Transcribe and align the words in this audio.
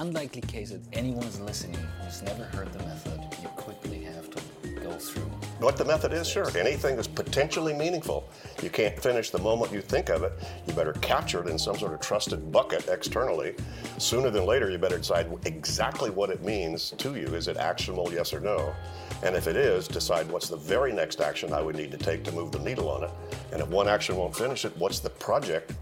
unlikely 0.00 0.40
case 0.40 0.70
that 0.70 0.80
anyone's 0.94 1.38
listening 1.40 1.78
who's 2.02 2.22
never 2.22 2.44
heard 2.44 2.72
the 2.72 2.78
method, 2.84 3.20
you 3.42 3.48
quickly 3.48 4.02
have 4.02 4.30
to 4.30 4.40
go 4.80 4.92
through. 4.92 5.30
What 5.58 5.76
the 5.76 5.84
method 5.84 6.14
is, 6.14 6.26
sure. 6.26 6.46
Anything 6.56 6.96
that's 6.96 7.06
potentially 7.06 7.74
meaningful. 7.74 8.26
You 8.62 8.70
can't 8.70 8.98
finish 8.98 9.28
the 9.28 9.38
moment 9.38 9.72
you 9.72 9.82
think 9.82 10.08
of 10.08 10.22
it. 10.22 10.32
You 10.66 10.72
better 10.72 10.94
capture 10.94 11.42
it 11.42 11.50
in 11.50 11.58
some 11.58 11.76
sort 11.76 11.92
of 11.92 12.00
trusted 12.00 12.50
bucket 12.50 12.88
externally. 12.88 13.54
Sooner 13.98 14.30
than 14.30 14.46
later, 14.46 14.70
you 14.70 14.78
better 14.78 14.96
decide 14.96 15.30
exactly 15.44 16.08
what 16.08 16.30
it 16.30 16.42
means 16.42 16.94
to 16.96 17.14
you. 17.14 17.26
Is 17.34 17.46
it 17.46 17.58
actionable, 17.58 18.10
yes 18.10 18.32
or 18.32 18.40
no? 18.40 18.74
And 19.22 19.36
if 19.36 19.46
it 19.46 19.56
is, 19.56 19.86
decide 19.86 20.30
what's 20.30 20.48
the 20.48 20.56
very 20.56 20.92
next 20.92 21.20
action 21.20 21.52
I 21.52 21.60
would 21.60 21.76
need 21.76 21.90
to 21.90 21.98
take 21.98 22.24
to 22.24 22.32
move 22.32 22.52
the 22.52 22.58
needle 22.58 22.88
on 22.88 23.04
it. 23.04 23.10
And 23.52 23.60
if 23.60 23.68
one 23.68 23.88
action 23.88 24.16
won't 24.16 24.34
finish 24.34 24.64
it, 24.64 24.76
what's 24.78 25.00
the 25.00 25.10
project 25.10 25.72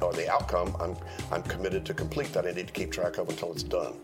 or 0.00 0.12
the 0.12 0.30
outcome 0.30 0.76
I'm, 0.80 0.96
I'm 1.32 1.42
committed 1.42 1.84
to 1.86 1.94
complete 1.94 2.32
that 2.32 2.46
I 2.46 2.52
need 2.52 2.68
to 2.68 2.72
keep 2.72 2.92
track 2.92 3.18
of 3.18 3.28
until 3.28 3.52
it's 3.52 3.62
done. 3.62 3.94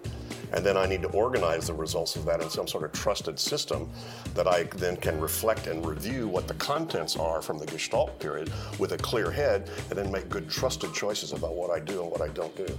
And 0.53 0.67
then 0.67 0.77
I 0.77 0.87
need 0.87 1.03
to 1.03 1.09
organize 1.09 1.67
the 1.67 1.75
results 1.75 2.15
of 2.17 2.27
that 2.27 2.43
in 2.43 2.51
some 2.51 2.69
sort 2.69 2.85
of 2.85 2.93
trusted 2.93 3.39
system 3.39 3.91
that 4.35 4.47
I 4.47 4.65
then 4.65 4.97
can 4.97 5.19
reflect 5.19 5.67
and 5.67 5.85
review 5.85 6.29
what 6.29 6.47
the 6.47 6.55
contents 6.55 7.17
are 7.17 7.41
from 7.41 7.59
the 7.59 7.67
Gestalt 7.67 8.19
period 8.19 8.53
with 8.79 8.93
a 8.93 8.99
clear 8.99 9.31
head 9.31 9.71
and 9.89 9.99
then 9.99 10.13
make 10.13 10.29
good 10.29 10.51
trusted 10.51 10.93
choices 10.93 11.33
about 11.33 11.55
what 11.55 11.71
I 11.71 11.81
do 11.81 12.03
and 12.03 12.11
what 12.11 12.21
I 12.21 12.29
don't 12.29 12.55
do. 12.55 12.79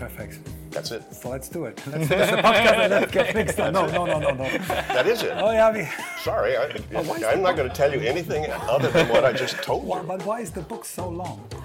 Perfect. 0.00 0.38
That's 0.70 0.92
it. 0.92 1.02
So 1.12 1.28
let's 1.28 1.50
do 1.50 1.66
it. 1.66 1.78
Let's 1.88 2.08
finish 2.08 2.30
the 2.30 2.36
podcast 2.38 2.78
and 2.78 2.90
let's 2.90 3.12
get 3.12 3.34
things 3.34 3.54
done. 3.54 3.74
No, 3.74 3.84
no, 3.84 4.06
no, 4.06 4.18
no, 4.18 4.30
no. 4.30 4.48
That 4.48 5.06
is 5.06 5.22
it. 5.22 5.32
Oh, 5.34 5.50
yeah. 5.50 5.70
We, 5.70 5.86
Sorry, 6.22 6.56
I, 6.56 6.62
I'm 6.64 7.06
the 7.06 7.36
not 7.42 7.54
going 7.54 7.68
to 7.68 7.74
tell 7.74 7.92
you 7.92 8.00
anything 8.00 8.50
other 8.50 8.90
than 8.90 9.10
what 9.10 9.26
I 9.26 9.34
just 9.34 9.62
told 9.62 9.84
why, 9.84 10.00
you. 10.00 10.06
but 10.06 10.24
why 10.24 10.40
is 10.40 10.52
the 10.52 10.62
book 10.62 10.86
so 10.86 11.06
long? 11.06 11.46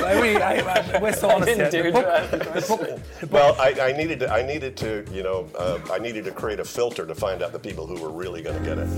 I 0.00 0.20
mean, 0.22 0.38
I, 0.38 0.60
I, 0.60 0.98
we're 1.02 1.12
so 1.12 1.28
honest 1.28 1.58
didn't 1.58 1.70
here. 1.70 1.92
The 1.92 1.92
book, 1.92 2.30
the 2.30 2.38
the 2.38 2.66
book, 2.66 2.80
the 3.20 3.26
book 3.26 3.32
Well, 3.32 3.60
I, 3.60 3.90
I 3.90 3.92
needed 3.92 4.20
to, 4.20 4.32
I 4.32 4.40
needed 4.42 4.74
to, 4.78 5.04
you 5.12 5.22
know, 5.22 5.50
uh, 5.58 5.80
I 5.92 5.98
needed 5.98 6.24
to 6.24 6.30
create 6.30 6.60
a 6.60 6.64
filter 6.64 7.04
to 7.04 7.14
find 7.14 7.42
out 7.42 7.52
the 7.52 7.58
people 7.58 7.86
who 7.86 8.00
were 8.00 8.10
really 8.10 8.40
going 8.40 8.58
to 8.58 8.64
get 8.64 8.78
it. 8.78 8.88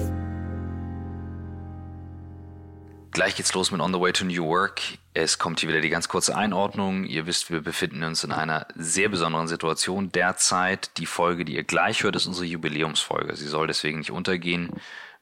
Gleich 3.13 3.35
geht's 3.35 3.53
los 3.55 3.73
mit 3.73 3.81
On 3.81 3.93
the 3.93 4.01
Way 4.01 4.13
to 4.13 4.25
New 4.25 4.47
Work. 4.47 4.83
Es 5.15 5.41
kommt 5.41 5.59
hier 5.59 5.69
wieder 5.69 5.81
die 5.81 5.89
ganz 5.89 6.09
kurze 6.09 6.37
Einordnung. 6.37 7.05
Ihr 7.05 7.27
wisst, 7.27 7.51
wir 7.51 7.61
befinden 7.61 8.05
uns 8.05 8.23
in 8.23 8.31
einer 8.31 8.69
sehr 8.77 9.09
besonderen 9.09 9.49
Situation 9.49 10.13
derzeit. 10.13 10.97
Die 10.97 11.07
Folge, 11.07 11.45
die 11.45 11.57
ihr 11.57 11.65
gleich 11.65 12.05
hört, 12.05 12.15
ist 12.15 12.27
unsere 12.27 12.47
Jubiläumsfolge. 12.47 13.35
Sie 13.35 13.49
soll 13.49 13.67
deswegen 13.67 13.99
nicht 13.99 14.13
untergehen. 14.13 14.71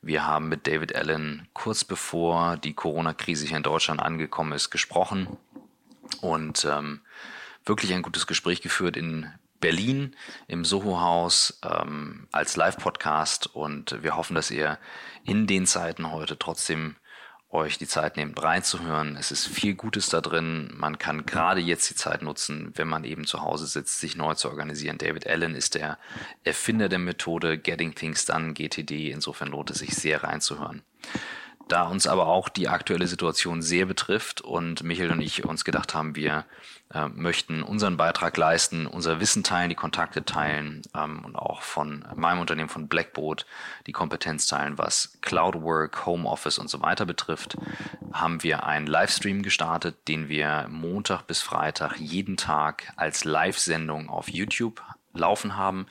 Wir 0.02 0.26
haben 0.26 0.50
mit 0.50 0.66
David 0.66 0.94
Allen 0.94 1.48
kurz 1.54 1.82
bevor 1.82 2.58
die 2.58 2.74
Corona-Krise 2.74 3.46
hier 3.46 3.56
in 3.56 3.62
Deutschland 3.62 4.02
angekommen 4.02 4.52
ist, 4.52 4.68
gesprochen 4.68 5.38
und 6.20 6.66
ähm, 6.66 7.00
wirklich 7.64 7.94
ein 7.94 8.02
gutes 8.02 8.26
Gespräch 8.26 8.60
geführt 8.60 8.98
in 8.98 9.32
Berlin 9.60 10.14
im 10.46 10.66
Soho-Haus 10.66 11.58
ähm, 11.64 12.28
als 12.32 12.54
Live-Podcast 12.56 13.54
und 13.54 14.02
wir 14.02 14.14
hoffen, 14.14 14.34
dass 14.34 14.50
ihr 14.50 14.78
in 15.24 15.46
den 15.46 15.66
Zeiten 15.66 16.12
heute 16.12 16.38
trotzdem 16.38 16.96
euch 17.50 17.78
die 17.78 17.86
Zeit 17.86 18.16
nehmt, 18.16 18.42
reinzuhören. 18.42 19.16
Es 19.16 19.30
ist 19.30 19.46
viel 19.46 19.74
Gutes 19.74 20.08
da 20.08 20.20
drin. 20.20 20.70
Man 20.76 20.98
kann 20.98 21.24
gerade 21.24 21.60
jetzt 21.60 21.88
die 21.88 21.94
Zeit 21.94 22.20
nutzen, 22.22 22.72
wenn 22.74 22.88
man 22.88 23.04
eben 23.04 23.26
zu 23.26 23.40
Hause 23.40 23.66
sitzt, 23.66 24.00
sich 24.00 24.16
neu 24.16 24.34
zu 24.34 24.48
organisieren. 24.48 24.98
David 24.98 25.26
Allen 25.26 25.54
ist 25.54 25.74
der 25.74 25.98
Erfinder 26.44 26.88
der 26.88 26.98
Methode 26.98 27.58
Getting 27.58 27.94
Things 27.94 28.26
Done, 28.26 28.52
GTD. 28.52 29.10
Insofern 29.10 29.48
lohnt 29.48 29.70
es 29.70 29.78
sich 29.78 29.94
sehr 29.94 30.22
reinzuhören. 30.24 30.82
Da 31.68 31.84
uns 31.84 32.06
aber 32.06 32.26
auch 32.26 32.48
die 32.48 32.68
aktuelle 32.68 33.06
Situation 33.06 33.60
sehr 33.60 33.86
betrifft 33.86 34.40
und 34.40 34.82
Michael 34.82 35.12
und 35.12 35.20
ich 35.20 35.44
uns 35.44 35.64
gedacht 35.64 35.94
haben, 35.94 36.16
wir 36.16 36.46
äh, 36.94 37.08
möchten 37.08 37.62
unseren 37.62 37.98
Beitrag 37.98 38.36
leisten, 38.38 38.86
unser 38.86 39.20
Wissen 39.20 39.44
teilen, 39.44 39.68
die 39.68 39.74
Kontakte 39.74 40.24
teilen 40.24 40.80
ähm, 40.94 41.22
und 41.24 41.36
auch 41.36 41.60
von 41.60 42.04
meinem 42.16 42.40
Unternehmen 42.40 42.70
von 42.70 42.88
Blackboard 42.88 43.44
die 43.86 43.92
Kompetenz 43.92 44.46
teilen, 44.46 44.78
was 44.78 45.18
Cloudwork, 45.20 46.06
Homeoffice 46.06 46.58
und 46.58 46.70
so 46.70 46.80
weiter 46.80 47.04
betrifft, 47.04 47.58
haben 48.12 48.42
wir 48.42 48.64
einen 48.64 48.86
Livestream 48.86 49.42
gestartet, 49.42 50.08
den 50.08 50.30
wir 50.30 50.66
Montag 50.70 51.26
bis 51.26 51.42
Freitag 51.42 51.98
jeden 51.98 52.38
Tag 52.38 52.90
als 52.96 53.24
Live-Sendung 53.24 54.08
auf 54.08 54.30
YouTube 54.30 54.82
laufen 55.12 55.56
haben. 55.56 55.86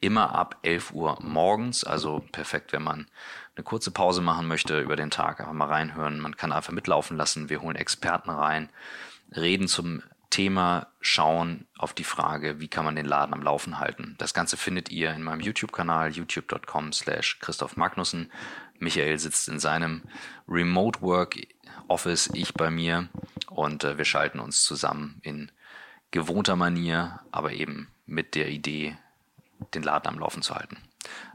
Immer 0.00 0.34
ab 0.34 0.56
11 0.62 0.92
Uhr 0.92 1.18
morgens, 1.20 1.84
also 1.84 2.24
perfekt, 2.32 2.72
wenn 2.72 2.84
man 2.84 3.06
eine 3.54 3.64
kurze 3.64 3.90
Pause 3.90 4.22
machen 4.22 4.46
möchte 4.46 4.80
über 4.80 4.96
den 4.96 5.10
Tag, 5.10 5.40
einfach 5.40 5.52
mal 5.52 5.66
reinhören. 5.66 6.20
Man 6.20 6.36
kann 6.36 6.52
einfach 6.52 6.72
mitlaufen 6.72 7.16
lassen. 7.16 7.50
Wir 7.50 7.60
holen 7.60 7.76
Experten 7.76 8.30
rein, 8.30 8.70
reden 9.34 9.68
zum 9.68 10.02
Thema, 10.30 10.88
schauen 11.00 11.66
auf 11.78 11.94
die 11.94 12.04
Frage, 12.04 12.60
wie 12.60 12.68
kann 12.68 12.84
man 12.84 12.96
den 12.96 13.06
Laden 13.06 13.32
am 13.32 13.42
Laufen 13.42 13.78
halten. 13.78 14.14
Das 14.18 14.34
Ganze 14.34 14.56
findet 14.56 14.90
ihr 14.90 15.12
in 15.12 15.22
meinem 15.22 15.40
YouTube-Kanal, 15.40 16.12
youtube.com 16.12 16.92
slash 16.92 17.38
Christoph 17.40 17.76
Magnussen. 17.76 18.30
Michael 18.78 19.18
sitzt 19.18 19.48
in 19.48 19.58
seinem 19.58 20.02
Remote 20.46 21.00
Work 21.00 21.38
Office, 21.88 22.30
ich 22.34 22.54
bei 22.54 22.70
mir 22.70 23.08
und 23.48 23.84
äh, 23.84 23.96
wir 23.96 24.04
schalten 24.04 24.40
uns 24.40 24.62
zusammen 24.62 25.20
in 25.22 25.50
gewohnter 26.10 26.56
Manier, 26.56 27.20
aber 27.32 27.52
eben 27.52 27.88
mit 28.06 28.34
der 28.34 28.48
Idee, 28.48 28.96
den 29.74 29.82
Laden 29.82 30.08
am 30.08 30.18
Laufen 30.18 30.42
zu 30.42 30.54
halten. 30.54 30.76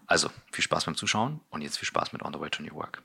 Also 0.08 0.30
viel 0.52 0.64
Spaß 0.64 0.86
beim 0.86 0.96
Zuschauen 0.96 1.40
und 1.50 1.62
jetzt 1.62 1.78
viel 1.80 1.88
Spaß 1.88 2.14
mit 2.14 2.24
On 2.24 2.34
the 2.34 2.40
Way 2.40 2.50
to 2.50 2.64
New 2.64 2.74
Work. 2.75 3.02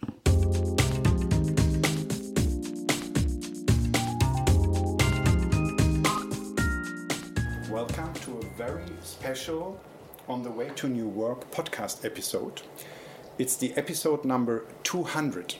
Special 9.28 9.78
On 10.26 10.42
the 10.42 10.50
Way 10.50 10.70
to 10.76 10.88
New 10.88 11.06
Work 11.06 11.50
podcast 11.50 12.02
episode. 12.02 12.62
It's 13.38 13.56
the 13.56 13.74
episode 13.76 14.24
number 14.24 14.64
200. 14.84 15.56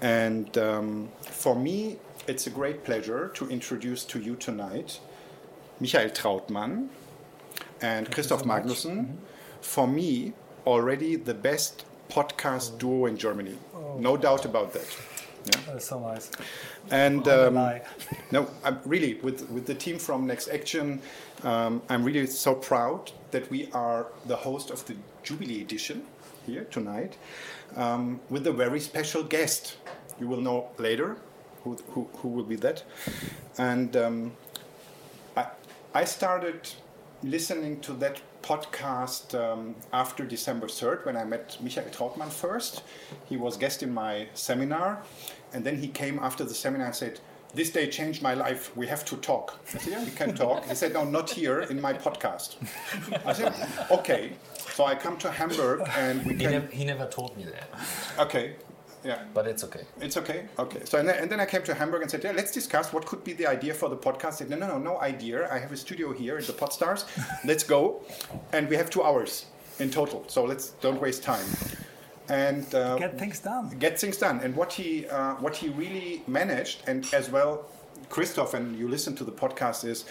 And 0.00 0.56
um, 0.56 1.10
for 1.20 1.54
me, 1.54 1.98
it's 2.26 2.46
a 2.46 2.50
great 2.50 2.82
pleasure 2.82 3.28
to 3.34 3.46
introduce 3.50 4.04
to 4.04 4.18
you 4.20 4.36
tonight 4.36 5.00
Michael 5.80 6.08
Trautmann 6.08 6.88
and 7.82 8.10
Christoph 8.10 8.44
Magnussen. 8.44 9.16
For 9.60 9.86
me, 9.86 10.32
already 10.66 11.16
the 11.16 11.34
best 11.34 11.84
podcast 12.08 12.78
duo 12.78 13.04
in 13.04 13.18
Germany. 13.18 13.58
No 13.98 14.16
doubt 14.16 14.46
about 14.46 14.72
that. 14.72 14.96
Yeah. 15.46 15.60
That's 15.66 15.88
so 15.88 16.00
nice. 16.00 16.30
And 16.90 17.26
Oh, 17.28 17.48
um, 17.48 17.80
no, 18.32 18.48
I'm 18.64 18.80
really 18.84 19.14
with 19.22 19.48
with 19.50 19.66
the 19.66 19.74
team 19.74 19.98
from 19.98 20.26
Next 20.26 20.48
Action. 20.48 21.00
Um, 21.42 21.82
I'm 21.88 22.02
really 22.02 22.26
so 22.26 22.54
proud 22.54 23.12
that 23.30 23.50
we 23.50 23.70
are 23.72 24.06
the 24.26 24.36
host 24.36 24.70
of 24.70 24.84
the 24.86 24.96
Jubilee 25.22 25.60
edition 25.60 26.06
here 26.46 26.64
tonight 26.64 27.18
um, 27.76 28.20
with 28.30 28.46
a 28.46 28.52
very 28.52 28.80
special 28.80 29.22
guest. 29.22 29.76
You 30.18 30.28
will 30.28 30.40
know 30.40 30.68
later 30.78 31.18
who 31.62 31.76
who, 31.90 32.08
who 32.18 32.28
will 32.28 32.44
be 32.44 32.56
that. 32.56 32.84
And 33.58 33.96
um, 33.96 34.32
I 35.36 35.46
I 35.94 36.04
started 36.04 36.68
listening 37.22 37.80
to 37.80 37.92
that 37.94 38.20
podcast 38.42 39.34
um, 39.34 39.74
after 39.92 40.24
December 40.24 40.68
3rd 40.68 41.04
when 41.04 41.16
I 41.16 41.24
met 41.24 41.58
Michael 41.60 41.90
Trautmann 41.90 42.30
first. 42.30 42.82
He 43.28 43.36
was 43.36 43.56
guest 43.56 43.82
in 43.82 43.92
my 43.92 44.28
seminar, 44.34 45.02
and 45.52 45.64
then 45.64 45.76
he 45.78 45.88
came 45.88 46.18
after 46.20 46.44
the 46.44 46.54
seminar 46.54 46.86
and 46.86 46.94
said, 46.94 47.18
"This 47.58 47.70
day 47.78 47.86
changed 47.98 48.20
my 48.28 48.34
life. 48.44 48.62
We 48.80 48.86
have 48.94 49.04
to 49.10 49.16
talk." 49.30 49.46
I 49.74 49.78
said, 49.78 49.92
"Yeah, 49.92 50.04
we 50.08 50.12
can 50.20 50.30
talk." 50.44 50.58
He 50.70 50.74
said, 50.74 50.92
"No, 50.98 51.02
not 51.18 51.28
here 51.38 51.58
in 51.72 51.78
my 51.86 51.94
podcast." 52.06 52.48
I 53.30 53.32
said, 53.38 53.52
"Okay." 53.98 54.22
So 54.76 54.84
I 54.92 54.94
come 55.04 55.16
to 55.24 55.28
Hamburg 55.40 55.78
and 56.04 56.16
we 56.26 56.32
He 56.34 56.40
can. 56.42 56.52
never, 56.52 56.66
he 56.80 56.84
never 56.92 57.06
told 57.18 57.30
me 57.38 57.44
that, 57.54 57.68
Okay, 58.24 58.46
yeah. 59.10 59.20
but 59.36 59.44
it's 59.52 59.62
okay. 59.68 59.84
It's 60.06 60.16
okay. 60.22 60.40
Okay. 60.64 60.82
So 60.90 60.94
and 61.00 61.06
then, 61.08 61.16
and 61.22 61.28
then 61.32 61.40
I 61.40 61.46
came 61.52 61.62
to 61.70 61.74
Hamburg 61.80 62.02
and 62.02 62.10
said, 62.10 62.22
"Yeah, 62.26 62.34
let's 62.40 62.52
discuss 62.60 62.86
what 62.94 63.02
could 63.10 63.22
be 63.28 63.32
the 63.40 63.46
idea 63.56 63.72
for 63.80 63.88
the 63.94 64.00
podcast." 64.06 64.34
I 64.34 64.38
said, 64.40 64.50
"No, 64.50 64.56
no, 64.62 64.66
no, 64.74 64.78
no 64.92 64.94
idea. 65.12 65.36
I 65.56 65.58
have 65.64 65.72
a 65.72 65.76
studio 65.86 66.06
here 66.22 66.36
at 66.40 66.46
the 66.50 66.56
Podstars. 66.62 67.00
let's 67.50 67.64
go, 67.76 67.82
and 68.56 68.62
we 68.70 68.76
have 68.80 68.88
two 68.90 69.02
hours 69.08 69.32
in 69.82 69.88
total. 69.90 70.20
So 70.34 70.40
let's 70.50 70.66
don't 70.84 71.00
waste 71.06 71.22
time." 71.32 71.46
And 72.28 72.74
uh, 72.74 72.96
Get 72.98 73.18
things 73.18 73.38
done. 73.40 73.70
get 73.78 74.00
things 74.00 74.16
done. 74.16 74.40
And 74.40 74.54
what 74.56 74.72
he 74.72 75.06
uh, 75.06 75.34
what 75.34 75.54
he 75.56 75.68
really 75.68 76.22
managed, 76.26 76.82
and 76.88 77.06
as 77.14 77.30
well, 77.30 77.66
Christoph, 78.08 78.54
and 78.54 78.76
you 78.78 78.88
listen 78.88 79.14
to 79.16 79.24
the 79.24 79.32
podcast, 79.32 79.84
is 79.84 80.04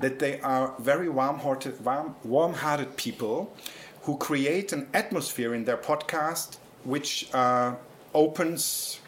that 0.00 0.18
they 0.18 0.38
are 0.40 0.74
very 0.78 1.08
warm-hearted, 1.08 1.82
warm, 1.82 2.14
warm-hearted 2.24 2.96
people 2.96 3.54
who 4.02 4.16
create 4.18 4.72
an 4.72 4.86
atmosphere 4.92 5.54
in 5.54 5.64
their 5.64 5.78
podcast 5.78 6.58
which 6.84 7.28
uh, 7.34 7.74
opens 8.14 9.00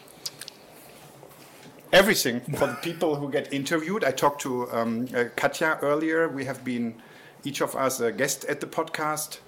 everything 1.93 2.39
for 2.41 2.67
the 2.67 2.77
people 2.81 3.15
who 3.15 3.29
get 3.31 3.53
interviewed. 3.53 4.03
I 4.03 4.11
talked 4.11 4.41
to 4.41 4.69
um, 4.71 5.07
uh, 5.15 5.25
Katja 5.35 5.79
earlier. 5.81 6.27
We 6.27 6.45
have 6.45 6.63
been 6.65 6.95
each 7.43 7.61
of 7.61 7.75
us 7.75 7.99
a 7.99 8.11
guest 8.11 8.45
at 8.45 8.59
the 8.59 8.67
podcast, 8.67 9.39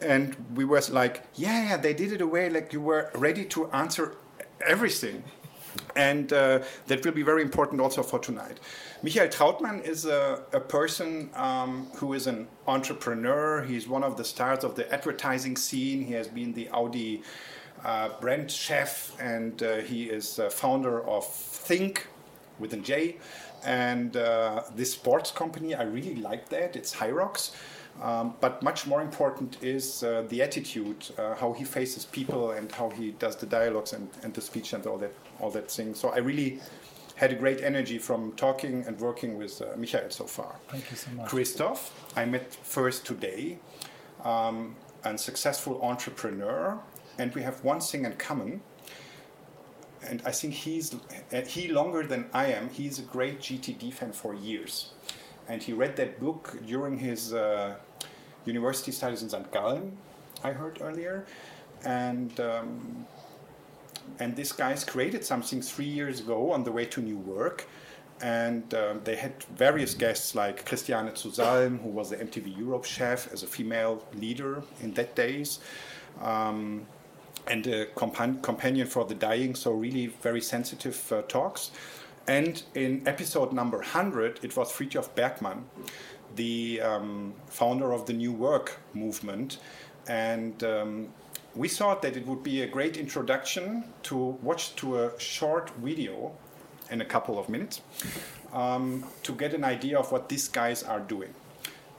and 0.00 0.36
we 0.54 0.64
were 0.64 0.82
like, 0.90 1.24
"Yeah, 1.34 1.70
yeah, 1.70 1.76
they 1.76 1.94
did 1.94 2.12
it 2.12 2.20
away 2.20 2.50
like 2.50 2.72
you 2.72 2.80
were 2.80 3.10
ready 3.14 3.44
to 3.46 3.70
answer 3.70 4.14
everything." 4.66 5.24
and 5.96 6.32
uh, 6.32 6.60
that 6.86 7.04
will 7.04 7.12
be 7.12 7.22
very 7.22 7.42
important 7.42 7.80
also 7.80 8.02
for 8.02 8.18
tonight. 8.18 8.58
Michael 9.02 9.28
Trautmann 9.28 9.84
is 9.84 10.06
a, 10.06 10.42
a 10.52 10.60
person 10.60 11.30
um, 11.34 11.88
who 11.96 12.14
is 12.14 12.26
an 12.26 12.48
entrepreneur. 12.66 13.62
He's 13.62 13.88
one 13.88 14.02
of 14.02 14.16
the 14.16 14.24
stars 14.24 14.64
of 14.64 14.74
the 14.74 14.92
advertising 14.92 15.56
scene. 15.56 16.02
He 16.02 16.12
has 16.14 16.28
been 16.28 16.52
the 16.52 16.68
Audi 16.70 17.22
uh, 17.84 18.10
brand 18.20 18.50
chef, 18.50 19.16
and 19.20 19.62
uh, 19.62 19.76
he 19.78 20.04
is 20.04 20.40
founder 20.50 21.06
of 21.06 21.26
Think 21.26 22.06
with 22.58 22.72
a 22.72 22.78
J. 22.78 23.18
And 23.64 24.16
uh, 24.16 24.62
this 24.74 24.92
sports 24.92 25.30
company, 25.30 25.74
I 25.74 25.82
really 25.82 26.16
like 26.16 26.48
that. 26.48 26.76
It's 26.76 26.94
Hyrox. 26.94 27.52
Um, 28.00 28.34
but 28.40 28.62
much 28.62 28.86
more 28.86 29.02
important 29.02 29.58
is 29.62 30.04
uh, 30.04 30.24
the 30.28 30.40
attitude, 30.42 31.04
uh, 31.18 31.34
how 31.34 31.52
he 31.52 31.64
faces 31.64 32.04
people, 32.04 32.52
and 32.52 32.70
how 32.70 32.90
he 32.90 33.10
does 33.12 33.36
the 33.36 33.46
dialogues 33.46 33.92
and, 33.92 34.08
and 34.22 34.32
the 34.32 34.40
speech 34.40 34.72
and 34.72 34.86
all 34.86 34.98
that, 34.98 35.12
all 35.40 35.50
that 35.50 35.70
thing. 35.70 35.94
So 35.94 36.10
I 36.10 36.18
really 36.18 36.60
had 37.16 37.32
a 37.32 37.34
great 37.34 37.60
energy 37.62 37.98
from 37.98 38.32
talking 38.32 38.84
and 38.86 38.98
working 39.00 39.36
with 39.36 39.60
uh, 39.60 39.76
Michael 39.76 40.10
so 40.10 40.24
far. 40.24 40.54
Thank 40.68 40.88
you 40.90 40.96
so 40.96 41.10
much. 41.10 41.28
Christoph, 41.28 41.92
I 42.16 42.24
met 42.24 42.54
first 42.54 43.04
today, 43.04 43.58
um, 44.22 44.76
a 45.02 45.18
successful 45.18 45.82
entrepreneur, 45.82 46.78
and 47.18 47.34
we 47.34 47.42
have 47.42 47.64
one 47.64 47.80
thing 47.80 48.04
in 48.04 48.12
common. 48.12 48.60
And 50.08 50.22
I 50.24 50.30
think 50.30 50.54
he's 50.54 50.94
he 51.48 51.66
longer 51.72 52.06
than 52.06 52.26
I 52.32 52.52
am. 52.52 52.70
He's 52.70 53.00
a 53.00 53.02
great 53.02 53.40
GTD 53.40 53.92
fan 53.92 54.12
for 54.12 54.32
years, 54.32 54.92
and 55.48 55.60
he 55.60 55.72
read 55.72 55.96
that 55.96 56.20
book 56.20 56.56
during 56.64 56.98
his 56.98 57.34
uh, 57.34 57.74
university 58.44 58.92
studies 58.92 59.22
in 59.22 59.28
St. 59.28 59.50
Gallen, 59.52 59.96
I 60.44 60.52
heard 60.52 60.78
earlier, 60.80 61.26
and 61.84 62.38
um, 62.40 63.06
and 64.18 64.34
these 64.36 64.52
guys 64.52 64.84
created 64.84 65.24
something 65.24 65.60
three 65.60 65.84
years 65.86 66.20
ago 66.20 66.52
on 66.52 66.64
the 66.64 66.72
way 66.72 66.84
to 66.86 67.00
new 67.00 67.18
work, 67.18 67.66
and 68.20 68.72
um, 68.74 69.00
they 69.04 69.16
had 69.16 69.42
various 69.56 69.94
guests 69.94 70.34
like 70.34 70.64
Christiane 70.64 71.14
zu 71.14 71.30
Salm, 71.30 71.78
who 71.78 71.88
was 71.88 72.10
the 72.10 72.16
MTV 72.16 72.56
Europe 72.56 72.84
chef 72.84 73.32
as 73.32 73.42
a 73.42 73.46
female 73.46 74.04
leader 74.14 74.62
in 74.82 74.92
that 74.94 75.14
days. 75.14 75.60
Um, 76.20 76.86
and 77.46 77.66
a 77.66 77.86
compan- 77.86 78.42
companion 78.42 78.86
for 78.86 79.04
the 79.04 79.14
dying, 79.14 79.54
so 79.54 79.72
really 79.72 80.06
very 80.06 80.40
sensitive 80.40 81.12
uh, 81.12 81.22
talks. 81.22 81.70
And 82.26 82.62
in 82.74 83.02
episode 83.08 83.52
number 83.52 83.78
100, 83.78 84.40
it 84.42 84.54
was 84.54 84.70
Frithjof 84.70 85.14
Bergmann, 85.14 85.64
the 86.36 86.80
um, 86.80 87.34
founder 87.46 87.92
of 87.92 88.06
the 88.06 88.12
New 88.12 88.32
Work 88.32 88.78
movement. 88.94 89.58
And 90.08 90.62
um, 90.64 91.08
we 91.54 91.68
thought 91.68 92.02
that 92.02 92.16
it 92.16 92.26
would 92.26 92.42
be 92.42 92.62
a 92.62 92.66
great 92.66 92.96
introduction 92.96 93.84
to 94.04 94.16
watch 94.16 94.74
to 94.76 94.98
a 94.98 95.20
short 95.20 95.70
video 95.78 96.32
in 96.90 97.00
a 97.00 97.04
couple 97.04 97.38
of 97.38 97.48
minutes 97.48 97.80
um, 98.52 99.04
to 99.22 99.32
get 99.32 99.54
an 99.54 99.64
idea 99.64 99.98
of 99.98 100.10
what 100.12 100.28
these 100.28 100.48
guys 100.48 100.82
are 100.82 101.00
doing. 101.00 101.34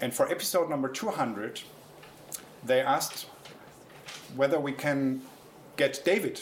And 0.02 0.14
for 0.14 0.32
episode 0.32 0.70
number 0.70 0.88
200, 0.88 1.62
they 2.64 2.82
asked 2.82 3.28
whether 4.36 4.60
we 4.60 4.72
can 4.72 5.22
get 5.76 6.02
David 6.06 6.42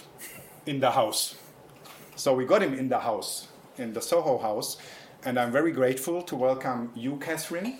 in 0.65 0.79
the 0.79 0.91
house. 0.91 1.35
So 2.15 2.33
we 2.33 2.45
got 2.45 2.61
him 2.61 2.73
in 2.73 2.89
the 2.89 2.99
house, 2.99 3.47
in 3.77 3.93
the 3.93 4.01
Soho 4.01 4.37
house, 4.37 4.77
and 5.25 5.39
I'm 5.39 5.51
very 5.51 5.71
grateful 5.71 6.21
to 6.23 6.35
welcome 6.35 6.91
you, 6.95 7.13
Kathryn. 7.17 7.75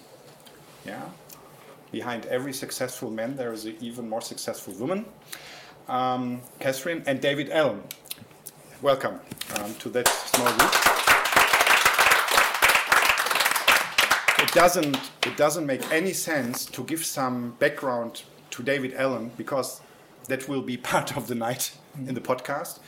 Yeah, 0.86 1.04
behind 1.92 2.26
every 2.26 2.54
successful 2.54 3.10
man, 3.10 3.36
there 3.36 3.54
is 3.54 3.66
an 3.66 3.76
even 3.80 4.10
more 4.10 4.22
successful 4.22 4.74
woman. 4.74 5.06
Um, 5.88 6.42
Kathryn 6.60 7.04
and 7.06 7.22
David 7.22 7.50
Allen. 7.52 7.84
Welcome 8.82 9.20
um, 9.56 9.74
to 9.76 9.90
that 9.90 10.08
small 10.08 10.48
group. 10.58 10.72
It 14.40 14.54
doesn't, 14.54 14.98
it 15.26 15.38
doesn't 15.38 15.66
make 15.66 15.92
any 15.92 16.14
sense 16.14 16.66
to 16.68 16.84
give 16.84 17.06
some 17.06 17.52
background 17.60 18.24
to 18.52 18.64
David 18.64 18.94
Allen 18.96 19.32
because 19.38 19.82
that 20.28 20.48
will 20.48 20.62
be 20.62 20.78
part 20.94 21.16
of 21.18 21.28
the 21.28 21.36
night 21.36 21.72
in 21.96 22.14
the 22.14 22.22
podcast. 22.22 22.80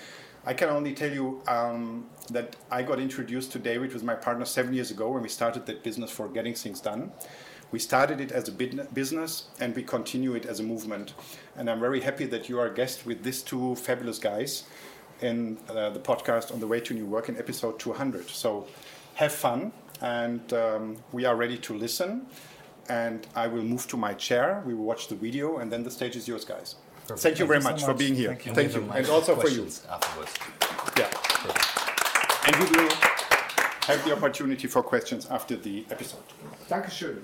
I 0.45 0.53
can 0.53 0.69
only 0.69 0.94
tell 0.94 1.12
you 1.12 1.41
um, 1.47 2.06
that 2.31 2.56
I 2.71 2.81
got 2.81 3.00
introduced 3.00 3.51
to 3.53 3.59
David 3.59 3.94
with 3.94 4.03
my 4.03 4.15
partner 4.15 4.45
seven 4.45 4.74
years 4.74 4.89
ago 4.89 5.12
when 5.12 5.21
we 5.21 5.30
started 5.30 5.65
that 5.65 5.83
business 5.83 6.12
for 6.12 6.27
getting 6.27 6.53
things 6.53 6.80
done. 6.80 7.12
We 7.71 7.80
started 7.80 8.19
it 8.19 8.31
as 8.31 8.47
a 8.47 8.51
business 8.51 9.50
and 9.59 9.75
we 9.75 9.83
continue 9.83 10.33
it 10.33 10.45
as 10.45 10.59
a 10.59 10.63
movement. 10.63 11.13
And 11.56 11.69
I'm 11.69 11.80
very 11.80 12.01
happy 12.01 12.25
that 12.25 12.50
you 12.50 12.59
are 12.59 12.68
a 12.68 12.74
guest 12.74 13.06
with 13.06 13.24
these 13.24 13.44
two 13.44 13.75
fabulous 13.75 14.18
guys 14.18 14.63
in 15.21 15.57
uh, 15.69 15.89
the 15.89 16.00
podcast 16.00 16.51
on 16.51 16.59
the 16.59 16.68
way 16.68 16.80
to 16.80 16.94
new 16.94 17.06
work 17.06 17.30
in 17.30 17.38
episode 17.38 17.77
200. 17.77 18.30
So 18.30 18.65
have 19.15 19.33
fun, 19.33 19.71
and 20.01 20.51
um, 20.53 20.97
we 21.12 21.25
are 21.25 21.36
ready 21.36 21.57
to 21.57 21.74
listen. 21.74 22.25
And 22.88 23.27
I 23.36 23.45
will 23.45 23.62
move 23.62 23.88
to 23.89 23.97
my 23.97 24.13
chair. 24.13 24.63
We 24.65 24.74
will 24.74 24.86
watch 24.86 25.09
the 25.09 25.15
video, 25.15 25.57
and 25.57 25.71
then 25.71 25.83
the 25.83 25.91
stage 25.91 26.15
is 26.15 26.27
yours, 26.27 26.44
guys. 26.45 26.75
Perfect. 27.10 27.24
Thank 27.24 27.40
you 27.40 27.48
very 27.48 27.62
so 27.62 27.70
much, 27.72 27.84
for 27.84 27.96
being 27.96 28.14
here. 28.14 28.30
Thank 28.30 28.46
you, 28.46 28.54
Thank 28.54 28.74
you. 28.76 28.92
and 28.92 29.10
also 29.10 29.36
for 29.36 29.50
you. 29.50 29.64
Afterwards. 29.90 30.34
Yeah. 30.96 31.10
And 32.46 32.56
we 32.56 32.70
will 32.78 32.90
have 33.88 34.06
the 34.06 34.14
opportunity 34.16 34.68
for 34.68 34.84
questions 34.84 35.26
after 35.26 35.56
the 35.56 35.86
episode. 35.90 36.22
Dankeschön. 36.70 37.24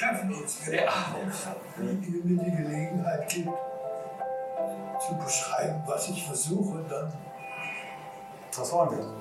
Treffen 0.00 0.34
uns. 0.34 0.66
Wenn 0.66 0.74
Ja. 0.74 1.14
ihr 1.78 2.24
mir 2.24 2.42
die 2.44 2.56
Gelegenheit 2.56 3.28
gibt, 3.28 3.50
zu 5.06 5.14
beschreiben, 5.16 5.82
was 5.86 6.08
ich 6.08 6.26
versuche, 6.26 6.82
dann 6.88 7.12
Das 8.56 8.72
wollen 8.72 8.98
wir. 8.98 9.14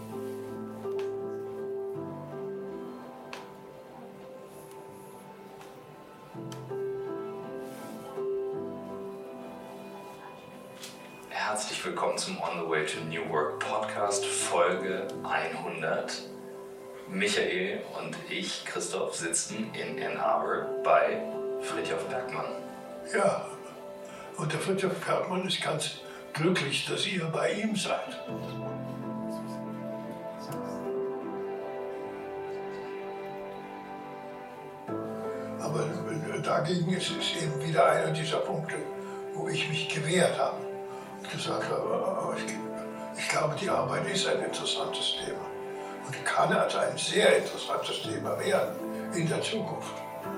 Herzlich 11.30 11.86
willkommen 11.86 12.18
zum 12.18 12.38
On 12.42 12.64
the 12.64 12.70
Way 12.70 12.86
to 12.86 13.00
New 13.02 13.30
Work 13.32 13.60
Podcast, 13.60 14.26
Folge 14.26 15.08
100. 15.24 16.24
Michael 17.12 17.82
und 18.00 18.16
ich, 18.30 18.64
Christoph, 18.66 19.16
sitzen 19.16 19.72
in 19.74 20.02
Ann 20.04 20.18
Arbor 20.18 20.68
bei 20.84 21.20
Fritjof 21.62 22.06
Bergmann. 22.08 22.46
ja. 23.14 23.46
Und 24.38 24.54
der 24.54 24.60
Fritjof 24.60 24.94
Bergmann 25.06 25.46
ist 25.48 25.62
ganz 25.62 25.96
glücklich, 26.34 26.86
dass 26.88 27.06
ihr 27.08 27.26
bei 27.26 27.52
ihm 27.54 27.76
seid. 27.76 28.20
Aber 35.60 35.86
dagegen 36.44 36.94
ist 36.94 37.12
es 37.12 37.42
eben 37.42 37.68
wieder 37.68 37.86
einer 37.86 38.12
dieser 38.14 38.38
Punkte, 38.38 38.76
wo 39.34 39.50
ich 39.50 39.68
mich 39.68 39.90
gewehrt 39.90 40.38
habe 40.38 40.58
und 41.18 41.30
gesagt 41.30 41.70
habe, 41.70 42.38
ich 43.18 43.28
glaube, 43.30 43.56
die 43.60 43.70
Arbeit 43.70 44.08
ist 44.08 44.28
ein 44.28 44.42
interessantes 44.44 45.16
Thema 45.26 45.59
und 46.10 46.26
kann 46.26 46.52
als 46.52 46.76
ein 46.76 46.98
sehr 46.98 47.38
interessantes 47.38 48.02
Thema 48.02 48.40
werden 48.40 49.14
in 49.14 49.28
der 49.28 49.42
Zukunft. 49.42 49.94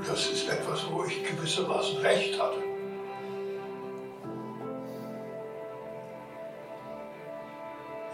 Das 0.05 0.25
ist 0.27 0.49
etwas, 0.49 0.81
wo 0.91 1.05
ich 1.05 1.23
gewissermaßen 1.23 1.97
recht 1.99 2.39
hatte. 2.39 2.57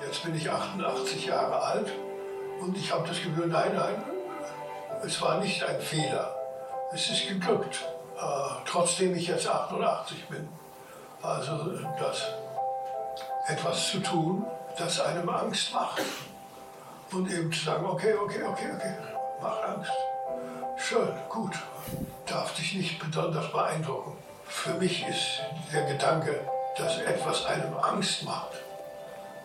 Jetzt 0.05 0.23
bin 0.23 0.35
ich 0.35 0.49
88 0.49 1.25
Jahre 1.25 1.59
alt 1.59 1.91
und 2.61 2.77
ich 2.77 2.93
habe 2.93 3.07
das 3.07 3.17
Gefühl, 3.17 3.47
nein, 3.47 3.71
nein, 3.75 4.03
es 5.03 5.19
war 5.21 5.39
nicht 5.39 5.63
ein 5.63 5.81
Fehler. 5.81 6.35
Es 6.93 7.09
ist 7.09 7.27
geglückt, 7.27 7.85
äh, 8.17 8.21
trotzdem 8.65 9.15
ich 9.15 9.27
jetzt 9.27 9.47
88 9.47 10.27
bin. 10.27 10.47
Also 11.23 11.71
das 11.99 12.23
etwas 13.47 13.89
zu 13.89 13.99
tun, 13.99 14.45
das 14.77 14.99
einem 14.99 15.27
Angst 15.27 15.73
macht. 15.73 16.03
Und 17.11 17.31
eben 17.31 17.51
zu 17.51 17.63
sagen, 17.63 17.85
okay, 17.85 18.13
okay, 18.13 18.43
okay, 18.43 18.69
okay, 18.75 18.93
mach 19.41 19.63
Angst. 19.63 19.91
Schön, 20.77 21.09
gut. 21.29 21.53
Darf 22.25 22.53
dich 22.55 22.75
nicht 22.75 22.99
besonders 22.99 23.51
beeindrucken. 23.51 24.17
Für 24.45 24.73
mich 24.73 25.07
ist 25.07 25.41
der 25.73 25.83
Gedanke, 25.83 26.41
dass 26.77 26.99
etwas 26.99 27.45
einem 27.45 27.75
Angst 27.77 28.23
macht, 28.23 28.51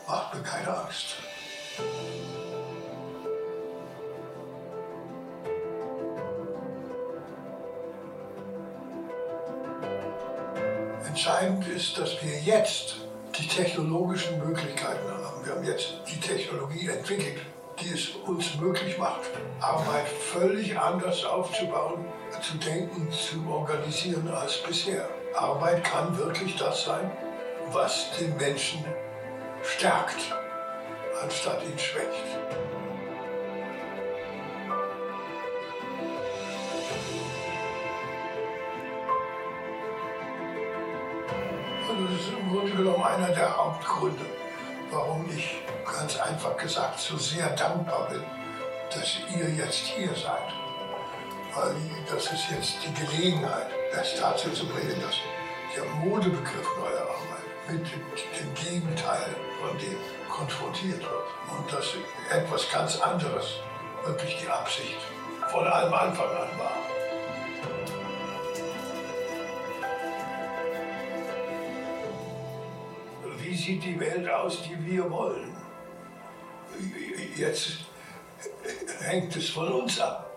macht 0.07 0.35
mir 0.35 0.42
keine 0.42 0.76
Angst. 0.76 1.16
Entscheidend 11.07 11.66
ist, 11.69 11.99
dass 11.99 12.23
wir 12.23 12.38
jetzt 12.40 12.97
die 13.38 13.47
technologischen 13.47 14.38
Möglichkeiten 14.38 15.09
haben. 15.09 15.21
Wir 15.52 15.59
haben 15.59 15.66
jetzt 15.66 15.92
die 16.11 16.18
Technologie 16.18 16.88
entwickelt, 16.88 17.42
die 17.78 17.90
es 17.90 18.09
uns 18.26 18.59
möglich 18.59 18.97
macht, 18.97 19.21
Arbeit 19.61 20.09
völlig 20.09 20.78
anders 20.78 21.26
aufzubauen, 21.26 22.06
zu 22.40 22.56
denken, 22.56 23.12
zu 23.12 23.47
organisieren 23.52 24.26
als 24.28 24.62
bisher. 24.62 25.06
Arbeit 25.37 25.85
kann 25.85 26.16
wirklich 26.16 26.56
das 26.56 26.87
sein, 26.87 27.11
was 27.71 28.16
den 28.18 28.35
Menschen 28.38 28.82
stärkt, 29.62 30.35
anstatt 31.23 31.62
ihn 31.64 31.78
schwächt. 31.78 32.09
Und 41.90 42.11
das 42.11 42.21
ist 42.21 42.32
im 42.40 42.49
Grunde 42.49 42.73
genommen 42.73 43.04
einer 43.04 43.28
der 43.28 43.54
Hauptgründe, 43.54 44.25
warum 44.92 45.26
ich 45.34 45.62
ganz 45.84 46.20
einfach 46.20 46.56
gesagt 46.56 47.00
so 47.00 47.16
sehr 47.16 47.49
dankbar 47.50 48.08
bin, 48.11 48.22
dass 48.90 49.16
ihr 49.34 49.49
jetzt 49.49 49.87
hier 49.87 50.14
seid. 50.14 50.52
Weil 51.54 51.75
das 52.11 52.30
ist 52.32 52.50
jetzt 52.50 52.76
die 52.84 52.94
Gelegenheit, 52.94 53.68
es 53.92 54.14
dazu 54.20 54.50
zu 54.50 54.66
bringen, 54.66 55.00
dass 55.00 55.16
der 55.75 55.84
Modebegriff 56.04 56.68
neuer 56.78 57.00
Arbeit 57.00 57.42
mit 57.68 57.87
dem 58.38 58.54
Gegenteil 58.54 59.34
von 59.61 59.78
dem 59.78 59.99
konfrontiert 60.30 61.00
wird. 61.00 61.28
Und 61.49 61.72
dass 61.72 61.94
etwas 62.30 62.70
ganz 62.70 63.00
anderes 63.00 63.61
wirklich 64.04 64.38
die 64.42 64.49
Absicht 64.49 64.99
von 65.50 65.66
allem 65.66 65.92
Anfang 65.92 66.28
an 66.28 66.58
war. 66.58 66.81
Wie 73.52 73.59
sieht 73.59 73.85
die 73.85 74.00
Welt 74.00 74.26
aus, 74.30 74.62
die 74.62 74.90
wir 74.90 75.11
wollen? 75.11 75.54
Jetzt 77.37 77.80
hängt 79.02 79.37
es 79.37 79.50
von 79.50 79.71
uns 79.71 80.00
ab. 80.00 80.31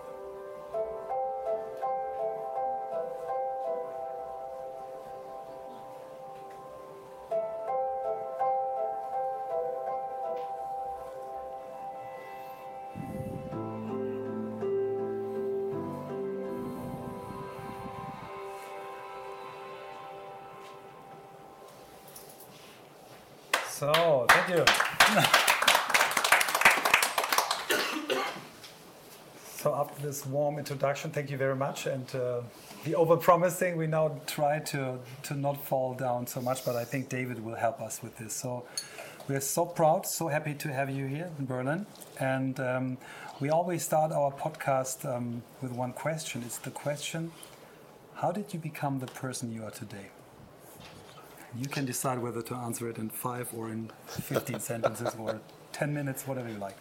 So, 23.78 24.26
thank 24.30 24.48
you. 24.48 24.64
so 29.58 29.76
after 29.76 30.02
this 30.02 30.26
warm 30.26 30.58
introduction, 30.58 31.12
thank 31.12 31.30
you 31.30 31.36
very 31.36 31.58
much. 31.58 31.86
And 31.86 32.08
uh, 32.16 32.44
the 32.86 32.94
overpromising, 32.94 33.76
we 33.76 33.88
now 33.88 34.22
try 34.28 34.60
to, 34.60 34.98
to 35.24 35.34
not 35.34 35.62
fall 35.62 35.94
down 35.94 36.26
so 36.26 36.40
much, 36.40 36.64
but 36.64 36.78
I 36.78 36.86
think 36.86 37.10
David 37.10 37.44
will 37.44 37.56
help 37.56 37.82
us 37.82 38.02
with 38.02 38.18
this. 38.18 38.34
So 38.34 38.64
we 39.28 39.36
are 39.36 39.42
so 39.42 39.66
proud, 39.66 40.06
so 40.06 40.30
happy 40.30 40.54
to 40.54 40.72
have 40.72 40.90
you 40.90 41.08
here 41.08 41.30
in 41.38 41.46
Berlin. 41.46 41.86
And 42.18 42.58
um, 42.62 42.98
we 43.42 43.50
always 43.50 43.84
start 43.84 44.14
our 44.14 44.32
podcast 44.32 45.04
um, 45.04 45.44
with 45.62 45.74
one 45.74 45.92
question. 45.92 46.44
It's 46.46 46.60
the 46.60 46.72
question, 46.72 47.34
how 48.14 48.32
did 48.32 48.54
you 48.54 48.60
become 48.62 49.00
the 49.00 49.08
person 49.08 49.52
you 49.52 49.66
are 49.66 49.72
today? 49.72 50.15
You 51.58 51.68
can 51.68 51.86
decide 51.86 52.20
whether 52.20 52.42
to 52.42 52.56
answer 52.56 52.90
it 52.90 52.98
in 52.98 53.10
five 53.10 53.50
or 53.54 53.70
in 53.70 53.92
15 54.08 54.60
sentences 54.72 55.16
or 55.18 55.40
10 55.72 55.94
minutes, 55.94 56.28
whatever 56.28 56.50
you 56.50 56.58
like. 56.58 56.78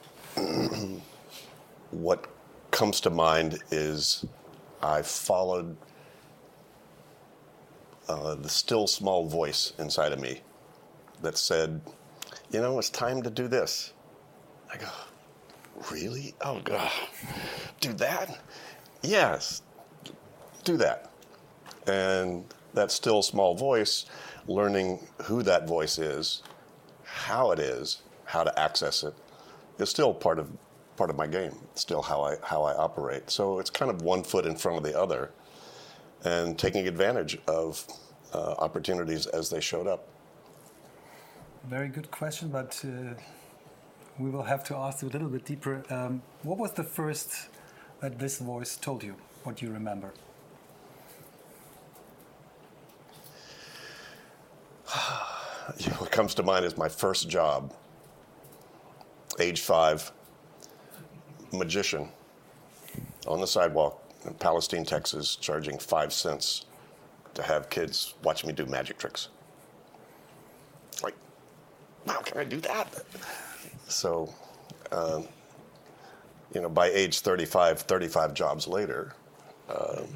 what 1.90 2.26
comes 2.71 3.00
to 3.02 3.11
mind 3.11 3.59
is 3.71 4.25
I 4.83 5.02
followed 5.02 5.76
uh, 8.09 8.35
the 8.35 8.49
still 8.49 8.87
small 8.87 9.26
voice 9.28 9.73
inside 9.78 10.12
of 10.12 10.21
me 10.21 10.40
that 11.23 11.38
said, 11.38 11.81
you 12.50 12.61
know, 12.61 12.78
it's 12.78 12.90
time 12.90 13.23
to 13.23 13.31
do 13.31 13.49
this. 13.49 13.93
I 14.73 14.76
go, 14.76 14.88
really? 15.90 16.35
Oh, 16.40 16.61
God. 16.61 16.90
Do 17.81 17.93
that? 17.95 18.40
Yes, 19.02 19.62
do 20.64 20.76
that. 20.78 21.11
And 21.87 22.45
that 22.75 22.90
still 22.90 23.23
small 23.23 23.54
voice 23.54 24.07
learning 24.47 25.07
who 25.23 25.43
that 25.43 25.67
voice 25.67 25.99
is, 25.99 26.43
how 27.05 27.51
it 27.51 27.59
is, 27.59 28.03
how 28.25 28.45
to 28.45 28.59
access 28.59 29.03
it, 29.03 29.15
is 29.79 29.89
still 29.89 30.15
part 30.15 30.39
of 30.39 30.51
part 30.97 31.11
of 31.11 31.17
my 31.17 31.27
game. 31.27 31.55
still 31.75 32.03
how 32.03 32.23
I 32.23 32.37
how 32.43 32.63
I 32.63 32.75
operate. 32.75 33.31
So 33.31 33.59
it's 33.59 33.71
kind 33.71 33.91
of 33.91 34.03
one 34.03 34.23
foot 34.23 34.47
in 34.47 34.57
front 34.57 34.79
of 34.79 34.85
the 34.85 34.99
other, 34.99 35.31
and 36.25 36.59
taking 36.59 36.87
advantage 36.87 37.39
of 37.47 37.87
uh, 38.33 38.55
opportunities 38.59 39.27
as 39.27 39.51
they 39.51 39.61
showed 39.61 39.87
up. 39.87 40.07
Very 41.65 41.89
good 41.89 42.11
question, 42.11 42.49
but 42.49 42.85
uh, 42.85 43.15
we 44.19 44.31
will 44.31 44.43
have 44.43 44.63
to 44.65 44.77
ask 44.77 45.03
you 45.03 45.09
a 45.09 45.11
little 45.11 45.29
bit 45.29 45.45
deeper. 45.45 45.83
Um, 45.91 46.23
what 46.43 46.59
was 46.59 46.73
the 46.73 46.85
first 46.85 47.49
that 48.01 48.19
this 48.19 48.39
voice 48.39 48.77
told 48.77 49.03
you? 49.03 49.15
What 49.45 49.57
do 49.57 49.67
you 49.67 49.73
remember? 49.73 50.13
What 55.99 56.11
comes 56.11 56.35
to 56.35 56.42
mind 56.42 56.64
is 56.64 56.76
my 56.76 56.88
first 56.88 57.28
job, 57.28 57.73
age 59.40 59.61
five, 59.61 60.12
magician 61.52 62.09
on 63.26 63.40
the 63.40 63.47
sidewalk 63.47 64.02
in 64.26 64.35
Palestine, 64.35 64.85
Texas, 64.85 65.37
charging 65.37 65.78
five 65.78 66.12
cents 66.12 66.66
to 67.35 67.42
have 67.42 67.71
kids 67.71 68.14
watch 68.23 68.44
me 68.44 68.52
do 68.52 68.66
magic 68.66 68.99
tricks. 68.99 69.28
Like, 71.02 71.14
how 72.06 72.21
can 72.21 72.38
I 72.38 72.44
do 72.44 72.61
that? 72.61 72.88
So, 73.88 74.33
um, 74.92 75.26
you 76.54 76.61
know, 76.61 76.68
by 76.68 76.87
age 76.88 77.21
35, 77.21 77.80
35 77.80 78.35
jobs 78.35 78.68
later, 78.68 79.14
um, 79.68 80.06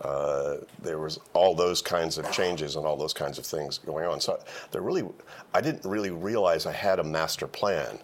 uh, 0.00 0.56
there 0.82 0.98
was 0.98 1.18
all 1.34 1.54
those 1.54 1.82
kinds 1.82 2.16
of 2.16 2.30
changes 2.32 2.76
and 2.76 2.86
all 2.86 2.96
those 2.96 3.12
kinds 3.12 3.38
of 3.38 3.44
things 3.44 3.78
going 3.78 4.06
on. 4.06 4.20
So 4.20 4.42
there 4.70 4.80
really, 4.80 5.04
I 5.52 5.60
didn't 5.60 5.84
really 5.84 6.10
realize 6.10 6.64
I 6.66 6.72
had 6.72 6.98
a 6.98 7.04
master 7.04 7.46
plan. 7.46 7.98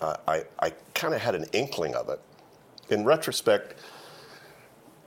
Uh, 0.00 0.16
I, 0.26 0.44
I 0.58 0.72
kind 0.94 1.14
of 1.14 1.20
had 1.20 1.34
an 1.34 1.44
inkling 1.52 1.94
of 1.94 2.08
it. 2.08 2.20
In 2.88 3.04
retrospect, 3.04 3.74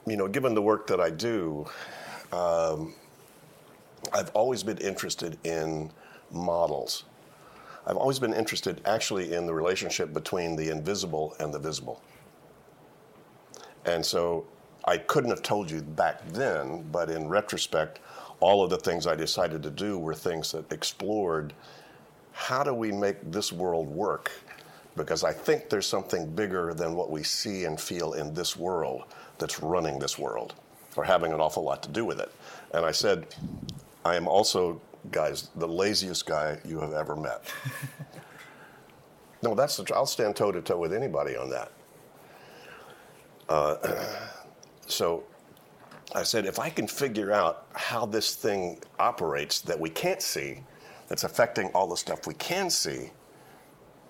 you 0.05 0.15
know, 0.15 0.27
given 0.27 0.53
the 0.53 0.61
work 0.61 0.87
that 0.87 0.99
I 0.99 1.09
do, 1.09 1.65
um, 2.31 2.93
I've 4.13 4.29
always 4.35 4.61
been 4.61 4.77
interested 4.77 5.39
in 5.43 5.91
models. 6.31 7.05
I've 7.87 7.97
always 7.97 8.19
been 8.19 8.33
interested 8.33 8.81
actually 8.85 9.33
in 9.33 9.45
the 9.45 9.53
relationship 9.53 10.13
between 10.13 10.55
the 10.55 10.69
invisible 10.69 11.35
and 11.39 11.53
the 11.53 11.59
visible. 11.59 12.01
And 13.85 14.05
so 14.05 14.45
I 14.85 14.97
couldn't 14.99 15.31
have 15.31 15.41
told 15.41 15.69
you 15.69 15.81
back 15.81 16.27
then, 16.29 16.83
but 16.91 17.09
in 17.09 17.27
retrospect, 17.27 17.99
all 18.39 18.63
of 18.63 18.69
the 18.69 18.77
things 18.77 19.07
I 19.07 19.15
decided 19.15 19.63
to 19.63 19.71
do 19.71 19.97
were 19.97 20.13
things 20.13 20.51
that 20.51 20.71
explored 20.71 21.53
how 22.35 22.63
do 22.63 22.73
we 22.73 22.91
make 22.91 23.31
this 23.31 23.53
world 23.53 23.87
work? 23.87 24.29
Because 24.97 25.23
I 25.23 25.31
think 25.31 25.69
there's 25.69 25.87
something 25.87 26.29
bigger 26.35 26.73
than 26.73 26.93
what 26.93 27.09
we 27.09 27.23
see 27.23 27.63
and 27.63 27.79
feel 27.79 28.13
in 28.13 28.33
this 28.33 28.57
world 28.57 29.05
that's 29.37 29.61
running 29.61 29.97
this 29.99 30.19
world 30.19 30.53
or 30.97 31.05
having 31.05 31.31
an 31.31 31.39
awful 31.39 31.63
lot 31.63 31.81
to 31.83 31.89
do 31.89 32.03
with 32.03 32.19
it. 32.19 32.31
And 32.73 32.85
I 32.85 32.91
said, 32.91 33.25
I 34.03 34.15
am 34.15 34.27
also, 34.27 34.81
guys, 35.11 35.49
the 35.55 35.67
laziest 35.67 36.25
guy 36.25 36.59
you 36.65 36.79
have 36.81 36.93
ever 36.93 37.15
met. 37.15 37.45
no, 39.41 39.55
that's 39.55 39.77
the, 39.77 39.95
I'll 39.95 40.05
stand 40.05 40.35
toe 40.35 40.51
to 40.51 40.61
toe 40.61 40.77
with 40.77 40.93
anybody 40.93 41.37
on 41.37 41.49
that. 41.49 41.71
Uh, 43.47 43.77
so 44.87 45.23
I 46.13 46.23
said, 46.23 46.45
if 46.45 46.59
I 46.59 46.69
can 46.69 46.87
figure 46.87 47.31
out 47.31 47.65
how 47.73 48.05
this 48.05 48.35
thing 48.35 48.79
operates 48.99 49.61
that 49.61 49.79
we 49.79 49.89
can't 49.89 50.21
see, 50.21 50.61
that's 51.07 51.23
affecting 51.23 51.67
all 51.69 51.87
the 51.87 51.97
stuff 51.97 52.27
we 52.27 52.33
can 52.35 52.69
see, 52.69 53.11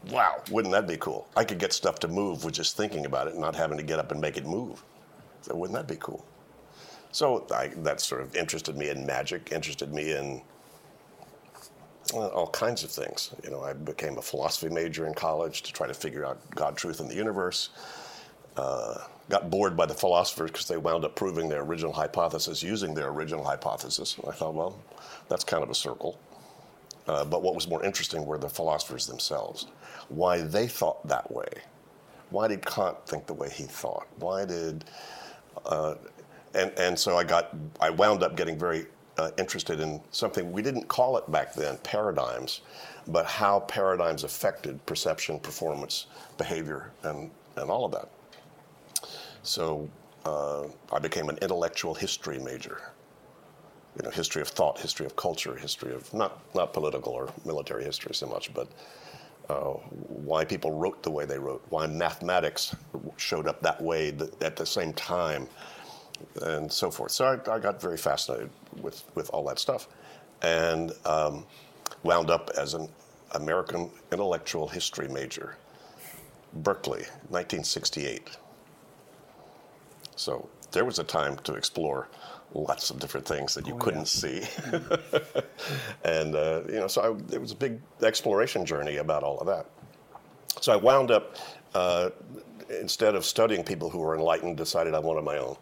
wow, 0.09 0.41
wouldn't 0.51 0.73
that 0.73 0.87
be 0.87 0.97
cool? 0.97 1.27
I 1.35 1.43
could 1.43 1.57
get 1.57 1.73
stuff 1.73 1.99
to 1.99 2.07
move 2.07 2.43
with 2.43 2.53
just 2.53 2.77
thinking 2.77 3.05
about 3.05 3.27
it 3.27 3.33
and 3.33 3.41
not 3.41 3.55
having 3.55 3.77
to 3.77 3.83
get 3.83 3.99
up 3.99 4.11
and 4.11 4.21
make 4.21 4.37
it 4.37 4.45
move. 4.45 4.83
So 5.41 5.55
wouldn't 5.55 5.77
that 5.77 5.87
be 5.87 5.97
cool? 5.99 6.25
So 7.11 7.47
I, 7.53 7.67
that 7.77 8.01
sort 8.01 8.21
of 8.21 8.35
interested 8.35 8.75
me 8.75 8.89
in 8.89 9.05
magic, 9.05 9.51
interested 9.51 9.93
me 9.93 10.11
in 10.13 10.41
well, 12.13 12.29
all 12.29 12.47
kinds 12.47 12.83
of 12.83 12.91
things. 12.91 13.31
You 13.43 13.49
know, 13.49 13.63
I 13.63 13.73
became 13.73 14.17
a 14.17 14.21
philosophy 14.21 14.73
major 14.73 15.07
in 15.07 15.13
college 15.13 15.63
to 15.63 15.73
try 15.73 15.87
to 15.87 15.93
figure 15.93 16.25
out 16.25 16.39
God, 16.51 16.77
truth, 16.77 16.99
and 16.99 17.09
the 17.09 17.15
universe. 17.15 17.69
Uh, 18.57 18.99
got 19.29 19.49
bored 19.49 19.75
by 19.75 19.85
the 19.85 19.93
philosophers 19.93 20.51
because 20.51 20.67
they 20.67 20.77
wound 20.77 21.05
up 21.05 21.15
proving 21.15 21.49
their 21.49 21.61
original 21.61 21.93
hypothesis 21.93 22.61
using 22.63 22.93
their 22.93 23.09
original 23.09 23.43
hypothesis. 23.43 24.17
I 24.27 24.31
thought, 24.31 24.53
well, 24.53 24.79
that's 25.29 25.43
kind 25.43 25.63
of 25.63 25.69
a 25.69 25.75
circle. 25.75 26.19
Uh, 27.07 27.25
but 27.25 27.41
what 27.43 27.55
was 27.55 27.67
more 27.67 27.83
interesting 27.83 28.25
were 28.25 28.37
the 28.37 28.49
philosophers 28.49 29.07
themselves, 29.07 29.67
why 30.09 30.41
they 30.41 30.67
thought 30.67 31.07
that 31.07 31.31
way. 31.31 31.47
Why 32.31 32.47
did 32.47 32.65
Kant 32.65 32.97
think 33.07 33.27
the 33.27 33.33
way 33.33 33.49
he 33.49 33.63
thought? 33.63 34.07
Why 34.17 34.45
did, 34.45 34.85
uh, 35.65 35.95
and 36.55 36.71
and 36.77 36.97
so 36.99 37.17
I 37.17 37.23
got, 37.23 37.55
I 37.79 37.91
wound 37.91 38.23
up 38.23 38.35
getting 38.35 38.57
very 38.57 38.87
uh, 39.17 39.31
interested 39.37 39.79
in 39.79 40.01
something 40.11 40.51
we 40.51 40.61
didn't 40.63 40.87
call 40.87 41.17
it 41.17 41.31
back 41.31 41.53
then 41.53 41.77
paradigms, 41.83 42.61
but 43.07 43.25
how 43.27 43.61
paradigms 43.61 44.23
affected 44.23 44.83
perception, 44.87 45.39
performance, 45.39 46.07
behavior, 46.37 46.91
and 47.03 47.31
and 47.57 47.69
all 47.69 47.85
of 47.85 47.91
that. 47.93 48.09
So 49.45 49.89
uh, 50.25 50.65
I 50.91 50.99
became 50.99 51.29
an 51.29 51.37
intellectual 51.41 51.93
history 51.93 52.39
major 52.39 52.81
you 53.97 54.03
know, 54.03 54.09
history 54.09 54.41
of 54.41 54.49
thought, 54.49 54.79
history 54.79 55.05
of 55.05 55.15
culture, 55.15 55.55
history 55.55 55.93
of 55.93 56.13
not 56.13 56.39
not 56.53 56.73
political 56.73 57.13
or 57.13 57.29
military 57.45 57.83
history 57.83 58.13
so 58.13 58.27
much, 58.27 58.53
but 58.53 58.67
uh, 59.49 59.73
why 60.25 60.43
people 60.43 60.71
wrote 60.71 61.01
the 61.03 61.11
way 61.11 61.25
they 61.25 61.39
wrote, 61.39 61.63
why 61.69 61.87
mathematics 61.87 62.75
showed 63.17 63.47
up 63.47 63.61
that 63.61 63.81
way 63.81 64.09
at 64.41 64.55
the 64.55 64.65
same 64.65 64.91
time, 64.93 65.47
and 66.41 66.71
so 66.71 66.91
forth. 66.91 67.11
So 67.11 67.25
I, 67.25 67.55
I 67.55 67.59
got 67.59 67.81
very 67.81 67.97
fascinated 67.97 68.49
with 68.81 69.03
with 69.15 69.29
all 69.29 69.45
that 69.45 69.59
stuff, 69.59 69.87
and 70.41 70.91
um, 71.05 71.45
wound 72.03 72.29
up 72.29 72.49
as 72.57 72.73
an 72.73 72.89
American 73.35 73.89
intellectual 74.11 74.67
history 74.67 75.07
major, 75.07 75.55
Berkeley, 76.53 77.03
1968. 77.29 78.37
So 80.15 80.49
there 80.71 80.85
was 80.85 80.99
a 80.99 81.03
time 81.03 81.37
to 81.43 81.53
explore 81.53 82.07
lots 82.53 82.89
of 82.89 82.99
different 82.99 83.27
things 83.27 83.53
that 83.53 83.67
you 83.67 83.73
oh, 83.73 83.77
couldn't 83.77 84.23
yeah. 84.23 84.43
see. 84.43 84.43
and, 86.05 86.35
uh, 86.35 86.61
you 86.67 86.79
know, 86.79 86.87
so 86.87 87.01
I, 87.01 87.33
it 87.33 87.41
was 87.41 87.51
a 87.51 87.55
big 87.55 87.79
exploration 88.01 88.65
journey 88.65 88.97
about 88.97 89.23
all 89.23 89.37
of 89.39 89.47
that. 89.47 89.65
So 90.61 90.71
I 90.71 90.77
wound 90.77 91.11
up, 91.11 91.35
uh, 91.73 92.09
instead 92.69 93.15
of 93.15 93.25
studying 93.25 93.63
people 93.63 93.89
who 93.89 93.99
were 93.99 94.15
enlightened, 94.15 94.57
decided 94.57 94.93
I 94.93 94.99
wanted 94.99 95.23
my 95.23 95.37
own. 95.37 95.57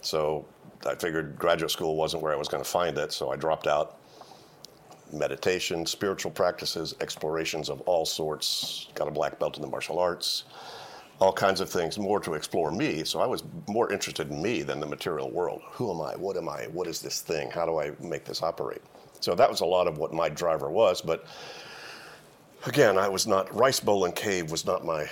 So 0.00 0.46
I 0.86 0.94
figured 0.94 1.38
graduate 1.38 1.70
school 1.70 1.96
wasn't 1.96 2.22
where 2.22 2.32
I 2.32 2.36
was 2.36 2.48
going 2.48 2.62
to 2.62 2.68
find 2.68 2.96
it, 2.98 3.12
so 3.12 3.30
I 3.30 3.36
dropped 3.36 3.66
out. 3.66 3.98
Meditation, 5.12 5.86
spiritual 5.86 6.30
practices, 6.30 6.94
explorations 7.00 7.68
of 7.68 7.80
all 7.82 8.04
sorts, 8.04 8.88
got 8.94 9.06
a 9.06 9.10
black 9.10 9.38
belt 9.38 9.56
in 9.56 9.62
the 9.62 9.68
martial 9.68 9.98
arts, 9.98 10.44
all 11.20 11.32
kinds 11.32 11.60
of 11.60 11.70
things 11.70 11.98
more 11.98 12.20
to 12.20 12.34
explore 12.34 12.70
me. 12.70 13.04
So 13.04 13.20
I 13.20 13.26
was 13.26 13.44
more 13.68 13.92
interested 13.92 14.30
in 14.30 14.42
me 14.42 14.62
than 14.62 14.80
the 14.80 14.86
material 14.86 15.30
world. 15.30 15.62
Who 15.72 15.90
am 15.92 16.00
I? 16.00 16.16
What 16.16 16.36
am 16.36 16.48
I? 16.48 16.64
What 16.72 16.86
is 16.86 17.00
this 17.00 17.20
thing? 17.20 17.50
How 17.50 17.64
do 17.66 17.78
I 17.78 17.92
make 18.00 18.24
this 18.24 18.42
operate? 18.42 18.82
So 19.20 19.34
that 19.34 19.48
was 19.48 19.60
a 19.60 19.66
lot 19.66 19.86
of 19.86 19.98
what 19.98 20.12
my 20.12 20.28
driver 20.28 20.70
was. 20.70 21.00
But 21.00 21.26
again, 22.66 22.98
I 22.98 23.08
was 23.08 23.26
not 23.26 23.54
rice 23.54 23.80
bowl 23.80 24.04
and 24.04 24.14
cave 24.14 24.50
was 24.50 24.66
not 24.66 24.84
my 24.84 25.08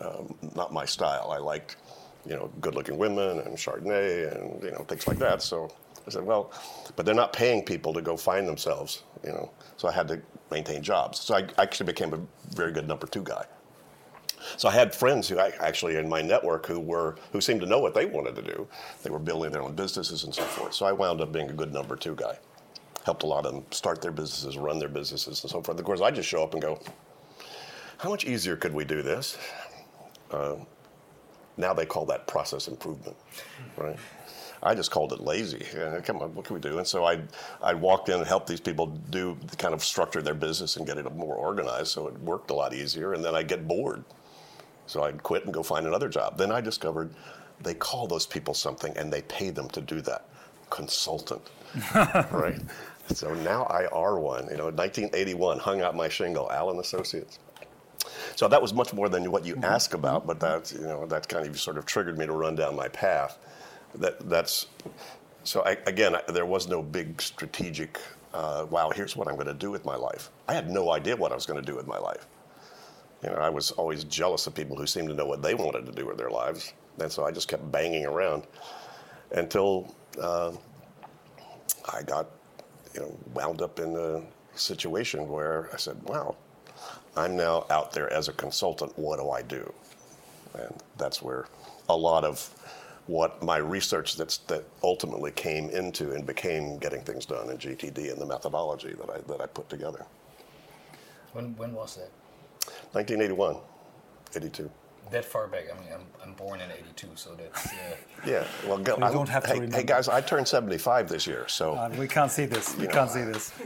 um, 0.00 0.34
not 0.54 0.72
my 0.72 0.84
style. 0.84 1.30
I 1.30 1.38
liked 1.38 1.76
you 2.26 2.34
know 2.34 2.50
good-looking 2.60 2.98
women 2.98 3.40
and 3.40 3.56
Chardonnay 3.56 4.34
and 4.34 4.62
you 4.62 4.70
know 4.72 4.84
things 4.88 5.06
like 5.06 5.18
that. 5.18 5.42
So 5.42 5.70
I 6.06 6.10
said, 6.10 6.24
well, 6.24 6.52
but 6.96 7.06
they're 7.06 7.14
not 7.14 7.32
paying 7.32 7.64
people 7.64 7.92
to 7.94 8.02
go 8.02 8.16
find 8.16 8.48
themselves. 8.48 9.02
You 9.24 9.30
know, 9.30 9.50
so 9.76 9.88
I 9.88 9.92
had 9.92 10.08
to 10.08 10.20
maintain 10.50 10.82
jobs. 10.82 11.20
So 11.20 11.36
I 11.36 11.46
actually 11.58 11.86
became 11.86 12.12
a 12.14 12.20
very 12.54 12.72
good 12.72 12.88
number 12.88 13.06
two 13.06 13.22
guy. 13.22 13.44
So 14.56 14.68
I 14.68 14.72
had 14.72 14.94
friends 14.94 15.28
who 15.28 15.38
I, 15.38 15.52
actually 15.60 15.96
in 15.96 16.08
my 16.08 16.22
network 16.22 16.66
who 16.66 16.80
were 16.80 17.16
who 17.32 17.40
seemed 17.40 17.60
to 17.60 17.66
know 17.66 17.78
what 17.78 17.94
they 17.94 18.06
wanted 18.06 18.36
to 18.36 18.42
do. 18.42 18.68
They 19.02 19.10
were 19.10 19.18
building 19.18 19.52
their 19.52 19.62
own 19.62 19.74
businesses 19.74 20.24
and 20.24 20.34
so 20.34 20.42
forth. 20.42 20.74
So 20.74 20.86
I 20.86 20.92
wound 20.92 21.20
up 21.20 21.32
being 21.32 21.50
a 21.50 21.52
good 21.52 21.72
number 21.72 21.96
two 21.96 22.14
guy. 22.14 22.38
Helped 23.04 23.22
a 23.22 23.26
lot 23.26 23.44
of 23.44 23.52
them 23.52 23.64
start 23.70 24.00
their 24.00 24.12
businesses, 24.12 24.56
run 24.56 24.78
their 24.78 24.88
businesses, 24.88 25.42
and 25.42 25.50
so 25.50 25.60
forth. 25.60 25.78
Of 25.78 25.84
course, 25.84 26.00
I 26.00 26.10
just 26.10 26.28
show 26.28 26.42
up 26.42 26.54
and 26.54 26.62
go, 26.62 26.80
"How 27.98 28.08
much 28.08 28.24
easier 28.24 28.56
could 28.56 28.74
we 28.74 28.84
do 28.84 29.02
this?" 29.02 29.36
Uh, 30.30 30.56
now 31.56 31.72
they 31.72 31.86
call 31.86 32.06
that 32.06 32.26
process 32.26 32.68
improvement, 32.68 33.16
right? 33.76 33.98
I 34.64 34.74
just 34.74 34.90
called 34.90 35.12
it 35.12 35.20
lazy. 35.20 35.64
come 36.04 36.22
on, 36.22 36.34
what 36.34 36.46
can 36.46 36.54
we 36.54 36.60
do? 36.60 36.78
And 36.78 36.86
so 36.86 37.04
I, 37.04 37.20
I 37.62 37.74
walked 37.74 38.08
in 38.08 38.16
and 38.16 38.26
helped 38.26 38.46
these 38.46 38.60
people 38.60 38.86
do 39.10 39.36
the 39.46 39.56
kind 39.56 39.74
of 39.74 39.84
structure 39.84 40.22
their 40.22 40.34
business 40.34 40.76
and 40.76 40.86
get 40.86 40.96
it 40.96 41.14
more 41.14 41.34
organized. 41.34 41.88
So 41.88 42.08
it 42.08 42.18
worked 42.20 42.50
a 42.50 42.54
lot 42.54 42.72
easier. 42.72 43.12
And 43.12 43.22
then 43.22 43.34
I 43.34 43.42
get 43.42 43.68
bored. 43.68 44.04
So 44.86 45.04
I'd 45.04 45.22
quit 45.22 45.44
and 45.44 45.54
go 45.54 45.62
find 45.62 45.86
another 45.86 46.08
job. 46.08 46.36
Then 46.36 46.52
I 46.52 46.60
discovered 46.60 47.14
they 47.60 47.74
call 47.74 48.06
those 48.06 48.26
people 48.26 48.54
something 48.54 48.96
and 48.96 49.12
they 49.12 49.22
pay 49.22 49.50
them 49.50 49.68
to 49.70 49.80
do 49.80 50.00
that. 50.02 50.26
Consultant. 50.70 51.42
right? 51.94 52.60
So 53.08 53.34
now 53.34 53.64
I 53.64 53.86
are 53.86 54.18
one. 54.18 54.44
You 54.50 54.56
know, 54.56 54.66
1981, 54.66 55.58
hung 55.58 55.80
out 55.80 55.94
my 55.94 56.08
shingle, 56.08 56.50
Allen 56.50 56.78
Associates. 56.78 57.38
So 58.36 58.48
that 58.48 58.60
was 58.60 58.72
much 58.72 58.92
more 58.92 59.08
than 59.08 59.30
what 59.30 59.44
you 59.44 59.54
mm-hmm. 59.54 59.64
ask 59.64 59.94
about, 59.94 60.26
but 60.26 60.40
that's 60.40 60.72
you 60.72 60.80
know 60.80 61.06
that 61.06 61.28
kind 61.28 61.46
of 61.46 61.58
sort 61.60 61.78
of 61.78 61.86
triggered 61.86 62.18
me 62.18 62.26
to 62.26 62.32
run 62.32 62.54
down 62.54 62.76
my 62.76 62.88
path. 62.88 63.38
That 63.94 64.28
that's 64.28 64.66
so 65.44 65.62
I, 65.64 65.76
again, 65.86 66.16
I, 66.16 66.22
there 66.30 66.46
was 66.46 66.68
no 66.68 66.82
big 66.82 67.20
strategic. 67.20 68.00
Uh, 68.32 68.66
wow, 68.68 68.90
here's 68.90 69.14
what 69.14 69.28
I'm 69.28 69.34
going 69.34 69.46
to 69.46 69.54
do 69.54 69.70
with 69.70 69.84
my 69.84 69.96
life. 69.96 70.30
I 70.48 70.54
had 70.54 70.70
no 70.70 70.90
idea 70.92 71.16
what 71.16 71.30
I 71.30 71.34
was 71.34 71.46
going 71.46 71.60
to 71.60 71.66
do 71.66 71.76
with 71.76 71.86
my 71.86 71.98
life. 71.98 72.26
You 73.24 73.30
know, 73.30 73.36
I 73.36 73.48
was 73.48 73.70
always 73.70 74.04
jealous 74.04 74.46
of 74.46 74.54
people 74.54 74.76
who 74.76 74.86
seemed 74.86 75.08
to 75.08 75.14
know 75.14 75.24
what 75.24 75.40
they 75.40 75.54
wanted 75.54 75.86
to 75.86 75.92
do 75.92 76.06
with 76.06 76.18
their 76.18 76.30
lives, 76.30 76.74
and 77.00 77.10
so 77.10 77.24
I 77.24 77.30
just 77.30 77.48
kept 77.48 77.72
banging 77.72 78.04
around 78.04 78.46
until 79.32 79.94
uh, 80.20 80.52
I 81.90 82.02
got, 82.02 82.26
you 82.92 83.00
know, 83.00 83.18
wound 83.32 83.62
up 83.62 83.80
in 83.80 83.96
a 83.96 84.22
situation 84.58 85.26
where 85.28 85.70
I 85.72 85.78
said, 85.78 85.96
"Wow, 86.02 86.36
I'm 87.16 87.34
now 87.34 87.64
out 87.70 87.92
there 87.92 88.12
as 88.12 88.28
a 88.28 88.32
consultant. 88.34 88.92
What 88.98 89.18
do 89.18 89.30
I 89.30 89.40
do?" 89.40 89.72
And 90.58 90.74
that's 90.98 91.22
where 91.22 91.46
a 91.88 91.96
lot 91.96 92.24
of 92.24 92.50
what 93.06 93.42
my 93.42 93.56
research 93.56 94.16
that's 94.16 94.38
that 94.48 94.64
ultimately 94.82 95.30
came 95.30 95.70
into 95.70 96.12
and 96.12 96.26
became 96.26 96.76
getting 96.78 97.00
things 97.00 97.24
done 97.24 97.50
in 97.50 97.56
GTD 97.56 98.12
and 98.12 98.20
the 98.20 98.26
methodology 98.26 98.92
that 98.92 99.08
I 99.08 99.18
that 99.28 99.40
I 99.40 99.46
put 99.46 99.70
together. 99.70 100.04
When 101.32 101.56
when 101.56 101.72
was 101.72 101.96
that? 101.96 102.10
1981, 102.94 103.56
82. 104.36 104.70
That 105.10 105.24
far 105.24 105.48
back. 105.48 105.64
I 105.70 105.78
mean, 105.80 105.92
I'm, 105.92 106.06
I'm 106.22 106.32
born 106.34 106.60
in 106.60 106.70
82, 106.70 107.08
so 107.14 107.34
that's. 107.34 107.66
Uh... 107.66 107.72
yeah, 108.26 108.44
well, 108.66 108.78
go, 108.78 108.96
I 108.96 109.12
don't 109.12 109.28
have 109.28 109.44
to 109.44 109.54
hey, 109.54 109.68
hey, 109.70 109.82
guys, 109.82 110.08
I 110.08 110.20
turned 110.20 110.48
75 110.48 111.08
this 111.08 111.26
year, 111.26 111.46
so. 111.48 111.74
Uh, 111.74 111.90
we 111.98 112.08
can't 112.08 112.30
see 112.30 112.46
this. 112.46 112.76
We 112.76 112.86
can't 112.86 113.10
see 113.10 113.22
this. 113.22 113.52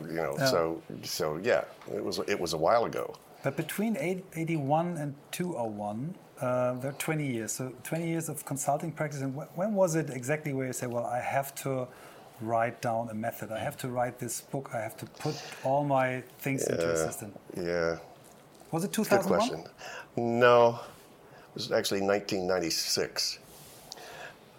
You 0.00 0.16
know, 0.16 0.34
yeah. 0.38 0.46
so 0.46 0.82
so 1.04 1.38
yeah, 1.42 1.62
it 1.94 2.02
was 2.02 2.18
it 2.26 2.40
was 2.40 2.52
a 2.54 2.56
while 2.56 2.86
ago. 2.86 3.14
But 3.44 3.56
between 3.56 3.96
81 3.96 4.96
and 4.96 5.14
201, 5.30 6.14
uh, 6.40 6.74
there 6.74 6.90
are 6.90 6.94
20 6.94 7.26
years. 7.26 7.52
So 7.52 7.72
20 7.84 8.08
years 8.08 8.28
of 8.28 8.44
consulting 8.44 8.92
practice. 8.92 9.20
And 9.20 9.36
when 9.54 9.74
was 9.74 9.94
it 9.94 10.10
exactly 10.10 10.52
where 10.52 10.66
you 10.66 10.72
say, 10.72 10.86
well, 10.86 11.06
I 11.06 11.20
have 11.20 11.54
to 11.56 11.86
write 12.40 12.80
down 12.80 13.08
a 13.10 13.14
method. 13.14 13.52
I 13.52 13.58
have 13.58 13.76
to 13.78 13.88
write 13.88 14.18
this 14.18 14.40
book. 14.40 14.70
I 14.72 14.80
have 14.80 14.96
to 14.98 15.06
put 15.06 15.34
all 15.64 15.84
my 15.84 16.22
things 16.38 16.64
yeah, 16.66 16.74
into 16.74 16.92
a 16.92 16.96
system. 16.96 17.32
Yeah, 17.56 17.98
was 18.72 18.84
it 18.84 18.92
2001? 18.92 19.38
Good 19.38 19.48
question. 19.48 19.72
No, 20.16 20.80
it 21.50 21.54
was 21.54 21.72
actually 21.72 22.02
1996. 22.02 23.38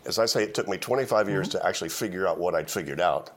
As 0.06 0.19
I 0.19 0.26
say, 0.26 0.43
it 0.43 0.54
took 0.54 0.67
me 0.67 0.78
25 0.78 1.30
years 1.30 1.50
mm-hmm. 1.50 1.60
to 1.60 1.65
actually 1.65 1.89
figure 1.89 2.28
out 2.28 2.39
what 2.39 2.56
I'd 2.56 2.69
figured 2.69 3.00
out, 3.00 3.32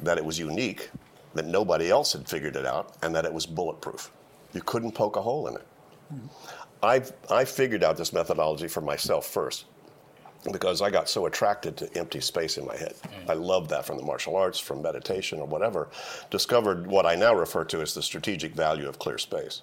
that 0.00 0.16
it 0.16 0.24
was 0.24 0.38
unique, 0.38 0.90
that 1.34 1.46
nobody 1.46 1.90
else 1.90 2.12
had 2.12 2.28
figured 2.28 2.56
it 2.56 2.66
out, 2.66 2.96
and 3.02 3.14
that 3.14 3.24
it 3.24 3.32
was 3.32 3.46
bulletproof. 3.46 4.10
You 4.54 4.62
couldn't 4.62 4.92
poke 4.92 5.16
a 5.16 5.22
hole 5.22 5.48
in 5.48 5.56
it. 5.56 5.66
Mm-hmm. 6.12 6.26
I, 6.82 7.02
I 7.30 7.44
figured 7.44 7.82
out 7.82 7.96
this 7.96 8.12
methodology 8.12 8.68
for 8.68 8.80
myself 8.80 9.26
first 9.26 9.66
because 10.52 10.80
I 10.80 10.90
got 10.90 11.08
so 11.08 11.26
attracted 11.26 11.76
to 11.78 11.98
empty 11.98 12.20
space 12.20 12.58
in 12.58 12.64
my 12.64 12.76
head. 12.76 12.94
Mm. 13.02 13.30
I 13.30 13.32
loved 13.34 13.70
that 13.70 13.84
from 13.84 13.98
the 13.98 14.04
martial 14.04 14.36
arts, 14.36 14.58
from 14.58 14.80
meditation, 14.82 15.40
or 15.40 15.46
whatever. 15.46 15.88
Discovered 16.30 16.86
what 16.86 17.06
I 17.06 17.16
now 17.16 17.34
refer 17.34 17.64
to 17.64 17.80
as 17.82 17.94
the 17.94 18.02
strategic 18.02 18.54
value 18.54 18.88
of 18.88 19.00
clear 19.00 19.18
space 19.18 19.62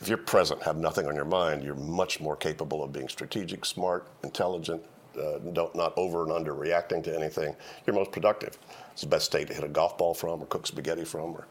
if 0.00 0.08
you're 0.08 0.18
present, 0.18 0.62
have 0.62 0.76
nothing 0.76 1.06
on 1.06 1.14
your 1.14 1.24
mind, 1.24 1.62
you're 1.62 1.74
much 1.74 2.20
more 2.20 2.36
capable 2.36 2.84
of 2.84 2.92
being 2.92 3.08
strategic, 3.08 3.64
smart, 3.64 4.06
intelligent, 4.22 4.82
uh, 5.18 5.38
don't 5.52 5.74
not 5.74 5.92
over 5.96 6.22
and 6.22 6.32
under 6.32 6.54
reacting 6.54 7.02
to 7.02 7.14
anything. 7.14 7.54
You're 7.86 7.96
most 7.96 8.12
productive. 8.12 8.58
It's 8.92 9.02
the 9.02 9.08
best 9.08 9.26
state 9.26 9.48
to 9.48 9.54
hit 9.54 9.64
a 9.64 9.68
golf 9.68 9.98
ball 9.98 10.14
from, 10.14 10.42
or 10.42 10.46
cook 10.46 10.66
spaghetti 10.66 11.04
from, 11.04 11.34
or 11.34 11.46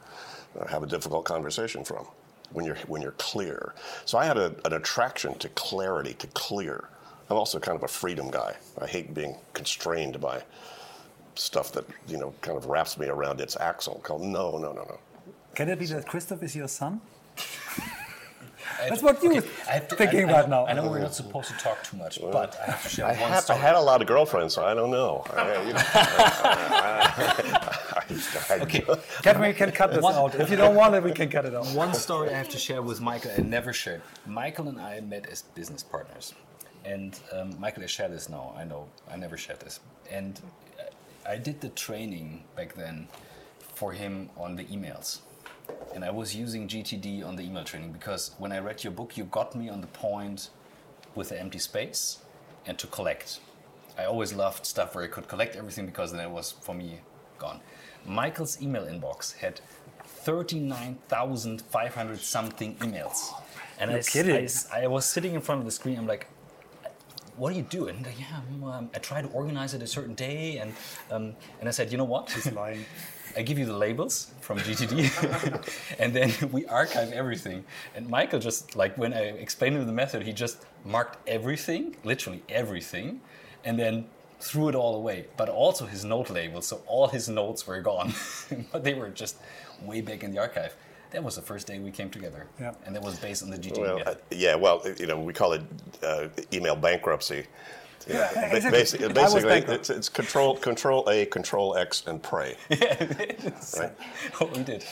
uh, 0.60 0.67
have 0.67 0.83
a 0.83 0.88
difficult 0.88 1.25
conversation 1.25 1.83
from. 1.83 2.05
When 2.53 2.63
you're 2.65 2.77
when 2.88 3.01
you're 3.01 3.12
clear. 3.13 3.73
So 4.05 4.17
I 4.17 4.25
had 4.25 4.38
a, 4.38 4.55
an 4.63 4.71
attraction 4.71 5.38
to 5.39 5.49
clarity, 5.49 6.13
to 6.13 6.27
clear. 6.27 6.88
I'm 7.29 7.36
also 7.36 7.60
kind 7.60 7.75
of 7.75 7.83
a 7.83 7.89
freedom 7.89 8.31
guy. 8.31 8.55
I 8.81 8.88
hate 8.88 9.13
being 9.13 9.36
constrained 9.53 10.21
by 10.21 10.43
stuff 11.36 11.73
that 11.73 11.83
you 12.07 12.17
know 12.17 12.33
kind 12.39 12.57
of 12.57 12.67
wraps 12.67 12.97
me 12.97 13.07
around 13.07 13.41
its 13.41 13.57
axle. 13.57 13.99
Called 14.01 14.21
no, 14.21 14.51
no, 14.51 14.71
no, 14.71 14.83
no. 14.83 14.97
Can 15.55 15.67
it 15.67 15.77
be 15.77 15.88
that 15.88 16.07
Christoph 16.07 16.41
is 16.41 16.55
your 16.55 16.69
son? 16.69 17.01
That's 18.89 19.01
what 19.01 19.21
you 19.23 19.30
were 19.36 19.43
I 19.69 19.73
have 19.73 19.88
to- 19.88 19.95
thinking 19.95 20.30
I, 20.30 20.34
I 20.34 20.36
right 20.41 20.49
know- 20.49 20.65
now. 20.65 20.67
I 20.69 20.73
know 20.73 20.89
we're 20.89 20.99
not 20.99 21.13
supposed 21.15 21.49
to 21.49 21.58
talk 21.58 21.84
too 21.84 21.97
much, 21.97 22.19
but 22.21 22.58
I 22.62 22.71
have 22.71 22.84
to 22.84 22.89
share 22.89 23.06
I 23.06 23.15
one 23.21 23.32
had, 23.32 23.49
I 23.49 23.56
had 23.56 23.75
a 23.75 23.82
lot 23.82 24.01
of 24.01 24.08
girlfriends, 24.08 24.53
so 24.56 24.63
I 24.65 24.73
don't 24.73 24.91
know. 24.91 25.23
I, 25.36 25.63
you 25.67 25.73
know, 25.73 25.82
I- 25.95 27.43
I- 28.10 28.62
Okay. 28.62 28.86
Can 29.23 29.41
we 29.41 29.53
can 29.53 29.71
cut 29.71 29.91
this 29.91 30.01
One- 30.01 30.15
out? 30.15 30.36
If 30.36 30.49
you 30.49 30.56
don't 30.56 30.75
want 30.75 30.95
it, 30.95 31.03
we 31.03 31.12
can 31.12 31.30
cut 31.30 31.45
it 31.45 31.53
out. 31.53 31.67
One 31.67 31.93
story 31.93 32.30
I 32.30 32.38
have 32.38 32.49
to 32.49 32.58
share 32.58 32.82
with 32.82 33.01
Michael 33.01 33.32
and 33.32 33.49
never 33.49 33.73
shared. 33.73 34.01
Michael 34.25 34.69
and 34.69 34.80
I 34.80 35.01
met 35.01 35.27
as 35.30 35.41
business 35.41 35.84
partners. 35.84 36.34
And 36.86 37.19
um, 37.34 37.60
Michael 37.60 37.82
has 37.82 37.91
shared 37.91 38.13
this 38.13 38.30
now, 38.30 38.53
I 38.58 38.63
know. 38.63 38.88
I 39.12 39.17
never 39.17 39.36
shared 39.38 39.60
this. 39.60 39.82
And 40.10 40.39
I 41.27 41.36
did 41.38 41.60
the 41.60 41.69
training 41.69 42.45
back 42.56 42.73
then 42.75 43.08
for 43.75 43.91
him 43.91 44.30
on 44.38 44.56
the 44.56 44.63
emails. 44.65 45.19
And 45.93 46.03
I 46.06 46.12
was 46.12 46.36
using 46.36 46.67
GTD 46.67 47.25
on 47.25 47.36
the 47.36 47.43
email 47.43 47.63
training 47.63 47.91
because 47.91 48.32
when 48.38 48.51
I 48.51 48.60
read 48.60 48.84
your 48.84 48.93
book, 48.93 49.17
you 49.17 49.23
got 49.25 49.56
me 49.56 49.67
on 49.69 49.82
the 49.82 49.88
point 49.88 50.49
with 51.15 51.30
the 51.30 51.39
empty 51.39 51.58
space 51.60 52.19
and 52.67 52.77
to 52.77 52.86
collect. 52.88 53.39
I 53.97 54.06
always 54.06 54.34
loved 54.34 54.65
stuff 54.65 54.93
where 54.93 55.03
I 55.03 55.08
could 55.08 55.27
collect 55.27 55.56
everything 55.56 55.86
because 55.88 56.12
then 56.12 56.21
it 56.21 56.30
was 56.30 56.51
for 56.51 56.75
me 56.75 56.99
gone. 57.39 57.60
Michael's 58.06 58.62
email 58.62 58.86
inbox 58.86 59.34
had 59.38 59.60
39,500 60.06 62.19
something 62.19 62.75
emails. 62.75 63.32
And 63.80 63.89
I, 63.89 63.93
You're 63.93 63.99
s- 63.99 64.10
kidding. 64.10 64.49
I 64.73 64.84
I 64.84 64.88
was 64.88 65.06
sitting 65.06 65.34
in 65.34 65.41
front 65.41 65.60
of 65.60 65.65
the 65.65 65.71
screen, 65.71 65.97
I'm 65.97 66.08
like, 66.08 66.27
what 67.36 67.53
are 67.53 67.56
you 67.56 67.62
doing? 67.63 68.03
Like, 68.03 68.19
yeah, 68.19 68.41
um, 68.67 68.89
I 68.95 68.99
try 68.99 69.21
to 69.21 69.27
organize 69.30 69.73
it 69.73 69.82
a 69.84 69.88
certain 69.88 70.15
day. 70.15 70.58
And, 70.58 70.73
um, 71.12 71.36
and 71.60 71.67
I 71.69 71.71
said, 71.71 71.91
you 71.91 71.97
know 71.97 72.03
what? 72.03 72.32
He's 72.32 72.51
lying. 72.51 72.86
I 73.36 73.42
give 73.42 73.58
you 73.60 73.66
the 73.66 73.78
labels 73.78 74.32
from 74.42 74.60
GTD, 74.60 74.98
and 76.00 76.13
then 76.13 76.32
we 76.52 76.66
archive 76.68 77.12
everything. 77.12 77.63
And 77.96 78.10
Michael 78.10 78.40
just 78.40 78.76
like 78.76 78.98
when 78.98 79.13
I 79.13 79.24
explained 79.26 79.76
him 79.76 79.86
the 79.86 79.92
method, 79.94 80.24
he 80.24 80.34
just 80.34 80.66
marked 80.86 81.18
everything, 81.28 81.96
literally 82.04 82.44
everything, 82.50 83.22
and 83.66 83.78
then 83.78 84.06
threw 84.40 84.70
it 84.70 84.76
all 84.76 84.96
away. 84.96 85.26
But 85.36 85.50
also 85.50 85.86
his 85.86 86.06
note 86.06 86.30
labels, 86.30 86.68
so 86.68 86.82
all 86.88 87.08
his 87.08 87.28
notes 87.30 87.66
were 87.68 87.82
gone, 87.82 88.13
but 88.72 88.84
they 88.84 88.94
were 88.94 89.10
just 89.10 89.38
way 89.82 90.02
back 90.02 90.24
in 90.24 90.32
the 90.32 90.40
archive. 90.40 90.76
That 91.12 91.24
was 91.24 91.36
the 91.36 91.42
first 91.42 91.68
day 91.68 91.80
we 91.80 91.92
came 91.92 92.10
together, 92.10 92.48
Yeah. 92.60 92.74
and 92.86 92.94
that 92.96 93.02
was 93.02 93.18
based 93.18 93.42
on 93.42 93.50
the 93.50 93.58
GTD 93.58 93.80
well, 93.80 94.02
uh, 94.06 94.16
yeah, 94.32 94.56
well, 94.56 94.82
you 95.00 95.08
know, 95.08 95.20
we 95.20 95.32
call 95.34 95.54
it 95.54 95.62
uh, 96.04 96.28
email 96.52 96.76
bankruptcy. 96.76 97.46
Yeah, 98.07 98.29
exactly. 98.51 98.71
Basically, 98.71 99.13
basically 99.13 99.75
it's, 99.75 99.89
it's 99.89 100.10
control, 100.10 100.55
control 100.57 101.07
A, 101.10 101.25
control 101.25 101.75
X, 101.77 102.03
and 102.07 102.21
pray. 102.21 102.55
So, 103.62 103.91
we 104.53 104.63
did. 104.63 104.86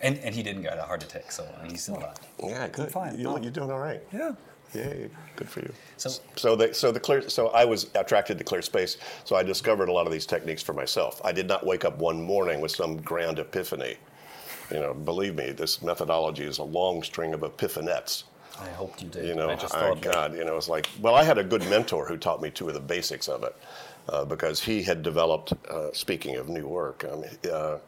And, 0.00 0.18
and 0.18 0.34
he 0.34 0.42
didn't 0.42 0.62
get 0.62 0.78
a 0.78 0.82
heart 0.82 1.02
attack, 1.04 1.30
so 1.32 1.46
he's 1.68 1.82
still 1.82 1.96
alive. 1.98 2.16
Yeah, 2.42 2.68
good. 2.68 2.90
fine. 2.90 3.18
You, 3.18 3.28
Oh. 3.28 3.36
you're 3.38 3.50
doing 3.50 3.70
all 3.70 3.78
right. 3.78 4.02
Yeah. 4.12 4.32
Yay, 4.74 5.08
good 5.36 5.48
for 5.48 5.60
you. 5.60 5.72
So- 5.98 6.10
so 6.36 6.56
the, 6.56 6.74
so 6.74 6.90
the 6.90 6.98
clear, 6.98 7.28
so 7.28 7.48
I 7.48 7.64
was 7.64 7.88
attracted 7.94 8.38
to 8.38 8.44
clear 8.44 8.62
space. 8.62 8.96
So 9.24 9.36
I 9.36 9.42
discovered 9.42 9.88
a 9.88 9.92
lot 9.92 10.06
of 10.06 10.12
these 10.12 10.26
techniques 10.26 10.62
for 10.62 10.72
myself. 10.72 11.20
I 11.24 11.32
did 11.32 11.46
not 11.46 11.64
wake 11.64 11.84
up 11.84 11.96
one 11.98 12.20
morning 12.22 12.60
with 12.60 12.72
some 12.72 12.96
grand 12.98 13.38
epiphany. 13.38 13.96
You 14.70 14.80
know, 14.80 14.94
believe 14.94 15.34
me, 15.36 15.50
this 15.52 15.82
methodology 15.82 16.44
is 16.44 16.58
a 16.58 16.64
long 16.64 17.02
string 17.02 17.34
of 17.34 17.40
epiphanettes. 17.40 18.24
I 18.60 18.68
hoped 18.68 19.02
you 19.02 19.08
did. 19.08 19.26
You 19.26 19.34
know, 19.34 19.50
I 19.50 19.56
just 19.56 19.74
I- 19.74 19.80
thought 19.80 20.02
that- 20.02 20.12
God, 20.12 20.34
you 20.36 20.44
know, 20.44 20.56
it's 20.56 20.68
like, 20.68 20.88
well, 21.00 21.14
I 21.14 21.22
had 21.24 21.38
a 21.38 21.44
good 21.44 21.62
mentor 21.68 22.06
who 22.06 22.16
taught 22.16 22.40
me 22.40 22.50
two 22.50 22.68
of 22.68 22.74
the 22.74 22.80
basics 22.80 23.28
of 23.28 23.42
it 23.42 23.56
uh, 24.08 24.24
because 24.24 24.60
he 24.60 24.82
had 24.82 25.02
developed, 25.02 25.52
uh, 25.68 25.92
speaking 25.92 26.36
of 26.36 26.48
new 26.48 26.66
work, 26.66 27.04
um, 27.10 27.24
uh, 27.52 27.78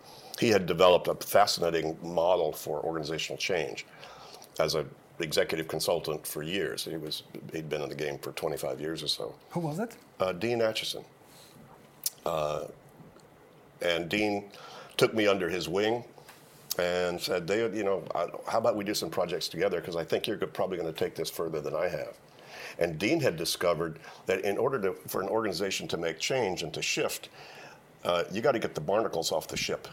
he 0.40 0.48
had 0.48 0.66
developed 0.66 1.08
a 1.08 1.14
fascinating 1.14 1.96
model 2.02 2.52
for 2.52 2.80
organizational 2.82 3.38
change 3.38 3.86
as 4.58 4.74
an 4.74 4.88
executive 5.20 5.66
consultant 5.68 6.26
for 6.26 6.42
years. 6.42 6.84
He 6.84 6.96
was 6.96 7.22
he'd 7.52 7.68
been 7.68 7.80
in 7.82 7.88
the 7.88 7.94
game 7.94 8.18
for 8.18 8.32
25 8.32 8.80
years 8.80 9.02
or 9.02 9.08
so. 9.08 9.34
Who 9.50 9.60
was 9.60 9.78
it? 9.78 9.96
Uh, 10.20 10.32
Dean 10.32 10.58
Acheson. 10.60 11.04
Uh, 12.26 12.64
and 13.80 14.08
Dean 14.08 14.50
took 14.96 15.14
me 15.14 15.26
under 15.26 15.48
his 15.48 15.68
wing 15.68 16.04
and 16.78 17.20
said, 17.20 17.46
David, 17.46 17.74
you 17.74 17.84
know, 17.84 18.04
how 18.46 18.58
about 18.58 18.76
we 18.76 18.84
do 18.84 18.94
some 18.94 19.10
projects 19.10 19.48
together? 19.48 19.80
Because 19.80 19.96
I 19.96 20.04
think 20.04 20.26
you're 20.26 20.36
probably 20.38 20.76
going 20.76 20.92
to 20.92 20.98
take 20.98 21.14
this 21.14 21.30
further 21.30 21.60
than 21.60 21.74
I 21.74 21.88
have. 21.88 22.18
And 22.78 22.98
Dean 22.98 23.20
had 23.20 23.36
discovered 23.36 23.98
that 24.26 24.40
in 24.40 24.58
order 24.58 24.80
to, 24.80 24.92
for 25.08 25.22
an 25.22 25.28
organization 25.28 25.88
to 25.88 25.96
make 25.96 26.18
change 26.18 26.62
and 26.62 26.72
to 26.74 26.82
shift, 26.82 27.30
uh, 28.04 28.24
you 28.30 28.40
got 28.40 28.52
to 28.52 28.58
get 28.58 28.74
the 28.74 28.80
barnacles 28.80 29.32
off 29.32 29.48
the 29.48 29.56
ship. 29.56 29.88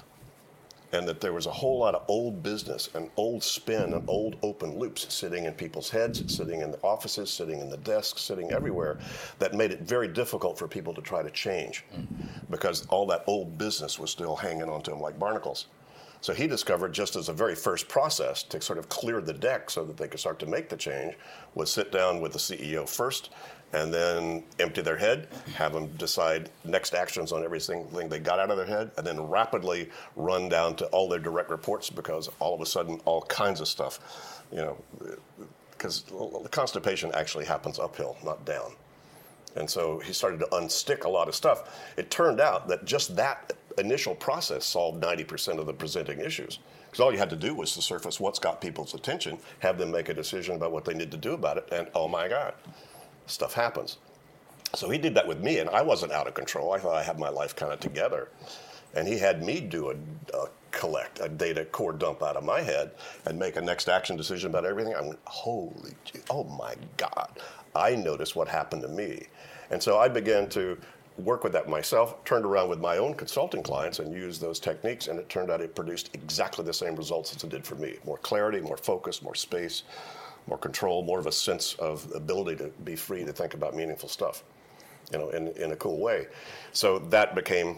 And 0.92 1.08
that 1.08 1.20
there 1.22 1.34
was 1.34 1.48
a 1.48 1.52
whole 1.52 1.80
lot 1.80 1.96
of 1.96 2.04
old 2.08 2.44
business 2.44 2.90
and 2.94 3.10
old 3.18 3.42
spin 3.42 3.94
and 3.94 4.08
old 4.08 4.36
open 4.44 4.78
loops 4.78 5.12
sitting 5.12 5.46
in 5.46 5.54
people's 5.54 5.90
heads, 5.90 6.22
sitting 6.36 6.62
in 6.62 6.70
the 6.70 6.78
offices, 6.84 7.32
sitting 7.32 7.62
in 7.62 7.70
the 7.70 7.78
desks, 7.78 8.22
sitting 8.22 8.52
everywhere 8.52 9.00
that 9.40 9.56
made 9.56 9.72
it 9.72 9.82
very 9.82 10.08
difficult 10.08 10.56
for 10.60 10.68
people 10.68 10.94
to 10.94 11.02
try 11.02 11.24
to 11.24 11.32
change 11.32 11.84
because 12.52 12.86
all 12.88 13.08
that 13.08 13.24
old 13.26 13.58
business 13.58 13.98
was 13.98 14.12
still 14.12 14.36
hanging 14.36 14.70
onto 14.70 14.92
them 14.92 15.02
like 15.02 15.18
barnacles. 15.18 15.66
So 16.24 16.34
he 16.34 16.48
discovered 16.48 16.94
just 16.94 17.18
as 17.18 17.28
a 17.28 17.34
very 17.34 17.54
first 17.54 17.90
process 17.90 18.44
to 18.44 18.62
sort 18.62 18.80
of 18.80 18.88
clear 18.88 19.20
the 19.20 19.34
deck 19.34 19.70
so 19.70 19.84
that 19.84 19.98
they 19.98 20.08
could 20.08 20.22
start 20.22 20.40
to 20.40 20.46
make 20.46 20.70
the 20.70 20.78
change 20.78 21.16
was 21.54 21.70
sit 21.70 21.92
down 21.92 22.22
with 22.22 22.32
the 22.32 22.40
CEO 22.40 22.88
first 22.88 23.32
and 23.74 23.94
then 23.94 24.42
empty 24.58 24.82
their 24.82 24.96
head, 24.96 25.28
have 25.56 25.74
them 25.74 25.88
decide 25.98 26.50
next 26.64 26.94
actions 26.94 27.34
on 27.34 27.44
everything 27.44 27.86
they 28.08 28.20
got 28.20 28.40
out 28.40 28.50
of 28.50 28.56
their 28.56 28.66
head, 28.66 28.90
and 28.96 29.06
then 29.06 29.20
rapidly 29.20 29.90
run 30.16 30.48
down 30.48 30.78
to 30.78 30.86
all 30.88 31.10
their 31.10 31.20
direct 31.20 31.50
reports 31.50 31.90
because 31.90 32.30
all 32.40 32.56
of 32.56 32.62
a 32.62 32.66
sudden 32.66 33.02
all 33.04 33.24
kinds 33.24 33.60
of 33.60 33.68
stuff, 33.68 34.42
you 34.50 34.60
know, 34.60 34.78
because 35.72 36.04
the 36.04 36.50
constipation 36.50 37.12
actually 37.16 37.44
happens 37.44 37.80
uphill, 37.80 38.16
not 38.24 38.46
down. 38.46 38.72
And 39.58 39.70
so 39.70 40.00
he 40.00 40.14
started 40.14 40.40
to 40.40 40.48
unstick 40.54 41.04
a 41.04 41.10
lot 41.10 41.28
of 41.28 41.36
stuff. 41.36 41.94
It 41.98 42.10
turned 42.10 42.40
out 42.40 42.70
that 42.70 42.86
just 42.86 43.16
that 43.18 43.52
initial 43.80 44.16
process 44.16 44.66
solved 44.66 45.02
90% 45.02 45.60
of 45.60 45.66
the 45.66 45.74
presenting 45.74 46.20
issues. 46.20 46.60
Because 46.86 47.00
all 47.00 47.12
you 47.12 47.18
had 47.18 47.30
to 47.32 47.36
do 47.36 47.56
was 47.56 47.74
to 47.74 47.82
surface 47.82 48.20
what's 48.20 48.40
got 48.40 48.62
people's 48.62 48.94
attention, 48.94 49.40
have 49.60 49.78
them 49.78 49.92
make 49.92 50.10
a 50.10 50.14
decision 50.14 50.56
about 50.56 50.72
what 50.72 50.86
they 50.86 50.94
need 50.94 51.12
to 51.12 51.18
do 51.18 51.34
about 51.34 51.58
it, 51.58 51.68
and 51.72 51.88
oh 51.96 52.08
my 52.08 52.28
God, 52.28 52.54
stuff 53.26 53.54
happens. 53.54 53.98
So 54.76 54.90
he 54.90 54.98
did 54.98 55.16
that 55.16 55.28
with 55.28 55.40
me, 55.40 55.60
and 55.60 55.70
I 55.70 55.82
wasn't 55.82 56.12
out 56.12 56.28
of 56.28 56.34
control. 56.34 56.72
I 56.72 56.80
thought 56.80 56.96
I 56.96 57.04
had 57.04 57.20
my 57.20 57.30
life 57.30 57.56
kind 57.56 57.72
of 57.72 57.80
together. 57.80 58.30
And 58.96 59.08
he 59.08 59.18
had 59.18 59.44
me 59.44 59.60
do 59.60 59.90
a, 59.90 59.96
a 60.38 60.50
collect, 60.72 61.20
a 61.20 61.30
data 61.30 61.66
core 61.66 61.94
dump 61.94 62.22
out 62.22 62.36
of 62.36 62.44
my 62.44 62.62
head 62.62 62.92
and 63.26 63.40
make 63.40 63.56
a 63.56 63.62
next 63.62 63.88
action 63.88 64.16
decision 64.16 64.50
about 64.50 64.66
everything. 64.66 64.94
I 64.96 65.02
went, 65.02 65.20
holy, 65.26 65.94
gee, 66.06 66.20
oh 66.30 66.44
my 66.44 66.76
God. 66.98 67.40
I 67.76 67.96
noticed 67.96 68.36
what 68.36 68.48
happened 68.48 68.84
to 68.84 68.88
me. 68.88 69.28
And 69.72 69.82
so 69.82 69.98
I 69.98 70.08
began 70.08 70.48
to 70.50 70.78
work 71.18 71.44
with 71.44 71.54
that 71.54 71.70
myself, 71.70 72.24
turned 72.26 72.46
around 72.46 72.70
with 72.70 72.80
my 72.80 72.98
own 72.98 73.14
consulting 73.14 73.62
clients 73.62 74.00
and 74.00 74.14
used 74.14 74.42
those 74.42 74.60
techniques, 74.60 75.08
and 75.08 75.20
it 75.20 75.30
turned 75.30 75.52
out 75.52 75.62
it 75.62 75.76
produced 75.76 76.10
exactly 76.14 76.66
the 76.66 76.74
same 76.74 76.96
results 76.96 77.36
as 77.36 77.44
it 77.44 77.50
did 77.50 77.66
for 77.66 77.76
me. 77.76 77.98
More 78.06 78.18
clarity, 78.18 78.60
more 78.62 78.78
focus, 78.78 79.22
more 79.22 79.36
space, 79.36 79.84
more 80.48 80.58
control, 80.58 81.04
more 81.04 81.20
of 81.20 81.28
a 81.28 81.32
sense 81.32 81.76
of 81.76 82.12
ability 82.16 82.58
to 82.58 82.72
be 82.84 82.96
free 82.96 83.24
to 83.24 83.32
think 83.32 83.54
about 83.54 83.76
meaningful 83.76 84.10
stuff, 84.10 84.44
you 85.12 85.20
know, 85.20 85.30
in, 85.30 85.50
in 85.50 85.72
a 85.72 85.76
cool 85.76 86.00
way. 86.00 86.28
So 86.72 87.00
that 87.00 87.36
became 87.36 87.78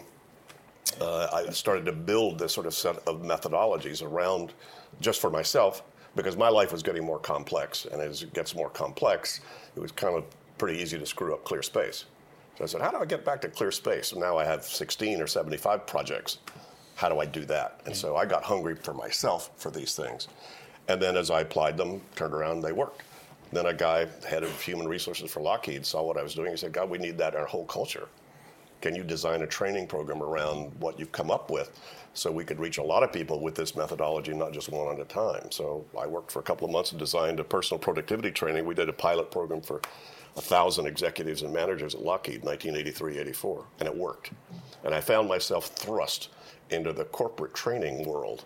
uh, 1.00 1.28
I 1.32 1.50
started 1.50 1.84
to 1.86 1.92
build 1.92 2.38
this 2.38 2.52
sort 2.52 2.66
of 2.66 2.74
set 2.74 2.96
of 3.06 3.22
methodologies 3.22 4.02
around 4.02 4.52
just 5.00 5.20
for 5.20 5.30
myself 5.30 5.82
because 6.14 6.36
my 6.36 6.48
life 6.48 6.72
was 6.72 6.82
getting 6.82 7.04
more 7.04 7.18
complex. 7.18 7.84
And 7.84 8.00
as 8.00 8.22
it 8.22 8.32
gets 8.32 8.54
more 8.54 8.70
complex, 8.70 9.40
it 9.74 9.80
was 9.80 9.92
kind 9.92 10.16
of 10.16 10.24
pretty 10.58 10.80
easy 10.80 10.98
to 10.98 11.04
screw 11.04 11.34
up 11.34 11.44
clear 11.44 11.62
space. 11.62 12.06
So 12.56 12.64
I 12.64 12.66
said, 12.66 12.80
how 12.80 12.90
do 12.90 12.96
I 12.98 13.04
get 13.04 13.24
back 13.24 13.42
to 13.42 13.48
clear 13.48 13.70
space? 13.70 14.12
And 14.12 14.20
now 14.20 14.38
I 14.38 14.44
have 14.44 14.64
16 14.64 15.20
or 15.20 15.26
75 15.26 15.86
projects. 15.86 16.38
How 16.94 17.10
do 17.10 17.20
I 17.20 17.26
do 17.26 17.44
that? 17.44 17.80
And 17.84 17.94
so 17.94 18.16
I 18.16 18.24
got 18.24 18.42
hungry 18.42 18.74
for 18.74 18.94
myself 18.94 19.50
for 19.56 19.70
these 19.70 19.94
things. 19.94 20.28
And 20.88 21.00
then 21.00 21.16
as 21.16 21.30
I 21.30 21.42
applied 21.42 21.76
them, 21.76 22.00
turned 22.14 22.32
around, 22.32 22.62
they 22.62 22.72
worked. 22.72 23.02
Then 23.52 23.66
a 23.66 23.74
guy, 23.74 24.06
head 24.26 24.42
of 24.42 24.60
human 24.60 24.88
resources 24.88 25.30
for 25.30 25.40
Lockheed, 25.40 25.84
saw 25.84 26.02
what 26.02 26.16
I 26.16 26.22
was 26.22 26.34
doing. 26.34 26.50
He 26.50 26.56
said, 26.56 26.72
God, 26.72 26.88
we 26.88 26.98
need 26.98 27.18
that 27.18 27.34
in 27.34 27.40
our 27.40 27.46
whole 27.46 27.66
culture. 27.66 28.08
Can 28.80 28.94
you 28.94 29.02
design 29.02 29.42
a 29.42 29.46
training 29.46 29.86
program 29.86 30.22
around 30.22 30.72
what 30.80 30.98
you've 30.98 31.12
come 31.12 31.30
up 31.30 31.50
with 31.50 31.78
so 32.14 32.30
we 32.30 32.44
could 32.44 32.58
reach 32.58 32.78
a 32.78 32.82
lot 32.82 33.02
of 33.02 33.12
people 33.12 33.40
with 33.40 33.54
this 33.54 33.74
methodology, 33.76 34.32
not 34.32 34.52
just 34.52 34.68
one 34.70 34.94
at 34.94 35.00
a 35.00 35.04
time? 35.04 35.50
So 35.50 35.84
I 35.98 36.06
worked 36.06 36.30
for 36.30 36.40
a 36.40 36.42
couple 36.42 36.66
of 36.66 36.72
months 36.72 36.90
and 36.92 36.98
designed 36.98 37.40
a 37.40 37.44
personal 37.44 37.78
productivity 37.78 38.30
training. 38.30 38.64
We 38.64 38.74
did 38.74 38.88
a 38.88 38.92
pilot 38.92 39.30
program 39.30 39.60
for 39.60 39.80
a 40.36 40.40
thousand 40.40 40.86
executives 40.86 41.42
and 41.42 41.52
managers 41.52 41.94
at 41.94 42.02
Lockheed, 42.02 42.42
1983, 42.42 43.18
84, 43.18 43.64
and 43.80 43.88
it 43.88 43.96
worked. 43.96 44.30
And 44.84 44.94
I 44.94 45.00
found 45.00 45.28
myself 45.28 45.66
thrust 45.66 46.28
into 46.70 46.92
the 46.92 47.04
corporate 47.04 47.54
training 47.54 48.04
world 48.04 48.44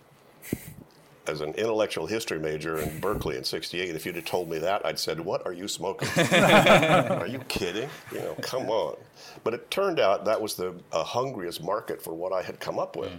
as 1.26 1.40
an 1.40 1.54
intellectual 1.54 2.06
history 2.06 2.38
major 2.38 2.78
in 2.78 2.98
Berkeley 3.00 3.36
in 3.36 3.44
68, 3.44 3.94
if 3.94 4.04
you'd 4.04 4.16
have 4.16 4.24
told 4.24 4.50
me 4.50 4.58
that, 4.58 4.84
I'd 4.84 4.98
said, 4.98 5.20
what 5.20 5.46
are 5.46 5.52
you 5.52 5.68
smoking? 5.68 6.08
are 6.32 7.26
you 7.26 7.38
kidding? 7.48 7.88
You 8.12 8.18
know, 8.18 8.34
come 8.40 8.68
on. 8.68 8.96
But 9.44 9.54
it 9.54 9.70
turned 9.70 10.00
out 10.00 10.24
that 10.24 10.40
was 10.40 10.54
the 10.54 10.74
uh, 10.92 11.04
hungriest 11.04 11.62
market 11.62 12.02
for 12.02 12.14
what 12.14 12.32
I 12.32 12.42
had 12.42 12.58
come 12.58 12.78
up 12.78 12.96
with. 12.96 13.12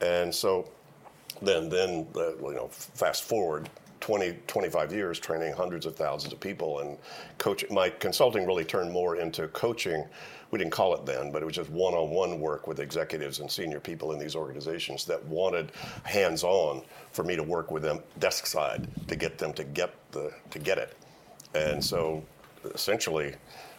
And 0.00 0.34
so 0.34 0.68
then, 1.42 1.68
then 1.68 2.06
uh, 2.16 2.36
you 2.38 2.54
know, 2.54 2.68
fast 2.68 3.24
forward 3.24 3.68
20, 4.06 4.38
25 4.46 4.92
years 4.92 5.18
training 5.18 5.52
hundreds 5.52 5.84
of 5.84 5.96
thousands 5.96 6.32
of 6.32 6.38
people 6.38 6.78
and 6.78 6.96
coaching. 7.38 7.74
My 7.74 7.90
consulting 7.90 8.46
really 8.46 8.64
turned 8.64 8.92
more 8.92 9.16
into 9.16 9.48
coaching. 9.48 10.04
We 10.52 10.60
didn't 10.60 10.70
call 10.70 10.94
it 10.94 11.04
then, 11.04 11.32
but 11.32 11.42
it 11.42 11.44
was 11.44 11.56
just 11.56 11.70
one 11.70 11.92
on 11.92 12.10
one 12.10 12.38
work 12.38 12.68
with 12.68 12.78
executives 12.78 13.40
and 13.40 13.50
senior 13.50 13.80
people 13.80 14.12
in 14.12 14.20
these 14.20 14.36
organizations 14.36 15.06
that 15.06 15.24
wanted 15.24 15.72
hands 16.04 16.44
on 16.44 16.82
for 17.10 17.24
me 17.24 17.34
to 17.34 17.42
work 17.42 17.72
with 17.72 17.82
them 17.82 17.98
desk 18.20 18.46
side 18.46 18.86
to 19.08 19.16
get 19.16 19.38
them 19.38 19.52
to 19.54 19.64
get, 19.64 19.92
the, 20.12 20.32
to 20.50 20.60
get 20.60 20.78
it. 20.78 20.96
And 21.56 21.84
so 21.84 22.22
essentially, 22.76 23.34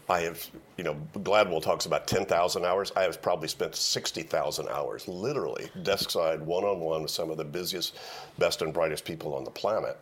I 0.09 0.21
have, 0.21 0.45
you 0.77 0.85
know, 0.85 0.95
Gladwell 1.15 1.61
talks 1.61 1.85
about 1.85 2.07
10,000 2.07 2.63
hours. 2.63 2.93
I 2.95 3.01
have 3.03 3.21
probably 3.21 3.49
spent 3.49 3.75
60,000 3.75 4.69
hours, 4.69 5.07
literally, 5.07 5.69
desk 5.83 6.11
side, 6.11 6.41
one 6.41 6.63
on 6.63 6.79
one 6.79 7.01
with 7.01 7.11
some 7.11 7.29
of 7.29 7.37
the 7.37 7.43
busiest, 7.43 7.97
best, 8.37 8.61
and 8.61 8.73
brightest 8.73 9.03
people 9.03 9.33
on 9.33 9.43
the 9.43 9.51
planet. 9.51 9.99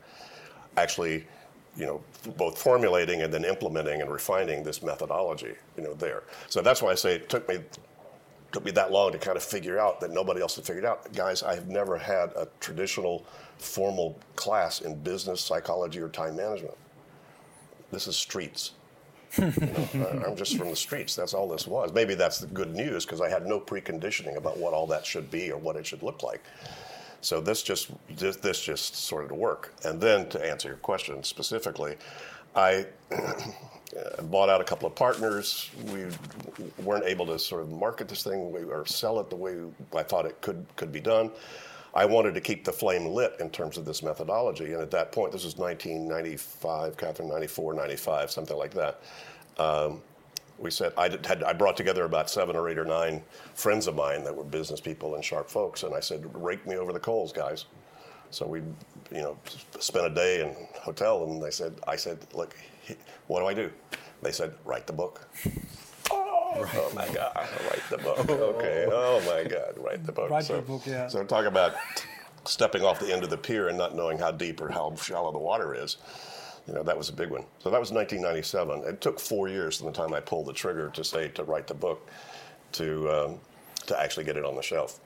Actually, 0.78 1.26
you 1.76 1.86
know, 1.88 2.04
both 2.38 2.58
formulating 2.58 3.24
and 3.24 3.34
then 3.34 3.44
implementing 3.44 4.02
and 4.02 4.12
refining 4.12 4.64
this 4.64 4.84
methodology, 4.84 5.56
you 5.76 5.84
know, 5.84 5.94
there. 5.96 6.24
So 6.50 6.62
that's 6.62 6.82
why 6.84 6.92
I 6.92 6.96
say 6.96 7.16
it 7.16 7.30
took 7.30 7.48
me 7.50 7.60
took 8.52 8.64
me 8.64 8.72
that 8.72 8.90
long 8.90 9.12
to 9.12 9.18
kind 9.18 9.36
of 9.36 9.44
figure 9.44 9.80
out 9.80 10.00
that 10.00 10.12
nobody 10.12 10.40
else 10.40 10.56
had 10.56 10.66
figured 10.66 10.86
out. 10.86 11.12
Guys, 11.14 11.44
I 11.44 11.56
have 11.56 11.68
never 11.68 11.98
had 11.98 12.30
a 12.38 12.48
traditional 12.62 13.26
formal 13.58 14.18
class 14.38 14.80
in 14.80 14.96
business 15.02 15.42
psychology 15.42 16.00
or 16.00 16.08
time 16.08 16.38
management. 16.38 16.78
This 17.92 18.08
is 18.08 18.16
streets 18.16 18.72
I'm 19.38 20.36
just 20.36 20.58
from 20.58 20.70
the 20.70 20.76
streets. 20.76 21.16
That's 21.16 21.34
all 21.34 21.48
this 21.48 21.68
was. 21.68 21.94
Maybe 21.94 22.16
that's 22.16 22.40
the 22.40 22.48
good 22.48 22.74
news 22.76 23.06
because 23.06 23.22
I 23.22 23.30
had 23.30 23.46
no 23.46 23.60
preconditioning 23.60 24.38
about 24.38 24.58
what 24.58 24.74
all 24.74 24.88
that 24.88 25.06
should 25.06 25.30
be 25.32 25.52
or 25.52 25.58
what 25.58 25.76
it 25.76 25.86
should 25.86 26.04
look 26.04 26.24
like. 26.24 26.42
So 27.22 27.42
this 27.42 27.64
just 27.64 27.90
this, 28.10 28.36
this 28.38 28.62
just 28.62 28.96
sort 28.96 29.26
of 29.26 29.32
work. 29.32 29.74
And 29.84 30.00
then 30.00 30.30
to 30.30 30.46
answer 30.46 30.68
your 30.68 30.78
question 30.78 31.24
specifically, 31.24 31.96
I 32.56 32.86
bought 34.24 34.50
out 34.50 34.62
a 34.62 34.64
couple 34.64 34.88
of 34.88 34.96
partners. 34.96 35.70
We 35.92 36.06
weren't 36.84 37.06
able 37.06 37.26
to 37.28 37.40
sort 37.40 37.64
of 37.64 37.72
market 37.72 38.08
this 38.08 38.24
thing 38.24 38.54
or 38.70 38.86
sell 38.86 39.20
it 39.20 39.30
the 39.30 39.36
way 39.36 39.58
I 39.96 40.04
thought 40.04 40.26
it 40.26 40.40
could 40.42 40.66
could 40.76 40.92
be 40.92 41.00
done. 41.00 41.32
I 41.96 42.06
wanted 42.06 42.34
to 42.34 42.42
keep 42.42 42.66
the 42.66 42.74
flame 42.74 43.06
lit 43.06 43.38
in 43.40 43.50
terms 43.50 43.78
of 43.78 43.86
this 43.86 44.04
methodology. 44.04 44.74
And 44.74 44.82
at 44.82 44.92
that 44.92 45.14
point, 45.14 45.32
this 45.32 45.46
was 45.46 45.58
1995, 45.58 46.98
Kathryn, 46.98 47.30
94, 47.30 47.74
95, 47.74 48.32
something 48.32 48.58
like 48.58 48.74
that. 48.74 49.02
Um, 49.58 50.02
we 50.58 50.72
said 50.72 50.94
I 50.98 51.10
had 51.10 51.44
I 51.44 51.54
brought 51.54 51.76
together 51.76 52.06
about 52.06 52.30
seven 52.30 52.56
or 52.56 52.70
eight 52.70 52.78
or 52.78 52.86
nine 52.86 53.22
friends 53.54 53.88
of 53.88 53.96
mine 53.96 54.24
that 54.24 54.36
were 54.36 54.44
business 54.44 54.80
people 54.80 55.16
and 55.16 55.24
sharp 55.24 55.50
folks, 55.50 55.84
and 55.84 55.94
I 55.94 56.00
said, 56.00 56.26
"Rake 56.34 56.66
me 56.66 56.78
over 56.78 56.94
the 56.94 57.00
coals, 57.00 57.34
guys." 57.34 57.66
So 58.32 58.48
we, 58.48 58.60
you 59.12 59.22
know, 59.22 59.38
spent 59.80 60.06
a 60.06 60.10
day 60.10 60.42
in 60.42 60.56
hotel, 60.80 61.24
and 61.26 61.42
they 61.44 61.52
said, 61.52 61.74
"I 61.88 61.96
said, 61.96 62.20
look, 62.34 62.56
what 63.28 63.42
do 63.42 63.48
I 63.48 63.54
do?" 63.54 63.70
They 64.22 64.32
said, 64.32 64.54
"Write 64.64 64.88
the 64.88 64.94
book." 64.94 65.28
Right. 66.56 66.76
Oh 66.76 66.92
my 66.96 67.08
God, 67.08 67.36
write 67.36 67.90
the 67.90 67.98
book. 67.98 68.18
Okay. 68.30 68.88
Oh 68.90 69.20
my 69.26 69.44
God, 69.50 69.74
write 69.78 70.06
the 70.06 70.12
book. 70.12 70.30
Write 70.30 70.46
so, 70.46 70.56
the 70.58 70.62
book, 70.62 70.86
yeah. 70.86 71.08
So 71.08 71.24
talk 71.24 71.46
about 71.46 71.76
stepping 72.46 72.84
off 72.84 73.00
the 73.00 73.12
end 73.12 73.24
of 73.24 73.30
the 73.30 73.38
pier 73.38 73.68
and 73.70 73.78
not 73.78 73.96
knowing 73.96 74.18
how 74.18 74.32
deep 74.32 74.62
or 74.62 74.70
how 74.70 74.96
shallow 74.96 75.32
the 75.32 75.40
water 75.40 75.74
is. 75.76 75.98
You 76.68 76.74
know, 76.74 76.84
that 76.84 76.98
was 76.98 77.10
a 77.10 77.14
big 77.14 77.30
one. 77.30 77.46
So 77.60 77.70
that 77.70 77.80
was 77.80 77.92
1997. 77.92 78.84
It 78.86 79.02
took 79.02 79.20
four 79.20 79.48
years 79.48 79.78
from 79.78 79.88
the 79.88 79.94
time 79.94 80.14
I 80.14 80.20
pulled 80.20 80.48
the 80.48 80.54
trigger 80.54 80.90
to 80.92 81.04
say 81.04 81.28
to 81.30 81.44
write 81.44 81.68
the 81.68 81.74
book 81.74 82.10
to 82.74 83.10
um, 83.12 83.40
to 83.88 84.00
actually 84.00 84.26
get 84.26 84.38
it 84.38 84.46
on 84.46 84.56
the 84.56 84.62
shelf. 84.62 85.00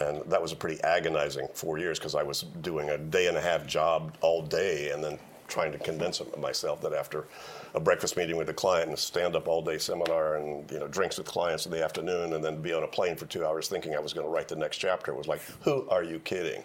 And 0.00 0.22
that 0.30 0.40
was 0.40 0.52
a 0.52 0.56
pretty 0.56 0.80
agonizing 0.82 1.48
four 1.54 1.78
years 1.78 1.98
because 1.98 2.14
I 2.14 2.22
was 2.22 2.42
doing 2.62 2.88
a 2.90 2.98
day 2.98 3.26
and 3.26 3.36
a 3.36 3.40
half 3.40 3.66
job 3.66 4.16
all 4.20 4.42
day 4.42 4.90
and 4.90 5.02
then 5.02 5.18
trying 5.48 5.72
to 5.72 5.78
convince 5.78 6.22
myself 6.38 6.80
that 6.82 6.92
after 6.92 7.26
a 7.74 7.80
breakfast 7.80 8.16
meeting 8.16 8.36
with 8.36 8.48
a 8.48 8.54
client 8.54 8.86
and 8.86 8.94
a 8.94 9.00
stand-up 9.00 9.48
all-day 9.48 9.78
seminar 9.78 10.36
and 10.36 10.70
you 10.70 10.78
know 10.78 10.88
drinks 10.88 11.18
with 11.18 11.26
clients 11.26 11.66
in 11.66 11.72
the 11.72 11.82
afternoon 11.82 12.32
and 12.34 12.44
then 12.44 12.60
be 12.60 12.72
on 12.72 12.82
a 12.82 12.86
plane 12.86 13.16
for 13.16 13.26
two 13.26 13.44
hours 13.44 13.68
thinking 13.68 13.94
I 13.94 13.98
was 13.98 14.12
going 14.12 14.26
to 14.26 14.30
write 14.30 14.48
the 14.48 14.56
next 14.56 14.78
chapter 14.78 15.12
It 15.12 15.16
was 15.18 15.28
like, 15.28 15.42
who 15.62 15.88
are 15.88 16.02
you 16.02 16.18
kidding? 16.20 16.62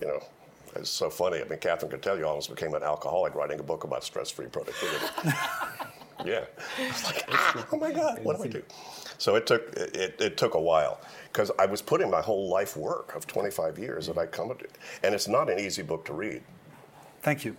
You 0.00 0.08
know, 0.08 0.20
it's 0.74 0.90
so 0.90 1.10
funny. 1.10 1.40
I 1.40 1.44
mean, 1.44 1.58
Kathryn 1.58 1.90
could 1.90 2.02
tell 2.02 2.18
you 2.18 2.24
I 2.24 2.28
almost 2.28 2.50
became 2.50 2.74
an 2.74 2.82
alcoholic 2.82 3.34
writing 3.34 3.60
a 3.60 3.62
book 3.62 3.84
about 3.84 4.04
stress-free 4.04 4.46
productivity. 4.46 5.06
yeah, 6.24 6.44
I 6.78 6.86
was 6.86 7.04
like, 7.04 7.24
ah, 7.28 7.66
oh 7.72 7.76
my 7.76 7.92
God, 7.92 8.22
what 8.24 8.36
do 8.36 8.44
I 8.44 8.48
do? 8.48 8.62
So 9.18 9.36
it 9.36 9.46
took 9.46 9.72
it, 9.76 10.16
it 10.20 10.36
took 10.36 10.54
a 10.54 10.60
while 10.60 11.00
because 11.32 11.50
I 11.58 11.66
was 11.66 11.80
putting 11.80 12.10
my 12.10 12.20
whole 12.20 12.48
life 12.48 12.76
work 12.76 13.14
of 13.14 13.26
25 13.26 13.78
years 13.78 14.06
that 14.06 14.18
I 14.18 14.26
come 14.26 14.48
to, 14.48 14.66
and 15.02 15.14
it's 15.14 15.28
not 15.28 15.50
an 15.50 15.58
easy 15.58 15.82
book 15.82 16.04
to 16.06 16.12
read. 16.12 16.42
Thank 17.22 17.44
you. 17.44 17.56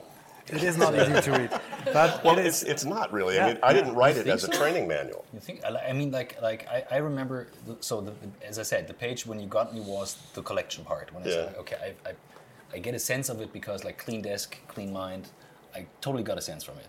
It 0.49 0.63
is 0.63 0.77
not 0.77 0.95
easy 0.95 1.21
to 1.21 1.31
read. 1.31 1.51
But 1.93 2.23
well, 2.23 2.37
it's, 2.37 2.63
it's 2.63 2.85
not 2.85 3.11
really. 3.11 3.35
Yeah. 3.35 3.45
I 3.45 3.47
mean, 3.49 3.59
I 3.63 3.73
didn't 3.73 3.95
write 3.95 4.17
it 4.17 4.27
as 4.27 4.41
so? 4.41 4.49
a 4.49 4.51
training 4.51 4.87
manual. 4.87 5.25
You 5.33 5.39
think? 5.39 5.61
I 5.65 5.93
mean, 5.93 6.11
like, 6.11 6.41
like 6.41 6.67
I, 6.67 6.83
I 6.91 6.97
remember. 6.97 7.47
So, 7.79 8.01
the, 8.01 8.13
as 8.45 8.59
I 8.59 8.63
said, 8.63 8.87
the 8.87 8.93
page 8.93 9.25
when 9.25 9.39
you 9.39 9.47
got 9.47 9.73
me 9.73 9.81
was 9.81 10.17
the 10.33 10.41
collection 10.41 10.83
part. 10.83 11.13
When 11.13 11.23
I 11.23 11.27
yeah. 11.27 11.33
said, 11.33 11.55
okay, 11.59 11.77
I, 12.05 12.09
I, 12.09 12.13
I 12.73 12.79
get 12.79 12.93
a 12.95 12.99
sense 12.99 13.29
of 13.29 13.41
it 13.41 13.53
because 13.53 13.83
like 13.83 13.97
clean 13.97 14.21
desk, 14.21 14.57
clean 14.67 14.91
mind. 14.91 15.29
I 15.75 15.85
totally 16.01 16.23
got 16.23 16.37
a 16.37 16.41
sense 16.41 16.63
from 16.63 16.77
it, 16.77 16.87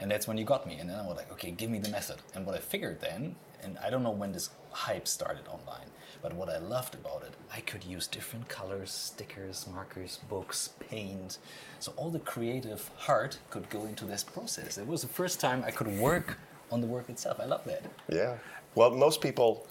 and 0.00 0.10
that's 0.10 0.28
when 0.28 0.36
you 0.38 0.44
got 0.44 0.66
me. 0.66 0.78
And 0.78 0.88
then 0.88 0.98
I 0.98 1.06
was 1.06 1.16
like, 1.16 1.32
okay, 1.32 1.50
give 1.50 1.70
me 1.70 1.78
the 1.78 1.90
method. 1.90 2.18
And 2.34 2.46
what 2.46 2.54
I 2.54 2.58
figured 2.58 3.00
then, 3.00 3.34
and 3.62 3.78
I 3.78 3.90
don't 3.90 4.02
know 4.02 4.10
when 4.10 4.32
this 4.32 4.50
hype 4.70 5.08
started 5.08 5.46
online, 5.48 5.88
but 6.22 6.34
what 6.34 6.48
I 6.48 6.58
loved 6.58 6.94
about 6.94 7.22
it, 7.22 7.34
I 7.54 7.60
could 7.60 7.84
use 7.84 8.06
different 8.06 8.48
colors, 8.48 8.90
stickers, 8.90 9.66
markers, 9.72 10.18
books, 10.28 10.70
paint. 10.90 11.38
So 11.78 11.92
all 11.96 12.10
the 12.10 12.18
creative 12.18 12.90
heart 12.96 13.38
could 13.50 13.68
go 13.70 13.84
into 13.84 14.04
this 14.04 14.24
process. 14.24 14.78
It 14.78 14.86
was 14.86 15.02
the 15.02 15.08
first 15.08 15.40
time 15.40 15.62
I 15.66 15.70
could 15.70 15.88
work 15.98 16.38
on 16.70 16.80
the 16.80 16.86
work 16.86 17.08
itself. 17.08 17.40
I 17.40 17.44
love 17.46 17.64
that. 17.64 17.82
Yeah. 18.10 18.36
Well, 18.74 18.90
most 18.90 19.20
people, 19.20 19.66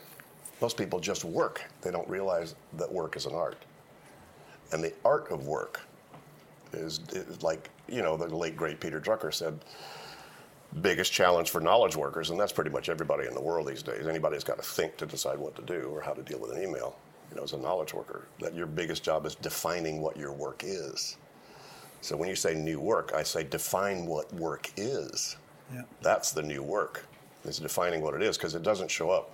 most 0.62 0.78
people 0.78 1.00
just 1.00 1.24
work. 1.26 1.64
They 1.82 1.92
don't 1.92 2.08
realize 2.10 2.56
that 2.74 2.92
work 2.92 3.16
is 3.16 3.26
an 3.26 3.34
art. 3.34 3.58
And 4.72 4.84
the 4.84 4.94
art 5.06 5.32
of 5.32 5.48
work 5.48 5.82
is, 6.74 7.00
is 7.12 7.44
like, 7.44 7.70
you 7.88 8.02
know, 8.02 8.18
the 8.18 8.34
late 8.36 8.58
great 8.58 8.80
Peter 8.80 9.00
Drucker 9.00 9.34
said, 9.34 9.60
biggest 10.82 11.12
challenge 11.12 11.50
for 11.50 11.62
knowledge 11.62 11.96
workers, 11.96 12.30
and 12.30 12.40
that's 12.40 12.52
pretty 12.52 12.70
much 12.70 12.90
everybody 12.90 13.28
in 13.28 13.34
the 13.34 13.42
world 13.42 13.68
these 13.68 13.84
days. 13.84 14.08
Anybody's 14.08 14.44
got 14.44 14.58
to 14.58 14.64
think 14.64 14.98
to 14.98 15.06
decide 15.06 15.38
what 15.38 15.56
to 15.56 15.62
do 15.62 15.90
or 15.94 16.02
how 16.02 16.14
to 16.14 16.22
deal 16.22 16.40
with 16.40 16.52
an 16.52 16.62
email. 16.62 16.98
You 17.30 17.38
know, 17.38 17.44
as 17.44 17.54
a 17.54 17.58
knowledge 17.58 17.94
worker, 17.94 18.28
that 18.40 18.56
your 18.56 18.68
biggest 18.68 19.04
job 19.04 19.26
is 19.26 19.36
defining 19.36 20.02
what 20.02 20.16
your 20.18 20.32
work 20.32 20.64
is. 20.66 21.18
So 22.02 22.16
when 22.16 22.30
you 22.30 22.36
say 22.36 22.54
new 22.56 22.80
work, 22.80 23.12
I 23.14 23.24
say 23.24 23.44
define 23.44 24.06
what 24.06 24.32
work 24.34 24.72
is. 24.78 25.36
Yeah. 25.74 25.82
That's 26.02 26.32
the 26.32 26.44
new 26.44 26.64
work. 26.64 27.06
Is 27.44 27.60
defining 27.60 28.02
what 28.02 28.14
it 28.14 28.22
is 28.22 28.38
because 28.38 28.56
it 28.56 28.64
doesn't 28.64 28.92
show 28.92 29.10
up. 29.10 29.32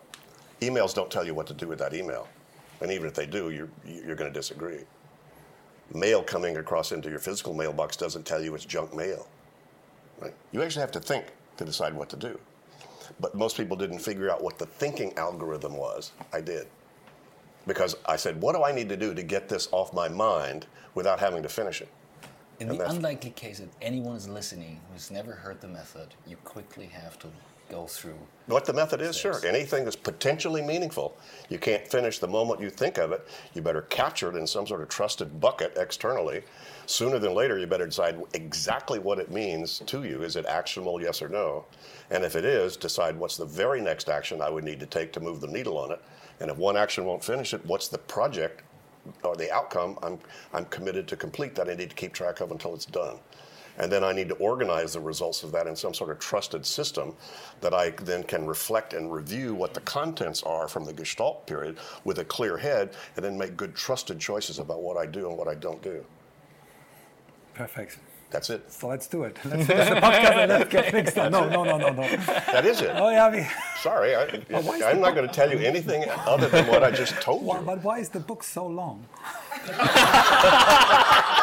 Emails 0.61 0.93
don't 0.93 1.09
tell 1.09 1.25
you 1.25 1.33
what 1.33 1.47
to 1.47 1.53
do 1.53 1.67
with 1.67 1.79
that 1.79 1.95
email, 1.95 2.27
and 2.79 2.91
even 2.91 3.07
if 3.07 3.15
they 3.15 3.25
do, 3.25 3.49
you're 3.49 3.69
you're 3.85 4.15
going 4.15 4.31
to 4.31 4.39
disagree. 4.39 4.81
Mail 5.93 6.21
coming 6.21 6.57
across 6.57 6.91
into 6.91 7.09
your 7.09 7.19
physical 7.19 7.53
mailbox 7.53 7.97
doesn't 7.97 8.25
tell 8.25 8.43
you 8.43 8.53
it's 8.53 8.65
junk 8.65 8.95
mail. 8.95 9.27
Right? 10.19 10.33
You 10.51 10.61
actually 10.63 10.81
have 10.81 10.91
to 10.91 10.99
think 10.99 11.25
to 11.57 11.65
decide 11.65 11.93
what 11.93 12.09
to 12.09 12.15
do. 12.15 12.39
But 13.19 13.35
most 13.35 13.57
people 13.57 13.77
didn't 13.77 13.99
figure 13.99 14.29
out 14.29 14.43
what 14.43 14.57
the 14.57 14.65
thinking 14.65 15.15
algorithm 15.17 15.75
was. 15.75 16.11
I 16.31 16.41
did. 16.41 16.67
Because 17.67 17.95
I 18.05 18.15
said, 18.15 18.41
what 18.41 18.55
do 18.55 18.63
I 18.63 18.71
need 18.71 18.89
to 18.89 18.97
do 18.97 19.13
to 19.13 19.23
get 19.23 19.47
this 19.47 19.67
off 19.71 19.93
my 19.93 20.09
mind 20.09 20.65
without 20.95 21.19
having 21.19 21.43
to 21.43 21.49
finish 21.49 21.81
it? 21.81 21.89
In 22.59 22.69
and 22.69 22.79
the 22.79 22.89
unlikely 22.89 23.31
case 23.31 23.59
that 23.59 23.69
anyone 23.81 24.15
is 24.15 24.27
listening 24.27 24.79
who's 24.91 25.11
never 25.11 25.31
heard 25.31 25.59
the 25.61 25.67
method, 25.67 26.09
you 26.27 26.35
quickly 26.37 26.85
have 26.87 27.17
to 27.19 27.27
go 27.69 27.85
through. 27.85 28.17
What 28.47 28.65
the 28.65 28.73
method 28.73 28.99
is, 28.99 29.15
sure. 29.15 29.39
Anything 29.45 29.85
that's 29.85 29.95
potentially 29.95 30.61
meaningful, 30.61 31.17
you 31.49 31.57
can't 31.57 31.87
finish 31.87 32.19
the 32.19 32.27
moment 32.27 32.59
you 32.59 32.69
think 32.69 32.97
of 32.97 33.11
it. 33.13 33.25
You 33.53 33.61
better 33.61 33.83
capture 33.83 34.29
it 34.29 34.35
in 34.35 34.45
some 34.45 34.67
sort 34.67 34.81
of 34.81 34.89
trusted 34.89 35.39
bucket 35.39 35.73
externally. 35.77 36.43
Sooner 36.85 37.19
than 37.19 37.33
later, 37.33 37.57
you 37.57 37.65
better 37.67 37.85
decide 37.85 38.21
exactly 38.33 38.99
what 38.99 39.17
it 39.17 39.31
means 39.31 39.79
to 39.85 40.03
you. 40.03 40.23
Is 40.23 40.35
it 40.35 40.45
actionable, 40.45 41.01
yes 41.01 41.21
or 41.21 41.29
no? 41.29 41.65
And 42.11 42.25
if 42.25 42.35
it 42.35 42.43
is, 42.43 42.75
decide 42.75 43.15
what's 43.15 43.37
the 43.37 43.45
very 43.45 43.79
next 43.79 44.09
action 44.09 44.41
I 44.41 44.49
would 44.49 44.65
need 44.65 44.81
to 44.81 44.85
take 44.85 45.13
to 45.13 45.21
move 45.21 45.39
the 45.39 45.47
needle 45.47 45.77
on 45.77 45.91
it. 45.91 46.01
And 46.41 46.51
if 46.51 46.57
one 46.57 46.75
action 46.75 47.05
won't 47.05 47.23
finish 47.23 47.53
it, 47.53 47.65
what's 47.65 47.87
the 47.87 47.97
project 47.97 48.63
or 49.23 49.35
the 49.35 49.51
outcome 49.53 49.97
I'm, 50.03 50.19
I'm 50.53 50.65
committed 50.65 51.07
to 51.09 51.15
complete 51.15 51.55
that 51.55 51.69
I 51.69 51.75
need 51.75 51.89
to 51.89 51.95
keep 51.95 52.13
track 52.13 52.41
of 52.41 52.51
until 52.51 52.73
it's 52.73 52.85
done? 52.85 53.17
And 53.77 53.91
then 53.91 54.03
I 54.03 54.11
need 54.11 54.29
to 54.29 54.35
organize 54.35 54.93
the 54.93 54.99
results 54.99 55.43
of 55.43 55.51
that 55.53 55.67
in 55.67 55.75
some 55.75 55.93
sort 55.93 56.11
of 56.11 56.19
trusted 56.19 56.65
system 56.65 57.15
that 57.61 57.73
I 57.73 57.89
then 57.89 58.23
can 58.23 58.45
reflect 58.45 58.93
and 58.93 59.11
review 59.11 59.55
what 59.55 59.73
the 59.73 59.81
contents 59.81 60.43
are 60.43 60.67
from 60.67 60.85
the 60.85 60.93
Gestalt 60.93 61.47
period 61.47 61.77
with 62.03 62.19
a 62.19 62.25
clear 62.25 62.57
head 62.57 62.91
and 63.15 63.25
then 63.25 63.37
make 63.37 63.57
good 63.57 63.75
trusted 63.75 64.19
choices 64.19 64.59
about 64.59 64.81
what 64.81 64.97
I 64.97 65.05
do 65.05 65.27
and 65.27 65.37
what 65.37 65.47
I 65.47 65.55
don't 65.55 65.81
do. 65.81 66.05
Perfect. 67.53 67.97
That's 68.33 68.49
it. 68.49 68.71
So 68.71 68.87
let's 68.87 69.05
do 69.05 69.25
it. 69.25 69.37
Let's 69.45 69.67
finish 69.67 69.89
the 69.89 69.95
podcast 69.95 70.37
and 70.37 70.51
let's 70.51 70.71
get 70.71 70.91
things 70.91 71.13
done. 71.13 71.31
No, 71.31 71.47
no, 71.47 71.63
no, 71.63 71.77
no, 71.77 71.89
no. 71.89 72.01
That 72.01 72.65
is 72.65 72.81
it. 72.81 72.89
Oh 72.95 73.11
yeah. 73.11 73.29
We... 73.29 73.45
Sorry, 73.79 74.15
I, 74.15 74.23
am 74.89 74.99
not 75.01 75.13
going 75.13 75.27
to 75.27 75.33
tell 75.33 75.51
you 75.51 75.59
anything 75.59 76.03
other 76.25 76.49
than 76.49 76.65
what 76.65 76.83
I 76.83 76.89
just 76.89 77.21
told 77.21 77.43
you. 77.43 77.63
But 77.63 77.83
why 77.83 77.99
is 77.99 78.09
the 78.09 78.19
book 78.19 78.43
so 78.43 78.65
long? 78.65 79.05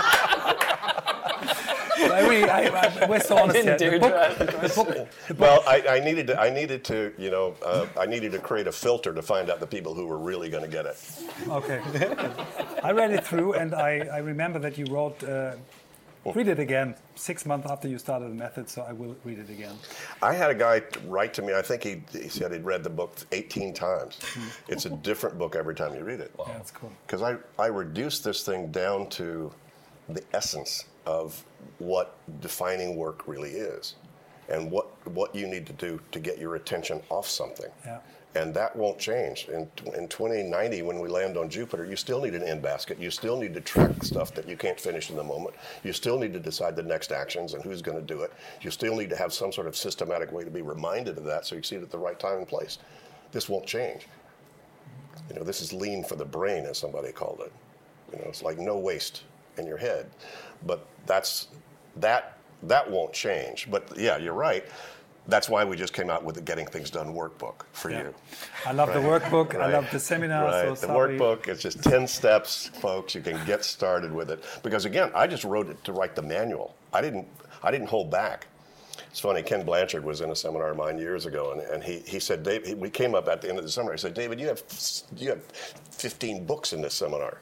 I 2.10 2.20
really, 2.28 2.48
I, 2.48 2.66
I, 2.68 3.06
we're 3.08 3.20
so 3.20 3.38
honest 3.42 3.56
didn't 3.56 3.80
here. 3.80 3.90
do 3.90 3.98
The 3.98 4.08
book, 4.08 4.38
the 4.38 4.44
book, 4.74 5.08
the 5.28 5.34
book 5.34 5.40
Well, 5.40 5.64
I, 5.66 5.96
I 5.96 6.00
needed 6.00 6.26
to, 6.28 6.40
I 6.40 6.50
needed 6.50 6.84
to, 6.84 7.12
you 7.18 7.30
know, 7.30 7.54
uh, 7.64 7.86
I 7.98 8.06
needed 8.06 8.32
to 8.32 8.38
create 8.38 8.66
a 8.66 8.72
filter 8.72 9.12
to 9.12 9.22
find 9.22 9.50
out 9.50 9.60
the 9.60 9.66
people 9.66 9.94
who 9.94 10.06
were 10.06 10.18
really 10.18 10.48
going 10.50 10.64
to 10.64 10.68
get 10.70 10.86
it. 10.86 10.96
Okay. 11.48 11.80
I 12.82 12.92
read 12.92 13.10
it 13.10 13.24
through, 13.24 13.54
and 13.54 13.74
I, 13.74 14.08
I 14.12 14.18
remember 14.18 14.58
that 14.60 14.78
you 14.78 14.86
wrote, 14.86 15.22
uh, 15.24 15.54
read 16.24 16.48
it 16.48 16.58
again, 16.58 16.94
six 17.14 17.46
months 17.46 17.68
after 17.70 17.88
you 17.88 17.98
started 17.98 18.30
the 18.30 18.34
method, 18.34 18.68
so 18.68 18.82
I 18.82 18.92
will 18.92 19.16
read 19.24 19.38
it 19.38 19.48
again. 19.50 19.76
I 20.22 20.34
had 20.34 20.50
a 20.50 20.54
guy 20.54 20.82
write 21.06 21.32
to 21.34 21.42
me. 21.42 21.54
I 21.54 21.62
think 21.62 21.82
he, 21.82 22.02
he 22.12 22.28
said 22.28 22.52
he'd 22.52 22.64
read 22.64 22.82
the 22.84 22.90
book 22.90 23.16
18 23.32 23.72
times. 23.74 24.18
Hmm. 24.22 24.48
It's 24.68 24.84
a 24.86 24.90
different 24.90 25.38
book 25.38 25.56
every 25.56 25.74
time 25.74 25.94
you 25.94 26.04
read 26.04 26.20
it. 26.20 26.32
Yeah, 26.38 26.52
that's 26.52 26.70
cool. 26.70 26.92
Because 27.06 27.22
I, 27.22 27.36
I 27.58 27.66
reduced 27.66 28.24
this 28.24 28.44
thing 28.44 28.70
down 28.70 29.08
to 29.10 29.52
the 30.08 30.22
essence 30.34 30.84
of 31.06 31.42
what 31.78 32.16
defining 32.40 32.96
work 32.96 33.26
really 33.26 33.50
is 33.50 33.94
and 34.48 34.70
what, 34.70 34.88
what 35.08 35.34
you 35.34 35.46
need 35.46 35.66
to 35.66 35.72
do 35.74 36.00
to 36.12 36.18
get 36.18 36.38
your 36.38 36.56
attention 36.56 37.00
off 37.08 37.28
something. 37.28 37.70
Yeah. 37.84 38.00
And 38.36 38.54
that 38.54 38.76
won't 38.76 38.98
change. 38.98 39.48
In, 39.48 39.68
in 39.96 40.06
2090, 40.06 40.82
when 40.82 41.00
we 41.00 41.08
land 41.08 41.36
on 41.36 41.50
Jupiter, 41.50 41.84
you 41.84 41.96
still 41.96 42.20
need 42.20 42.34
an 42.34 42.44
in 42.44 42.60
basket. 42.60 42.98
You 43.00 43.10
still 43.10 43.36
need 43.36 43.54
to 43.54 43.60
track 43.60 44.04
stuff 44.04 44.32
that 44.34 44.48
you 44.48 44.56
can't 44.56 44.78
finish 44.78 45.10
in 45.10 45.16
the 45.16 45.24
moment. 45.24 45.56
You 45.82 45.92
still 45.92 46.16
need 46.16 46.32
to 46.34 46.38
decide 46.38 46.76
the 46.76 46.82
next 46.82 47.10
actions 47.10 47.54
and 47.54 47.62
who's 47.64 47.82
going 47.82 47.98
to 47.98 48.04
do 48.04 48.22
it. 48.22 48.32
You 48.60 48.70
still 48.70 48.96
need 48.96 49.10
to 49.10 49.16
have 49.16 49.32
some 49.32 49.52
sort 49.52 49.66
of 49.66 49.76
systematic 49.76 50.30
way 50.30 50.44
to 50.44 50.50
be 50.50 50.62
reminded 50.62 51.18
of 51.18 51.24
that 51.24 51.44
so 51.44 51.56
you 51.56 51.62
see 51.64 51.76
it 51.76 51.82
at 51.82 51.90
the 51.90 51.98
right 51.98 52.20
time 52.20 52.38
and 52.38 52.46
place. 52.46 52.78
This 53.32 53.48
won't 53.48 53.66
change. 53.66 54.06
You 55.28 55.36
know, 55.36 55.42
this 55.42 55.60
is 55.60 55.72
lean 55.72 56.04
for 56.04 56.14
the 56.14 56.24
brain, 56.24 56.66
as 56.66 56.78
somebody 56.78 57.10
called 57.10 57.40
it. 57.44 57.52
You 58.12 58.18
know, 58.18 58.28
it's 58.28 58.42
like 58.42 58.58
no 58.58 58.78
waste 58.78 59.22
in 59.60 59.66
your 59.66 59.76
head. 59.76 60.06
But 60.66 60.86
that's 61.06 61.48
that 61.96 62.36
that 62.64 62.90
won't 62.90 63.12
change. 63.12 63.68
But 63.70 63.96
yeah, 63.96 64.18
you're 64.18 64.34
right. 64.34 64.64
That's 65.28 65.48
why 65.48 65.64
we 65.64 65.76
just 65.76 65.92
came 65.92 66.10
out 66.10 66.24
with 66.24 66.34
the 66.34 66.40
Getting 66.40 66.66
Things 66.66 66.90
Done 66.90 67.14
workbook 67.14 67.62
for 67.72 67.90
Yeah. 67.90 68.02
you. 68.04 68.14
I 68.66 68.72
love 68.72 68.88
the 68.92 68.98
workbook. 69.00 69.54
I 69.54 69.72
love 69.72 69.86
the 69.92 70.00
seminar. 70.00 70.44
Right. 70.46 70.64
So 70.64 70.70
the 70.70 70.76
sorry. 70.88 71.18
workbook, 71.18 71.46
it's 71.46 71.62
just 71.62 71.82
10 71.84 72.08
steps, 72.08 72.68
folks. 72.80 73.14
You 73.14 73.20
can 73.20 73.38
get 73.46 73.64
started 73.64 74.12
with 74.12 74.30
it. 74.30 74.42
Because 74.62 74.86
again, 74.86 75.10
I 75.14 75.26
just 75.28 75.44
wrote 75.44 75.68
it 75.68 75.82
to 75.84 75.92
write 75.92 76.16
the 76.16 76.22
manual. 76.22 76.74
I 76.92 77.00
didn't 77.00 77.28
I 77.62 77.70
didn't 77.70 77.88
hold 77.88 78.10
back. 78.10 78.46
It's 79.10 79.20
funny, 79.20 79.42
Ken 79.42 79.64
Blanchard 79.64 80.04
was 80.04 80.20
in 80.20 80.30
a 80.30 80.36
seminar 80.36 80.70
of 80.70 80.76
mine 80.76 80.96
years 80.96 81.26
ago, 81.26 81.52
and, 81.52 81.60
and 81.62 81.82
he, 81.82 81.98
he 82.06 82.20
said, 82.20 82.44
Dave, 82.44 82.64
he, 82.64 82.74
we 82.74 82.88
came 82.88 83.14
up 83.16 83.26
at 83.26 83.40
the 83.40 83.48
end 83.48 83.58
of 83.58 83.64
the 83.64 83.70
seminar. 83.70 83.94
He 83.94 83.98
said, 83.98 84.14
David, 84.14 84.38
you 84.38 84.46
have, 84.46 84.62
you 85.16 85.30
have 85.30 85.42
15 85.90 86.44
books 86.46 86.72
in 86.72 86.80
this 86.80 86.94
seminar. 86.94 87.38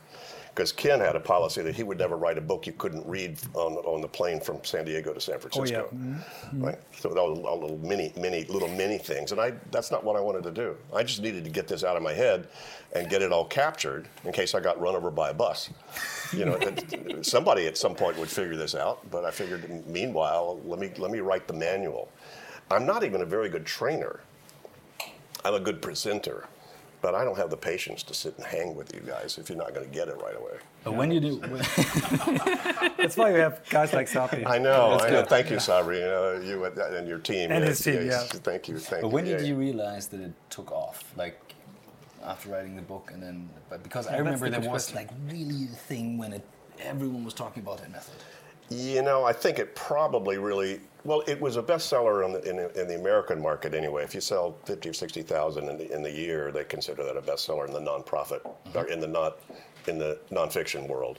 Because 0.58 0.72
Ken 0.72 0.98
had 0.98 1.14
a 1.14 1.20
policy 1.20 1.62
that 1.62 1.76
he 1.76 1.84
would 1.84 1.98
never 1.98 2.16
write 2.16 2.36
a 2.36 2.40
book 2.40 2.66
you 2.66 2.72
couldn't 2.72 3.06
read 3.06 3.38
on, 3.54 3.74
on 3.74 4.00
the 4.00 4.08
plane 4.08 4.40
from 4.40 4.58
San 4.64 4.84
Diego 4.84 5.14
to 5.14 5.20
San 5.20 5.38
Francisco. 5.38 5.60
Oh 5.62 5.96
yeah, 5.96 5.96
mm-hmm. 5.96 6.14
Mm-hmm. 6.14 6.64
Right? 6.64 6.78
So 6.98 7.16
all, 7.16 7.46
all 7.46 7.60
little 7.60 7.78
mini, 7.78 8.12
mini, 8.16 8.42
little 8.46 8.66
mini 8.66 8.98
things, 8.98 9.30
and 9.30 9.40
I 9.40 9.52
that's 9.70 9.92
not 9.92 10.02
what 10.02 10.16
I 10.16 10.20
wanted 10.20 10.42
to 10.42 10.50
do. 10.50 10.76
I 10.92 11.04
just 11.04 11.22
needed 11.22 11.44
to 11.44 11.50
get 11.50 11.68
this 11.68 11.84
out 11.84 11.96
of 11.96 12.02
my 12.02 12.12
head 12.12 12.48
and 12.92 13.08
get 13.08 13.22
it 13.22 13.30
all 13.30 13.44
captured 13.44 14.08
in 14.24 14.32
case 14.32 14.52
I 14.52 14.58
got 14.58 14.80
run 14.80 14.96
over 14.96 15.12
by 15.12 15.30
a 15.30 15.32
bus. 15.32 15.70
You 16.32 16.46
know, 16.46 16.58
somebody 17.22 17.68
at 17.68 17.78
some 17.78 17.94
point 17.94 18.18
would 18.18 18.28
figure 18.28 18.56
this 18.56 18.74
out, 18.74 19.08
but 19.12 19.24
I 19.24 19.30
figured, 19.30 19.86
meanwhile, 19.86 20.58
let 20.64 20.80
me 20.80 20.90
let 20.98 21.12
me 21.12 21.20
write 21.20 21.46
the 21.46 21.54
manual. 21.54 22.10
I'm 22.68 22.84
not 22.84 23.04
even 23.04 23.20
a 23.20 23.26
very 23.26 23.48
good 23.48 23.64
trainer. 23.64 24.18
I'm 25.44 25.54
a 25.54 25.60
good 25.60 25.80
presenter, 25.80 26.48
but 27.00 27.14
I 27.14 27.24
don't 27.24 27.36
have 27.36 27.50
the 27.50 27.56
patience 27.56 28.02
to 28.04 28.14
sit 28.14 28.36
and 28.38 28.46
hang 28.46 28.74
with 28.74 28.94
you 28.94 29.00
guys 29.00 29.38
if 29.38 29.48
you're 29.48 29.58
not 29.58 29.74
going 29.74 29.88
to 29.88 29.94
get 29.94 30.08
it 30.08 30.16
right 30.22 30.36
away. 30.36 30.56
But 30.84 30.94
when 30.94 31.10
you 31.10 31.20
do, 31.20 31.36
when, 31.36 31.62
That's 32.96 33.16
why 33.16 33.32
we 33.32 33.38
have 33.40 33.62
guys 33.70 33.92
like 33.92 34.08
Sabri. 34.08 34.46
I 34.46 34.58
know. 34.58 34.98
I 35.00 35.10
know. 35.10 35.24
Thank 35.24 35.50
you, 35.50 35.56
Sabri, 35.56 36.00
uh, 36.02 36.40
you 36.40 36.64
and- 36.64 36.78
and 36.78 37.08
your 37.08 37.18
team. 37.18 37.50
And 37.50 37.64
Yes, 37.64 37.78
his 37.78 37.84
team, 37.84 38.06
yes. 38.06 38.30
yeah. 38.32 38.40
Thank 38.40 38.68
you. 38.68 38.78
Thank 38.78 39.02
but 39.02 39.08
you. 39.08 39.14
when 39.14 39.24
did 39.24 39.40
Yeah, 39.40 39.46
you 39.48 39.54
realize 39.56 40.08
that 40.08 40.20
it 40.20 40.32
took 40.50 40.72
off? 40.72 41.04
Like 41.16 41.40
after 42.24 42.50
writing 42.50 42.74
the 42.76 42.82
book, 42.82 43.10
and 43.12 43.22
then, 43.22 43.48
but 43.70 43.82
because 43.82 44.06
I 44.06 44.16
remember 44.18 44.50
the 44.50 44.60
there 44.60 44.70
was 44.70 44.90
question. 44.90 44.96
like 44.96 45.10
really 45.32 45.64
a 45.64 45.76
thing 45.76 46.18
when 46.18 46.32
it 46.32 46.44
everyone 46.80 47.24
was 47.24 47.34
talking 47.34 47.62
about 47.62 47.78
that 47.78 47.90
method. 47.90 48.14
You 48.70 49.02
know, 49.02 49.24
I 49.24 49.32
think 49.32 49.58
it 49.58 49.74
probably 49.74 50.38
really 50.38 50.80
well. 51.04 51.22
It 51.26 51.40
was 51.40 51.56
a 51.56 51.62
bestseller 51.62 52.24
in 52.24 52.32
the, 52.32 52.42
in, 52.48 52.56
the- 52.56 52.80
in 52.80 52.88
the 52.88 52.96
American 52.96 53.40
market 53.40 53.72
anyway. 53.74 54.04
If 54.04 54.14
you 54.14 54.20
sell 54.20 54.56
fifty 54.64 54.88
or 54.90 54.92
sixty 54.92 55.22
thousand 55.22 55.68
in 55.68 55.78
the 55.78 55.92
in 55.94 56.02
the 56.02 56.10
year, 56.10 56.52
they 56.52 56.64
consider 56.64 57.04
that 57.04 57.16
a 57.16 57.22
bestseller 57.22 57.66
in 57.66 57.72
the 57.72 57.80
nonprofit 57.80 58.42
mm-hmm. 58.42 58.78
or 58.78 58.84
in 58.88 59.00
the 59.00 59.06
not 59.08 59.38
in 59.86 59.98
the 59.98 60.18
nonfiction 60.30 60.86
world. 60.86 61.18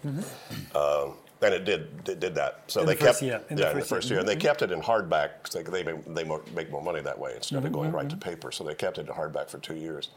Um, 0.76 1.14
and 1.42 1.54
it 1.54 1.66
did 1.66 1.88
it 2.08 2.20
did 2.20 2.36
that. 2.36 2.64
So 2.68 2.82
In 2.82 2.86
they 2.86 2.96
the 2.96 3.06
kept 3.06 3.22
year, 3.22 3.42
in 3.50 3.56
the 3.56 3.64
yeah 3.64 3.72
in 3.72 3.80
the 3.80 3.86
first 3.86 4.10
year. 4.10 4.20
and 4.20 4.28
they 4.28 4.34
mm-hmm. 4.36 4.42
kept 4.42 4.62
it 4.62 4.72
in 4.72 4.82
hardback. 4.82 5.50
They 5.52 5.64
they 5.64 5.84
make, 5.84 6.06
they 6.14 6.24
make 6.54 6.70
more 6.70 6.82
money 6.84 7.02
that 7.02 7.18
way 7.18 7.34
instead 7.36 7.58
of 7.58 7.64
mm-hmm. 7.64 7.74
going 7.74 7.92
right 7.92 8.10
to 8.10 8.18
paper. 8.18 8.52
So 8.52 8.64
they 8.64 8.76
kept 8.76 8.98
it 8.98 9.08
in 9.08 9.14
hardback 9.14 9.50
for 9.50 9.58
two 9.60 9.76
years. 9.76 10.10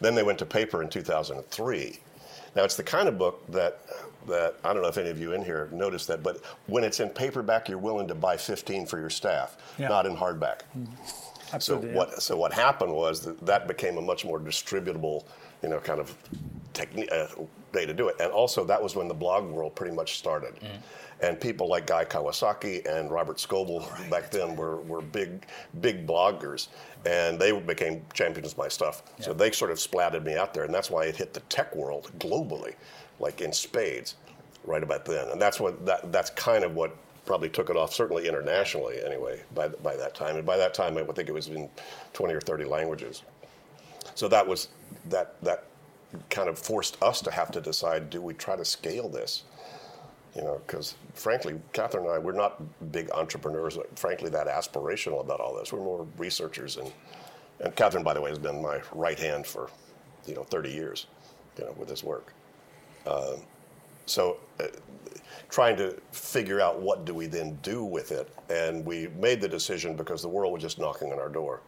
Then 0.00 0.14
they 0.14 0.22
went 0.22 0.38
to 0.40 0.46
paper 0.46 0.82
in 0.82 0.88
2003. 0.88 1.98
Now 2.56 2.62
it's 2.64 2.76
the 2.76 2.82
kind 2.82 3.08
of 3.08 3.18
book 3.18 3.46
that 3.48 3.80
that 4.26 4.56
I 4.64 4.72
don't 4.72 4.82
know 4.82 4.88
if 4.88 4.98
any 4.98 5.10
of 5.10 5.18
you 5.20 5.32
in 5.32 5.44
here 5.44 5.58
have 5.64 5.72
noticed 5.72 6.08
that, 6.08 6.22
but 6.22 6.38
when 6.66 6.84
it's 6.84 7.00
in 7.00 7.08
paperback, 7.10 7.68
you're 7.68 7.78
willing 7.78 8.08
to 8.08 8.14
buy 8.14 8.36
15 8.36 8.86
for 8.86 8.98
your 8.98 9.10
staff, 9.10 9.56
Yeah. 9.78 9.88
not 9.88 10.06
in 10.06 10.16
hardback. 10.16 10.60
So 10.72 11.56
Absolutely. 11.56 11.90
yeah. 11.90 11.96
what 11.96 12.22
so 12.22 12.36
what 12.36 12.52
happened 12.52 12.92
was 12.92 13.20
that 13.20 13.38
that 13.46 13.68
became 13.68 13.98
a 13.98 14.02
much 14.02 14.24
more 14.24 14.40
distributable, 14.40 15.24
you 15.62 15.68
know, 15.68 15.78
kind 15.78 16.00
of 16.00 16.16
technique 16.72 17.10
uh, 17.12 17.26
way 17.72 17.86
to 17.86 17.94
do 17.94 18.08
it. 18.08 18.16
And 18.20 18.32
also 18.32 18.64
that 18.64 18.82
was 18.82 18.96
when 18.96 19.08
the 19.08 19.14
blog 19.14 19.44
world 19.50 19.74
pretty 19.74 19.94
much 19.94 20.18
started. 20.18 20.54
And 21.20 21.40
people 21.40 21.68
like 21.68 21.86
Guy 21.86 22.04
Kawasaki 22.04 22.84
and 22.86 23.10
Robert 23.10 23.36
Scoble 23.36 23.86
back 24.10 24.30
then 24.30 24.56
were, 24.56 24.78
were 24.82 25.00
big 25.00 25.46
big 25.80 26.06
bloggers, 26.06 26.68
and 27.06 27.38
they 27.38 27.52
became 27.52 28.02
champions 28.12 28.52
of 28.52 28.58
my 28.58 28.68
stuff. 28.68 29.02
So 29.20 29.32
they 29.32 29.52
sort 29.52 29.70
of 29.70 29.78
splatted 29.78 30.24
me 30.24 30.34
out 30.36 30.52
there, 30.54 30.64
and 30.64 30.74
that's 30.74 30.90
why 30.90 31.04
it 31.04 31.14
hit 31.16 31.32
the 31.32 31.40
tech 31.40 31.74
world 31.76 32.10
globally, 32.18 32.74
like 33.18 33.40
in 33.40 33.52
spades, 33.52 34.16
right 34.64 34.82
about 34.82 35.04
then. 35.04 35.28
And 35.30 35.40
that's 35.40 35.60
what 35.60 35.84
that 35.86 36.12
that's 36.12 36.30
kind 36.30 36.64
of 36.64 36.74
what 36.74 36.96
probably 37.26 37.48
took 37.48 37.70
it 37.70 37.76
off, 37.76 37.92
certainly 37.94 38.28
internationally 38.28 39.02
anyway, 39.04 39.40
by, 39.54 39.68
by 39.68 39.96
that 39.96 40.14
time. 40.14 40.36
And 40.36 40.44
by 40.44 40.56
that 40.58 40.74
time, 40.74 40.98
I 40.98 41.02
would 41.02 41.16
think 41.16 41.28
it 41.28 41.32
was 41.32 41.48
in 41.48 41.70
20 42.12 42.34
or 42.34 42.40
30 42.40 42.64
languages. 42.64 43.22
So 44.14 44.28
that 44.28 44.46
was 44.46 44.68
that 45.08 45.40
that 45.42 45.64
kind 46.30 46.48
of 46.48 46.58
forced 46.58 47.02
us 47.02 47.20
to 47.22 47.30
have 47.30 47.50
to 47.52 47.60
decide: 47.60 48.10
do 48.10 48.20
we 48.20 48.34
try 48.34 48.56
to 48.56 48.64
scale 48.64 49.08
this? 49.08 49.44
You 50.36 50.42
know, 50.42 50.60
because 50.66 50.94
frankly, 51.14 51.54
Kathryn 51.72 52.00
and 52.00 52.08
I, 52.10 52.18
we're 52.18 52.32
not 52.32 52.60
big 52.92 53.10
entrepreneurs. 53.12 53.78
Frankly, 53.96 54.30
that 54.30 54.46
aspirational 54.46 55.20
about 55.20 55.40
all 55.40 55.54
this. 55.54 55.72
We're 55.72 55.80
more 55.80 56.06
researchers, 56.18 56.76
and 56.76 56.92
and 57.60 57.74
Kathryn, 57.74 58.04
by 58.04 58.14
the 58.14 58.20
way, 58.20 58.30
has 58.30 58.38
been 58.38 58.60
my 58.60 58.80
right 58.92 59.18
hand 59.18 59.46
for 59.46 59.70
you 60.26 60.34
know 60.34 60.44
30 60.44 60.70
years, 60.70 61.06
you 61.58 61.64
know, 61.64 61.74
with 61.78 61.88
this 61.88 62.04
work. 62.04 62.32
Um, 63.06 63.40
so 64.06 64.38
uh, 64.60 64.66
trying 65.48 65.76
to 65.76 65.96
figure 66.12 66.60
out 66.60 66.80
what 66.80 67.04
do 67.04 67.14
we 67.14 67.26
then 67.26 67.58
do 67.62 67.84
with 67.84 68.10
it 68.10 68.28
and 68.50 68.84
we 68.84 69.08
made 69.20 69.40
the 69.40 69.48
decision 69.48 69.96
because 69.96 70.20
the 70.20 70.28
world 70.28 70.52
was 70.52 70.60
just 70.62 70.78
knocking 70.78 71.12
on 71.12 71.18
our 71.18 71.28
door. 71.28 71.60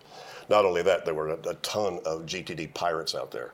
Not 0.49 0.65
only 0.65 0.83
that 0.83 1.05
there 1.05 1.15
were 1.15 1.29
a, 1.29 1.39
a 1.49 1.55
ton 1.57 2.01
of 2.05 2.23
gtd 2.23 2.73
pirates 2.75 3.15
out 3.15 3.31
there. 3.31 3.53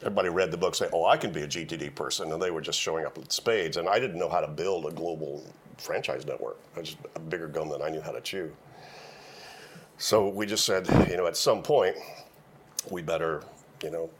Everybody 0.00 0.28
read 0.28 0.50
the 0.50 0.56
book 0.58 0.74
say 0.74 0.88
oh 0.92 1.06
i 1.06 1.16
can 1.16 1.32
be 1.32 1.42
a 1.42 1.48
gtd 1.48 1.94
person 1.94 2.32
and 2.32 2.42
they 2.42 2.50
were 2.50 2.60
just 2.60 2.78
showing 2.78 3.06
up 3.06 3.16
with 3.16 3.32
spades 3.32 3.78
and 3.78 3.88
i 3.88 3.98
didn't 3.98 4.18
know 4.18 4.28
how 4.28 4.40
to 4.40 4.48
build 4.48 4.86
a 4.86 4.90
global 4.90 5.42
franchise 5.78 6.26
network. 6.26 6.58
I 6.76 6.80
was 6.80 6.90
just 6.90 7.02
a 7.14 7.20
bigger 7.20 7.48
gum 7.48 7.68
than 7.70 7.82
i 7.82 7.88
knew 7.88 8.02
how 8.02 8.12
to 8.12 8.20
chew. 8.20 8.52
So 9.98 10.28
we 10.28 10.44
just 10.44 10.64
said 10.64 10.86
you 11.08 11.16
know 11.16 11.26
at 11.26 11.36
some 11.36 11.62
point 11.62 11.96
we 12.90 13.00
better 13.00 13.42
you 13.82 13.90
know 13.90 14.10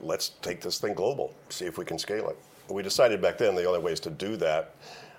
let's 0.00 0.30
take 0.42 0.60
this 0.60 0.78
thing 0.78 0.94
global, 0.94 1.34
see 1.48 1.66
if 1.66 1.78
we 1.78 1.84
can 1.84 1.98
scale 1.98 2.28
it. 2.28 2.38
We 2.68 2.82
decided 2.82 3.22
back 3.22 3.38
then 3.38 3.54
the 3.54 3.64
only 3.64 3.80
ways 3.80 4.00
to 4.00 4.10
do 4.10 4.36
that, 4.38 4.74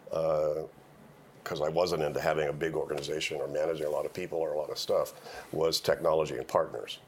because 0.05 1.61
I 1.61 1.69
wasn't 1.69 2.03
into 2.03 2.19
having 2.19 2.49
a 2.49 2.53
big 2.53 2.73
organization 2.75 3.37
or 3.37 3.47
managing 3.47 3.85
a 3.85 3.89
lot 3.89 4.05
of 4.05 4.13
people 4.13 4.37
or 4.39 4.53
a 4.53 4.57
lot 4.57 4.69
of 4.69 4.77
stuff, 4.77 5.13
was 5.51 5.79
technology 5.79 6.35
and 6.35 6.47
partners. 6.47 6.99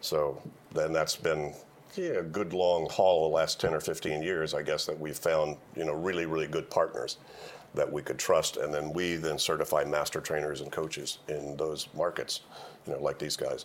So 0.00 0.42
then 0.72 0.92
that's 0.92 1.16
been 1.16 1.54
yeah, 1.96 2.18
a 2.18 2.22
good 2.22 2.52
long 2.52 2.88
haul 2.88 3.28
the 3.28 3.34
last 3.34 3.60
10 3.60 3.74
or 3.74 3.80
15 3.80 4.22
years, 4.22 4.54
I 4.54 4.62
guess, 4.62 4.86
that 4.86 4.98
we've 4.98 5.16
found 5.16 5.56
you 5.76 5.84
know 5.84 5.92
really, 5.92 6.26
really 6.26 6.46
good 6.46 6.70
partners 6.70 7.18
that 7.74 7.90
we 7.90 8.02
could 8.02 8.18
trust, 8.18 8.56
and 8.56 8.74
then 8.74 8.92
we 8.92 9.14
then 9.14 9.38
certify 9.38 9.84
master 9.84 10.20
trainers 10.20 10.60
and 10.60 10.72
coaches 10.72 11.18
in 11.28 11.56
those 11.56 11.88
markets, 11.94 12.40
you 12.86 12.92
know, 12.92 13.00
like 13.00 13.18
these 13.18 13.36
guys, 13.36 13.64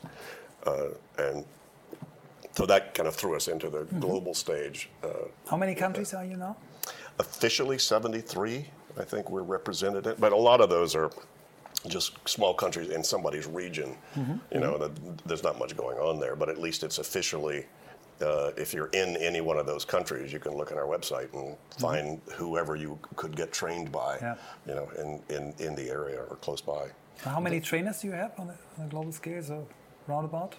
uh, 0.67 0.89
and 1.17 1.45
so 2.55 2.65
that 2.65 2.93
kind 2.93 3.07
of 3.07 3.15
threw 3.15 3.35
us 3.35 3.47
into 3.47 3.69
the 3.69 3.83
global 3.99 4.33
stage. 4.33 4.89
Uh, 5.03 5.09
How 5.49 5.57
many 5.57 5.75
countries 5.75 6.13
are 6.13 6.25
you 6.25 6.37
now? 6.37 6.55
officially 7.19 7.77
73, 7.77 8.65
I 8.99 9.03
think 9.03 9.29
we're 9.29 9.43
represented, 9.43 10.07
in, 10.07 10.15
but 10.19 10.31
a 10.31 10.37
lot 10.37 10.61
of 10.61 10.69
those 10.69 10.95
are 10.95 11.11
just 11.87 12.17
small 12.27 12.53
countries 12.53 12.89
in 12.89 13.03
somebody's 13.03 13.45
region. 13.45 13.95
You 14.51 14.59
know, 14.59 14.77
that 14.77 15.27
there's 15.27 15.43
not 15.43 15.59
much 15.59 15.77
going 15.77 15.97
on 15.97 16.19
there, 16.19 16.35
but 16.35 16.49
at 16.49 16.59
least 16.59 16.83
it's 16.83 16.97
officially 16.97 17.65
uh, 18.21 18.51
if 18.57 18.73
you're 18.73 18.87
in 18.87 19.17
any 19.17 19.41
one 19.41 19.57
of 19.57 19.65
those 19.65 19.83
countries, 19.83 20.31
you 20.31 20.39
can 20.39 20.53
look 20.53 20.71
at 20.71 20.77
our 20.77 20.85
website 20.85 21.33
and 21.33 21.55
find 21.77 22.21
mm-hmm. 22.21 22.31
whoever 22.31 22.75
you 22.75 22.97
could 23.17 23.35
get 23.35 23.51
trained 23.51 23.91
by, 23.91 24.17
yeah. 24.21 24.35
you 24.65 24.73
know, 24.73 24.89
in, 24.97 25.35
in, 25.35 25.53
in 25.59 25.75
the 25.75 25.89
area 25.89 26.21
or 26.29 26.37
close 26.37 26.61
by. 26.61 26.87
How 27.23 27.41
many 27.41 27.59
trainers 27.59 27.99
do 27.99 28.07
you 28.07 28.13
have 28.13 28.31
on 28.39 28.49
a, 28.49 28.57
on 28.79 28.85
a 28.85 28.89
global 28.89 29.11
scale, 29.11 29.43
so 29.43 29.67
roundabout? 30.07 30.55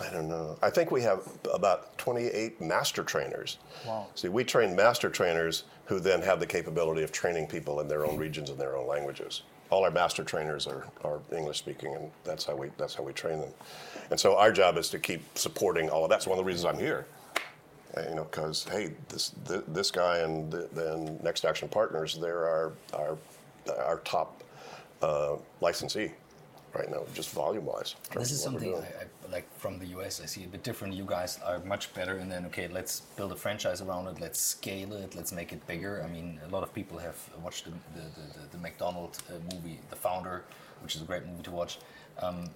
I 0.00 0.08
don't 0.10 0.28
know. 0.28 0.56
I 0.62 0.70
think 0.70 0.90
we 0.90 1.02
have 1.02 1.28
about 1.52 1.96
28 1.98 2.60
master 2.60 3.02
trainers. 3.02 3.58
Wow. 3.86 4.06
See, 4.14 4.28
we 4.28 4.44
train 4.44 4.74
master 4.74 5.10
trainers 5.10 5.64
who 5.84 6.00
then 6.00 6.22
have 6.22 6.40
the 6.40 6.46
capability 6.46 7.02
of 7.02 7.12
training 7.12 7.46
people 7.46 7.80
in 7.80 7.88
their 7.88 8.06
own 8.06 8.16
regions 8.16 8.50
and 8.50 8.58
their 8.58 8.76
own 8.76 8.86
languages. 8.86 9.42
All 9.70 9.84
our 9.84 9.90
master 9.90 10.24
trainers 10.24 10.66
are, 10.66 10.86
are 11.04 11.20
English 11.34 11.58
speaking, 11.58 11.94
and 11.94 12.10
that's 12.24 12.44
how 12.44 12.54
we 12.54 12.70
that's 12.76 12.94
how 12.94 13.02
we 13.02 13.12
train 13.12 13.40
them. 13.40 13.50
And 14.10 14.20
so 14.20 14.36
our 14.36 14.52
job 14.52 14.76
is 14.76 14.90
to 14.90 14.98
keep 14.98 15.22
supporting 15.36 15.88
all 15.88 16.04
of 16.04 16.10
that. 16.10 16.16
It's 16.16 16.26
one 16.26 16.38
of 16.38 16.44
the 16.44 16.48
reasons 16.48 16.66
I'm 16.66 16.78
here. 16.78 17.06
Uh, 17.96 18.02
you 18.08 18.14
know, 18.14 18.24
because 18.24 18.64
hey, 18.64 18.92
this 19.08 19.32
this 19.44 19.90
guy 19.90 20.18
and 20.18 20.52
then 20.72 21.18
Next 21.22 21.44
Action 21.44 21.68
Partners, 21.68 22.18
they're 22.20 22.46
our 22.46 22.72
our 22.94 23.18
our 23.78 23.98
top 24.00 24.42
uh, 25.02 25.36
licensee 25.60 26.12
right 26.74 26.90
now, 26.90 27.02
just 27.14 27.30
volume 27.30 27.66
wise. 27.66 27.96
This 28.14 28.30
is 28.30 28.42
something 28.42 28.74
I, 28.74 28.78
I, 28.78 29.21
like 29.32 29.52
from 29.58 29.78
the 29.78 29.86
US. 29.98 30.20
I 30.20 30.26
see 30.26 30.44
a 30.44 30.46
bit 30.46 30.62
different. 30.62 30.94
You 30.94 31.04
guys 31.04 31.40
are 31.44 31.58
much 31.60 31.92
better, 31.94 32.16
and 32.18 32.30
then 32.30 32.44
okay, 32.46 32.68
let's 32.68 33.00
build 33.16 33.32
a 33.32 33.36
franchise 33.36 33.80
around 33.80 34.06
it. 34.08 34.20
Let's 34.20 34.40
scale 34.40 34.92
it. 34.92 35.14
Let's 35.16 35.32
make 35.32 35.52
it 35.52 35.66
bigger. 35.66 36.02
I 36.04 36.08
mean, 36.08 36.38
a 36.46 36.48
lot 36.48 36.62
of 36.62 36.72
people 36.74 36.98
have 36.98 37.16
watched 37.42 37.64
the 37.64 37.72
the, 37.96 38.04
the, 38.16 38.46
the 38.52 38.58
McDonald 38.58 39.18
uh, 39.28 39.54
movie, 39.54 39.78
The 39.90 39.96
Founder, 39.96 40.44
which 40.82 40.94
is 40.94 41.02
a 41.02 41.04
great 41.04 41.26
movie 41.26 41.42
to 41.42 41.50
watch. 41.50 41.78
Um, 42.20 42.50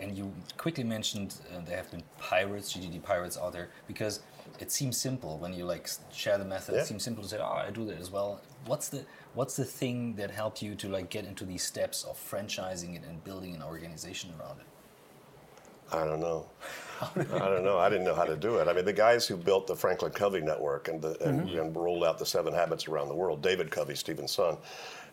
and 0.00 0.16
you 0.16 0.32
quickly 0.56 0.84
mentioned 0.84 1.34
uh, 1.54 1.60
there 1.66 1.76
have 1.76 1.90
been 1.90 2.02
pirates, 2.18 2.72
GTD 2.72 3.02
pirates 3.02 3.36
out 3.36 3.52
there, 3.52 3.68
because 3.86 4.20
it 4.58 4.72
seems 4.72 4.96
simple 4.96 5.38
when 5.38 5.52
you 5.52 5.64
like 5.64 5.88
share 6.12 6.38
the 6.38 6.44
method. 6.44 6.74
Yeah. 6.74 6.80
It 6.80 6.86
seems 6.86 7.02
simple 7.02 7.22
to 7.22 7.28
say, 7.28 7.38
"Oh, 7.38 7.62
I 7.66 7.70
do 7.70 7.84
that 7.86 7.98
as 7.98 8.10
well." 8.10 8.40
What's 8.66 8.88
the 8.88 9.04
what's 9.34 9.56
the 9.56 9.64
thing 9.64 10.14
that 10.16 10.30
helped 10.30 10.62
you 10.62 10.74
to 10.76 10.88
like 10.88 11.08
get 11.10 11.24
into 11.24 11.44
these 11.44 11.62
steps 11.62 12.04
of 12.04 12.16
franchising 12.18 12.96
it 12.96 13.02
and 13.08 13.22
building 13.24 13.54
an 13.54 13.62
organization 13.62 14.32
around 14.38 14.60
it? 14.60 14.66
I 15.92 16.04
don't 16.04 16.20
know. 16.20 16.46
I 17.02 17.38
don't 17.38 17.64
know. 17.64 17.78
I 17.78 17.88
didn't 17.88 18.04
know 18.04 18.14
how 18.14 18.24
to 18.24 18.36
do 18.36 18.56
it. 18.56 18.68
I 18.68 18.72
mean, 18.74 18.84
the 18.84 18.92
guys 18.92 19.26
who 19.26 19.36
built 19.36 19.66
the 19.66 19.74
Franklin 19.74 20.12
Covey 20.12 20.40
network 20.40 20.88
and, 20.88 21.00
the, 21.00 21.16
and, 21.26 21.48
mm-hmm. 21.48 21.58
and 21.58 21.76
rolled 21.76 22.04
out 22.04 22.18
the 22.18 22.26
Seven 22.26 22.52
Habits 22.52 22.88
around 22.88 23.08
the 23.08 23.14
world, 23.14 23.42
David 23.42 23.70
Covey, 23.70 23.94
Stephen's 23.94 24.32
son, 24.32 24.58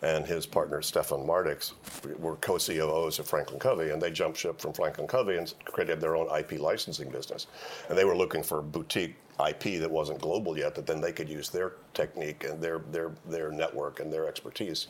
and 0.01 0.25
his 0.25 0.45
partner 0.45 0.81
Stephan 0.81 1.21
Mardyks 1.21 1.73
were 2.19 2.35
co-COOs 2.37 3.19
of 3.19 3.27
Franklin 3.27 3.59
Covey, 3.59 3.89
and 3.89 4.01
they 4.01 4.11
jumped 4.11 4.37
ship 4.37 4.59
from 4.59 4.73
Franklin 4.73 5.07
Covey 5.07 5.37
and 5.37 5.53
created 5.65 5.99
their 5.99 6.15
own 6.15 6.27
IP 6.37 6.59
licensing 6.59 7.09
business. 7.09 7.47
And 7.89 7.97
they 7.97 8.05
were 8.05 8.15
looking 8.15 8.43
for 8.43 8.61
boutique 8.61 9.15
IP 9.47 9.79
that 9.79 9.89
wasn't 9.89 10.19
global 10.19 10.57
yet, 10.57 10.75
that 10.75 10.85
then 10.85 10.99
they 10.99 11.11
could 11.11 11.29
use 11.29 11.49
their 11.49 11.73
technique 11.93 12.43
and 12.43 12.61
their 12.61 12.79
their 12.91 13.11
their 13.27 13.51
network 13.51 13.99
and 13.99 14.11
their 14.11 14.27
expertise 14.27 14.87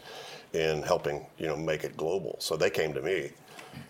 in 0.54 0.82
helping 0.82 1.26
you 1.38 1.48
know 1.48 1.56
make 1.56 1.84
it 1.84 1.96
global. 1.98 2.38
So 2.40 2.56
they 2.56 2.70
came 2.70 2.94
to 2.94 3.02
me 3.02 3.32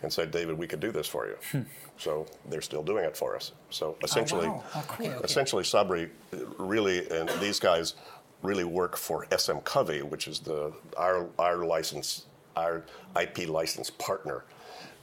and 0.02 0.12
said, 0.12 0.32
David, 0.32 0.58
we 0.58 0.68
could 0.68 0.80
do 0.80 0.92
this 0.92 1.08
for 1.08 1.28
you. 1.28 1.36
Hmm. 1.52 1.62
So 1.98 2.28
they're 2.50 2.62
still 2.62 2.84
doing 2.84 3.06
it 3.06 3.18
for 3.18 3.36
us. 3.36 3.54
So 3.70 3.98
essentially, 4.04 4.46
oh, 4.48 4.52
wow. 4.52 4.64
oh, 4.76 4.86
cool. 4.88 5.08
essentially, 5.24 5.64
Sabri 5.64 6.10
really 6.58 7.10
and 7.10 7.30
these 7.42 7.60
guys 7.60 7.96
really 8.44 8.64
work 8.64 8.96
for 8.96 9.26
SM 9.36 9.58
Covey, 9.64 10.04
which 10.04 10.28
is 10.28 10.40
the 10.40 10.72
our 10.98 11.28
our 11.40 11.66
license 11.66 12.28
our 12.56 12.84
IP 13.20 13.48
license 13.48 13.90
partner 13.90 14.44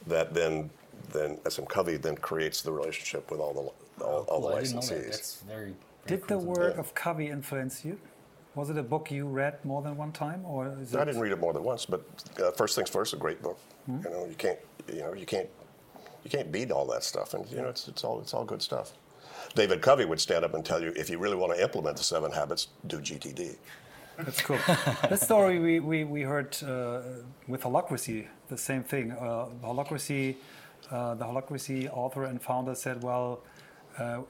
that 0.07 0.33
then 0.33 0.69
then 1.11 1.39
SM 1.49 1.63
Covey 1.63 1.97
then 1.97 2.15
creates 2.15 2.61
the 2.61 2.71
relationship 2.71 3.29
with 3.31 3.39
all 3.39 3.53
the 3.53 4.03
all, 4.03 4.23
all 4.23 4.41
the 4.49 4.55
licensees. 4.55 5.43
Very, 5.43 5.57
very 5.57 5.73
Did 6.07 6.27
the 6.27 6.37
work 6.37 6.75
yeah. 6.75 6.79
of 6.79 6.93
Covey 6.93 7.27
influence 7.27 7.83
you? 7.85 7.99
Was 8.55 8.69
it 8.69 8.77
a 8.77 8.83
book 8.83 9.11
you 9.11 9.27
read 9.27 9.63
more 9.65 9.81
than 9.81 9.97
one 9.97 10.13
time, 10.13 10.45
or 10.45 10.67
I 10.67 11.05
didn't 11.05 11.19
read 11.19 11.33
it 11.33 11.39
more 11.39 11.51
than 11.51 11.63
once. 11.63 11.85
But 11.85 12.05
uh, 12.41 12.51
first 12.51 12.75
things 12.75 12.89
first, 12.89 13.13
a 13.13 13.17
great 13.17 13.41
book. 13.41 13.59
Hmm? 13.85 13.99
You 14.03 14.09
know, 14.09 14.25
you 14.25 14.35
can't, 14.35 14.59
you 14.91 14.99
know, 14.99 15.13
you 15.13 15.25
can't, 15.25 15.49
you 16.23 16.29
can't 16.29 16.51
beat 16.51 16.71
all 16.71 16.85
that 16.87 17.03
stuff, 17.03 17.33
and 17.33 17.47
you 17.49 17.57
know, 17.57 17.69
it's 17.69 17.87
it's 17.87 18.03
all 18.03 18.19
it's 18.19 18.33
all 18.33 18.45
good 18.45 18.61
stuff. 18.61 18.93
David 19.53 19.81
Covey 19.81 20.05
would 20.05 20.19
stand 20.19 20.43
up 20.43 20.53
and 20.53 20.65
tell 20.65 20.81
you, 20.81 20.91
if 20.95 21.09
you 21.09 21.17
really 21.17 21.35
want 21.35 21.53
to 21.55 21.61
implement 21.61 21.97
the 21.97 22.03
seven 22.03 22.31
habits, 22.31 22.67
do 22.87 22.99
GTD. 22.99 23.55
That's 24.17 24.41
cool. 24.41 24.57
that 24.67 25.19
story 25.21 25.59
we, 25.59 25.79
we, 25.79 26.03
we 26.03 26.21
heard 26.21 26.55
uh, 26.63 27.01
with 27.47 27.61
Holacracy, 27.61 28.27
the 28.47 28.57
same 28.57 28.83
thing. 28.83 29.11
Uh, 29.11 29.47
Holacracy, 29.63 30.35
uh, 30.89 31.15
the 31.15 31.25
Holacracy 31.25 31.89
author 31.91 32.23
and 32.23 32.41
founder 32.41 32.75
said, 32.75 33.03
well, 33.03 33.41
uh, 33.97 34.21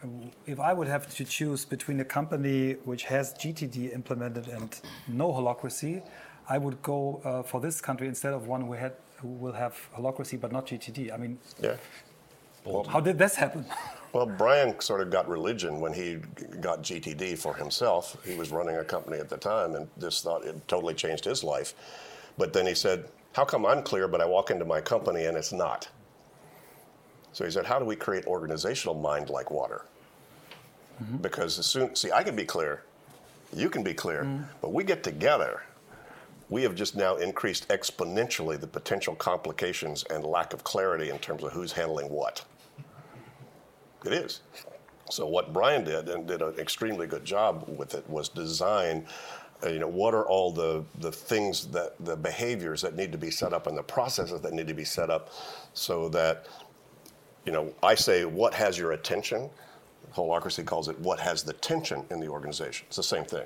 if 0.46 0.60
I 0.60 0.74
would 0.74 0.88
have 0.88 1.14
to 1.16 1.26
choose 1.26 1.66
between 1.66 2.00
a 2.00 2.06
company 2.06 2.74
which 2.86 3.04
has 3.06 3.34
GTD 3.34 3.94
implemented 3.94 4.48
and 4.48 4.80
no 5.08 5.30
holacracy, 5.30 6.04
I 6.48 6.60
would 6.60 6.82
go 6.84 7.22
uh, 7.24 7.42
for 7.42 7.60
this 7.60 7.82
country 7.82 8.08
instead 8.08 8.34
of 8.34 8.48
one 8.48 8.62
who, 8.62 8.74
had, 8.74 8.94
who 9.26 9.34
will 9.34 9.54
have 9.54 9.76
holacracy 9.98 10.40
but 10.40 10.52
not 10.52 10.68
GTD. 10.68 11.14
I 11.14 11.18
mean, 11.18 11.40
yeah. 11.62 11.78
Well, 12.64 12.84
how 12.84 13.00
did 13.00 13.18
this 13.18 13.36
happen? 13.36 13.66
Well, 14.14 14.26
Brian 14.26 14.80
sort 14.80 15.02
of 15.02 15.10
got 15.10 15.28
religion 15.28 15.82
when 15.82 15.92
he 15.92 16.20
got 16.62 16.82
GTD 16.82 17.38
for 17.38 17.54
himself. 17.54 18.16
He 18.26 18.38
was 18.38 18.50
running 18.50 18.78
a 18.78 18.84
company 18.86 19.18
at 19.18 19.28
the 19.28 19.36
time 19.36 19.76
and 19.76 19.90
this 19.98 20.22
thought 20.22 20.46
it 20.46 20.56
totally 20.70 20.94
changed 20.94 21.26
his 21.26 21.44
life. 21.44 21.74
But 22.38 22.54
then 22.54 22.66
he 22.66 22.76
said, 22.76 23.10
How 23.34 23.44
come 23.44 23.66
I'm 23.66 23.84
clear, 23.84 24.08
but 24.08 24.22
I 24.22 24.26
walk 24.26 24.52
into 24.52 24.64
my 24.64 24.80
company 24.80 25.26
and 25.26 25.36
it's 25.36 25.52
not? 25.52 25.90
So 27.34 27.44
he 27.44 27.52
said, 27.52 27.66
How 27.66 27.78
do 27.78 27.84
we 27.84 27.98
create 27.98 28.26
organizational 28.26 28.96
mind 28.96 29.30
like 29.30 29.52
water? 29.52 29.84
Mm-hmm. 31.04 31.18
Because 31.18 31.60
as 31.60 31.66
soon, 31.66 31.94
see, 31.94 32.14
I 32.14 32.24
can 32.24 32.38
be 32.38 32.46
clear, 32.46 32.84
you 33.54 33.70
can 33.70 33.84
be 33.84 33.94
clear, 33.94 34.24
mm-hmm. 34.24 34.44
but 34.62 34.72
we 34.72 34.86
get 34.86 35.04
together. 35.04 35.64
We 36.50 36.64
have 36.64 36.76
just 36.76 36.96
now 36.96 37.16
increased 37.16 37.68
exponentially 37.70 38.60
the 38.60 38.68
potential 38.68 39.16
complications 39.16 40.04
and 40.10 40.24
lack 40.24 40.54
of 40.54 40.64
clarity 40.64 41.10
in 41.10 41.20
terms 41.20 41.44
of 41.44 41.52
who's 41.52 41.72
handling 41.72 42.10
what. 42.10 42.46
It 44.06 44.14
is. 44.14 44.42
So 45.10 45.26
what 45.26 45.54
Brian 45.54 45.84
did 45.84 46.10
and 46.10 46.28
did 46.28 46.42
an 46.42 46.56
extremely 46.60 47.08
good 47.08 47.26
job 47.26 47.66
with 47.68 47.96
it 47.96 48.08
was 48.10 48.30
design 48.30 49.06
uh, 49.64 49.70
you 49.70 49.80
know 49.80 49.88
what 49.88 50.14
are 50.14 50.26
all 50.26 50.52
the 50.52 50.84
the 51.00 51.12
things 51.12 51.68
that 51.68 51.94
the 52.02 52.16
behaviors 52.16 52.82
that 52.82 52.96
need 52.96 53.12
to 53.14 53.18
be 53.18 53.32
set 53.32 53.54
up 53.54 53.68
and 53.68 53.78
the 53.78 53.84
processes 53.84 54.42
that 54.42 54.52
need 54.54 54.68
to 54.68 54.74
be 54.74 54.84
set 54.84 55.10
up 55.10 55.30
so 55.74 56.10
that 56.10 56.46
you 57.46 57.52
know, 57.52 57.74
I 57.84 57.96
say, 57.96 58.26
what 58.26 58.54
has 58.54 58.78
your 58.78 58.94
attention? 58.94 59.50
Holacracy 60.14 60.66
calls 60.66 60.88
it, 60.88 61.00
what 61.00 61.20
has 61.20 61.44
the 61.44 61.54
tension 61.54 62.06
in 62.10 62.20
the 62.20 62.28
organization? 62.28 62.86
It's 62.88 62.98
the 62.98 63.04
same 63.04 63.26
thing. 63.26 63.46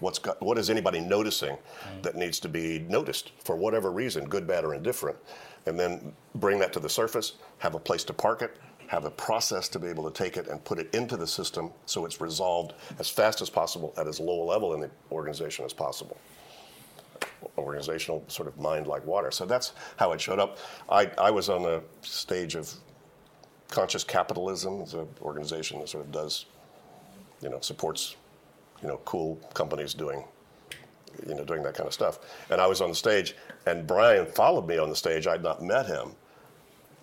What's 0.00 0.18
got, 0.18 0.40
what 0.40 0.58
is 0.58 0.70
anybody 0.70 1.00
noticing 1.00 1.56
that 2.02 2.14
needs 2.14 2.38
to 2.40 2.48
be 2.48 2.80
noticed 2.80 3.32
for 3.42 3.56
whatever 3.56 3.90
reason, 3.90 4.24
good, 4.28 4.46
bad, 4.46 4.64
or 4.64 4.74
indifferent? 4.74 5.18
And 5.66 5.78
then 5.78 6.12
bring 6.36 6.58
that 6.60 6.72
to 6.74 6.80
the 6.80 6.88
surface, 6.88 7.32
have 7.58 7.74
a 7.74 7.80
place 7.80 8.04
to 8.04 8.12
park 8.12 8.42
it, 8.42 8.56
have 8.86 9.04
a 9.04 9.10
process 9.10 9.68
to 9.68 9.78
be 9.78 9.88
able 9.88 10.10
to 10.10 10.16
take 10.16 10.36
it 10.36 10.48
and 10.48 10.64
put 10.64 10.78
it 10.78 10.94
into 10.94 11.16
the 11.16 11.26
system 11.26 11.70
so 11.84 12.06
it's 12.06 12.20
resolved 12.20 12.74
as 12.98 13.08
fast 13.08 13.42
as 13.42 13.50
possible 13.50 13.92
at 13.98 14.06
as 14.06 14.18
low 14.18 14.42
a 14.42 14.46
level 14.46 14.72
in 14.74 14.80
the 14.80 14.90
organization 15.12 15.64
as 15.64 15.72
possible 15.72 16.16
organizational 17.56 18.24
sort 18.28 18.48
of 18.48 18.58
mind 18.58 18.86
like 18.86 19.04
water. 19.06 19.30
So 19.30 19.44
that's 19.44 19.72
how 19.96 20.12
it 20.12 20.20
showed 20.20 20.38
up. 20.38 20.58
I, 20.88 21.10
I 21.18 21.30
was 21.30 21.48
on 21.48 21.62
the 21.62 21.82
stage 22.02 22.54
of 22.54 22.72
Conscious 23.68 24.04
Capitalism 24.04 24.80
is 24.80 24.94
an 24.94 25.06
organization 25.20 25.78
that 25.80 25.88
sort 25.88 26.04
of 26.04 26.12
does, 26.12 26.46
you 27.42 27.50
know, 27.50 27.60
supports, 27.60 28.16
you 28.82 28.88
know, 28.88 29.00
cool 29.04 29.36
companies 29.54 29.94
doing, 29.94 30.24
you 31.26 31.34
know, 31.34 31.44
doing 31.44 31.62
that 31.62 31.74
kind 31.74 31.86
of 31.86 31.92
stuff. 31.92 32.18
And 32.50 32.60
I 32.60 32.66
was 32.66 32.80
on 32.80 32.90
the 32.90 32.94
stage, 32.94 33.34
and 33.66 33.86
Brian 33.86 34.26
followed 34.26 34.66
me 34.66 34.78
on 34.78 34.88
the 34.88 34.96
stage. 34.96 35.26
I'd 35.26 35.42
not 35.42 35.62
met 35.62 35.86
him, 35.86 36.12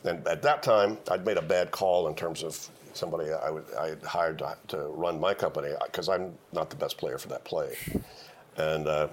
and 0.04 0.26
at 0.28 0.42
that 0.44 0.64
time, 0.64 0.98
I'd 1.10 1.26
made 1.26 1.38
a 1.38 1.42
bad 1.42 1.72
call 1.72 2.08
in 2.08 2.16
terms 2.16 2.44
of 2.44 2.70
somebody 2.94 3.32
I, 3.32 3.50
would, 3.50 3.66
I 3.78 3.90
had 3.90 4.04
hired 4.04 4.38
to, 4.40 4.58
to 4.70 4.78
run 4.88 5.20
my 5.20 5.34
company 5.34 5.74
because 5.86 6.08
I'm 6.08 6.34
not 6.54 6.70
the 6.70 6.76
best 6.76 6.98
player 6.98 7.18
for 7.18 7.28
that 7.30 7.44
play, 7.44 7.76
and 8.58 8.88
uh, 8.88 9.08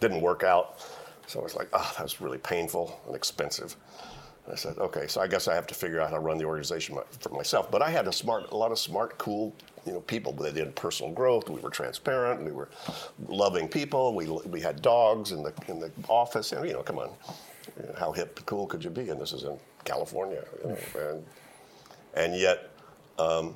didn't 0.00 0.20
work 0.20 0.42
out. 0.42 0.80
So 1.26 1.38
I 1.38 1.42
was 1.44 1.54
like, 1.54 1.68
oh, 1.72 1.92
that 1.96 2.02
was 2.02 2.20
really 2.20 2.38
painful 2.38 3.00
and 3.06 3.14
expensive. 3.14 3.76
I 4.50 4.54
said, 4.54 4.78
okay, 4.78 5.06
so 5.06 5.20
I 5.20 5.26
guess 5.26 5.48
I 5.48 5.54
have 5.54 5.66
to 5.68 5.74
figure 5.74 6.00
out 6.00 6.10
how 6.10 6.16
to 6.16 6.20
run 6.20 6.38
the 6.38 6.44
organization 6.44 6.98
for 7.20 7.28
myself. 7.30 7.70
But 7.70 7.82
I 7.82 7.90
had 7.90 8.08
a 8.08 8.12
smart, 8.12 8.50
a 8.50 8.56
lot 8.56 8.72
of 8.72 8.78
smart, 8.78 9.18
cool, 9.18 9.54
you 9.86 9.92
know, 9.92 10.00
people. 10.00 10.32
They 10.32 10.52
did 10.52 10.74
personal 10.74 11.12
growth. 11.12 11.48
We 11.48 11.60
were 11.60 11.70
transparent. 11.70 12.42
We 12.42 12.52
were 12.52 12.68
loving 13.28 13.68
people. 13.68 14.14
We 14.14 14.26
we 14.26 14.60
had 14.60 14.82
dogs 14.82 15.32
in 15.32 15.42
the 15.42 15.52
in 15.68 15.80
the 15.80 15.90
office. 16.08 16.52
And 16.52 16.66
you 16.66 16.72
know, 16.72 16.82
come 16.82 16.98
on, 16.98 17.10
how 17.98 18.12
hip, 18.12 18.40
cool 18.46 18.66
could 18.66 18.84
you 18.84 18.90
be? 18.90 19.10
And 19.10 19.20
this 19.20 19.32
is 19.32 19.44
in 19.44 19.58
California, 19.84 20.44
you 20.62 20.70
know, 20.70 20.78
and 21.10 21.24
and 22.14 22.36
yet 22.36 22.70
um, 23.18 23.54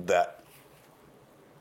that 0.00 0.42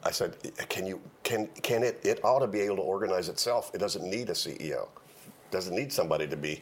I 0.03 0.11
said, 0.11 0.37
can 0.69 0.85
you 0.85 1.01
can 1.23 1.47
can 1.61 1.83
it 1.83 1.99
it 2.03 2.23
ought 2.23 2.39
to 2.39 2.47
be 2.47 2.61
able 2.61 2.77
to 2.77 2.81
organize 2.81 3.29
itself. 3.29 3.71
It 3.73 3.79
doesn't 3.79 4.03
need 4.03 4.29
a 4.29 4.33
CEO. 4.33 4.87
Doesn't 5.51 5.75
need 5.75 5.91
somebody 5.91 6.27
to 6.27 6.37
be, 6.37 6.61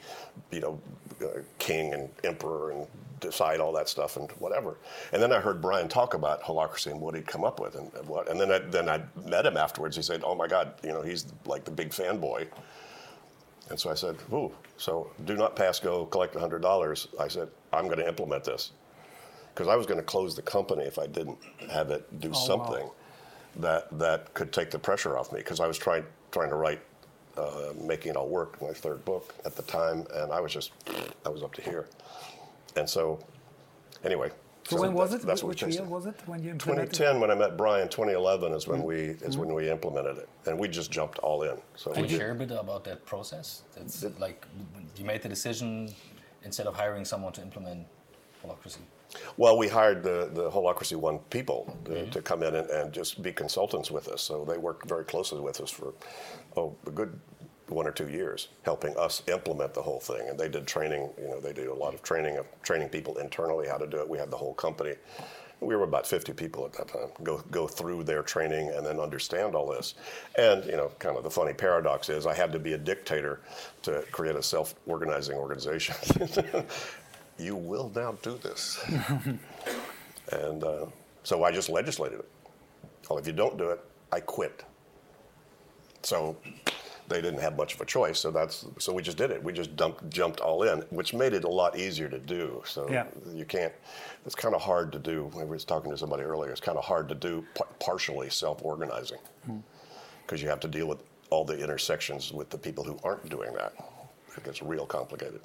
you 0.52 0.60
know, 0.62 0.82
uh, 1.22 1.42
king 1.60 1.94
and 1.94 2.10
emperor 2.24 2.72
and 2.72 2.88
decide 3.20 3.60
all 3.60 3.72
that 3.74 3.90
stuff 3.90 4.18
and 4.18 4.32
whatever. 4.34 4.78
And 5.12 5.22
then 5.22 5.32
I 5.34 5.40
heard 5.40 5.62
Brian 5.62 5.88
talk 5.90 6.14
about 6.14 6.42
holacracy 6.44 6.92
and 6.92 7.02
what 7.02 7.16
he'd 7.16 7.28
come 7.28 7.44
up 7.44 7.60
with 7.60 7.76
and, 7.76 7.92
and 7.96 8.08
what. 8.08 8.30
And 8.30 8.40
then 8.40 8.52
I, 8.52 8.60
then 8.60 8.90
I 8.90 9.02
met 9.28 9.46
him 9.46 9.58
afterwards. 9.58 9.96
He 9.96 10.04
said, 10.04 10.22
"Oh 10.26 10.36
my 10.36 10.48
God, 10.48 10.74
you 10.84 10.92
know, 10.94 11.02
he's 11.02 11.26
like 11.46 11.66
the 11.66 11.72
big 11.72 11.90
fanboy." 11.90 12.48
And 13.70 13.80
so 13.80 13.90
I 13.90 13.96
said, 13.96 14.18
"Ooh, 14.32 14.52
so 14.78 15.12
do 15.26 15.36
not 15.36 15.56
pass 15.56 15.80
go, 15.80 16.06
collect 16.06 16.36
hundred 16.36 16.62
dollars." 16.62 17.08
I 17.20 17.28
said, 17.28 17.50
"I'm 17.74 17.86
going 17.86 18.00
to 18.00 18.08
implement 18.08 18.44
this." 18.44 18.72
Because 19.54 19.68
I 19.68 19.76
was 19.76 19.88
going 19.88 20.00
to 20.00 20.06
close 20.06 20.36
the 20.36 20.44
company 20.44 20.84
if 20.84 21.00
I 21.00 21.08
didn't 21.08 21.40
have 21.72 21.92
it 21.92 22.20
do 22.20 22.30
Oh, 22.30 22.32
wow. 22.32 22.38
something 22.38 22.90
that 23.58 23.88
that 24.00 24.34
could 24.36 24.54
take 24.54 24.72
the 24.72 24.80
pressure 24.80 25.18
off 25.18 25.32
me. 25.34 25.40
Because 25.40 25.60
I 25.60 25.68
was 25.68 25.78
trying 25.78 26.06
trying 26.32 26.50
to 26.50 26.56
write, 26.56 26.82
uh, 27.38 27.74
making 27.82 28.12
it 28.12 28.16
all 28.18 28.28
work, 28.28 28.62
my 28.62 28.74
third 28.74 29.04
book 29.06 29.34
at 29.46 29.56
the 29.56 29.64
time, 29.64 30.06
and 30.14 30.32
I 30.32 30.40
was 30.40 30.54
just, 30.54 30.72
I 31.26 31.30
was 31.30 31.44
up 31.44 31.54
to 31.56 31.62
here. 31.62 31.88
And 32.76 32.90
so, 32.90 33.20
anyway. 34.04 34.32
So 34.66 34.82
when 34.82 34.94
was 34.94 35.12
that's- 35.12 35.24
it? 35.24 35.28
That's 35.28 35.44
what 35.44 35.50
Which 35.50 35.64
we 35.64 35.70
year 35.72 35.78
changed. 35.80 35.92
was 35.92 36.06
it 36.08 36.16
when 36.26 36.44
you 36.44 36.52
implemented? 36.52 36.92
2010, 36.94 37.22
when 37.22 37.32
I 37.32 37.36
met 37.36 37.56
Brian. 37.56 37.88
2011 37.88 38.52
is 38.52 38.64
Mm-hmm. 38.66 38.72
when 38.72 38.84
we 38.84 38.96
is 39.26 39.38
when 39.38 39.54
we 39.54 39.70
implemented 39.70 40.18
it, 40.18 40.28
and 40.46 40.60
we 40.60 40.68
just 40.68 40.92
jumped 40.92 41.20
all 41.20 41.44
in. 41.44 41.58
So 41.76 41.92
Can 41.94 42.04
we 42.04 42.10
you 42.10 42.18
share 42.18 42.32
a 42.32 42.36
bit 42.36 42.52
about 42.52 42.84
that 42.84 43.06
process? 43.06 43.64
It's 43.78 44.04
like 44.20 44.46
you 44.98 45.06
made 45.06 45.22
the 45.22 45.30
decision 45.30 45.94
instead 46.44 46.68
of 46.68 46.76
hiring 46.76 47.06
someone 47.06 47.32
to 47.34 47.42
implement 47.42 47.88
holacracy. 48.46 48.78
Well, 49.38 49.58
we 49.58 49.68
hired 49.68 50.04
the 50.04 50.30
the 50.34 50.50
Holacracy 50.52 50.96
One 50.96 51.20
people 51.30 51.76
to, 51.86 51.92
Mm-hmm. 51.92 52.10
to 52.12 52.22
come 52.22 52.44
in 52.44 52.56
and, 52.56 52.70
and 52.70 52.94
just 52.94 53.22
be 53.22 53.32
consultants 53.32 53.90
with 53.90 54.08
us. 54.10 54.22
So 54.22 54.46
they 54.46 54.58
worked 54.58 54.88
very 54.88 55.06
closely 55.06 55.40
with 55.42 55.62
us 55.62 55.72
for 55.72 55.94
oh 56.56 56.76
a 56.86 56.92
good 56.92 57.20
one 57.70 57.88
or 57.88 57.92
two 57.92 58.08
years, 58.10 58.50
helping 58.64 58.96
us 58.98 59.24
implement 59.28 59.74
the 59.74 59.82
whole 59.82 60.00
thing. 60.00 60.30
And 60.30 60.40
they 60.40 60.50
did 60.50 60.68
training. 60.68 61.10
You 61.20 61.28
know, 61.30 61.40
they 61.40 61.54
did 61.54 61.68
a 61.68 61.74
lot 61.74 61.94
of 61.94 62.02
training 62.04 62.38
of 62.38 62.46
training 62.64 62.90
people 62.90 63.18
internally 63.18 63.68
how 63.68 63.78
to 63.78 63.88
do 63.88 63.98
it. 63.98 64.08
We 64.10 64.18
had 64.20 64.30
the 64.32 64.38
whole 64.38 64.54
company. 64.54 64.96
We 65.60 65.76
were 65.76 65.86
about 65.86 66.06
50 66.06 66.34
people 66.34 66.66
at 66.66 66.74
that 66.74 66.88
time. 66.90 67.10
Go 67.24 67.42
go 67.52 67.68
through 67.68 68.04
their 68.04 68.22
training 68.24 68.70
and 68.76 68.86
then 68.86 69.00
understand 69.00 69.56
all 69.56 69.68
this. 69.68 69.96
And 70.38 70.64
you 70.66 70.78
know, 70.78 70.92
kind 71.00 71.18
of 71.18 71.24
the 71.24 71.32
funny 71.32 71.54
paradox 71.54 72.10
is 72.10 72.28
I 72.28 72.34
had 72.36 72.52
to 72.54 72.60
be 72.60 72.74
a 72.74 72.78
dictator 72.78 73.40
to 73.84 74.04
create 74.12 74.36
a 74.36 74.44
self-organizing 74.44 75.36
organization. 75.36 75.96
you 77.38 77.56
will 77.56 77.92
now 77.96 78.14
do 78.22 78.38
this. 78.38 78.80
And 80.32 80.62
uh, 80.62 80.86
so 81.24 81.46
I 81.46 81.54
just 81.54 81.70
legislated 81.70 82.20
it. 82.20 82.30
Well, 83.10 83.18
if 83.18 83.26
you 83.26 83.32
don't 83.32 83.58
do 83.58 83.70
it, 83.70 83.80
I 84.12 84.20
quit. 84.20 84.66
So 86.04 86.36
they 87.08 87.22
didn't 87.22 87.40
have 87.40 87.56
much 87.56 87.76
of 87.76 87.82
a 87.82 87.86
choice. 87.86 88.20
So 88.20 88.30
that's 88.32 88.66
so 88.78 88.92
we 88.94 89.02
just 89.02 89.18
did 89.18 89.32
it. 89.32 89.42
We 89.42 89.54
just 89.54 89.78
dumped, 89.78 90.10
jumped 90.10 90.42
all 90.42 90.64
in, 90.64 90.80
which 90.90 91.14
made 91.14 91.34
it 91.34 91.46
a 91.46 91.50
lot 91.50 91.78
easier 91.80 92.10
to 92.10 92.20
do. 92.20 92.62
So 92.66 92.90
Yeah. 92.90 93.06
you 93.34 93.46
can't. 93.46 93.72
It's 94.26 94.36
kind 94.36 94.54
of 94.54 94.62
hard 94.62 94.92
to 94.92 95.00
do. 95.00 95.32
I 95.40 95.46
was 95.46 95.64
talking 95.64 95.92
to 95.92 95.98
somebody 95.98 96.24
earlier. 96.24 96.52
It's 96.52 96.60
kind 96.60 96.78
of 96.78 96.84
hard 96.84 97.08
to 97.08 97.16
do 97.16 97.46
p- 97.56 97.64
partially 97.80 98.30
self-organizing 98.30 99.20
because 100.26 100.42
you 100.42 100.50
have 100.50 100.60
to 100.60 100.68
deal 100.68 100.88
with 100.88 101.04
all 101.30 101.46
the 101.46 101.58
intersections 101.58 102.34
with 102.34 102.50
the 102.50 102.58
people 102.58 102.84
who 102.84 103.00
aren't 103.06 103.30
doing 103.30 103.54
that. 103.54 103.74
It 104.36 104.44
gets 104.44 104.62
real 104.62 104.86
complicated. 104.86 105.40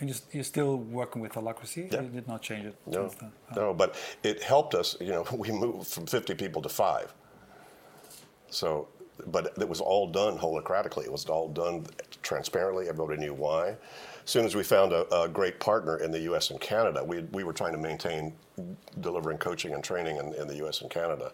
And 0.00 0.08
you're, 0.08 0.18
you're 0.32 0.44
still 0.44 0.76
working 0.76 1.22
with 1.22 1.32
holacracy? 1.32 1.92
Yeah. 1.92 2.02
You 2.02 2.08
did 2.08 2.28
not 2.28 2.42
change 2.42 2.66
it 2.66 2.74
No, 2.86 3.08
then? 3.08 3.32
no, 3.54 3.72
but 3.72 3.94
it 4.22 4.42
helped 4.42 4.74
us. 4.74 4.96
You 5.00 5.08
know, 5.08 5.26
we 5.32 5.50
moved 5.52 5.88
from 5.88 6.06
50 6.06 6.34
people 6.34 6.62
to 6.62 6.68
five. 6.68 7.12
So, 8.50 8.88
but 9.26 9.52
it 9.58 9.68
was 9.68 9.80
all 9.80 10.06
done 10.08 10.38
holacratically. 10.38 11.04
It 11.04 11.12
was 11.12 11.26
all 11.26 11.48
done 11.48 11.86
transparently. 12.22 12.88
Everybody 12.88 13.20
knew 13.20 13.34
why. 13.34 13.76
As 14.24 14.30
soon 14.30 14.44
as 14.46 14.54
we 14.56 14.62
found 14.62 14.92
a, 14.92 15.22
a 15.22 15.28
great 15.28 15.60
partner 15.60 15.98
in 15.98 16.10
the 16.10 16.20
U.S. 16.20 16.50
and 16.50 16.60
Canada, 16.60 17.04
we, 17.04 17.20
we 17.32 17.44
were 17.44 17.52
trying 17.52 17.72
to 17.72 17.78
maintain 17.78 18.32
delivering 19.00 19.38
coaching 19.38 19.74
and 19.74 19.84
training 19.84 20.16
in, 20.16 20.34
in 20.34 20.48
the 20.48 20.56
U.S. 20.56 20.80
and 20.80 20.90
Canada. 20.90 21.32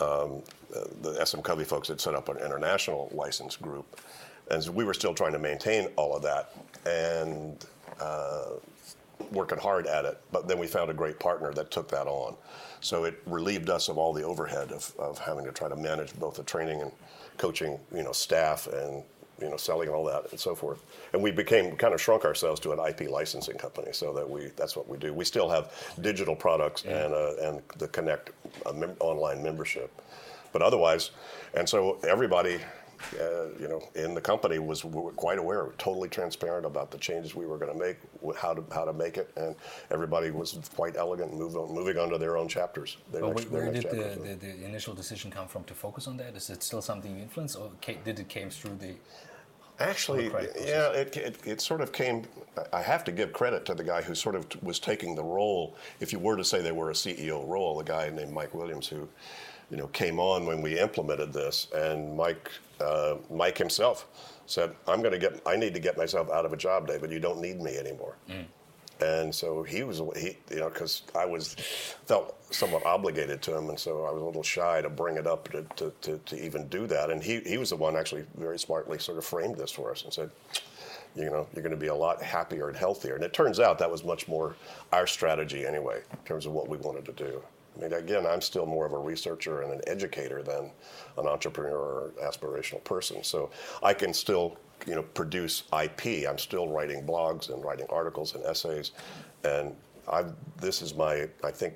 Um, 0.00 0.42
uh, 0.74 0.84
the 1.02 1.24
SM 1.24 1.40
Covey 1.40 1.64
folks 1.64 1.88
had 1.88 2.00
set 2.00 2.14
up 2.14 2.28
an 2.28 2.38
international 2.38 3.08
license 3.12 3.56
group, 3.56 4.00
and 4.50 4.62
so 4.62 4.72
we 4.72 4.84
were 4.84 4.94
still 4.94 5.14
trying 5.14 5.32
to 5.32 5.38
maintain 5.38 5.88
all 5.96 6.16
of 6.16 6.22
that. 6.22 6.52
And 6.86 7.64
uh, 8.00 8.50
working 9.32 9.58
hard 9.58 9.86
at 9.86 10.04
it. 10.04 10.20
But 10.32 10.48
then 10.48 10.58
we 10.58 10.66
found 10.66 10.90
a 10.90 10.94
great 10.94 11.18
partner 11.18 11.52
that 11.54 11.70
took 11.70 11.88
that 11.88 12.06
on. 12.06 12.36
So 12.80 13.04
it 13.04 13.20
relieved 13.26 13.70
us 13.70 13.88
of 13.88 13.98
all 13.98 14.12
the 14.12 14.22
overhead 14.22 14.70
of, 14.72 14.92
of 14.98 15.18
having 15.18 15.44
to 15.44 15.52
try 15.52 15.68
to 15.68 15.76
manage 15.76 16.14
both 16.14 16.36
the 16.36 16.44
training 16.44 16.80
and 16.82 16.92
coaching, 17.36 17.78
you 17.94 18.02
know, 18.02 18.12
staff 18.12 18.66
and 18.68 19.02
you 19.40 19.48
know, 19.48 19.56
selling 19.56 19.86
and 19.86 19.96
all 19.96 20.04
that 20.04 20.28
and 20.32 20.40
so 20.40 20.52
forth. 20.52 20.82
And 21.12 21.22
we 21.22 21.30
became 21.30 21.76
kind 21.76 21.94
of 21.94 22.00
shrunk 22.00 22.24
ourselves 22.24 22.58
to 22.60 22.72
an 22.72 22.80
IP 22.80 23.08
licensing 23.08 23.56
company, 23.56 23.92
so 23.92 24.12
that 24.14 24.28
we 24.28 24.46
that's 24.56 24.74
what 24.74 24.88
we 24.88 24.98
do. 24.98 25.14
We 25.14 25.24
still 25.24 25.48
have 25.48 25.72
digital 26.00 26.34
products 26.34 26.84
and 26.84 27.14
uh, 27.14 27.34
and 27.40 27.62
the 27.76 27.86
Connect 27.86 28.30
uh, 28.66 28.72
mem- 28.72 28.96
online 28.98 29.40
membership, 29.40 29.92
but 30.52 30.60
otherwise, 30.60 31.12
and 31.54 31.68
so 31.68 31.98
everybody. 32.06 32.58
Uh, 33.20 33.46
you 33.60 33.68
know, 33.68 33.80
in 33.94 34.14
the 34.14 34.20
company 34.20 34.58
was 34.58 34.82
w- 34.82 35.10
quite 35.16 35.38
aware, 35.38 35.68
totally 35.78 36.08
transparent 36.08 36.66
about 36.66 36.90
the 36.90 36.98
changes 36.98 37.34
we 37.34 37.46
were 37.46 37.56
going 37.56 37.72
to 37.72 37.78
make, 37.78 37.96
how 38.36 38.52
to 38.52 38.62
how 38.74 38.84
to 38.84 38.92
make 38.92 39.16
it, 39.16 39.30
and 39.36 39.54
everybody 39.90 40.30
was 40.30 40.58
quite 40.74 40.96
elegant, 40.96 41.32
move 41.32 41.56
on, 41.56 41.72
moving 41.72 41.96
on 41.96 42.08
to 42.10 42.18
their 42.18 42.36
own 42.36 42.48
chapters. 42.48 42.96
Their 43.12 43.20
But 43.22 43.36
next- 43.36 43.50
where, 43.50 43.64
where 43.64 43.72
did 43.72 43.84
the, 43.84 44.18
the, 44.22 44.34
the 44.34 44.64
initial 44.64 44.94
decision 44.94 45.30
come 45.30 45.46
from 45.48 45.64
to 45.64 45.74
focus 45.74 46.06
on 46.08 46.16
that? 46.16 46.34
Is 46.36 46.50
it 46.50 46.62
still 46.62 46.82
something 46.82 47.14
you 47.16 47.22
influence, 47.22 47.54
or 47.54 47.70
did 48.04 48.18
it 48.18 48.28
came 48.28 48.50
through 48.50 48.76
the? 48.76 48.94
Actually, 49.80 50.24
yeah, 50.60 50.90
it, 50.90 51.16
it, 51.16 51.36
it 51.46 51.60
sort 51.60 51.80
of 51.80 51.92
came. 51.92 52.24
I 52.72 52.82
have 52.82 53.04
to 53.04 53.12
give 53.12 53.32
credit 53.32 53.64
to 53.66 53.74
the 53.76 53.84
guy 53.84 54.02
who 54.02 54.12
sort 54.12 54.34
of 54.34 54.48
t- 54.48 54.58
was 54.60 54.80
taking 54.80 55.14
the 55.14 55.22
role. 55.22 55.76
If 56.00 56.12
you 56.12 56.18
were 56.18 56.36
to 56.36 56.42
say 56.44 56.60
they 56.60 56.72
were 56.72 56.90
a 56.90 56.94
CEO 56.94 57.46
role, 57.46 57.78
a 57.78 57.84
guy 57.84 58.10
named 58.10 58.32
Mike 58.32 58.54
Williams, 58.54 58.88
who, 58.88 59.08
you 59.70 59.76
know, 59.76 59.86
came 59.88 60.18
on 60.18 60.46
when 60.46 60.62
we 60.62 60.78
implemented 60.78 61.32
this, 61.32 61.68
and 61.74 62.16
Mike, 62.16 62.50
uh, 62.80 63.16
Mike 63.30 63.58
himself 63.58 64.06
said, 64.46 64.74
"I'm 64.86 65.00
going 65.00 65.12
to 65.12 65.18
get. 65.18 65.40
I 65.46 65.56
need 65.56 65.74
to 65.74 65.80
get 65.80 65.96
myself 65.96 66.30
out 66.30 66.44
of 66.46 66.52
a 66.52 66.56
job, 66.56 66.86
David. 66.86 67.10
You 67.10 67.20
don't 67.20 67.40
need 67.40 67.60
me 67.60 67.76
anymore." 67.76 68.16
And 69.00 69.32
so 69.32 69.62
he 69.62 69.84
was, 69.84 70.02
he, 70.16 70.38
you 70.50 70.56
know, 70.56 70.70
because 70.70 71.02
I 71.14 71.24
was 71.24 71.54
felt 72.06 72.34
somewhat 72.52 72.84
obligated 72.84 73.42
to 73.42 73.56
him, 73.56 73.68
and 73.68 73.78
so 73.78 74.04
I 74.04 74.10
was 74.10 74.22
a 74.22 74.24
little 74.24 74.42
shy 74.42 74.80
to 74.80 74.88
bring 74.90 75.16
it 75.16 75.26
up 75.26 75.48
to, 75.52 75.62
to, 75.76 75.92
to, 76.00 76.18
to 76.18 76.44
even 76.44 76.66
do 76.66 76.86
that. 76.88 77.10
And 77.10 77.22
he, 77.22 77.40
he 77.40 77.58
was 77.58 77.70
the 77.70 77.76
one 77.76 77.96
actually 77.96 78.24
very 78.36 78.58
smartly 78.58 78.98
sort 78.98 79.18
of 79.18 79.24
framed 79.24 79.56
this 79.56 79.70
for 79.70 79.92
us 79.92 80.02
and 80.02 80.12
said, 80.12 80.30
you 81.14 81.26
know, 81.26 81.46
you're 81.54 81.62
going 81.62 81.74
to 81.74 81.80
be 81.80 81.88
a 81.88 81.94
lot 81.94 82.20
happier 82.22 82.68
and 82.68 82.76
healthier. 82.76 83.14
And 83.14 83.22
it 83.22 83.32
turns 83.32 83.60
out 83.60 83.78
that 83.78 83.90
was 83.90 84.02
much 84.04 84.26
more 84.26 84.56
our 84.92 85.06
strategy 85.06 85.64
anyway, 85.64 86.02
in 86.10 86.18
terms 86.24 86.44
of 86.46 86.52
what 86.52 86.68
we 86.68 86.76
wanted 86.78 87.04
to 87.04 87.12
do. 87.12 87.40
I 87.78 87.82
mean, 87.82 87.92
again, 87.92 88.26
I'm 88.26 88.40
still 88.40 88.66
more 88.66 88.86
of 88.86 88.92
a 88.92 88.98
researcher 88.98 89.62
and 89.62 89.72
an 89.72 89.80
educator 89.86 90.42
than 90.42 90.70
an 91.16 91.26
entrepreneur 91.26 91.76
or 91.76 92.12
aspirational 92.22 92.82
person. 92.84 93.22
So 93.22 93.50
I 93.82 93.94
can 93.94 94.12
still, 94.12 94.56
you 94.86 94.94
know, 94.94 95.02
produce 95.02 95.62
IP. 95.72 96.28
I'm 96.28 96.38
still 96.38 96.68
writing 96.68 97.06
blogs 97.06 97.52
and 97.52 97.64
writing 97.64 97.86
articles 97.88 98.34
and 98.34 98.44
essays, 98.44 98.92
and 99.44 99.76
I've. 100.10 100.32
This 100.60 100.82
is 100.82 100.94
my. 100.94 101.28
I 101.44 101.50
think 101.50 101.74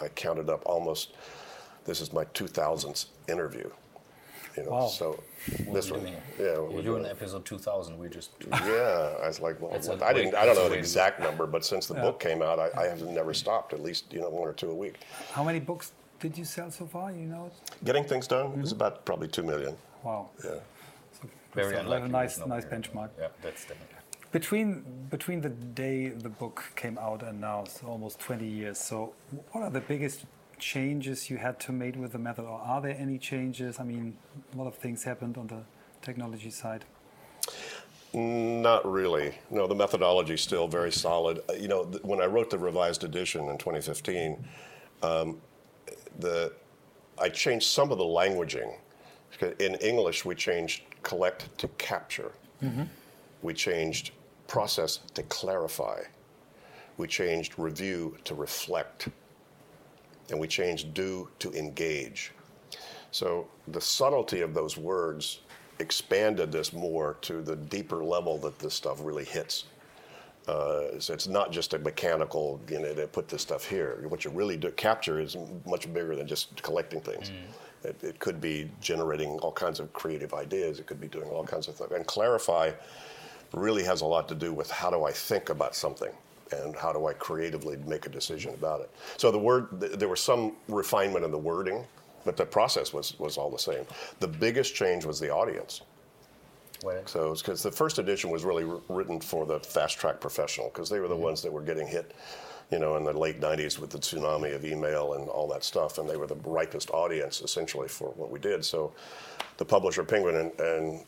I 0.00 0.08
counted 0.08 0.48
up 0.48 0.62
almost. 0.64 1.14
This 1.84 2.00
is 2.00 2.12
my 2.12 2.24
2000th 2.26 3.06
interview. 3.28 3.68
You 4.56 4.64
know, 4.64 4.70
Wow. 4.70 4.86
so 4.88 5.22
What 5.64 5.74
this 5.74 5.90
we're 5.90 5.96
one, 5.98 6.06
doing 6.06 6.22
here? 6.36 6.46
yeah, 6.52 6.58
we're 6.58 6.70
You're 6.70 6.96
in 6.96 7.02
doing. 7.02 7.06
episode 7.06 7.44
2000. 7.44 7.98
We 7.98 8.08
just 8.08 8.30
Yeah, 8.50 9.16
I 9.22 9.26
was 9.26 9.40
like, 9.40 9.60
well, 9.60 9.70
That's 9.72 9.88
a 9.88 10.04
I 10.04 10.12
didn't. 10.12 10.34
I 10.34 10.44
don't 10.46 10.56
know 10.56 10.68
the 10.68 10.78
exact 10.78 11.20
number, 11.20 11.46
but 11.46 11.64
since 11.64 11.86
the 11.86 11.94
book 11.94 12.20
came 12.20 12.42
out, 12.42 12.58
I, 12.58 12.70
I 12.82 12.86
have 12.88 13.02
never 13.02 13.34
stopped. 13.34 13.72
At 13.72 13.82
least 13.82 14.12
you 14.12 14.20
know 14.20 14.28
one 14.28 14.48
or 14.48 14.52
two 14.52 14.70
a 14.70 14.74
week. 14.74 14.96
How 15.32 15.44
many 15.44 15.60
books 15.60 15.92
did 16.20 16.36
you 16.38 16.44
sell 16.44 16.70
so 16.70 16.86
far? 16.86 17.10
You 17.12 17.26
know? 17.26 17.50
Getting 17.84 18.04
things 18.04 18.26
done 18.26 18.46
is 18.46 18.72
mm-hmm. 18.72 18.76
about 18.76 19.04
probably 19.04 19.28
two 19.28 19.42
million. 19.42 19.76
Wow. 20.02 20.30
Yeah. 20.44 20.50
very 21.54 21.76
unlikely. 21.76 22.08
a 22.08 22.12
nice- 22.12 22.46
nice 22.46 22.64
benchmark. 22.64 23.10
Yeah, 23.18 23.28
that's 23.42 23.62
definitely. 23.62 23.96
Between 24.32 24.82
between 25.10 25.40
the 25.42 25.50
day 25.50 26.08
the 26.08 26.30
book 26.30 26.64
came 26.74 26.96
out 26.98 27.22
and 27.22 27.40
now, 27.40 27.64
so 27.64 27.86
almost 27.86 28.18
20 28.20 28.46
years. 28.46 28.78
So, 28.78 29.12
what 29.50 29.62
are 29.62 29.70
the 29.70 29.80
biggest 29.82 30.24
changes 30.62 31.28
you 31.28 31.36
had 31.36 31.58
to 31.58 31.72
make 31.72 31.96
with 31.96 32.12
the 32.12 32.18
method, 32.18 32.44
or 32.44 32.60
are 32.60 32.80
there 32.80 32.96
any 32.96 33.18
changes? 33.18 33.80
I 33.80 33.84
mean, 33.84 34.16
a 34.54 34.56
lot 34.56 34.68
of 34.68 34.76
things 34.76 35.02
happened 35.02 35.36
on 35.36 35.48
the 35.48 35.62
technology 36.00 36.50
side. 36.50 36.84
Not 38.14 38.90
really. 38.90 39.34
No, 39.50 39.66
the 39.66 39.74
methodology 39.74 40.34
is 40.34 40.40
still 40.40 40.68
very 40.68 40.92
solid. 40.92 41.40
Uh, 41.48 41.54
You 41.54 41.68
know, 41.68 41.82
when 42.02 42.20
I 42.20 42.26
wrote 42.26 42.48
the 42.50 42.58
revised 42.58 43.02
edition 43.04 43.48
in 43.48 43.58
2015, 43.58 44.44
um, 45.02 45.40
the 46.20 46.52
I 47.18 47.28
changed 47.28 47.66
some 47.66 47.90
of 47.92 47.98
the 47.98 48.04
languaging. 48.04 48.74
In 49.58 49.74
English, 49.76 50.24
we 50.24 50.34
changed 50.34 50.82
collect 51.02 51.40
to 51.58 51.68
capture. 51.78 52.32
We 53.42 53.54
changed 53.54 54.12
process 54.46 55.00
to 55.14 55.22
clarify. 55.24 55.98
We 56.96 57.08
changed 57.08 57.58
review 57.58 58.16
to 58.24 58.34
reflect. 58.34 59.08
And 60.30 60.38
we 60.38 60.48
changed 60.48 60.94
do 60.94 61.28
to 61.40 61.52
engage. 61.52 62.32
So 63.10 63.48
the 63.68 63.80
subtlety 63.80 64.40
of 64.40 64.54
those 64.54 64.76
words 64.76 65.40
expanded 65.78 66.50
this 66.50 66.72
more 66.72 67.16
to 67.22 67.42
the 67.42 67.56
deeper 67.56 68.04
level 68.04 68.38
that 68.38 68.58
this 68.58 68.74
stuff 68.74 68.98
really 69.02 69.24
hits. 69.24 69.64
Uh, 70.48 70.98
so 70.98 71.14
it's 71.14 71.28
not 71.28 71.52
just 71.52 71.74
a 71.74 71.78
mechanical, 71.78 72.60
you 72.68 72.80
know, 72.80 72.92
to 72.94 73.06
put 73.06 73.28
this 73.28 73.42
stuff 73.42 73.64
here. 73.64 74.04
What 74.08 74.24
you 74.24 74.30
really 74.30 74.56
do 74.56 74.70
capture 74.72 75.20
is 75.20 75.36
much 75.66 75.92
bigger 75.92 76.16
than 76.16 76.26
just 76.26 76.60
collecting 76.62 77.00
things. 77.00 77.30
Mm. 77.30 77.88
It, 77.88 78.02
it, 78.02 78.18
could 78.18 78.40
be 78.40 78.70
generating 78.80 79.30
all 79.40 79.52
kinds 79.52 79.78
of 79.78 79.92
creative 79.92 80.34
ideas. 80.34 80.80
It 80.80 80.86
could 80.86 81.00
be 81.00 81.08
doing 81.08 81.28
all 81.28 81.44
kinds 81.44 81.68
of 81.68 81.76
things. 81.76 81.90
And 81.92 82.06
clarify 82.06 82.72
really 83.52 83.84
has 83.84 84.00
a 84.00 84.06
lot 84.06 84.28
to 84.28 84.34
do 84.34 84.52
with 84.52 84.70
how 84.70 84.90
do 84.90 85.04
I 85.04 85.12
think 85.12 85.48
about 85.48 85.74
something 85.74 86.12
and 86.52 86.76
how 86.76 86.92
do 86.92 87.06
I 87.06 87.12
creatively 87.14 87.76
make 87.86 88.06
a 88.06 88.08
decision 88.08 88.54
about 88.54 88.80
it. 88.80 88.90
So 89.16 89.30
the 89.30 89.38
word, 89.38 89.68
there 89.80 90.08
was 90.08 90.20
some 90.20 90.56
refinement 90.68 91.24
in 91.24 91.30
the 91.30 91.38
wording, 91.38 91.84
but 92.24 92.36
the 92.36 92.46
process 92.46 92.92
was 92.92 93.18
was 93.18 93.36
all 93.36 93.50
the 93.50 93.58
same. 93.58 93.84
The 94.20 94.28
biggest 94.28 94.74
change 94.74 95.04
was 95.04 95.18
the 95.18 95.30
audience. 95.30 95.82
When? 96.82 97.06
So 97.06 97.32
it's 97.32 97.42
because 97.42 97.62
the 97.62 97.70
first 97.70 97.98
edition 97.98 98.30
was 98.30 98.44
really 98.44 98.64
written 98.88 99.20
for 99.20 99.46
the 99.46 99.60
fast 99.60 99.98
track 99.98 100.20
professional 100.20 100.68
because 100.68 100.88
they 100.88 101.00
were 101.00 101.08
the 101.08 101.14
mm-hmm. 101.14 101.24
ones 101.24 101.42
that 101.42 101.52
were 101.52 101.62
getting 101.62 101.86
hit, 101.86 102.12
you 102.70 102.78
know, 102.78 102.96
in 102.96 103.04
the 103.04 103.12
late 103.12 103.40
'90s 103.40 103.78
with 103.78 103.90
the 103.90 103.98
tsunami 103.98 104.54
of 104.54 104.64
email 104.64 105.14
and 105.14 105.28
all 105.28 105.48
that 105.48 105.64
stuff, 105.64 105.98
and 105.98 106.08
they 106.08 106.16
were 106.16 106.26
the 106.26 106.36
ripest 106.44 106.90
audience 106.90 107.40
essentially 107.40 107.88
for 107.88 108.08
what 108.10 108.30
we 108.30 108.38
did. 108.38 108.64
So, 108.64 108.92
the 109.58 109.64
publisher 109.64 110.02
Penguin 110.02 110.36
and, 110.36 110.60
and 110.60 111.04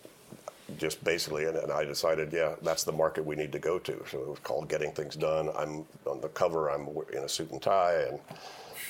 just 0.79 1.03
basically, 1.05 1.45
and, 1.45 1.57
and, 1.57 1.71
I 1.71 1.85
decided, 1.85 2.33
yeah, 2.33 2.55
that's 2.63 2.85
the 2.85 2.93
market 2.93 3.25
we 3.25 3.37
need 3.37 3.53
to 3.53 3.59
go 3.59 3.79
to. 3.79 4.05
So 4.11 4.19
it 4.21 4.29
was 4.29 4.39
called 4.41 4.69
Getting 4.69 4.93
Things 4.93 5.17
Done. 5.17 5.51
I'm 5.57 5.85
on 6.07 6.21
the 6.21 6.29
cover. 6.29 6.71
I'm 6.71 6.89
in 7.13 7.25
a 7.25 7.29
suit 7.29 7.51
and 7.51 7.61
tie, 7.61 8.07
and 8.09 8.19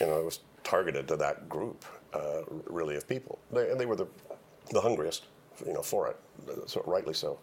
you 0.01 0.07
know, 0.07 0.19
it 0.19 0.25
was 0.25 0.41
targeted 0.63 1.09
to 1.09 1.17
that 1.17 1.49
group, 1.49 1.85
uh, 2.13 2.43
really, 2.67 2.97
of 2.97 3.09
people. 3.09 3.39
They, 3.53 3.71
and 3.71 3.81
they 3.81 3.87
were 3.87 3.97
the 3.97 4.07
the 4.71 4.81
hungriest 4.81 5.25
you 5.67 5.73
know, 5.73 5.83
for 5.83 6.09
it, 6.09 6.17
so 6.69 6.83
rightly 6.87 7.15
so. 7.15 7.39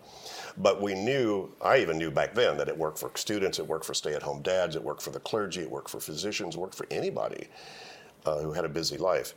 But 0.57 0.81
we 0.81 0.93
knew, 0.93 1.51
I 1.61 1.77
even 1.77 1.97
knew 1.97 2.11
back 2.11 2.33
then 2.33 2.57
that 2.57 2.67
it 2.67 2.77
worked 2.77 2.99
for 2.99 3.11
students, 3.15 3.59
it 3.59 3.67
worked 3.67 3.85
for 3.85 3.93
stay-at-home 3.93 4.41
dads, 4.41 4.75
it 4.75 4.83
worked 4.83 5.01
for 5.01 5.11
the 5.11 5.19
clergy, 5.19 5.61
it 5.61 5.71
worked 5.71 5.89
for 5.89 5.99
physicians, 5.99 6.55
it 6.55 6.59
worked 6.59 6.75
for 6.75 6.87
anybody 6.91 7.47
uh, 8.25 8.39
who 8.39 8.51
had 8.51 8.65
a 8.65 8.69
busy 8.69 8.97
life. 8.97 9.33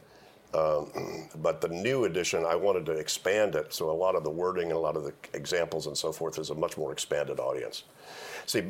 Um, 0.54 1.28
but 1.42 1.60
the 1.60 1.68
new 1.68 2.04
edition, 2.04 2.44
I 2.46 2.54
wanted 2.54 2.86
to 2.86 2.92
expand 2.92 3.56
it, 3.56 3.74
so 3.74 3.90
a 3.90 3.92
lot 3.92 4.14
of 4.14 4.22
the 4.22 4.30
wording 4.30 4.68
and 4.68 4.76
a 4.76 4.78
lot 4.78 4.96
of 4.96 5.02
the 5.02 5.12
examples 5.32 5.86
and 5.86 5.98
so 5.98 6.12
forth 6.12 6.38
is 6.38 6.50
a 6.50 6.54
much 6.54 6.76
more 6.76 6.92
expanded 6.92 7.40
audience. 7.40 7.84
See, 8.46 8.62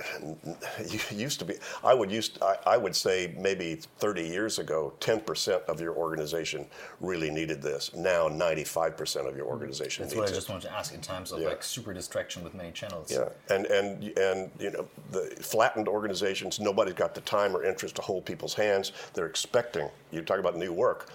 used 1.10 1.38
to 1.38 1.44
be 1.44 1.54
i 1.84 1.92
would 1.92 2.10
use 2.10 2.30
I, 2.40 2.56
I, 2.66 2.76
would 2.78 2.96
say 2.96 3.34
maybe 3.38 3.78
30 3.98 4.22
years 4.22 4.58
ago 4.58 4.94
10% 5.00 5.64
of 5.66 5.80
your 5.80 5.94
organization 5.94 6.66
really 7.00 7.30
needed 7.30 7.60
this. 7.60 7.94
Now 7.94 8.28
95% 8.28 9.28
of 9.28 9.36
your 9.36 9.46
organization 9.46 10.04
that's 10.04 10.14
what 10.14 10.28
i 10.28 10.32
just 10.32 10.48
wanted 10.48 10.68
to 10.68 10.72
ask 10.72 10.94
in 10.94 11.00
terms 11.02 11.30
of 11.30 11.40
yeah. 11.40 11.48
like 11.48 11.62
super 11.62 11.92
distraction 11.92 12.42
with 12.42 12.54
many 12.54 12.72
channels. 12.72 13.12
Yeah 13.12 13.28
and 13.50 13.66
and 13.66 14.16
and 14.16 14.50
you 14.58 14.70
know 14.70 14.88
the 15.10 15.36
flattened 15.40 15.88
organizations 15.88 16.58
nobody's 16.58 16.94
got 16.94 17.14
the 17.14 17.20
time 17.22 17.54
or 17.54 17.64
interest 17.64 17.96
to 17.96 18.02
hold 18.02 18.24
people's 18.24 18.54
hands. 18.54 18.92
They're 19.12 19.26
expecting 19.26 19.90
you 20.10 20.22
talk 20.22 20.38
about 20.38 20.56
new 20.56 20.72
work 20.72 21.10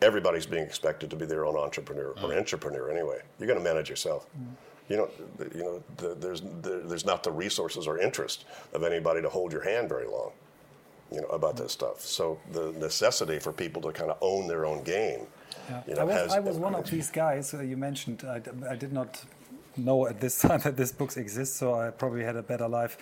everybody's 0.00 0.46
being 0.46 0.64
expected 0.64 1.08
to 1.10 1.14
be 1.14 1.24
their 1.24 1.46
own 1.46 1.56
entrepreneur 1.56 2.12
mm. 2.14 2.24
or 2.24 2.36
entrepreneur 2.36 2.90
anyway. 2.90 3.20
You're 3.38 3.46
going 3.46 3.58
to 3.58 3.64
manage 3.64 3.88
yourself. 3.88 4.26
Mm 4.36 4.54
you 4.92 4.98
know, 4.98 5.08
you 5.54 5.62
know, 5.62 5.82
the, 5.96 6.14
there's 6.14 6.42
there's 6.62 7.06
not 7.06 7.22
the 7.22 7.32
resources 7.32 7.86
or 7.86 7.98
interest 7.98 8.44
of 8.74 8.82
anybody 8.82 9.22
to 9.22 9.28
hold 9.30 9.50
your 9.50 9.64
hand 9.64 9.88
very 9.88 10.06
long, 10.06 10.32
you 11.10 11.22
know, 11.22 11.28
about 11.28 11.56
this 11.56 11.72
stuff. 11.72 12.02
So 12.02 12.38
the 12.52 12.72
necessity 12.72 13.38
for 13.38 13.52
people 13.52 13.80
to 13.82 13.92
kind 13.92 14.10
of 14.10 14.18
own 14.20 14.46
their 14.48 14.66
own 14.66 14.82
game. 14.82 15.22
Yeah. 15.70 15.82
You 15.86 15.94
know, 15.94 16.00
I 16.02 16.04
was, 16.04 16.14
has, 16.14 16.32
I 16.34 16.40
was 16.40 16.56
one 16.58 16.74
of 16.74 16.90
these 16.90 17.10
guys 17.24 17.54
uh, 17.54 17.62
you 17.62 17.78
mentioned. 17.78 18.22
I, 18.28 18.42
I 18.70 18.76
did 18.76 18.92
not 18.92 19.24
know 19.78 20.06
at 20.06 20.20
this 20.20 20.38
time 20.46 20.60
that 20.60 20.76
this 20.76 20.92
book 20.92 21.16
exists, 21.16 21.56
so 21.56 21.74
I 21.74 21.88
probably 21.90 22.22
had 22.22 22.36
a 22.36 22.42
better 22.42 22.68
life 22.68 22.98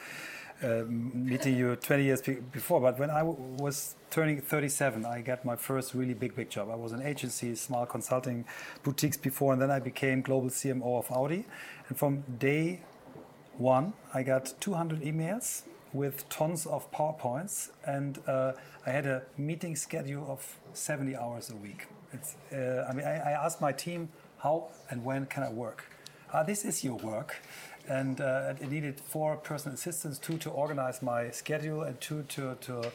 uh, 0.63 0.85
meeting 0.89 1.57
you 1.57 1.77
20 1.77 2.05
years 2.05 2.21
before. 2.53 2.81
But 2.81 2.99
when 2.99 3.11
I 3.11 3.23
was 3.23 3.95
turning 4.11 4.41
37, 4.41 5.07
I 5.07 5.21
got 5.23 5.45
my 5.45 5.57
first 5.57 5.95
really 5.95 6.15
big, 6.15 6.35
big 6.35 6.51
job. 6.51 6.69
I 6.71 6.75
was 6.75 6.93
in 6.93 7.03
agency, 7.03 7.55
small 7.55 7.87
consulting 7.87 8.45
boutiques 8.83 9.17
before, 9.17 9.53
and 9.53 9.63
then 9.63 9.71
I 9.71 9.81
became 9.81 10.23
global 10.23 10.51
CMO 10.51 10.99
of 10.99 11.11
Audi. 11.11 11.47
And 11.89 11.99
from 11.99 12.25
day 12.39 12.81
one, 13.57 13.93
I 14.15 14.23
got 14.23 14.55
200 14.61 15.01
emails 15.03 15.63
with 15.93 16.29
tons 16.29 16.67
of 16.67 16.91
PowerPoints, 16.93 17.71
and 17.85 18.19
uh, 18.27 18.53
I 18.87 18.91
had 18.91 19.07
a 19.07 19.23
meeting 19.37 19.75
schedule 19.77 20.25
of 20.29 20.57
70 20.73 21.17
hours 21.17 21.51
a 21.51 21.57
week. 21.57 21.87
Uh, 22.53 22.57
I 22.89 22.93
mean, 22.93 23.07
I, 23.07 23.17
I, 23.19 23.45
asked 23.45 23.61
my 23.61 23.73
team, 23.73 24.09
how 24.39 24.69
and 24.89 25.05
when 25.05 25.27
can 25.27 25.43
I 25.43 25.51
work? 25.51 25.85
Uh, 26.33 26.43
this 26.43 26.65
is 26.65 26.83
your 26.83 26.97
work 26.97 27.37
and 27.91 28.21
uh, 28.21 28.55
it 28.61 28.71
needed 28.71 29.01
four 29.01 29.37
personal 29.37 29.75
assistants, 29.75 30.17
two 30.19 30.39
to 30.39 30.51
organize 30.51 31.03
my 31.03 31.31
schedule 31.31 31.83
and 31.83 32.01
two 32.01 32.23
to, 32.29 32.55
to 32.61 32.93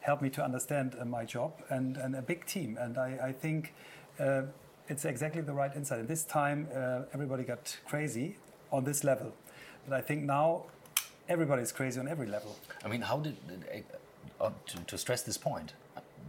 help 0.00 0.22
me 0.22 0.30
to 0.30 0.42
understand 0.42 0.96
uh, 0.98 1.04
my 1.04 1.24
job, 1.26 1.52
and, 1.68 1.98
and 1.98 2.16
a 2.16 2.22
big 2.22 2.46
team. 2.46 2.78
And 2.80 2.96
I, 2.96 3.18
I 3.28 3.32
think 3.32 3.74
uh, 4.18 4.42
it's 4.88 5.04
exactly 5.04 5.42
the 5.42 5.52
right 5.52 5.70
insight. 5.76 5.98
And 5.98 6.08
this 6.08 6.24
time, 6.24 6.66
uh, 6.74 7.02
everybody 7.12 7.42
got 7.44 7.76
crazy 7.86 8.36
on 8.72 8.84
this 8.84 9.04
level. 9.04 9.34
But 9.86 9.98
I 9.98 10.00
think 10.00 10.22
now 10.22 10.64
everybody's 11.28 11.70
crazy 11.70 12.00
on 12.00 12.08
every 12.08 12.26
level. 12.26 12.56
I 12.82 12.88
mean, 12.88 13.02
how 13.02 13.18
did, 13.18 13.36
uh, 14.40 14.50
to, 14.66 14.76
to 14.78 14.96
stress 14.96 15.22
this 15.22 15.36
point, 15.36 15.74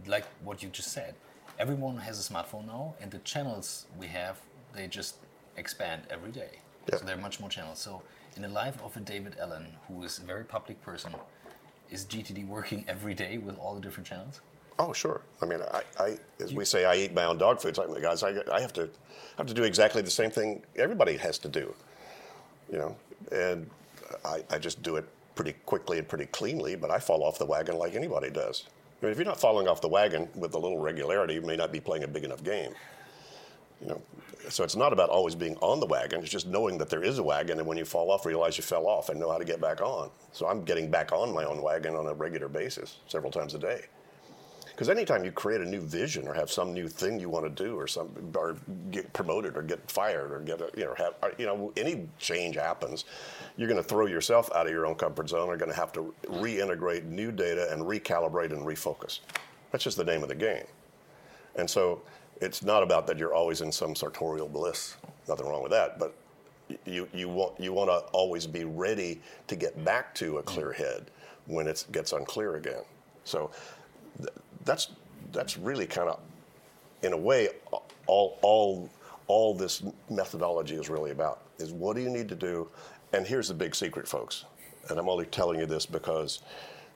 like 0.06 0.26
what 0.44 0.62
you 0.62 0.68
just 0.68 0.92
said, 0.92 1.14
everyone 1.58 1.96
has 1.96 2.20
a 2.20 2.32
smartphone 2.32 2.66
now, 2.66 2.94
and 3.00 3.10
the 3.10 3.18
channels 3.20 3.86
we 3.98 4.08
have, 4.08 4.36
they 4.74 4.88
just 4.88 5.16
expand 5.56 6.02
every 6.10 6.32
day. 6.32 6.60
Yeah. 6.88 6.98
So 6.98 7.04
there 7.04 7.16
are 7.16 7.20
much 7.20 7.40
more 7.40 7.48
channels. 7.48 7.78
So 7.78 8.02
in 8.36 8.42
the 8.42 8.48
life 8.48 8.80
of 8.82 8.96
a 8.96 9.00
David 9.00 9.36
Allen, 9.40 9.66
who 9.88 10.02
is 10.02 10.18
a 10.18 10.22
very 10.22 10.44
public 10.44 10.80
person, 10.82 11.14
is 11.90 12.04
GTD 12.04 12.46
working 12.46 12.84
every 12.88 13.14
day 13.14 13.38
with 13.38 13.58
all 13.58 13.74
the 13.74 13.80
different 13.80 14.06
channels? 14.06 14.40
Oh, 14.78 14.92
sure. 14.92 15.20
I 15.42 15.46
mean, 15.46 15.60
I, 15.60 15.82
I 15.98 16.16
as 16.42 16.52
you, 16.52 16.58
we 16.58 16.64
say, 16.64 16.86
I 16.86 16.94
eat 16.94 17.12
my 17.12 17.24
own 17.24 17.36
dog 17.36 17.60
food. 17.60 17.76
So, 17.76 18.00
guys, 18.00 18.22
I, 18.22 18.36
I 18.50 18.60
have 18.60 18.72
to 18.74 18.88
have 19.36 19.46
to 19.46 19.54
do 19.54 19.64
exactly 19.64 20.00
the 20.00 20.10
same 20.10 20.30
thing 20.30 20.62
everybody 20.76 21.16
has 21.18 21.38
to 21.38 21.48
do. 21.48 21.74
You 22.72 22.78
know, 22.78 22.96
and 23.30 23.68
I, 24.24 24.42
I 24.48 24.58
just 24.58 24.82
do 24.82 24.96
it 24.96 25.06
pretty 25.34 25.52
quickly 25.66 25.98
and 25.98 26.08
pretty 26.08 26.26
cleanly, 26.26 26.76
but 26.76 26.90
I 26.90 26.98
fall 26.98 27.22
off 27.22 27.38
the 27.38 27.44
wagon 27.44 27.76
like 27.76 27.94
anybody 27.94 28.30
does. 28.30 28.64
I 29.00 29.06
mean, 29.06 29.12
if 29.12 29.18
you're 29.18 29.26
not 29.26 29.40
falling 29.40 29.68
off 29.68 29.80
the 29.80 29.88
wagon 29.88 30.28
with 30.34 30.54
a 30.54 30.58
little 30.58 30.78
regularity, 30.78 31.34
you 31.34 31.42
may 31.42 31.56
not 31.56 31.72
be 31.72 31.80
playing 31.80 32.04
a 32.04 32.08
big 32.08 32.24
enough 32.24 32.44
game. 32.44 32.72
You 33.80 33.88
know, 33.88 34.02
so 34.50 34.64
it's 34.64 34.76
not 34.76 34.92
about 34.92 35.08
always 35.08 35.34
being 35.34 35.56
on 35.60 35.80
the 35.80 35.86
wagon. 35.86 36.20
It's 36.20 36.30
just 36.30 36.46
knowing 36.46 36.78
that 36.78 36.90
there 36.90 37.02
is 37.02 37.18
a 37.18 37.22
wagon, 37.22 37.58
and 37.58 37.66
when 37.66 37.78
you 37.78 37.84
fall 37.84 38.10
off, 38.10 38.26
realize 38.26 38.56
you 38.56 38.62
fell 38.62 38.86
off 38.86 39.08
and 39.08 39.18
know 39.18 39.30
how 39.30 39.38
to 39.38 39.44
get 39.44 39.60
back 39.60 39.80
on. 39.80 40.10
So 40.32 40.46
I'm 40.46 40.64
getting 40.64 40.90
back 40.90 41.12
on 41.12 41.32
my 41.32 41.44
own 41.44 41.62
wagon 41.62 41.94
on 41.94 42.06
a 42.06 42.14
regular 42.14 42.48
basis, 42.48 42.98
several 43.06 43.30
times 43.30 43.54
a 43.54 43.58
day. 43.58 43.84
Because 44.66 44.88
anytime 44.88 45.24
you 45.24 45.30
create 45.30 45.60
a 45.60 45.66
new 45.66 45.80
vision 45.82 46.26
or 46.26 46.32
have 46.32 46.50
some 46.50 46.72
new 46.72 46.88
thing 46.88 47.20
you 47.20 47.28
want 47.28 47.44
to 47.44 47.64
do, 47.64 47.78
or 47.78 47.86
some 47.86 48.10
or 48.34 48.56
get 48.90 49.12
promoted 49.12 49.56
or 49.56 49.62
get 49.62 49.90
fired 49.90 50.32
or 50.32 50.40
get 50.40 50.60
a, 50.62 50.70
you 50.74 50.84
know 50.84 50.94
have 50.94 51.14
uh, 51.22 51.28
you 51.36 51.44
know 51.44 51.70
any 51.76 52.08
change 52.18 52.56
happens, 52.56 53.04
you're 53.58 53.68
going 53.68 53.82
to 53.82 53.86
throw 53.86 54.06
yourself 54.06 54.50
out 54.54 54.66
of 54.66 54.72
your 54.72 54.86
own 54.86 54.94
comfort 54.94 55.28
zone. 55.28 55.48
You're 55.48 55.58
going 55.58 55.70
to 55.70 55.76
have 55.76 55.92
to 55.92 56.14
reintegrate 56.28 57.04
new 57.04 57.30
data 57.30 57.70
and 57.70 57.82
recalibrate 57.82 58.52
and 58.52 58.62
refocus. 58.62 59.20
That's 59.70 59.84
just 59.84 59.98
the 59.98 60.04
name 60.04 60.22
of 60.22 60.30
the 60.30 60.34
game. 60.34 60.64
And 61.56 61.68
so 61.68 62.00
it's 62.40 62.62
not 62.62 62.82
about 62.82 63.06
that 63.06 63.18
you're 63.18 63.34
always 63.34 63.60
in 63.60 63.70
some 63.72 63.94
sartorial 63.94 64.48
bliss. 64.48 64.96
Nothing 65.28 65.46
wrong 65.46 65.62
with 65.62 65.72
that, 65.72 65.98
but 65.98 66.14
you 66.86 67.08
you 67.12 67.28
want 67.28 67.58
you 67.60 67.72
want 67.72 67.90
to 67.90 67.98
always 68.12 68.46
be 68.46 68.64
ready 68.64 69.20
to 69.48 69.56
get 69.56 69.84
back 69.84 70.14
to 70.16 70.38
a 70.38 70.42
clear 70.42 70.72
head 70.72 71.10
when 71.46 71.66
it 71.66 71.84
gets 71.92 72.12
unclear 72.12 72.56
again. 72.56 72.82
So 73.24 73.50
th- 74.18 74.30
that's 74.64 74.88
that's 75.32 75.56
really 75.58 75.86
kind 75.86 76.08
of 76.08 76.20
in 77.02 77.12
a 77.12 77.16
way 77.16 77.48
all 78.06 78.38
all 78.42 78.90
all 79.26 79.54
this 79.54 79.82
methodology 80.08 80.74
is 80.74 80.88
really 80.88 81.10
about 81.10 81.42
is 81.58 81.72
what 81.72 81.96
do 81.96 82.02
you 82.02 82.10
need 82.10 82.28
to 82.28 82.34
do 82.34 82.68
and 83.12 83.26
here's 83.26 83.48
the 83.48 83.54
big 83.54 83.74
secret 83.74 84.08
folks 84.08 84.44
and 84.88 84.98
i'm 84.98 85.08
only 85.08 85.26
telling 85.26 85.58
you 85.58 85.66
this 85.66 85.86
because 85.86 86.42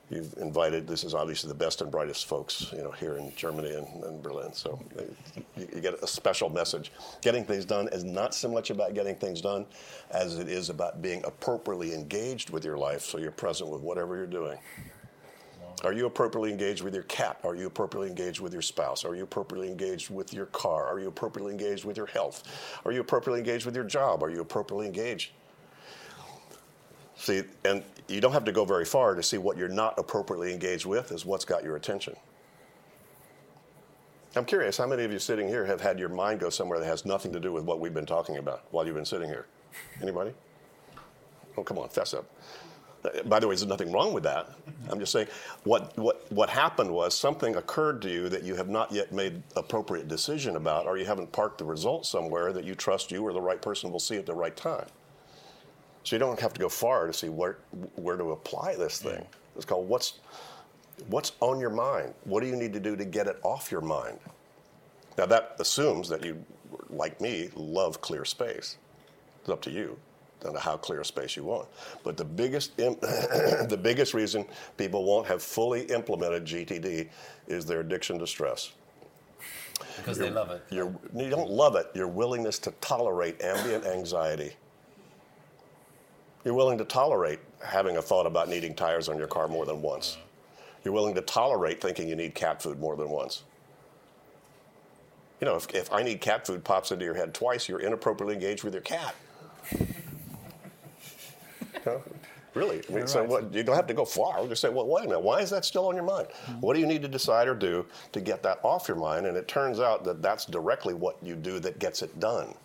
you've 0.09 0.33
invited. 0.37 0.87
This 0.87 1.03
is 1.03 1.13
obviously 1.13 1.47
the 1.47 1.55
best 1.55 1.81
and 1.81 1.91
brightest 1.91 2.25
folks, 2.25 2.71
you 2.75 2.83
know, 2.83 2.91
here 2.91 3.17
in 3.17 3.33
Germany 3.35 3.73
and, 3.73 4.03
and 4.03 4.21
Berlin. 4.21 4.53
So 4.53 4.79
you, 5.57 5.67
you, 5.73 5.81
get 5.81 5.95
a 5.95 6.07
special 6.07 6.49
message. 6.49 6.91
Getting 7.21 7.43
things 7.43 7.65
done 7.65 7.89
is 7.91 8.03
not 8.03 8.33
so 8.33 8.49
much 8.49 8.69
about 8.69 8.93
getting 8.93 9.15
things 9.15 9.41
done 9.41 9.65
as 10.11 10.37
it 10.37 10.47
is 10.47 10.69
about 10.69 11.01
being 11.01 11.23
appropriately 11.25 11.93
engaged 11.93 12.49
with 12.49 12.63
your 12.63 12.77
life, 12.77 13.01
so 13.01 13.17
you're 13.17 13.31
present 13.31 13.69
with 13.69 13.81
whatever 13.81 14.15
you're 14.15 14.27
doing. 14.27 14.57
Are 15.83 15.93
you 15.93 16.05
appropriately 16.05 16.51
engaged 16.51 16.83
with 16.83 16.93
your 16.93 17.03
cat? 17.03 17.39
Are 17.43 17.55
you 17.55 17.67
appropriately 17.67 18.09
engaged 18.09 18.39
with 18.39 18.53
your 18.53 18.61
spouse? 18.61 19.03
Are 19.03 19.15
you 19.15 19.23
appropriately 19.23 19.69
engaged 19.69 20.09
with 20.09 20.33
your 20.33 20.47
car? 20.47 20.85
Are 20.87 20.99
you 20.99 21.07
appropriately 21.07 21.51
engaged 21.51 21.83
with 21.83 21.97
your 21.97 22.05
health? 22.05 22.43
Are 22.85 22.91
you 22.91 23.01
appropriately 23.01 23.39
engaged 23.39 23.65
with 23.65 23.75
your 23.75 23.83
job? 23.83 24.23
Are 24.23 24.29
you 24.29 24.41
appropriately 24.41 24.87
engaged? 24.87 25.31
See, 27.17 27.43
and 27.63 27.83
you 28.07 28.21
don't 28.21 28.33
have 28.33 28.45
to 28.45 28.51
go 28.51 28.65
very 28.65 28.85
far 28.85 29.15
to 29.15 29.23
see 29.23 29.37
what 29.37 29.57
you're 29.57 29.67
not 29.67 29.97
appropriately 29.97 30.53
engaged 30.53 30.85
with 30.85 31.11
is 31.11 31.25
what's 31.25 31.45
got 31.45 31.63
your 31.63 31.75
attention. 31.75 32.15
I'm 34.35 34.45
curious, 34.45 34.77
how 34.77 34.85
many 34.85 35.03
of 35.03 35.11
you 35.11 35.19
sitting 35.19 35.47
here 35.47 35.65
have 35.65 35.79
had 35.79 35.97
your 35.97 36.09
mind 36.09 36.41
go 36.41 36.49
somewhere 36.49 36.79
that 36.79 36.85
has 36.85 37.05
nothing 37.05 37.31
to 37.33 37.39
do 37.39 37.53
with 37.53 37.63
what 37.63 37.79
we've 37.79 37.93
been 37.93 38.05
talking 38.05 38.37
about 38.37 38.63
while 38.71 38.85
you've 38.85 38.95
been 38.95 39.05
sitting 39.05 39.29
here? 39.29 39.45
Anybody? 40.01 40.33
Oh, 41.57 41.63
come 41.63 41.77
on, 41.77 41.87
fess 41.89 42.13
up. 42.13 42.25
By 43.25 43.39
the 43.39 43.47
way, 43.47 43.55
there's 43.55 43.67
nothing 43.67 43.91
wrong 43.91 44.13
with 44.13 44.23
that. 44.23 44.49
I'm 44.89 44.99
just 44.99 45.11
saying 45.11 45.27
what, 45.63 45.95
what, 45.97 46.29
what 46.31 46.49
happened 46.49 46.91
was 46.91 47.13
something 47.13 47.55
occurred 47.55 48.01
to 48.01 48.09
you 48.09 48.29
that 48.29 48.43
you 48.43 48.55
have 48.55 48.67
not 48.67 48.91
yet 48.91 49.13
made 49.13 49.41
appropriate 49.55 50.07
decision 50.07 50.55
about, 50.55 50.85
or 50.85 50.97
you 50.97 51.05
haven't 51.05 51.31
parked 51.31 51.59
the 51.59 51.65
result 51.65 52.05
somewhere 52.05 52.51
that 52.51 52.65
you 52.65 52.75
trust 52.75 53.11
you 53.11 53.23
or 53.23 53.31
the 53.31 53.41
right 53.41 53.61
person 53.61 53.91
will 53.91 53.99
see 53.99 54.17
at 54.17 54.25
the 54.25 54.33
right 54.33 54.55
time. 54.57 54.87
So 56.05 56.15
you 56.15 56.19
don't 56.19 56.39
have 56.39 56.53
to 56.53 56.59
go 56.59 56.69
far 56.69 57.07
to 57.07 57.13
see 57.13 57.29
where, 57.29 57.57
where 57.95 58.15
to 58.15 58.31
apply 58.31 58.75
this 58.75 58.99
thing. 58.99 59.25
It's 59.55 59.65
called 59.65 59.89
what's, 59.89 60.19
what's 61.07 61.31
on 61.39 61.59
your 61.59 61.71
mind? 61.71 62.13
What 62.25 62.41
do 62.41 62.47
you 62.47 62.55
need 62.55 62.73
to 62.73 62.79
do 62.79 62.95
to 62.95 63.03
get 63.03 63.25
it 63.25 63.39
off 63.41 63.71
your 63.71 63.81
mind? 63.81 64.19
Now, 65.17 65.25
that 65.25 65.55
assumes 65.59 66.07
that 66.09 66.23
you, 66.23 66.45
like 66.91 67.19
me, 67.19 67.49
love 67.55 68.01
clear 68.01 68.23
space. 68.23 68.77
It's 69.41 69.49
up 69.49 69.63
to 69.63 69.71
you 69.71 69.97
to 70.41 70.59
how 70.59 70.77
clear 70.77 71.01
a 71.01 71.05
space 71.05 71.35
you 71.35 71.43
want. 71.43 71.67
But 72.03 72.17
the 72.17 72.25
biggest, 72.25 72.77
the 72.77 73.79
biggest 73.81 74.13
reason 74.13 74.45
people 74.77 75.05
won't 75.05 75.25
have 75.25 75.41
fully 75.41 75.85
implemented 75.85 76.45
GTD 76.45 77.09
is 77.47 77.65
their 77.65 77.79
addiction 77.79 78.19
to 78.19 78.27
stress. 78.27 78.73
Because 79.97 80.19
they 80.19 80.29
love 80.29 80.51
it. 80.51 80.63
you 80.69 80.97
you 81.15 81.29
don't 81.29 81.49
love 81.49 81.75
it, 81.75 81.87
your 81.95 82.07
willingness 82.07 82.59
to 82.59 82.71
tolerate 82.79 83.41
ambient 83.41 83.85
anxiety. 83.85 84.53
You're 86.45 86.53
willing 86.53 86.77
to 86.77 86.85
tolerate 86.85 87.39
having 87.63 87.97
a 87.97 88.01
thought 88.01 88.27
about 88.27 88.47
needing 88.47 88.75
tires 88.75 89.09
on 89.09 89.17
your 89.17 89.27
car 89.27 89.47
more 89.47 89.65
than 89.65 89.81
once. 89.81 90.17
You're 90.83 90.93
willing 90.93 91.15
to 91.15 91.21
tolerate 91.21 91.81
thinking 91.81 92.07
you 92.07 92.15
need 92.15 92.35
cat 92.35 92.61
food 92.61 92.79
more 92.79 92.95
than 92.95 93.09
once. 93.09 93.43
You 95.41 95.45
know, 95.45 95.55
if, 95.55 95.67
if 95.73 95.91
I 95.91 96.03
need 96.03 96.21
cat 96.21 96.45
food 96.45 96.63
pops 96.63 96.91
into 96.91 97.03
your 97.03 97.15
head 97.15 97.33
twice, 97.33 97.67
you're 97.67 97.81
inappropriately 97.81 98.35
engaged 98.35 98.63
with 98.63 98.73
your 98.73 98.83
cat. 98.83 99.15
Really? 102.55 102.81
I 102.89 102.93
mean, 102.93 103.05
so 103.05 103.21
what, 103.25 103.53
you 103.53 103.63
don't 103.63 103.75
have 103.75 103.85
to 103.87 103.93
go 103.93 104.05
far. 104.05 104.47
Just 104.47 104.61
say, 104.61 104.69
well, 104.69 104.87
wait 104.87 105.03
a 105.03 105.07
minute, 105.09 105.21
why 105.21 105.41
is 105.41 105.49
that 105.49 105.65
still 105.65 105.87
on 105.89 105.95
your 105.95 106.05
mind? 106.05 106.29
Mm-hmm. 106.29 106.61
What 106.61 106.73
do 106.73 106.79
you 106.79 106.87
need 106.87 107.01
to 107.01 107.09
decide 107.09 107.49
or 107.49 107.53
do 107.53 107.85
to 108.13 108.21
get 108.21 108.41
that 108.43 108.59
off 108.63 108.87
your 108.87 108.95
mind? 108.95 109.25
And 109.25 109.35
it 109.35 109.49
turns 109.49 109.81
out 109.81 110.05
that 110.05 110.21
that's 110.21 110.45
directly 110.45 110.93
what 110.93 111.17
you 111.21 111.35
do 111.35 111.59
that 111.59 111.79
gets 111.79 112.01
it 112.01 112.17
done. 112.17 112.55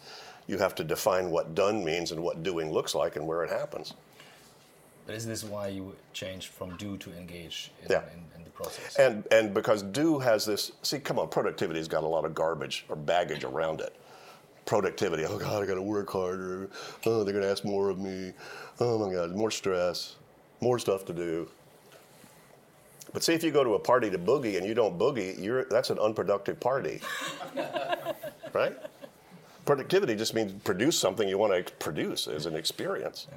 You 0.50 0.58
have 0.58 0.74
to 0.74 0.84
define 0.84 1.30
what 1.30 1.54
done 1.54 1.84
means 1.84 2.10
and 2.10 2.20
what 2.20 2.42
doing 2.42 2.72
looks 2.72 2.92
like 2.92 3.14
and 3.14 3.24
where 3.24 3.44
it 3.44 3.50
happens. 3.50 3.94
But 5.06 5.14
is 5.14 5.24
this 5.24 5.44
why 5.44 5.68
you 5.68 5.94
changed 6.12 6.48
from 6.48 6.76
do 6.76 6.96
to 6.96 7.12
engage 7.16 7.70
in, 7.84 7.92
Yeah. 7.92 8.02
in, 8.12 8.24
in 8.36 8.42
the 8.42 8.50
process? 8.50 8.96
And 8.96 9.24
and 9.30 9.54
because 9.54 9.82
do 9.82 10.18
has 10.18 10.44
this 10.44 10.72
see, 10.82 10.98
come 10.98 11.20
on, 11.20 11.28
productivity's 11.28 11.86
got 11.86 12.02
a 12.02 12.06
lot 12.08 12.24
of 12.24 12.34
garbage 12.34 12.84
or 12.88 12.96
baggage 12.96 13.44
around 13.44 13.80
it. 13.80 13.94
Productivity, 14.66 15.24
oh 15.24 15.38
God, 15.38 15.62
I 15.62 15.66
gotta 15.66 15.80
work 15.82 16.10
harder. 16.10 16.68
Oh, 17.06 17.22
they're 17.22 17.32
gonna 17.32 17.46
ask 17.46 17.64
more 17.64 17.88
of 17.88 18.00
me. 18.00 18.32
Oh 18.80 18.98
my 18.98 19.12
God, 19.14 19.30
more 19.36 19.52
stress, 19.52 20.16
more 20.60 20.80
stuff 20.80 21.04
to 21.04 21.12
do. 21.12 21.48
But 23.12 23.22
see 23.22 23.34
if 23.34 23.44
you 23.44 23.52
go 23.52 23.62
to 23.62 23.74
a 23.74 23.78
party 23.78 24.10
to 24.10 24.18
boogie 24.18 24.56
and 24.56 24.66
you 24.66 24.74
don't 24.74 24.98
boogie, 24.98 25.40
you're 25.40 25.64
that's 25.66 25.90
an 25.90 26.00
unproductive 26.00 26.58
party. 26.58 27.00
right? 28.52 28.76
Productivity 29.64 30.16
just 30.16 30.34
means 30.34 30.52
produce 30.64 30.98
something 30.98 31.28
you 31.28 31.38
want 31.38 31.66
to 31.66 31.72
produce 31.74 32.26
as 32.26 32.46
an 32.46 32.56
experience. 32.56 33.28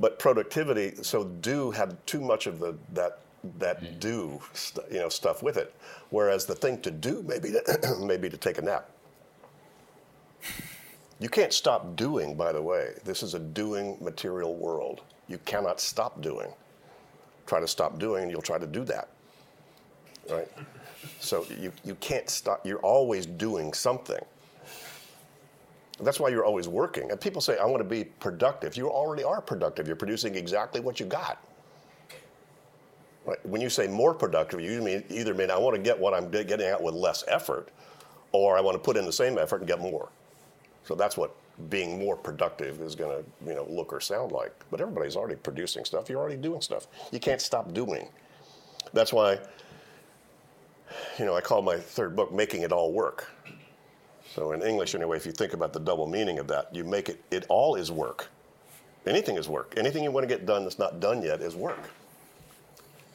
But 0.00 0.18
productivity, 0.18 0.94
so 1.02 1.24
do 1.24 1.70
have 1.72 1.96
too 2.06 2.20
much 2.20 2.46
of 2.46 2.58
the 2.58 2.76
that 2.92 3.20
that 3.58 3.80
mm-hmm. 3.80 3.98
do 3.98 4.40
st- 4.52 4.86
you 4.90 4.98
know 4.98 5.08
stuff 5.08 5.42
with 5.42 5.56
it. 5.56 5.74
Whereas 6.10 6.46
the 6.46 6.54
thing 6.54 6.80
to 6.82 6.90
do 6.90 7.24
maybe 7.26 7.52
to, 7.52 7.96
maybe 8.00 8.28
to 8.28 8.36
take 8.36 8.58
a 8.58 8.62
nap. 8.62 8.90
You 11.20 11.28
can't 11.28 11.52
stop 11.52 11.96
doing, 11.96 12.36
by 12.36 12.52
the 12.52 12.62
way. 12.62 12.92
This 13.04 13.22
is 13.24 13.34
a 13.34 13.40
doing 13.40 13.96
material 14.00 14.54
world. 14.54 15.02
You 15.26 15.38
cannot 15.38 15.80
stop 15.80 16.22
doing. 16.22 16.52
Try 17.46 17.58
to 17.60 17.66
stop 17.66 17.98
doing, 17.98 18.24
and 18.24 18.30
you'll 18.30 18.42
try 18.42 18.58
to 18.58 18.66
do 18.66 18.84
that. 18.84 19.08
Right? 20.30 20.48
So 21.18 21.44
you, 21.58 21.72
you 21.84 21.96
can't 21.96 22.28
stop. 22.30 22.64
You're 22.64 22.80
always 22.80 23.26
doing 23.26 23.72
something. 23.72 24.20
That's 26.00 26.20
why 26.20 26.28
you're 26.28 26.44
always 26.44 26.68
working. 26.68 27.10
And 27.10 27.20
people 27.20 27.40
say, 27.40 27.58
I 27.58 27.64
want 27.64 27.80
to 27.80 27.88
be 27.88 28.04
productive. 28.04 28.76
You 28.76 28.88
already 28.88 29.24
are 29.24 29.40
productive. 29.40 29.86
You're 29.86 29.96
producing 29.96 30.36
exactly 30.36 30.80
what 30.80 31.00
you 31.00 31.06
got. 31.06 31.42
Right? 33.26 33.44
When 33.44 33.60
you 33.60 33.68
say 33.68 33.88
more 33.88 34.14
productive, 34.14 34.60
you 34.60 34.80
mean 34.80 35.02
either 35.10 35.34
mean 35.34 35.50
I 35.50 35.58
want 35.58 35.76
to 35.76 35.82
get 35.82 35.98
what 35.98 36.14
I'm 36.14 36.30
getting 36.30 36.68
out 36.68 36.82
with 36.82 36.94
less 36.94 37.24
effort, 37.28 37.68
or 38.32 38.56
I 38.56 38.60
want 38.60 38.74
to 38.74 38.78
put 38.78 38.96
in 38.96 39.04
the 39.04 39.12
same 39.12 39.38
effort 39.38 39.58
and 39.58 39.66
get 39.68 39.80
more. 39.80 40.08
So 40.84 40.94
that's 40.94 41.16
what 41.16 41.34
being 41.68 41.98
more 41.98 42.16
productive 42.16 42.80
is 42.80 42.94
going 42.94 43.22
to 43.22 43.48
you 43.48 43.54
know 43.54 43.66
look 43.68 43.92
or 43.92 44.00
sound 44.00 44.32
like. 44.32 44.54
But 44.70 44.80
everybody's 44.80 45.16
already 45.16 45.36
producing 45.36 45.84
stuff. 45.84 46.08
You're 46.08 46.20
already 46.20 46.36
doing 46.36 46.60
stuff. 46.60 46.86
You 47.12 47.18
can't 47.20 47.40
stop 47.40 47.74
doing. 47.74 48.08
That's 48.92 49.12
why 49.12 49.38
you 51.18 51.26
know 51.26 51.34
I 51.34 51.40
call 51.40 51.60
my 51.60 51.76
third 51.76 52.16
book 52.16 52.32
"Making 52.32 52.62
It 52.62 52.72
All 52.72 52.92
Work." 52.92 53.30
So 54.38 54.52
in 54.52 54.62
English, 54.62 54.94
anyway, 54.94 55.16
if 55.16 55.26
you 55.26 55.32
think 55.32 55.52
about 55.52 55.72
the 55.72 55.80
double 55.80 56.06
meaning 56.06 56.38
of 56.38 56.46
that, 56.46 56.72
you 56.72 56.84
make 56.84 57.08
it. 57.08 57.20
It 57.32 57.44
all 57.48 57.74
is 57.74 57.90
work. 57.90 58.28
Anything 59.04 59.36
is 59.36 59.48
work. 59.48 59.74
Anything 59.76 60.04
you 60.04 60.12
want 60.12 60.28
to 60.28 60.32
get 60.32 60.46
done 60.46 60.62
that's 60.62 60.78
not 60.78 61.00
done 61.00 61.22
yet 61.22 61.40
is 61.40 61.56
work. 61.56 61.90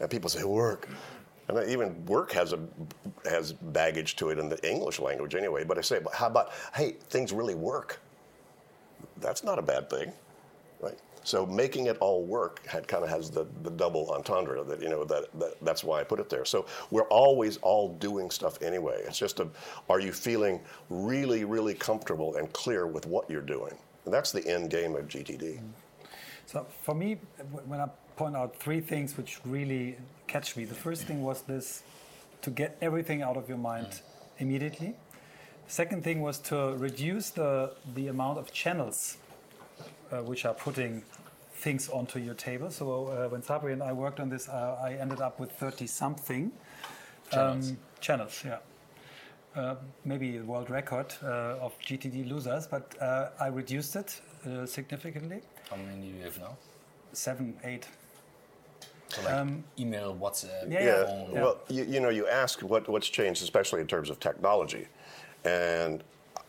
And 0.01 0.09
people 0.09 0.30
say 0.30 0.43
work. 0.43 0.89
And 1.47 1.69
even 1.69 2.05
work 2.07 2.34
has 2.34 2.51
a 2.51 2.59
has 3.24 3.53
baggage 3.53 4.17
to 4.17 4.32
it 4.32 4.38
in 4.38 4.49
the 4.49 4.69
English 4.69 4.99
language 4.99 5.34
anyway. 5.34 5.63
But 5.63 5.78
I 5.78 5.82
say, 5.82 6.01
but 6.03 6.13
how 6.13 6.28
about 6.28 6.51
hey, 6.76 6.97
things 7.09 7.32
really 7.32 7.55
work? 7.55 8.01
That's 9.21 9.45
not 9.45 9.57
a 9.57 9.61
bad 9.61 9.89
thing? 9.89 10.11
So 11.24 11.45
making 11.45 11.88
it 11.88 11.97
all 11.99 12.24
work 12.24 12.65
had 12.65 12.88
kind 12.88 13.03
of 13.03 13.09
has 13.09 13.30
the, 13.30 13.47
the 13.63 13.69
double 13.69 14.11
entendre 14.11 14.63
that 14.63 14.82
you 14.82 14.89
know 14.89 15.03
that, 15.05 15.28
that 15.39 15.55
that's 15.61 15.84
why 15.84 16.01
I 16.01 16.03
put 16.03 16.19
it 16.19 16.30
there. 16.30 16.45
So 16.45 16.65
we're 16.91 17.07
always 17.07 17.57
all 17.57 17.89
doing 17.95 18.30
stuff 18.30 18.61
anyway. 18.61 19.01
It's 19.05 19.17
just 19.17 19.39
a 19.39 19.47
are 19.89 19.99
you 19.99 20.11
feeling 20.11 20.59
really 20.89 21.45
really 21.45 21.74
comfortable 21.74 22.36
and 22.36 22.51
clear 22.53 22.88
with 22.88 23.05
what 23.05 23.30
you're 23.30 23.41
doing? 23.41 23.74
And 24.05 24.13
that's 24.13 24.32
the 24.32 24.45
end 24.47 24.69
game 24.69 24.95
of 24.95 25.07
GTD. 25.07 25.55
Mm-hmm. 25.55 25.67
So 26.45 26.67
for 26.82 26.93
me, 26.93 27.17
when 27.65 27.80
I 27.80 27.88
point 28.15 28.36
out 28.36 28.55
three 28.57 28.82
things 28.82 29.17
which 29.17 29.39
really 29.45 29.97
catch 30.28 30.55
me, 30.57 30.65
the 30.65 30.76
first 30.76 31.03
thing 31.03 31.24
was 31.24 31.41
this 31.43 31.84
to 32.41 32.49
get 32.49 32.78
everything 32.82 33.21
out 33.21 33.38
of 33.38 33.47
your 33.47 33.57
mind 33.57 33.88
mm. 33.88 34.01
immediately. 34.39 34.95
Second 35.67 36.03
thing 36.03 36.21
was 36.21 36.39
to 36.39 36.76
reduce 36.78 37.30
the, 37.32 37.71
the 37.95 38.09
amount 38.09 38.38
of 38.38 38.51
channels 38.51 39.17
which 40.22 40.45
are 40.45 40.53
putting 40.53 41.03
things 41.55 41.89
onto 41.89 42.20
your 42.20 42.34
table. 42.36 42.70
So 42.70 43.07
uh, 43.07 43.30
when 43.30 43.41
Sabri 43.41 43.74
and 43.74 43.82
I 43.82 43.93
worked 43.93 44.20
on 44.20 44.30
this, 44.30 44.49
uh, 44.49 44.78
I 44.84 44.93
ended 44.93 45.22
up 45.22 45.39
with 45.39 45.51
30 45.53 45.88
something 45.88 46.51
Channels. 47.32 47.74
channels. 48.01 48.43
Yeah. 48.45 48.57
Uh, 49.55 49.76
maybe 50.03 50.38
a 50.38 50.43
world 50.43 50.70
record 50.70 51.14
uh, 51.24 51.57
of 51.66 51.74
GTD 51.80 52.28
losers, 52.30 52.68
but 52.68 52.95
uh, 53.01 53.30
I 53.39 53.47
reduced 53.47 53.95
it 53.95 54.20
uh, 54.47 54.66
significantly. 54.66 55.41
How 55.70 55.78
many 55.78 56.01
do 56.01 56.07
you 56.18 56.24
have 56.24 56.38
now? 56.39 56.57
Seven, 57.14 57.55
eight. 57.64 57.88
So 59.09 59.22
like 59.22 59.47
email, 59.80 60.16
WhatsApp, 60.20 60.72
Yeah, 60.72 60.84
Yeah, 60.84 61.05
phone. 61.05 61.32
well, 61.32 61.59
you, 61.70 61.84
you 61.84 61.99
know, 61.99 62.09
you 62.09 62.28
ask 62.28 62.61
what, 62.61 62.89
what's 62.89 63.07
changed, 63.09 63.43
especially 63.43 63.82
in 63.82 63.88
terms 63.88 64.09
of 64.09 64.20
technology. 64.20 64.88
And 65.45 66.03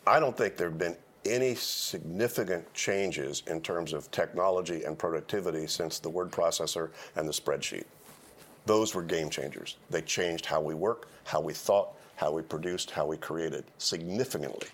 I 0.06 0.18
don't 0.18 0.36
think 0.36 0.56
there 0.56 0.68
have 0.70 0.78
been 0.78 0.96
any 1.26 1.54
significant 1.54 2.72
changes 2.74 3.42
in 3.46 3.60
terms 3.60 3.92
of 3.92 4.10
technology 4.10 4.84
and 4.84 4.98
productivity 4.98 5.66
since 5.66 5.98
the 5.98 6.08
word 6.08 6.30
processor 6.30 6.90
and 7.16 7.26
the 7.26 7.32
spreadsheet. 7.32 7.84
Those 8.66 8.94
were 8.94 9.02
game 9.02 9.30
changers. 9.30 9.76
They 9.90 10.02
changed 10.02 10.46
how 10.46 10.60
we 10.60 10.74
work, 10.74 11.08
how 11.24 11.40
we 11.40 11.52
thought, 11.52 11.94
how 12.16 12.32
we 12.32 12.42
produced, 12.42 12.90
how 12.90 13.06
we 13.06 13.16
created 13.16 13.64
significantly. 13.78 14.68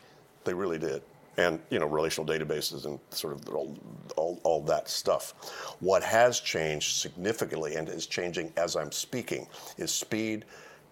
They 0.44 0.55
really 0.55 0.78
did. 0.78 1.03
And 1.36 1.61
you 1.70 1.78
know, 1.78 1.86
relational 1.86 2.26
databases 2.26 2.86
and 2.86 2.98
sort 3.11 3.34
of 3.34 3.48
all, 3.55 3.76
all, 4.16 4.40
all 4.44 4.62
that 4.62 4.88
stuff. 4.88 5.34
What 5.80 6.03
has 6.03 6.40
changed 6.40 6.96
significantly 6.96 7.76
and 7.76 7.88
is 7.88 8.07
changing 8.07 8.53
as 8.57 8.76
I'm 8.76 8.92
speaking 8.92 9.46
is 9.78 9.90
speed, 9.90 10.44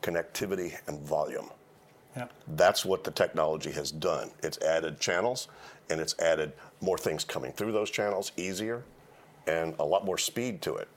connectivity, 0.03 0.77
and 0.87 1.01
volume. 1.01 1.51
That's 2.49 2.85
what 2.85 3.05
the 3.05 3.11
technology 3.11 3.71
has 3.73 3.91
done. 3.91 4.31
It's 4.43 4.59
added 4.59 5.01
channels 5.01 5.49
and 5.91 6.01
it's 6.01 6.19
added 6.19 6.53
more 6.81 6.99
things 6.99 7.25
coming 7.25 7.53
through 7.53 7.73
those 7.73 7.91
channels 7.91 8.33
easier 8.37 8.85
and 9.47 9.75
a 9.79 9.85
lot 9.85 10.05
more 10.05 10.19
speed 10.19 10.61
to 10.62 10.77
it. 10.77 10.89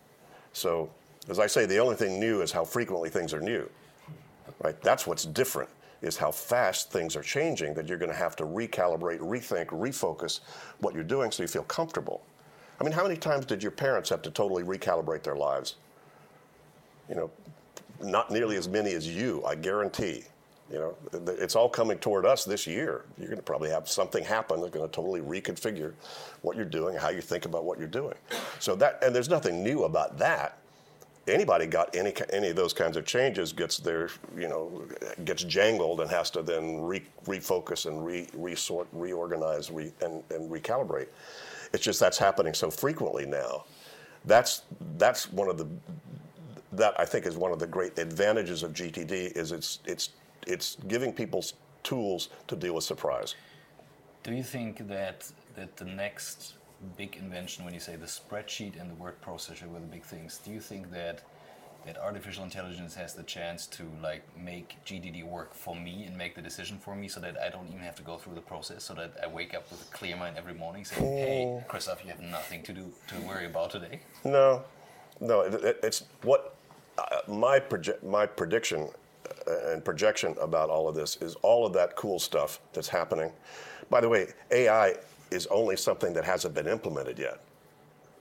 So, 0.54 0.90
as 1.30 1.40
I 1.40 1.48
say, 1.48 1.66
the 1.66 1.78
only 1.78 1.96
thing 1.96 2.20
new 2.20 2.42
is 2.42 2.52
how 2.52 2.66
frequently 2.66 3.10
things 3.10 3.34
are 3.34 3.40
new. 3.40 3.70
Right? 4.62 4.80
That's 4.82 5.08
what's 5.08 5.26
different 5.26 5.70
is 6.02 6.18
how 6.18 6.32
fast 6.32 6.92
things 6.92 7.16
are 7.16 7.22
changing 7.22 7.74
that 7.76 7.88
you're 7.88 7.98
going 7.98 8.12
to 8.12 8.18
have 8.18 8.36
to 8.36 8.44
recalibrate, 8.44 9.20
rethink, 9.20 9.68
refocus 9.68 10.40
what 10.80 10.96
you're 10.96 11.04
doing 11.04 11.32
so 11.32 11.44
you 11.44 11.48
feel 11.48 11.64
comfortable. 11.64 12.22
I 12.80 12.84
mean, 12.84 12.92
how 12.92 13.04
many 13.04 13.16
times 13.16 13.46
did 13.46 13.62
your 13.62 13.72
parents 13.72 14.10
have 14.10 14.24
to 14.24 14.32
totally 14.32 14.64
recalibrate 14.64 15.22
their 15.22 15.36
lives? 15.36 15.76
You 17.08 17.16
know, 17.16 17.32
not 18.02 18.32
nearly 18.32 18.56
as 18.56 18.68
many 18.68 18.94
as 18.94 19.08
you, 19.08 19.44
I 19.46 19.54
guarantee. 19.54 20.24
You 20.72 20.80
know, 20.80 20.96
it's 21.38 21.56
all 21.56 21.68
coming 21.68 21.98
toward 21.98 22.26
us 22.26 22.46
this 22.46 22.66
year. 22.66 23.04
You're 23.18 23.28
going 23.28 23.38
to 23.38 23.44
probably 23.44 23.70
have 23.70 23.90
something 23.90 24.24
happen 24.24 24.62
that's 24.62 24.74
going 24.74 24.88
to 24.88 24.92
totally 24.92 25.20
reconfigure 25.20 25.94
what 26.44 26.56
you're 26.56 26.66
doing, 26.66 26.96
how 26.96 27.10
you 27.10 27.22
think 27.22 27.46
about 27.46 27.66
what 27.66 27.78
you're 27.78 27.88
doing. 27.90 28.16
So 28.60 28.76
that, 28.76 29.04
and 29.04 29.14
there's 29.14 29.30
nothing 29.30 29.64
new 29.64 29.84
about 29.84 30.18
that. 30.20 30.58
Anybody 31.28 31.68
got 31.68 31.96
any 31.96 32.14
any 32.34 32.50
of 32.50 32.56
those 32.56 32.74
kinds 32.74 32.98
of 32.98 33.06
changes 33.06 33.54
gets 33.54 33.78
their, 33.78 34.10
you 34.36 34.48
know, 34.48 34.84
gets 35.24 35.44
jangled 35.44 36.02
and 36.02 36.10
has 36.10 36.32
to 36.32 36.42
then 36.42 36.82
re, 36.82 37.04
refocus 37.26 37.86
and 37.86 38.04
re, 38.04 38.28
resort, 38.34 38.88
reorganize, 38.92 39.70
re, 39.70 39.92
and, 40.02 40.24
and 40.32 40.50
recalibrate. 40.50 41.08
It's 41.74 41.84
just 41.84 42.00
that's 42.00 42.18
happening 42.18 42.54
so 42.56 42.72
frequently 42.72 43.26
now. 43.28 43.66
That's 44.26 44.64
that's 44.98 45.32
one 45.32 45.48
of 45.48 45.58
the 45.58 45.68
that 46.74 47.00
I 47.00 47.06
think 47.06 47.26
is 47.26 47.38
one 47.38 47.52
of 47.52 47.60
the 47.60 47.68
great 47.68 48.00
advantages 48.00 48.64
of 48.64 48.74
GTD 48.74 49.38
is 49.38 49.52
it's 49.52 49.80
it's 49.86 50.10
it's 50.48 50.78
giving 50.88 51.14
people 51.14 51.44
tools 51.84 52.30
to 52.48 52.56
deal 52.56 52.76
with 52.76 52.84
surprise. 52.84 53.36
Do 54.24 54.34
you 54.34 54.44
think 54.44 54.88
that 54.88 55.32
that 55.56 55.76
the 55.78 55.86
next 55.86 56.54
big 56.98 57.18
invention, 57.18 57.66
when 57.66 57.74
you 57.74 57.80
say 57.80 57.96
the 57.96 58.06
spreadsheet 58.06 58.80
and 58.80 58.90
the 58.90 58.96
word 58.96 59.22
processor 59.22 59.68
were 59.68 59.80
the 59.80 59.86
big 59.86 60.04
things, 60.04 60.40
do 60.44 60.52
you 60.52 60.60
think 60.60 60.92
that 60.92 61.22
that 61.86 61.98
artificial 61.98 62.44
intelligence 62.44 62.94
has 62.94 63.14
the 63.16 63.24
chance 63.24 63.66
to 63.66 63.84
like 64.04 64.24
make 64.38 64.78
GTD 64.86 65.24
work 65.24 65.54
for 65.54 65.76
me 65.76 66.04
and 66.06 66.16
make 66.16 66.36
the 66.36 66.42
decision 66.42 66.78
for 66.78 66.96
me, 66.96 67.08
so 67.08 67.20
that 67.20 67.38
I 67.40 67.50
don't 67.50 67.68
even 67.68 67.80
have 67.80 67.96
to 67.96 68.04
go 68.04 68.18
through 68.18 68.36
the 68.36 68.42
process, 68.42 68.84
so 68.84 68.94
that 68.94 69.14
I 69.24 69.28
wake 69.28 69.54
up 69.54 69.70
with 69.72 69.82
a 69.82 69.92
clear 69.92 70.16
mind 70.16 70.38
every 70.38 70.54
morning, 70.54 70.86
saying, 70.86 71.18
"Hey, 71.18 71.44
oh. 71.46 71.64
Christoph, 71.68 72.04
you 72.04 72.12
have 72.12 72.22
nothing 72.22 72.62
to 72.64 72.74
do 72.74 72.92
to 73.08 73.16
worry 73.28 73.46
about 73.46 73.72
today." 73.72 74.02
No, 74.24 74.64
no, 75.20 75.42
it, 75.42 75.80
it's 75.82 76.04
what 76.22 76.56
uh, 76.98 77.22
my 77.28 77.60
proje- 77.60 78.02
my 78.04 78.26
prediction 78.26 78.90
and 79.48 79.84
projection 79.84 80.36
about 80.42 80.70
all 80.70 80.88
of 80.88 80.96
this 80.96 81.18
is 81.18 81.36
all 81.36 81.66
of 81.66 81.74
that 81.74 81.96
cool 81.96 82.20
stuff 82.20 82.60
that's 82.74 82.88
happening. 82.88 83.32
By 83.90 84.02
the 84.02 84.10
way, 84.10 84.28
AI 84.52 84.96
is 85.32 85.48
only 85.48 85.76
something 85.78 86.14
that 86.14 86.24
hasn't 86.24 86.54
been 86.54 86.68
implemented 86.68 87.20
yet. 87.20 87.42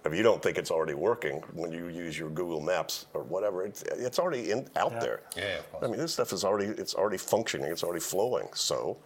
If 0.04 0.14
you 0.14 0.22
don't 0.22 0.42
think 0.42 0.56
it's 0.56 0.70
already 0.70 0.94
working 0.94 1.42
when 1.52 1.72
you 1.72 1.88
use 1.88 2.18
your 2.18 2.30
Google 2.30 2.60
Maps 2.60 3.06
or 3.12 3.22
whatever, 3.22 3.64
it's, 3.64 3.82
it's 3.82 4.18
already 4.18 4.50
in, 4.50 4.66
out 4.76 4.92
yeah. 4.92 4.98
there. 4.98 5.20
Yeah, 5.36 5.58
I 5.82 5.88
mean, 5.88 5.98
this 5.98 6.14
stuff 6.14 6.32
is 6.32 6.42
already 6.42 6.68
it's 6.80 6.94
already 6.94 7.18
functioning. 7.18 7.70
It's 7.70 7.84
already 7.84 8.00
flowing. 8.00 8.48
So, 8.54 8.96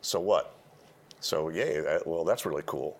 so 0.00 0.18
what? 0.18 0.56
So 1.20 1.50
yeah, 1.50 1.98
well, 2.04 2.24
that's 2.24 2.44
really 2.44 2.64
cool. 2.66 2.98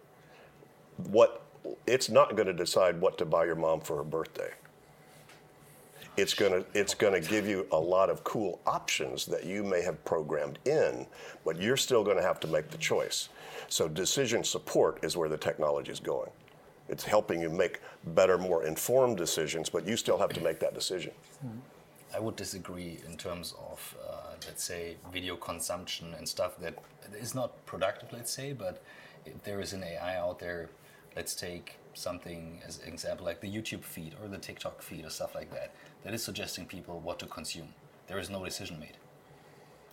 What? 1.08 1.42
It's 1.86 2.08
not 2.08 2.36
going 2.36 2.46
to 2.46 2.52
decide 2.52 3.00
what 3.00 3.18
to 3.18 3.24
buy 3.24 3.44
your 3.44 3.56
mom 3.56 3.80
for 3.80 3.96
her 3.96 4.04
birthday 4.04 4.50
it's 6.16 6.34
going 6.34 6.52
to 6.52 6.78
it's 6.78 6.94
to 6.94 7.20
give 7.20 7.46
you 7.46 7.66
a 7.72 7.78
lot 7.78 8.10
of 8.10 8.22
cool 8.24 8.60
options 8.66 9.24
that 9.26 9.44
you 9.44 9.64
may 9.64 9.82
have 9.82 10.04
programmed 10.04 10.58
in, 10.64 11.06
but 11.44 11.60
you're 11.60 11.76
still 11.76 12.04
going 12.04 12.16
to 12.16 12.22
have 12.22 12.40
to 12.40 12.46
make 12.46 12.70
the 12.70 12.78
choice. 12.78 13.30
So 13.68 13.88
decision 13.88 14.44
support 14.44 15.02
is 15.02 15.16
where 15.16 15.28
the 15.28 15.38
technology 15.38 15.90
is 15.90 16.00
going. 16.00 16.30
It's 16.88 17.04
helping 17.04 17.40
you 17.40 17.48
make 17.48 17.80
better, 18.08 18.36
more 18.36 18.66
informed 18.66 19.16
decisions, 19.16 19.70
but 19.70 19.86
you 19.86 19.96
still 19.96 20.18
have 20.18 20.30
to 20.30 20.40
make 20.40 20.60
that 20.60 20.74
decision. 20.74 21.12
I 22.14 22.20
would 22.20 22.36
disagree 22.36 23.00
in 23.06 23.16
terms 23.16 23.54
of, 23.70 23.96
uh, 24.06 24.34
let's 24.46 24.62
say, 24.62 24.96
video 25.10 25.36
consumption 25.36 26.14
and 26.18 26.28
stuff 26.28 26.58
that 26.58 26.74
is 27.18 27.34
not 27.34 27.64
productive, 27.64 28.12
let's 28.12 28.30
say, 28.30 28.52
but 28.52 28.82
if 29.24 29.42
there 29.44 29.60
is 29.60 29.72
an 29.72 29.82
AI 29.82 30.18
out 30.18 30.38
there, 30.38 30.68
let's 31.16 31.34
take 31.34 31.76
something 31.94 32.60
as 32.66 32.80
an 32.80 32.88
example 32.88 33.26
like 33.26 33.40
the 33.40 33.52
YouTube 33.52 33.84
feed 33.84 34.14
or 34.22 34.28
the 34.28 34.38
TikTok 34.38 34.82
feed 34.82 35.04
or 35.04 35.10
stuff 35.10 35.34
like 35.34 35.50
that 35.52 35.72
that 36.04 36.14
is 36.14 36.22
suggesting 36.22 36.66
people 36.66 37.00
what 37.00 37.18
to 37.20 37.26
consume. 37.26 37.68
There 38.06 38.18
is 38.18 38.30
no 38.30 38.44
decision 38.44 38.78
made. 38.80 38.96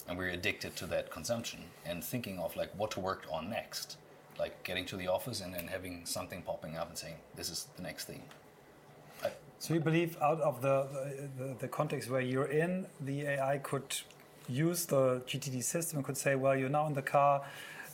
And 0.08 0.18
we're 0.18 0.30
addicted 0.30 0.76
to 0.78 0.86
that 0.88 1.12
consumption 1.12 1.60
and 1.86 2.04
thinking 2.04 2.40
of 2.40 2.56
like 2.56 2.72
what 2.76 2.92
to 2.92 3.00
work 3.00 3.26
on 3.32 3.50
next. 3.50 3.98
Like 4.40 4.64
getting 4.64 4.86
to 4.86 4.98
the 4.98 5.08
office 5.08 5.42
and 5.42 5.54
then 5.54 5.68
having 5.68 6.06
something 6.06 6.42
popping 6.42 6.78
up 6.78 6.90
and 6.90 6.98
saying, 6.98 7.16
this 7.36 7.50
is 7.50 7.68
the 7.76 7.84
next 7.84 8.06
thing. 8.06 8.24
I, 9.24 9.32
so 9.60 9.74
you 9.74 9.82
believe 9.82 10.18
out 10.22 10.40
of 10.42 10.62
the, 10.62 10.88
the, 11.38 11.56
the 11.60 11.68
context 11.68 12.10
where 12.10 12.22
you're 12.22 12.46
in, 12.46 12.88
the 13.02 13.24
AI 13.24 13.60
could 13.60 13.96
use 14.48 14.86
the 14.86 15.22
GTD 15.28 15.64
system 15.64 15.98
and 15.98 16.06
could 16.06 16.18
say, 16.18 16.36
well, 16.36 16.56
you're 16.56 16.70
now 16.70 16.88
in 16.88 16.94
the 16.94 17.02
car, 17.02 17.44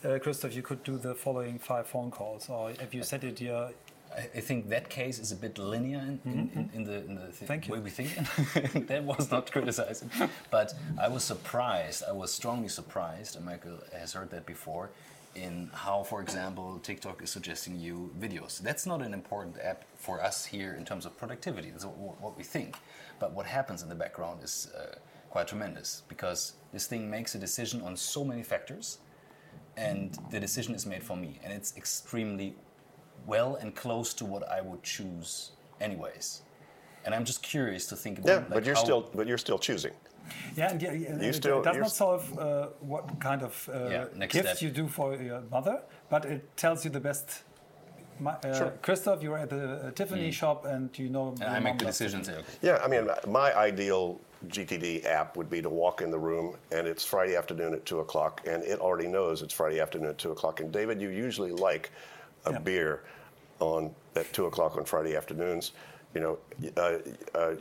uh, 0.05 0.19
Christoph, 0.19 0.53
you 0.53 0.61
could 0.61 0.83
do 0.83 0.97
the 0.97 1.15
following 1.15 1.57
five 1.59 1.87
phone 1.87 2.11
calls, 2.11 2.47
or 2.49 2.71
if 2.71 2.93
you 2.93 3.03
set 3.03 3.23
it 3.23 3.39
here, 3.39 3.69
I 4.17 4.39
think 4.39 4.69
that 4.69 4.89
case 4.89 5.19
is 5.19 5.31
a 5.31 5.35
bit 5.35 5.57
linear 5.57 5.99
in, 5.99 6.19
in, 6.25 6.47
mm-hmm. 6.47 6.59
in, 6.59 6.69
in 6.73 6.83
the, 6.85 6.97
in 7.05 7.15
the 7.15 7.71
way 7.71 7.79
we 7.79 7.89
think. 7.89 8.87
that 8.87 9.03
was 9.03 9.29
not 9.29 9.51
criticizing. 9.51 10.09
But 10.49 10.73
I 10.97 11.07
was 11.09 11.23
surprised, 11.23 12.03
I 12.07 12.13
was 12.13 12.33
strongly 12.33 12.69
surprised, 12.69 13.35
and 13.35 13.45
Michael 13.45 13.79
has 13.97 14.13
heard 14.13 14.29
that 14.31 14.45
before, 14.45 14.91
in 15.35 15.69
how, 15.73 16.03
for 16.03 16.21
example, 16.21 16.79
TikTok 16.81 17.21
is 17.21 17.29
suggesting 17.29 17.77
you 17.77 18.11
videos. 18.17 18.59
That's 18.59 18.85
not 18.85 19.01
an 19.01 19.13
important 19.13 19.57
app 19.61 19.83
for 19.95 20.21
us 20.23 20.45
here 20.45 20.75
in 20.77 20.85
terms 20.85 21.05
of 21.05 21.17
productivity. 21.17 21.71
That's 21.71 21.85
what 21.85 22.37
we 22.37 22.43
think. 22.43 22.77
But 23.19 23.33
what 23.33 23.45
happens 23.45 23.83
in 23.83 23.89
the 23.89 23.95
background 23.95 24.43
is 24.43 24.69
uh, 24.77 24.95
quite 25.29 25.47
tremendous 25.49 26.03
because 26.07 26.53
this 26.71 26.87
thing 26.87 27.09
makes 27.09 27.35
a 27.35 27.37
decision 27.37 27.81
on 27.81 27.97
so 27.97 28.23
many 28.23 28.43
factors 28.43 28.99
and 29.75 30.17
the 30.31 30.39
decision 30.39 30.73
is 30.73 30.85
made 30.85 31.03
for 31.03 31.17
me 31.17 31.39
and 31.43 31.51
it's 31.51 31.75
extremely 31.75 32.55
well 33.25 33.55
and 33.55 33.75
close 33.75 34.13
to 34.15 34.25
what 34.25 34.47
I 34.49 34.61
would 34.61 34.83
choose 34.83 35.51
anyways. 35.79 36.41
And 37.05 37.13
I'm 37.13 37.25
just 37.25 37.43
curious 37.43 37.85
to 37.87 37.95
think 37.95 38.19
about. 38.19 38.29
Yeah, 38.29 38.37
like 38.37 38.49
but 38.49 38.65
you're 38.65 38.75
still 38.75 39.09
but 39.13 39.27
you're 39.27 39.37
still 39.37 39.59
choosing. 39.59 39.93
Yeah, 40.55 40.71
and 40.71 40.81
yeah, 40.81 40.93
yeah 40.93 41.09
you 41.21 41.29
it, 41.29 41.35
still, 41.35 41.61
does 41.61 41.77
not 41.77 41.91
solve 41.91 42.39
uh, 42.39 42.67
what 42.79 43.19
kind 43.19 43.43
of 43.43 43.69
uh, 43.71 43.89
yeah, 43.89 44.25
gift 44.27 44.47
step. 44.47 44.61
you 44.61 44.69
do 44.69 44.87
for 44.87 45.15
your 45.15 45.41
mother, 45.51 45.81
but 46.09 46.25
it 46.25 46.57
tells 46.57 46.83
you 46.83 46.91
the 46.91 46.99
best. 46.99 47.43
Uh, 48.25 48.57
sure. 48.57 48.73
Christoph, 48.81 49.21
you're 49.21 49.37
at 49.37 49.49
the 49.49 49.73
uh, 49.73 49.91
Tiffany 49.91 50.29
mm. 50.29 50.33
shop 50.33 50.65
and 50.65 50.97
you 50.97 51.09
know. 51.09 51.35
And 51.41 51.43
I 51.43 51.59
make 51.59 51.77
the 51.77 51.85
decisions. 51.85 52.29
Yeah, 52.61 52.79
I 52.83 52.87
mean, 52.87 53.09
my 53.27 53.55
ideal 53.55 54.21
GTD 54.47 55.05
app 55.05 55.35
would 55.37 55.49
be 55.49 55.61
to 55.61 55.69
walk 55.69 56.01
in 56.01 56.11
the 56.11 56.19
room 56.19 56.55
and 56.71 56.87
it's 56.87 57.03
Friday 57.03 57.35
afternoon 57.35 57.73
at 57.73 57.85
two 57.85 57.99
o'clock, 57.99 58.41
and 58.47 58.63
it 58.63 58.79
already 58.79 59.07
knows 59.07 59.41
it's 59.41 59.53
Friday 59.53 59.79
afternoon 59.79 60.09
at 60.09 60.17
two 60.17 60.31
o'clock. 60.31 60.61
And 60.61 60.71
David, 60.71 61.01
you 61.01 61.09
usually 61.09 61.51
like 61.51 61.91
a 62.45 62.51
yeah. 62.51 62.59
beer 62.59 63.03
on 63.59 63.93
at 64.15 64.31
two 64.33 64.45
o'clock 64.45 64.77
on 64.77 64.85
Friday 64.85 65.15
afternoons. 65.15 65.71
You 66.15 66.21
know, 66.21 66.37
uh, 66.77 66.97
uh, 67.37 67.55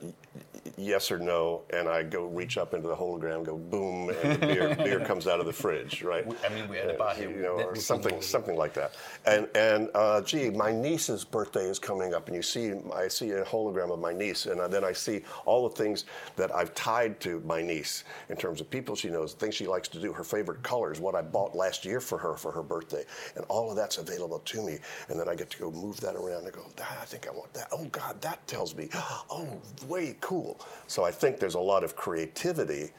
yes 0.76 1.11
or 1.11 1.18
no, 1.18 1.62
and 1.70 1.88
I 1.88 2.02
go 2.02 2.24
reach 2.24 2.57
up 2.57 2.74
into 2.74 2.88
the 2.88 2.94
hologram, 2.96 3.44
go 3.44 3.57
boom, 3.57 4.11
and 4.22 4.40
the 4.40 4.46
beer, 4.46 4.74
beer 4.84 5.00
comes 5.00 5.26
out 5.26 5.40
of 5.40 5.46
the 5.46 5.52
fridge, 5.52 6.02
right? 6.02 6.26
I 6.44 6.55
mean, 6.55 6.68
we 6.68 6.76
had 6.76 6.90
a 6.90 6.94
bar 6.94 7.14
here, 7.14 7.30
you 7.30 7.42
know, 7.42 7.55
or 7.55 7.76
something, 7.76 8.20
something 8.22 8.57
like 8.57 8.74
that. 8.74 8.94
And 9.26 9.48
and 9.55 9.90
uh, 9.94 10.20
gee, 10.22 10.50
my 10.50 10.72
niece's 10.72 11.24
birthday 11.24 11.64
is 11.64 11.78
coming 11.78 12.14
up, 12.14 12.28
and 12.28 12.36
you 12.36 12.42
see, 12.42 12.72
I 12.94 13.09
see 13.09 13.30
a 13.32 13.44
hologram 13.44 13.92
of 13.92 13.98
my 13.98 14.12
niece, 14.12 14.46
and 14.46 14.61
then 14.72 14.84
I 14.84 14.92
see 14.92 15.22
all 15.44 15.68
the 15.68 15.74
things 15.74 16.05
that 16.36 16.55
I've 16.55 16.74
tied 16.74 17.20
to 17.20 17.40
my 17.44 17.62
niece 17.62 18.05
in 18.28 18.36
terms 18.36 18.61
of 18.61 18.70
people 18.70 18.96
she 18.96 19.09
knows, 19.09 19.34
things 19.34 19.55
she 19.55 19.66
likes 19.66 19.88
to 19.88 20.00
do, 20.00 20.12
her 20.12 20.24
favorite 20.24 20.62
colors, 20.62 21.00
what 21.00 21.14
I 21.14 21.22
bought 21.22 21.55
last 21.55 21.84
year 21.84 22.00
for 22.00 22.18
her 22.18 22.34
for 22.36 22.52
her 22.52 22.62
birthday, 22.62 23.05
and 23.36 23.44
all 23.48 23.70
of 23.70 23.76
that's 23.76 23.98
available 23.98 24.38
to 24.40 24.62
me. 24.62 24.78
And 25.09 25.18
then 25.18 25.28
I 25.28 25.34
get 25.34 25.50
to 25.50 25.59
go 25.59 25.70
move 25.70 26.00
that 26.00 26.14
around 26.16 26.44
and 26.44 26.52
go, 26.52 26.64
ah, 26.80 26.98
I 27.02 27.05
think 27.05 27.26
I 27.26 27.30
want 27.30 27.52
that. 27.55 27.68
Oh 27.72 27.84
God, 27.86 28.20
that 28.22 28.43
tells 28.47 28.74
me, 28.74 28.88
oh, 28.95 29.49
way 29.88 30.16
cool. 30.20 30.61
So 30.86 31.05
I 31.05 31.11
think 31.11 31.38
there's 31.38 31.55
a 31.55 31.61
lot 31.61 31.84
of 31.84 31.97
creativity 31.97 32.90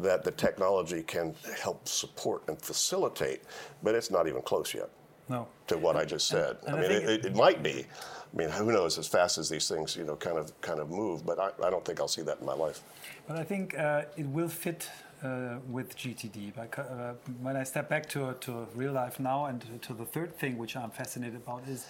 that 0.00 0.24
the 0.24 0.30
technology 0.30 1.02
can 1.02 1.34
help 1.60 1.86
support 1.86 2.42
and 2.48 2.60
facilitate, 2.60 3.42
but 3.82 3.94
it's 3.94 4.10
not 4.10 4.26
even 4.26 4.42
close 4.42 4.74
yet. 4.74 4.88
No. 5.28 5.46
To 5.68 5.78
what 5.78 5.96
I 5.96 6.04
just 6.04 6.28
said. 6.28 6.56
And, 6.66 6.76
and 6.76 6.84
I 6.84 6.88
mean, 6.88 7.08
I 7.08 7.12
it, 7.12 7.24
it, 7.26 7.36
might 7.36 7.62
be. 7.62 7.86
I 8.32 8.36
mean, 8.36 8.48
who 8.50 8.72
knows? 8.72 8.98
As 8.98 9.06
fast 9.06 9.38
as 9.38 9.48
these 9.48 9.68
things, 9.68 9.96
you 9.96 10.04
know, 10.04 10.16
kind 10.16 10.36
of 10.36 10.58
kind 10.60 10.80
of 10.80 10.90
move, 10.90 11.24
but 11.24 11.38
I, 11.38 11.50
I 11.64 11.70
don't 11.70 11.84
think 11.84 12.00
I'll 12.00 12.08
see 12.08 12.22
that 12.22 12.40
in 12.40 12.46
my 12.46 12.54
life. 12.54 12.82
But 13.28 13.36
I 13.36 13.44
think 13.44 13.78
uh, 13.78 14.02
it 14.16 14.26
will 14.26 14.48
fit 14.48 14.90
uh, 15.22 15.56
with 15.70 15.96
GTD. 15.96 16.52
But, 16.56 16.78
uh, 16.78 17.14
when 17.40 17.56
I 17.56 17.62
step 17.62 17.88
back 17.88 18.08
to 18.10 18.34
to 18.40 18.66
real 18.74 18.92
life 18.92 19.20
now, 19.20 19.46
and 19.46 19.64
to 19.82 19.94
the 19.94 20.04
third 20.04 20.36
thing 20.36 20.58
which 20.58 20.76
I'm 20.76 20.90
fascinated 20.90 21.36
about 21.36 21.62
is 21.68 21.86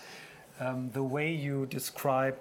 um, 0.60 0.90
the 0.92 1.02
way 1.02 1.32
you 1.32 1.66
describe 1.66 2.36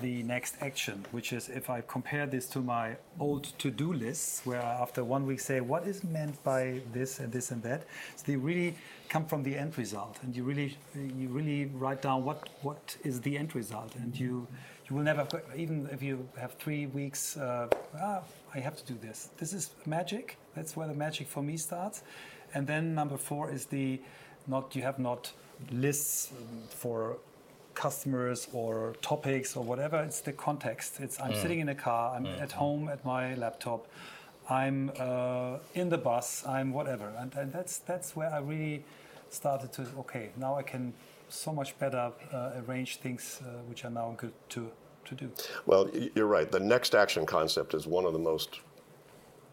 the 0.00 0.22
next 0.22 0.56
action, 0.60 1.04
which 1.12 1.32
is 1.32 1.48
if 1.48 1.70
I 1.70 1.80
compare 1.82 2.26
this 2.26 2.46
to 2.48 2.60
my 2.60 2.96
old 3.18 3.44
to-do 3.58 3.92
lists, 3.92 4.42
where 4.44 4.62
I, 4.62 4.74
after 4.74 5.04
one 5.04 5.26
week 5.26 5.40
say 5.40 5.60
what 5.60 5.86
is 5.86 6.04
meant 6.04 6.42
by 6.44 6.80
this 6.92 7.20
and 7.20 7.32
this 7.32 7.50
and 7.50 7.62
that, 7.62 7.84
so 8.16 8.24
they 8.26 8.36
really 8.36 8.76
come 9.08 9.26
from 9.26 9.42
the 9.42 9.56
end 9.56 9.76
result, 9.78 10.18
and 10.22 10.34
you 10.36 10.44
really 10.44 10.76
you 10.94 11.28
really 11.28 11.66
write 11.74 12.02
down 12.02 12.24
what 12.24 12.48
what 12.62 12.96
is 13.04 13.20
the 13.20 13.36
end 13.36 13.54
result, 13.54 13.94
and 13.96 14.18
you 14.18 14.46
you 14.88 14.96
will 14.96 15.02
never 15.02 15.26
even 15.56 15.88
if 15.92 16.02
you 16.02 16.28
have 16.36 16.54
three 16.54 16.86
weeks. 16.86 17.36
Uh, 17.36 17.68
ah, 18.00 18.20
I 18.54 18.60
have 18.60 18.76
to 18.76 18.84
do 18.92 18.98
this. 19.00 19.30
This 19.38 19.52
is 19.52 19.70
magic. 19.86 20.36
That's 20.54 20.76
where 20.76 20.86
the 20.86 20.94
magic 20.94 21.26
for 21.28 21.42
me 21.42 21.56
starts, 21.56 22.02
and 22.54 22.66
then 22.66 22.94
number 22.94 23.16
four 23.16 23.50
is 23.50 23.66
the 23.66 24.00
not 24.46 24.76
you 24.76 24.82
have 24.82 24.98
not 24.98 25.32
lists 25.70 26.32
for 26.68 27.16
customers 27.74 28.48
or 28.52 28.94
topics 29.02 29.56
or 29.56 29.64
whatever. 29.64 30.02
It's 30.02 30.20
the 30.20 30.32
context. 30.32 31.00
It's 31.00 31.20
I'm 31.20 31.32
mm. 31.32 31.42
sitting 31.42 31.60
in 31.60 31.68
a 31.68 31.74
car. 31.74 32.14
I'm 32.16 32.24
mm. 32.24 32.40
at 32.40 32.52
home 32.52 32.88
at 32.88 33.04
my 33.04 33.34
laptop. 33.34 33.86
I'm 34.48 34.92
uh, 34.98 35.58
in 35.74 35.88
the 35.88 35.98
bus, 35.98 36.44
I'm 36.46 36.72
whatever, 36.72 37.10
and, 37.18 37.34
and 37.34 37.52
that's 37.52 37.78
that's 37.78 38.14
where 38.14 38.30
I 38.32 38.40
really 38.40 38.84
started 39.30 39.72
to 39.72 39.86
okay 39.98 40.30
now 40.36 40.54
I 40.54 40.62
can 40.62 40.92
so 41.28 41.52
much 41.52 41.76
better 41.78 42.12
uh, 42.32 42.50
arrange 42.60 42.98
things 42.98 43.40
uh, 43.42 43.62
which 43.68 43.84
are 43.84 43.90
now 43.90 44.14
good 44.16 44.32
to 44.50 44.70
to 45.06 45.14
do. 45.14 45.30
Well, 45.66 45.90
you're 46.14 46.26
right. 46.26 46.50
The 46.50 46.60
next 46.60 46.94
action 46.94 47.26
concept 47.26 47.74
is 47.74 47.86
one 47.86 48.04
of 48.04 48.12
the 48.12 48.18
most 48.18 48.60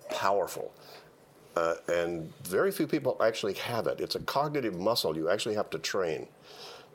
powerful. 0.09 0.71
Uh, 1.55 1.75
and 1.89 2.33
very 2.43 2.71
few 2.71 2.87
people 2.87 3.17
actually 3.21 3.53
have 3.53 3.85
it. 3.87 3.99
It's 3.99 4.15
a 4.15 4.21
cognitive 4.21 4.79
muscle 4.79 5.17
you 5.17 5.29
actually 5.29 5.55
have 5.55 5.69
to 5.71 5.79
train 5.79 6.27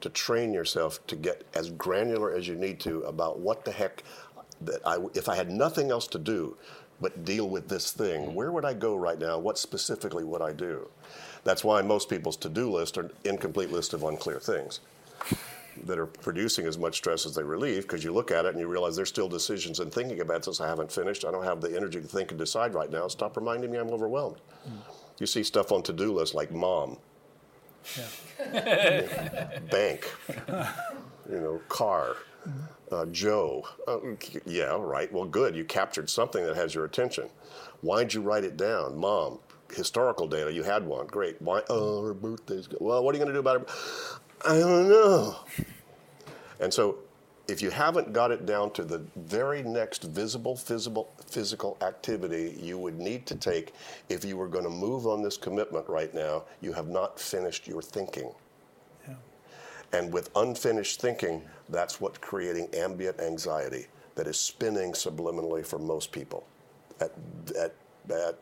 to 0.00 0.08
train 0.08 0.52
yourself 0.52 1.04
to 1.06 1.16
get 1.16 1.44
as 1.54 1.70
granular 1.70 2.32
as 2.32 2.46
you 2.46 2.54
need 2.54 2.80
to 2.80 3.02
about 3.02 3.38
what 3.38 3.64
the 3.64 3.72
heck 3.72 4.02
that 4.60 4.80
I, 4.86 4.98
if 5.14 5.28
I 5.28 5.36
had 5.36 5.50
nothing 5.50 5.90
else 5.90 6.06
to 6.08 6.18
do 6.18 6.56
but 7.00 7.24
deal 7.24 7.48
with 7.48 7.68
this 7.68 7.92
thing, 7.92 8.34
where 8.34 8.50
would 8.50 8.64
I 8.64 8.72
go 8.72 8.96
right 8.96 9.18
now? 9.18 9.38
What 9.38 9.58
specifically 9.58 10.24
would 10.24 10.40
I 10.40 10.52
do? 10.52 10.88
That's 11.44 11.62
why 11.62 11.82
most 11.82 12.08
people's 12.08 12.36
to-do 12.38 12.70
list 12.70 12.96
are 12.98 13.10
incomplete 13.24 13.70
list 13.70 13.92
of 13.92 14.02
unclear 14.02 14.40
things 14.40 14.80
that 15.84 15.98
are 15.98 16.06
producing 16.06 16.66
as 16.66 16.78
much 16.78 16.96
stress 16.96 17.26
as 17.26 17.34
they 17.34 17.42
relieve 17.42 17.82
because 17.82 18.02
you 18.02 18.12
look 18.12 18.30
at 18.30 18.46
it 18.46 18.50
and 18.50 18.58
you 18.58 18.66
realize 18.66 18.96
there's 18.96 19.10
still 19.10 19.28
decisions 19.28 19.80
and 19.80 19.92
thinking 19.92 20.20
about 20.20 20.42
this 20.44 20.60
I 20.60 20.66
haven't 20.66 20.90
finished. 20.90 21.24
I 21.24 21.30
don't 21.30 21.44
have 21.44 21.60
the 21.60 21.76
energy 21.76 22.00
to 22.00 22.06
think 22.06 22.30
and 22.30 22.38
decide 22.38 22.72
right 22.72 22.90
now. 22.90 23.08
Stop 23.08 23.36
reminding 23.36 23.70
me 23.70 23.78
I'm 23.78 23.90
overwhelmed. 23.90 24.38
Mm. 24.66 24.78
You 25.18 25.26
see 25.26 25.42
stuff 25.42 25.72
on 25.72 25.82
to-do 25.82 26.12
lists 26.12 26.34
like 26.34 26.50
mom, 26.50 26.96
yeah. 27.96 29.58
bank, 29.70 30.10
you 30.48 31.40
know, 31.40 31.60
car, 31.68 32.16
uh, 32.90 33.06
Joe. 33.06 33.66
Uh, 33.86 33.98
yeah, 34.44 34.76
right. 34.78 35.12
Well, 35.12 35.24
good. 35.24 35.56
You 35.56 35.64
captured 35.64 36.10
something 36.10 36.44
that 36.44 36.56
has 36.56 36.74
your 36.74 36.84
attention. 36.84 37.28
Why'd 37.80 38.14
you 38.14 38.22
write 38.22 38.44
it 38.44 38.56
down, 38.56 38.98
mom? 38.98 39.38
Historical 39.74 40.28
data. 40.28 40.52
You 40.52 40.62
had 40.62 40.86
one. 40.86 41.06
Great. 41.06 41.40
Why? 41.42 41.62
Oh, 41.68 42.04
her 42.04 42.14
birthday's. 42.14 42.68
Well, 42.80 43.02
what 43.02 43.14
are 43.14 43.18
you 43.18 43.24
going 43.24 43.34
to 43.34 43.40
do 43.40 43.40
about 43.40 43.62
it? 43.62 43.70
I 44.44 44.58
don't 44.58 44.88
know. 44.88 45.36
And 46.60 46.72
so 46.72 46.98
if 47.48 47.62
you 47.62 47.70
haven't 47.70 48.12
got 48.12 48.30
it 48.30 48.44
down 48.44 48.70
to 48.72 48.84
the 48.84 48.98
very 49.16 49.62
next 49.62 50.02
visible 50.04 50.56
physical 50.56 51.12
physical 51.26 51.76
activity 51.80 52.56
you 52.60 52.78
would 52.78 52.98
need 52.98 53.26
to 53.26 53.34
take 53.34 53.72
if 54.08 54.24
you 54.24 54.36
were 54.36 54.48
going 54.48 54.64
to 54.64 54.70
move 54.70 55.06
on 55.06 55.22
this 55.22 55.36
commitment 55.36 55.88
right 55.88 56.14
now, 56.14 56.44
you 56.60 56.72
have 56.72 56.88
not 56.88 57.18
finished 57.20 57.66
your 57.66 57.82
thinking. 57.82 58.32
Yeah. 59.06 59.14
And 59.92 60.12
with 60.12 60.30
unfinished 60.36 61.00
thinking, 61.00 61.42
that's 61.68 62.00
what's 62.00 62.18
creating 62.18 62.68
ambient 62.74 63.20
anxiety 63.20 63.86
that 64.14 64.26
is 64.26 64.38
spinning 64.38 64.92
subliminally 64.92 65.64
for 65.64 65.78
most 65.78 66.10
people 66.10 66.46
at, 67.00 67.12
at, 67.58 67.74
at 68.10 68.38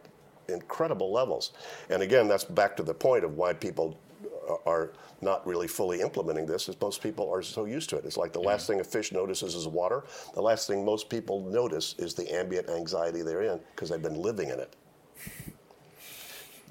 incredible 0.48 1.12
levels. 1.12 1.52
And 1.90 2.02
again, 2.02 2.28
that's 2.28 2.44
back 2.44 2.76
to 2.76 2.82
the 2.82 2.94
point 2.94 3.24
of 3.24 3.36
why 3.36 3.52
people 3.52 3.98
are 4.66 4.92
not 5.20 5.46
really 5.46 5.68
fully 5.68 6.00
implementing 6.00 6.46
this 6.46 6.68
is 6.68 6.80
most 6.80 7.02
people 7.02 7.30
are 7.32 7.42
so 7.42 7.64
used 7.64 7.90
to 7.90 7.96
it. 7.96 8.04
It's 8.04 8.16
like 8.16 8.32
the 8.32 8.40
yeah. 8.40 8.48
last 8.48 8.66
thing 8.66 8.80
a 8.80 8.84
fish 8.84 9.12
notices 9.12 9.54
is 9.54 9.66
water. 9.66 10.04
The 10.34 10.42
last 10.42 10.66
thing 10.66 10.84
most 10.84 11.08
people 11.08 11.40
notice 11.40 11.94
is 11.98 12.14
the 12.14 12.32
ambient 12.32 12.68
anxiety 12.68 13.22
they're 13.22 13.42
in 13.42 13.60
because 13.74 13.90
they've 13.90 14.02
been 14.02 14.20
living 14.20 14.50
in 14.50 14.60
it. 14.60 14.76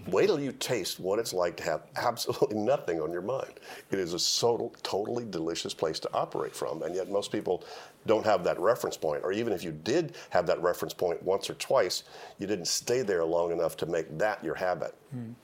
Wait 0.08 0.26
till 0.26 0.40
you 0.40 0.52
taste 0.52 1.00
what 1.00 1.18
it's 1.18 1.32
like 1.34 1.56
to 1.56 1.64
have 1.64 1.84
absolutely 1.96 2.58
nothing 2.58 3.00
on 3.00 3.12
your 3.12 3.22
mind. 3.22 3.54
It 3.90 4.00
is 4.00 4.14
a 4.14 4.20
so, 4.20 4.72
totally 4.84 5.26
delicious 5.26 5.74
place 5.74 5.98
to 6.02 6.14
operate 6.14 6.54
from, 6.54 6.84
and 6.84 6.94
yet 6.94 7.10
most 7.10 7.32
people 7.32 7.64
don't 8.06 8.26
have 8.26 8.44
that 8.44 8.60
reference 8.60 8.98
point. 8.98 9.22
Or 9.24 9.32
even 9.32 9.54
if 9.54 9.64
you 9.64 9.72
did 9.72 10.16
have 10.30 10.46
that 10.48 10.62
reference 10.62 10.94
point 10.94 11.24
once 11.24 11.50
or 11.50 11.54
twice, 11.54 12.04
you 12.38 12.48
didn't 12.48 12.68
stay 12.68 13.02
there 13.02 13.24
long 13.24 13.54
enough 13.54 13.78
to 13.78 13.86
make 13.86 14.18
that 14.18 14.44
your 14.44 14.56
habit. 14.56 14.94
Mm. 15.16 15.36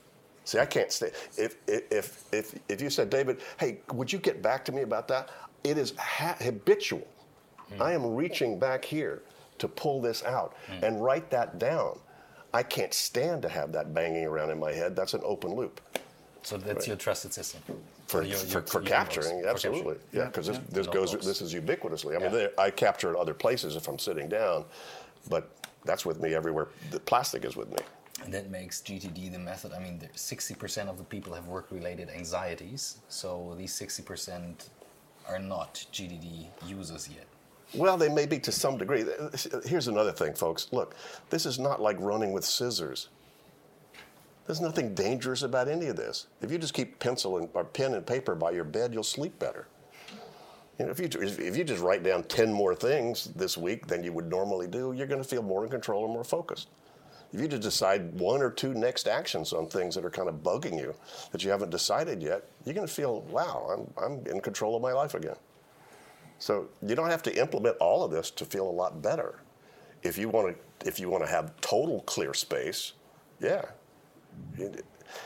See, 0.44 0.58
I 0.58 0.66
can't 0.66 0.90
stay. 0.90 1.10
If, 1.36 1.56
if, 1.66 2.24
if, 2.32 2.58
if 2.68 2.80
you 2.80 2.90
said, 2.90 3.10
David, 3.10 3.40
hey, 3.58 3.78
would 3.92 4.12
you 4.12 4.18
get 4.18 4.42
back 4.42 4.64
to 4.66 4.72
me 4.72 4.82
about 4.82 5.06
that? 5.08 5.30
It 5.64 5.78
is 5.78 5.94
ha- 5.96 6.36
habitual. 6.40 7.06
Mm. 7.72 7.80
I 7.80 7.92
am 7.92 8.14
reaching 8.14 8.58
back 8.58 8.84
here 8.84 9.22
to 9.58 9.68
pull 9.68 10.00
this 10.00 10.24
out 10.24 10.56
mm. 10.68 10.82
and 10.82 11.02
write 11.02 11.30
that 11.30 11.58
down. 11.58 11.98
I 12.52 12.62
can't 12.62 12.92
stand 12.92 13.42
to 13.42 13.48
have 13.48 13.70
that 13.72 13.94
banging 13.94 14.24
around 14.24 14.50
in 14.50 14.58
my 14.58 14.72
head. 14.72 14.96
That's 14.96 15.14
an 15.14 15.20
open 15.24 15.54
loop. 15.54 15.80
So 16.42 16.56
that's 16.56 16.78
right. 16.78 16.86
your 16.88 16.96
trusted 16.96 17.32
system 17.34 17.60
for, 18.06 18.22
your, 18.22 18.38
your, 18.38 18.62
for, 18.62 18.62
for 18.62 18.80
capturing, 18.80 19.44
absolutely, 19.44 19.96
for 20.10 20.16
yeah. 20.16 20.24
Because 20.24 20.48
yeah. 20.48 20.54
this, 20.54 20.86
this 20.86 20.86
goes, 20.86 21.12
this 21.12 21.42
is 21.42 21.54
ubiquitously. 21.54 22.16
I 22.16 22.32
mean, 22.32 22.48
I 22.58 22.70
capture 22.70 23.10
at 23.10 23.16
other 23.16 23.34
places 23.34 23.76
if 23.76 23.86
I'm 23.86 23.98
sitting 23.98 24.28
down, 24.28 24.64
but 25.28 25.50
that's 25.84 26.04
with 26.04 26.20
me 26.20 26.34
everywhere. 26.34 26.68
The 26.90 27.00
plastic 27.00 27.44
is 27.44 27.56
with 27.56 27.70
me. 27.70 27.78
That 28.28 28.50
makes 28.50 28.80
GTD 28.80 29.32
the 29.32 29.38
method. 29.38 29.72
I 29.72 29.78
mean, 29.78 30.00
60% 30.14 30.88
of 30.88 30.98
the 30.98 31.04
people 31.04 31.32
have 31.34 31.46
work 31.46 31.68
related 31.70 32.10
anxieties. 32.10 32.98
So 33.08 33.54
these 33.56 33.72
60% 33.72 34.68
are 35.28 35.38
not 35.38 35.86
GTD 35.92 36.46
users 36.66 37.08
yet. 37.08 37.26
Well, 37.74 37.96
they 37.96 38.08
may 38.08 38.26
be 38.26 38.38
to 38.40 38.52
some 38.52 38.76
degree. 38.76 39.04
Here's 39.64 39.88
another 39.88 40.12
thing, 40.12 40.34
folks. 40.34 40.68
Look, 40.72 40.94
this 41.30 41.46
is 41.46 41.58
not 41.58 41.80
like 41.80 41.96
running 42.00 42.32
with 42.32 42.44
scissors. 42.44 43.08
There's 44.46 44.60
nothing 44.60 44.94
dangerous 44.94 45.42
about 45.42 45.68
any 45.68 45.86
of 45.86 45.96
this. 45.96 46.26
If 46.42 46.50
you 46.50 46.58
just 46.58 46.74
keep 46.74 46.98
pencil 46.98 47.38
and 47.38 47.48
or 47.54 47.64
pen 47.64 47.94
and 47.94 48.04
paper 48.04 48.34
by 48.34 48.50
your 48.50 48.64
bed, 48.64 48.92
you'll 48.92 49.04
sleep 49.04 49.38
better. 49.38 49.68
You 50.78 50.86
know, 50.86 50.90
if 50.90 50.98
you 50.98 51.08
if 51.20 51.56
you 51.56 51.62
just 51.62 51.82
write 51.82 52.02
down 52.02 52.24
ten 52.24 52.52
more 52.52 52.74
things 52.74 53.26
this 53.36 53.56
week 53.56 53.86
than 53.86 54.02
you 54.02 54.12
would 54.12 54.28
normally 54.28 54.66
do, 54.66 54.92
you're 54.92 55.06
going 55.06 55.22
to 55.22 55.28
feel 55.28 55.42
more 55.42 55.62
in 55.62 55.70
control 55.70 56.04
and 56.04 56.12
more 56.12 56.24
focused 56.24 56.68
if 57.32 57.40
you 57.40 57.46
just 57.46 57.62
decide 57.62 58.12
one 58.18 58.42
or 58.42 58.50
two 58.50 58.74
next 58.74 59.06
actions 59.06 59.52
on 59.52 59.68
things 59.68 59.94
that 59.94 60.04
are 60.04 60.10
kind 60.10 60.28
of 60.28 60.36
bugging 60.42 60.78
you 60.78 60.94
that 61.30 61.44
you 61.44 61.50
haven't 61.50 61.70
decided 61.70 62.22
yet, 62.22 62.48
you're 62.64 62.74
going 62.74 62.86
to 62.86 62.92
feel, 62.92 63.20
wow, 63.22 63.86
I'm, 63.98 64.04
I'm 64.04 64.26
in 64.26 64.40
control 64.40 64.74
of 64.74 64.82
my 64.82 64.92
life 64.92 65.14
again. 65.14 65.36
So 66.38 66.68
you 66.82 66.94
don't 66.94 67.10
have 67.10 67.22
to 67.24 67.38
implement 67.38 67.76
all 67.78 68.02
of 68.02 68.10
this 68.10 68.30
to 68.32 68.44
feel 68.44 68.68
a 68.68 68.70
lot 68.70 69.00
better. 69.02 69.40
If 70.02 70.18
you 70.18 70.28
want 70.28 70.56
to, 70.56 70.88
if 70.88 70.98
you 70.98 71.10
want 71.10 71.22
to 71.22 71.30
have 71.30 71.60
total 71.60 72.00
clear 72.02 72.34
space, 72.34 72.94
yeah. 73.40 73.62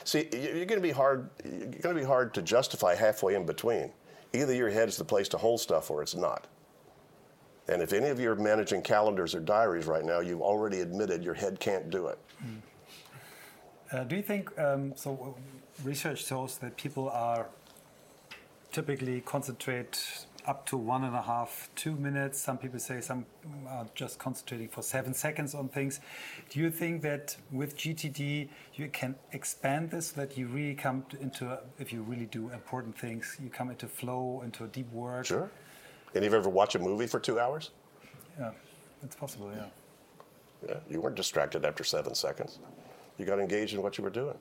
See, 0.02 0.28
you're 0.32 0.66
going 0.66 0.68
to 0.68 0.80
be 0.80 0.90
hard. 0.90 1.30
You're 1.44 1.80
going 1.80 1.94
to 1.94 2.00
be 2.00 2.04
hard 2.04 2.34
to 2.34 2.42
justify 2.42 2.94
halfway 2.94 3.34
in 3.34 3.46
between. 3.46 3.92
Either 4.32 4.52
your 4.52 4.70
head 4.70 4.88
is 4.88 4.96
the 4.96 5.04
place 5.04 5.28
to 5.28 5.38
hold 5.38 5.60
stuff, 5.60 5.90
or 5.90 6.02
it's 6.02 6.16
not. 6.16 6.48
And 7.68 7.80
if 7.80 7.92
any 7.92 8.08
of 8.08 8.20
you 8.20 8.30
are 8.30 8.36
managing 8.36 8.82
calendars 8.82 9.34
or 9.34 9.40
diaries 9.40 9.86
right 9.86 10.04
now, 10.04 10.20
you've 10.20 10.42
already 10.42 10.80
admitted 10.80 11.24
your 11.24 11.34
head 11.34 11.60
can't 11.60 11.88
do 11.90 12.08
it. 12.08 12.18
Mm. 12.44 12.60
Uh, 13.92 14.04
do 14.04 14.16
you 14.16 14.22
think 14.22 14.56
um, 14.58 14.92
so? 14.96 15.36
Uh, 15.36 15.40
research 15.82 16.24
shows 16.24 16.58
that 16.58 16.76
people 16.76 17.08
are 17.10 17.48
typically 18.70 19.20
concentrate 19.20 20.26
up 20.46 20.66
to 20.66 20.76
one 20.76 21.04
and 21.04 21.16
a 21.16 21.22
half, 21.22 21.70
two 21.74 21.94
minutes. 21.94 22.38
Some 22.40 22.58
people 22.58 22.78
say 22.78 23.00
some 23.00 23.24
are 23.66 23.86
just 23.94 24.18
concentrating 24.18 24.68
for 24.68 24.82
seven 24.82 25.14
seconds 25.14 25.54
on 25.54 25.68
things. 25.68 26.00
Do 26.50 26.60
you 26.60 26.70
think 26.70 27.02
that 27.02 27.36
with 27.50 27.76
GTD 27.76 28.48
you 28.74 28.88
can 28.88 29.14
expand 29.32 29.90
this, 29.90 30.10
that 30.12 30.36
you 30.36 30.46
really 30.46 30.74
come 30.74 31.04
into, 31.20 31.58
if 31.78 31.92
you 31.92 32.02
really 32.02 32.26
do 32.26 32.50
important 32.50 32.98
things, 32.98 33.36
you 33.42 33.48
come 33.48 33.70
into 33.70 33.88
flow, 33.88 34.42
into 34.44 34.64
a 34.64 34.68
deep 34.68 34.92
work? 34.92 35.26
Sure. 35.26 35.50
Any 36.14 36.26
of 36.26 36.32
you 36.32 36.38
ever 36.38 36.48
watch 36.48 36.74
a 36.74 36.78
movie 36.78 37.06
for 37.06 37.18
two 37.18 37.40
hours? 37.40 37.70
Yeah, 38.38 38.52
it's 39.02 39.16
possible, 39.16 39.50
yeah. 39.54 39.66
Yeah, 40.68 40.78
you 40.88 41.00
weren't 41.00 41.16
distracted 41.16 41.64
after 41.64 41.84
seven 41.84 42.14
seconds. 42.14 42.58
You 43.18 43.26
got 43.26 43.38
engaged 43.38 43.74
in 43.74 43.82
what 43.82 43.98
you 43.98 44.04
were 44.04 44.10
doing. 44.10 44.36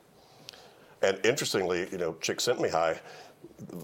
And 1.01 1.19
interestingly, 1.25 1.87
you 1.91 1.97
know, 1.97 2.13
Csikszentmihalyi, 2.13 2.97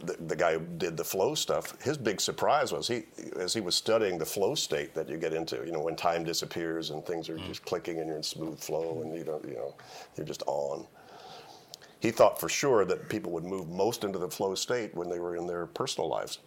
the, 0.05 0.15
the 0.27 0.35
guy 0.35 0.53
who 0.53 0.61
did 0.77 0.95
the 0.95 1.03
flow 1.03 1.35
stuff, 1.35 1.79
his 1.81 1.97
big 1.97 2.21
surprise 2.21 2.71
was 2.71 2.87
he, 2.87 3.03
as 3.37 3.53
he 3.53 3.59
was 3.59 3.75
studying 3.75 4.17
the 4.17 4.25
flow 4.25 4.55
state 4.55 4.95
that 4.95 5.09
you 5.09 5.17
get 5.17 5.33
into, 5.33 5.57
you 5.65 5.71
know, 5.71 5.81
when 5.81 5.97
time 5.97 6.23
disappears 6.23 6.91
and 6.91 7.05
things 7.05 7.27
are 7.29 7.35
mm. 7.35 7.45
just 7.45 7.65
clicking 7.65 7.99
and 7.99 8.07
you're 8.07 8.17
in 8.17 8.23
smooth 8.23 8.57
flow 8.57 9.01
and 9.03 9.13
you 9.15 9.25
don't, 9.25 9.43
you 9.45 9.55
know, 9.55 9.75
you're 10.15 10.25
just 10.25 10.43
on. 10.47 10.87
He 11.99 12.11
thought 12.11 12.39
for 12.39 12.47
sure 12.47 12.85
that 12.85 13.09
people 13.09 13.33
would 13.33 13.43
move 13.43 13.67
most 13.67 14.05
into 14.05 14.17
the 14.17 14.29
flow 14.29 14.55
state 14.55 14.95
when 14.95 15.09
they 15.09 15.19
were 15.19 15.35
in 15.35 15.45
their 15.45 15.65
personal 15.65 16.07
lives. 16.07 16.39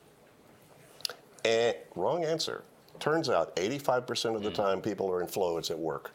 Eh, 1.44 1.72
wrong 1.96 2.24
answer. 2.24 2.62
Turns 3.00 3.28
out 3.28 3.54
85% 3.56 4.36
of 4.36 4.42
the 4.42 4.50
mm. 4.50 4.54
time 4.54 4.80
people 4.80 5.10
are 5.10 5.20
in 5.20 5.26
flow, 5.26 5.58
it's 5.58 5.70
at 5.70 5.78
work. 5.78 6.12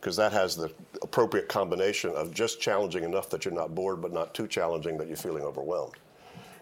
Because 0.00 0.16
that 0.16 0.32
has 0.32 0.56
the 0.56 0.72
appropriate 1.02 1.48
combination 1.48 2.10
of 2.10 2.32
just 2.32 2.60
challenging 2.60 3.04
enough 3.04 3.30
that 3.30 3.44
you're 3.44 3.54
not 3.54 3.74
bored, 3.74 4.00
but 4.00 4.12
not 4.12 4.34
too 4.34 4.46
challenging 4.46 4.96
that 4.98 5.08
you're 5.08 5.16
feeling 5.16 5.42
overwhelmed. 5.42 5.96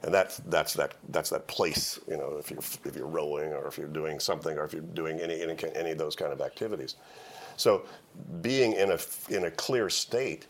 And 0.03 0.13
that's, 0.13 0.39
that's, 0.47 0.75
that, 0.75 0.95
that's 1.09 1.31
that 1.31 1.47
place, 1.47 1.99
you 2.09 2.17
know, 2.17 2.37
if 2.39 2.51
you're, 2.51 2.61
if 2.85 2.95
you're 2.97 3.07
rowing 3.07 3.53
or 3.53 3.67
if 3.67 3.79
you're 3.79 3.89
doing 3.89 4.21
something 4.21 4.57
or 4.57 4.65
if 4.65 4.73
you're 4.73 4.83
doing 4.83 5.19
any, 5.21 5.43
any, 5.43 5.57
any 5.75 5.91
of 5.91 5.99
those 5.99 6.15
kind 6.15 6.33
of 6.33 6.41
activities. 6.41 6.97
So 7.57 7.85
being 8.43 8.75
in 8.75 8.93
a, 8.93 8.99
in 9.31 9.45
a 9.45 9.51
clear 9.51 9.89
state 9.91 10.47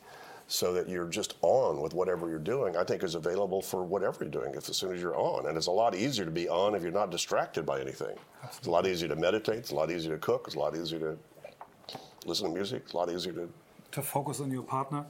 so 0.49 0.73
that 0.73 0.89
you're 0.89 1.09
just 1.09 1.35
on 1.43 1.81
with 1.81 1.93
whatever 1.93 2.29
you're 2.29 2.39
doing, 2.39 2.77
I 2.77 2.85
think 2.85 3.03
is 3.03 3.17
available 3.17 3.61
for 3.61 3.83
whatever 3.83 4.19
you're 4.21 4.31
doing 4.31 4.55
if, 4.55 4.69
as 4.69 4.77
soon 4.77 4.95
as 4.95 5.01
you're 5.01 5.17
on. 5.17 5.47
And 5.47 5.57
it's 5.57 5.67
a 5.67 5.73
lot 5.73 5.95
easier 5.95 6.25
to 6.25 6.31
be 6.31 6.49
on 6.49 6.75
if 6.75 6.83
you're 6.83 6.93
not 6.93 7.11
distracted 7.11 7.67
by 7.67 7.81
anything. 7.81 8.17
Absolutely. 8.43 8.59
It's 8.59 8.67
a 8.67 8.71
lot 8.71 8.87
easier 8.87 9.09
to 9.09 9.17
meditate, 9.17 9.59
it's 9.59 9.73
a 9.73 9.75
lot 9.75 9.91
easier 9.91 10.13
to 10.13 10.19
cook, 10.19 10.45
it's 10.47 10.55
a 10.55 10.59
lot 10.59 10.77
easier 10.77 11.01
to 11.01 11.19
listen 12.27 12.49
to 12.49 12.55
music. 12.55 12.83
It's 12.85 12.93
a 12.93 12.97
lot 12.97 13.11
easier 13.11 13.33
to. 13.33 13.49
To 13.93 14.03
focus 14.03 14.41
on 14.41 14.51
your 14.51 14.63
partner. 14.63 15.05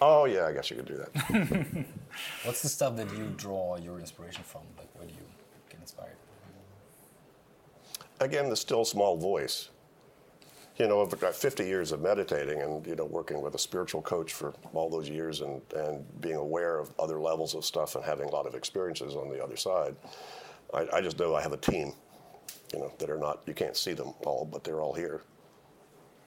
Oh 0.00 0.24
yeah, 0.24 0.46
I 0.46 0.52
guess 0.52 0.70
you 0.70 0.76
could 0.76 0.86
do 0.86 0.96
that. 0.96 1.86
What's 2.44 2.62
the 2.62 2.68
stuff 2.68 2.96
that 2.96 3.10
you 3.16 3.32
draw 3.36 3.76
your 3.76 4.00
inspiration 4.00 4.42
from? 4.42 4.62
Like, 4.76 4.88
where 4.94 5.06
do 5.06 5.12
you 5.12 5.26
get 5.70 5.80
inspired? 5.80 6.16
Again, 8.18 8.48
the 8.48 8.56
still 8.56 8.84
small 8.84 9.16
voice. 9.16 9.68
You 10.78 10.88
know, 10.88 11.02
I've 11.02 11.10
got 11.10 11.30
uh, 11.30 11.32
50 11.32 11.64
years 11.64 11.92
of 11.92 12.00
meditating 12.00 12.62
and 12.62 12.86
you 12.86 12.96
know 12.96 13.04
working 13.04 13.42
with 13.42 13.54
a 13.54 13.58
spiritual 13.58 14.00
coach 14.00 14.32
for 14.32 14.54
all 14.72 14.88
those 14.88 15.08
years 15.08 15.42
and 15.42 15.60
and 15.76 16.04
being 16.20 16.36
aware 16.36 16.78
of 16.78 16.90
other 16.98 17.20
levels 17.20 17.54
of 17.54 17.64
stuff 17.64 17.94
and 17.94 18.04
having 18.04 18.28
a 18.28 18.32
lot 18.32 18.46
of 18.46 18.54
experiences 18.54 19.14
on 19.14 19.28
the 19.28 19.42
other 19.42 19.56
side. 19.56 19.94
I, 20.72 20.88
I 20.94 21.00
just 21.02 21.18
know 21.18 21.34
I 21.34 21.42
have 21.42 21.52
a 21.52 21.58
team, 21.58 21.92
you 22.72 22.78
know, 22.78 22.92
that 22.98 23.10
are 23.10 23.18
not 23.18 23.42
you 23.46 23.52
can't 23.52 23.76
see 23.76 23.92
them 23.92 24.14
all, 24.24 24.48
but 24.50 24.64
they're 24.64 24.80
all 24.80 24.94
here. 24.94 25.20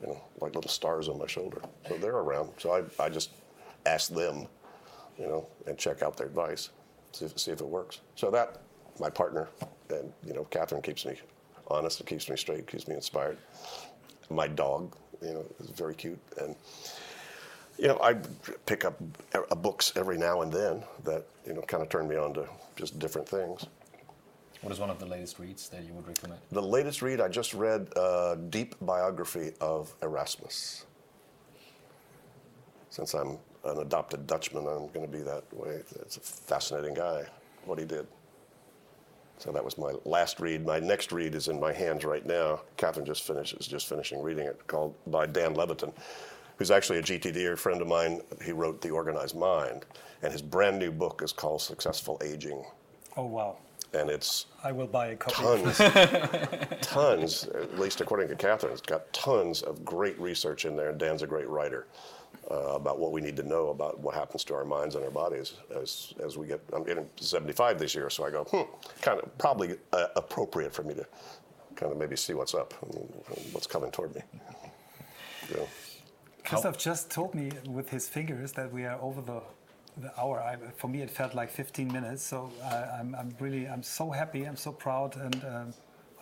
You 0.01 0.07
know, 0.07 0.21
like 0.41 0.53
little 0.53 0.69
stars 0.69 1.07
on 1.07 1.17
my 1.17 1.27
shoulder. 1.27 1.61
So 1.87 1.97
they're 1.97 2.17
around. 2.17 2.51
So 2.57 2.73
I, 2.73 3.03
I 3.03 3.09
just 3.09 3.31
ask 3.85 4.13
them, 4.13 4.47
you 5.17 5.25
know, 5.25 5.47
and 5.67 5.77
check 5.77 6.01
out 6.01 6.17
their 6.17 6.27
advice, 6.27 6.69
see 7.13 7.25
if, 7.25 7.39
see 7.39 7.51
if 7.51 7.61
it 7.61 7.67
works. 7.67 8.01
So 8.15 8.29
that, 8.31 8.61
my 8.99 9.09
partner, 9.09 9.47
and, 9.89 10.11
you 10.25 10.33
know, 10.33 10.45
Kathryn 10.51 10.83
keeps 10.83 11.05
me 11.05 11.15
honest, 11.67 11.99
it 12.01 12.07
keeps 12.07 12.29
me 12.29 12.35
straight, 12.35 12.67
keeps 12.67 12.87
me 12.87 12.95
inspired. 12.95 13.37
My 14.29 14.47
dog, 14.47 14.95
you 15.21 15.33
know, 15.33 15.45
is 15.59 15.69
very 15.69 15.95
cute. 15.95 16.19
And, 16.39 16.55
you 17.77 17.87
know, 17.87 17.99
I 18.01 18.15
pick 18.65 18.85
up 18.85 18.99
uh, 19.33 19.55
books 19.55 19.93
every 19.95 20.17
now 20.17 20.41
and 20.41 20.51
then 20.51 20.83
that, 21.03 21.25
you 21.45 21.53
know, 21.53 21.61
kind 21.61 21.83
of 21.83 21.89
turn 21.89 22.07
me 22.07 22.15
on 22.15 22.33
to 22.35 22.47
just 22.75 22.97
different 22.99 23.27
things. 23.27 23.65
What 24.61 24.71
is 24.71 24.79
one 24.79 24.89
of 24.89 24.97
the 24.97 25.05
latest 25.05 25.37
reads 25.37 25.69
that 25.69 25.83
you 25.83 25.93
would 25.93 26.07
recommend? 26.07 26.39
The 26.51 26.61
latest 26.61 27.01
read, 27.01 27.21
I 27.21 27.27
just 27.27 27.53
read 27.53 27.87
a 27.95 28.37
deep 28.49 28.75
biography 28.81 29.51
of 29.61 29.93
Erasmus. 30.01 30.85
Since 32.89 33.13
I'm 33.13 33.37
an 33.63 33.79
adopted 33.79 34.25
Dutchman, 34.25 34.65
I'm 34.65 34.87
going 34.87 35.05
to 35.05 35.11
be 35.11 35.19
that 35.19 35.43
way. 35.53 35.81
It's 36.01 36.17
a 36.17 36.21
fascinating 36.21 36.95
guy, 36.95 37.25
what 37.65 37.77
he 37.77 37.85
did. 37.85 38.07
So 39.37 39.51
that 39.51 39.63
was 39.63 39.77
my 39.77 39.93
last 40.05 40.39
read. 40.39 40.65
My 40.65 40.79
next 40.79 41.11
read 41.11 41.35
is 41.35 41.47
in 41.47 41.59
my 41.59 41.73
hands 41.73 42.05
right 42.05 42.25
now. 42.25 42.61
Kathryn 42.77 43.05
just 43.05 43.23
finished 43.23 43.55
is 43.59 43.67
just 43.67 43.87
finishing 43.87 44.21
reading 44.21 44.45
it, 44.47 44.65
called 44.67 44.95
by 45.07 45.25
Dan 45.25 45.55
Levitin, 45.55 45.93
who's 46.57 46.71
actually 46.71 46.99
a 46.99 47.03
GTD 47.03 47.57
friend 47.57 47.81
of 47.81 47.87
mine. 47.87 48.21
He 48.43 48.51
wrote 48.51 48.81
The 48.81 48.91
Organized 48.91 49.35
Mind, 49.35 49.85
and 50.21 50.31
his 50.31 50.41
brand 50.41 50.79
new 50.79 50.91
book 50.91 51.21
is 51.23 51.33
called 51.33 51.61
Successful 51.61 52.19
Aging. 52.23 52.63
Oh 53.17 53.25
wow! 53.25 53.57
and 53.95 54.09
it's 54.09 54.47
I 54.63 54.71
will 54.71 54.87
buy 54.87 55.07
a 55.07 55.15
copy. 55.15 55.35
tons, 55.35 55.77
tons. 56.81 57.43
At 57.45 57.79
least 57.79 58.01
according 58.01 58.27
to 58.29 58.35
Kathryn, 58.35 58.71
it's 58.71 58.81
got 58.81 59.11
tons 59.13 59.61
of 59.61 59.85
great 59.85 60.19
research 60.19 60.65
in 60.65 60.75
there. 60.75 60.89
And 60.89 60.99
Dan's 60.99 61.21
a 61.21 61.27
great 61.27 61.47
writer 61.47 61.87
uh, 62.51 62.75
about 62.75 62.99
what 62.99 63.11
we 63.11 63.21
need 63.21 63.35
to 63.37 63.43
know 63.43 63.69
about 63.69 63.99
what 63.99 64.15
happens 64.15 64.43
to 64.45 64.53
our 64.53 64.65
minds 64.65 64.95
and 64.95 65.03
our 65.03 65.11
bodies 65.11 65.53
as 65.75 66.13
as 66.23 66.37
we 66.37 66.47
get. 66.47 66.61
I'm 66.73 66.83
getting 66.83 67.09
75 67.17 67.79
this 67.79 67.95
year, 67.95 68.09
so 68.09 68.25
I 68.25 68.31
go, 68.31 68.43
hmm, 68.43 68.63
kind 69.01 69.19
of 69.19 69.37
probably 69.37 69.77
uh, 69.93 70.07
appropriate 70.15 70.73
for 70.73 70.83
me 70.83 70.93
to 70.95 71.05
kind 71.75 71.91
of 71.91 71.97
maybe 71.97 72.15
see 72.15 72.33
what's 72.33 72.53
up, 72.53 72.73
and 72.81 72.93
what's 73.51 73.67
coming 73.67 73.91
toward 73.91 74.15
me. 74.15 74.21
Know. 75.53 75.67
Christoph 76.43 76.77
just 76.77 77.11
told 77.11 77.35
me 77.35 77.51
with 77.67 77.89
his 77.89 78.07
fingers 78.07 78.51
that 78.53 78.71
we 78.71 78.85
are 78.85 78.99
over 79.01 79.21
the 79.21 79.41
the 79.97 80.11
hour. 80.19 80.41
I, 80.41 80.57
for 80.75 80.87
me, 80.87 81.01
it 81.01 81.09
felt 81.09 81.33
like 81.33 81.49
15 81.49 81.91
minutes. 81.91 82.23
So 82.23 82.51
I, 82.63 82.99
I'm, 82.99 83.15
I'm 83.15 83.35
really, 83.39 83.67
I'm 83.67 83.83
so 83.83 84.11
happy. 84.11 84.43
I'm 84.43 84.57
so 84.57 84.71
proud, 84.71 85.15
and 85.15 85.35
um, 85.45 85.73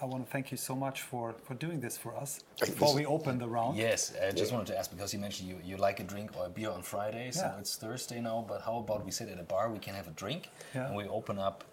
I 0.03 0.05
want 0.05 0.25
to 0.25 0.29
thank 0.29 0.51
you 0.51 0.57
so 0.57 0.75
much 0.75 1.01
for 1.01 1.33
for 1.45 1.53
doing 1.53 1.79
this 1.79 1.97
for 1.97 2.13
us 2.23 2.41
before 2.59 2.93
we 2.93 3.05
open 3.05 3.37
the 3.39 3.47
round. 3.47 3.77
Yes, 3.77 4.11
I 4.21 4.31
just 4.41 4.51
wanted 4.51 4.67
to 4.73 4.77
ask 4.77 4.91
because 4.91 5.13
you 5.13 5.19
mentioned 5.19 5.47
you, 5.47 5.57
you 5.63 5.77
like 5.77 6.01
a 6.01 6.03
drink 6.13 6.31
or 6.37 6.45
a 6.47 6.49
beer 6.49 6.71
on 6.77 6.81
Friday, 6.81 7.31
so 7.31 7.45
Yeah. 7.45 7.59
it's 7.61 7.77
Thursday 7.77 8.19
now. 8.19 8.43
But 8.51 8.59
how 8.67 8.75
about 8.83 9.05
we 9.05 9.11
sit 9.11 9.29
at 9.29 9.39
a 9.39 9.47
bar, 9.53 9.65
we 9.71 9.79
can 9.79 9.93
have 9.95 10.07
a 10.13 10.15
drink, 10.23 10.41
Yeah. 10.75 10.87
and 10.87 10.95
we 10.99 11.03
open 11.19 11.39
up 11.39 11.63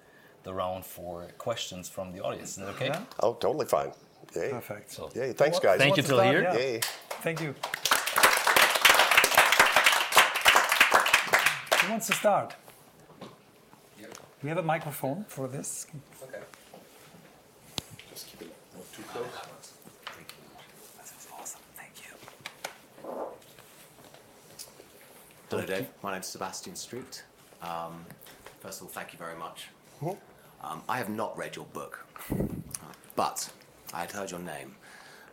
the 0.44 0.52
round 0.54 0.86
for 0.86 1.14
questions 1.38 1.88
from 1.88 2.12
the 2.12 2.20
audience. 2.26 2.50
Is 2.50 2.56
that 2.62 2.68
okay? 2.76 2.86
Yeah? 2.86 3.02
Oh, 3.24 3.32
totally 3.34 3.66
fine. 3.66 3.90
Yay. 4.36 4.50
Perfect. 4.50 4.92
So, 4.92 5.10
Yay. 5.16 5.32
Thanks, 5.32 5.58
guys. 5.58 5.78
Thank 5.84 5.96
you, 5.96 6.04
Who 6.04 6.14
wants 6.14 6.22
till 6.24 6.32
here. 6.32 6.42
Yeah. 6.42 6.54
Yay. 6.54 6.80
Thank 7.26 7.38
you. 7.44 7.52
Who 11.80 11.90
wants 11.92 12.06
to 12.06 12.14
start? 12.14 12.54
We 14.42 14.48
have 14.52 14.58
a 14.66 14.68
microphone 14.74 15.24
for 15.28 15.48
this. 15.48 15.86
Just 18.12 18.26
keep 18.28 18.42
it 18.42 18.52
not 18.74 18.84
too 19.00 19.08
close. 19.08 19.72
This 20.98 21.12
is 21.18 21.28
awesome. 21.38 21.60
Thank 21.74 21.92
you. 22.02 23.12
Hello, 25.48 25.64
Dave. 25.64 25.88
My 26.02 26.12
name's 26.12 26.26
Sebastian 26.26 26.76
Street. 26.76 27.24
Um, 27.62 28.04
first 28.60 28.80
of 28.80 28.86
all, 28.86 28.92
thank 28.92 29.12
you 29.12 29.18
very 29.18 29.36
much. 29.36 29.68
Um, 30.62 30.82
I 30.88 30.98
have 30.98 31.08
not 31.08 31.36
read 31.36 31.56
your 31.56 31.64
book, 31.66 32.06
but 33.16 33.50
I 33.94 34.00
had 34.00 34.12
heard 34.12 34.30
your 34.30 34.40
name, 34.40 34.74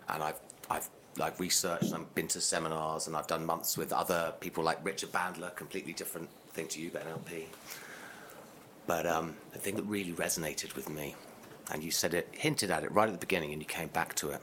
and 0.10 0.24
I've 0.24 0.40
I've 0.70 0.88
like 1.18 1.40
researched. 1.40 1.94
I've 1.94 2.16
been 2.16 2.28
to 2.30 2.42
seminars, 2.42 3.08
and 3.08 3.16
I've 3.16 3.28
done 3.28 3.46
months 3.46 3.78
with 3.78 3.92
other 3.92 4.34
people 4.40 4.64
like 4.64 4.84
Richard 4.86 5.12
Bandler, 5.12 5.54
completely 5.56 5.94
different 5.94 6.30
thing 6.52 6.68
to 6.70 6.82
you, 6.82 6.90
but 6.92 7.06
NLP. 7.06 7.46
But 8.86 9.06
um, 9.06 9.36
the 9.52 9.60
thing 9.60 9.76
that 9.76 9.84
really 9.84 10.14
resonated 10.14 10.76
with 10.76 10.90
me, 10.90 11.16
and 11.72 11.84
you 11.84 11.92
said 11.92 12.14
it, 12.14 12.30
hinted 12.32 12.72
at 12.72 12.84
it 12.84 12.92
right 12.92 13.08
at 13.08 13.14
the 13.14 13.20
beginning, 13.20 13.54
and 13.54 13.62
you 13.62 13.68
came 13.68 13.90
back 13.90 14.16
to 14.16 14.30
it, 14.32 14.42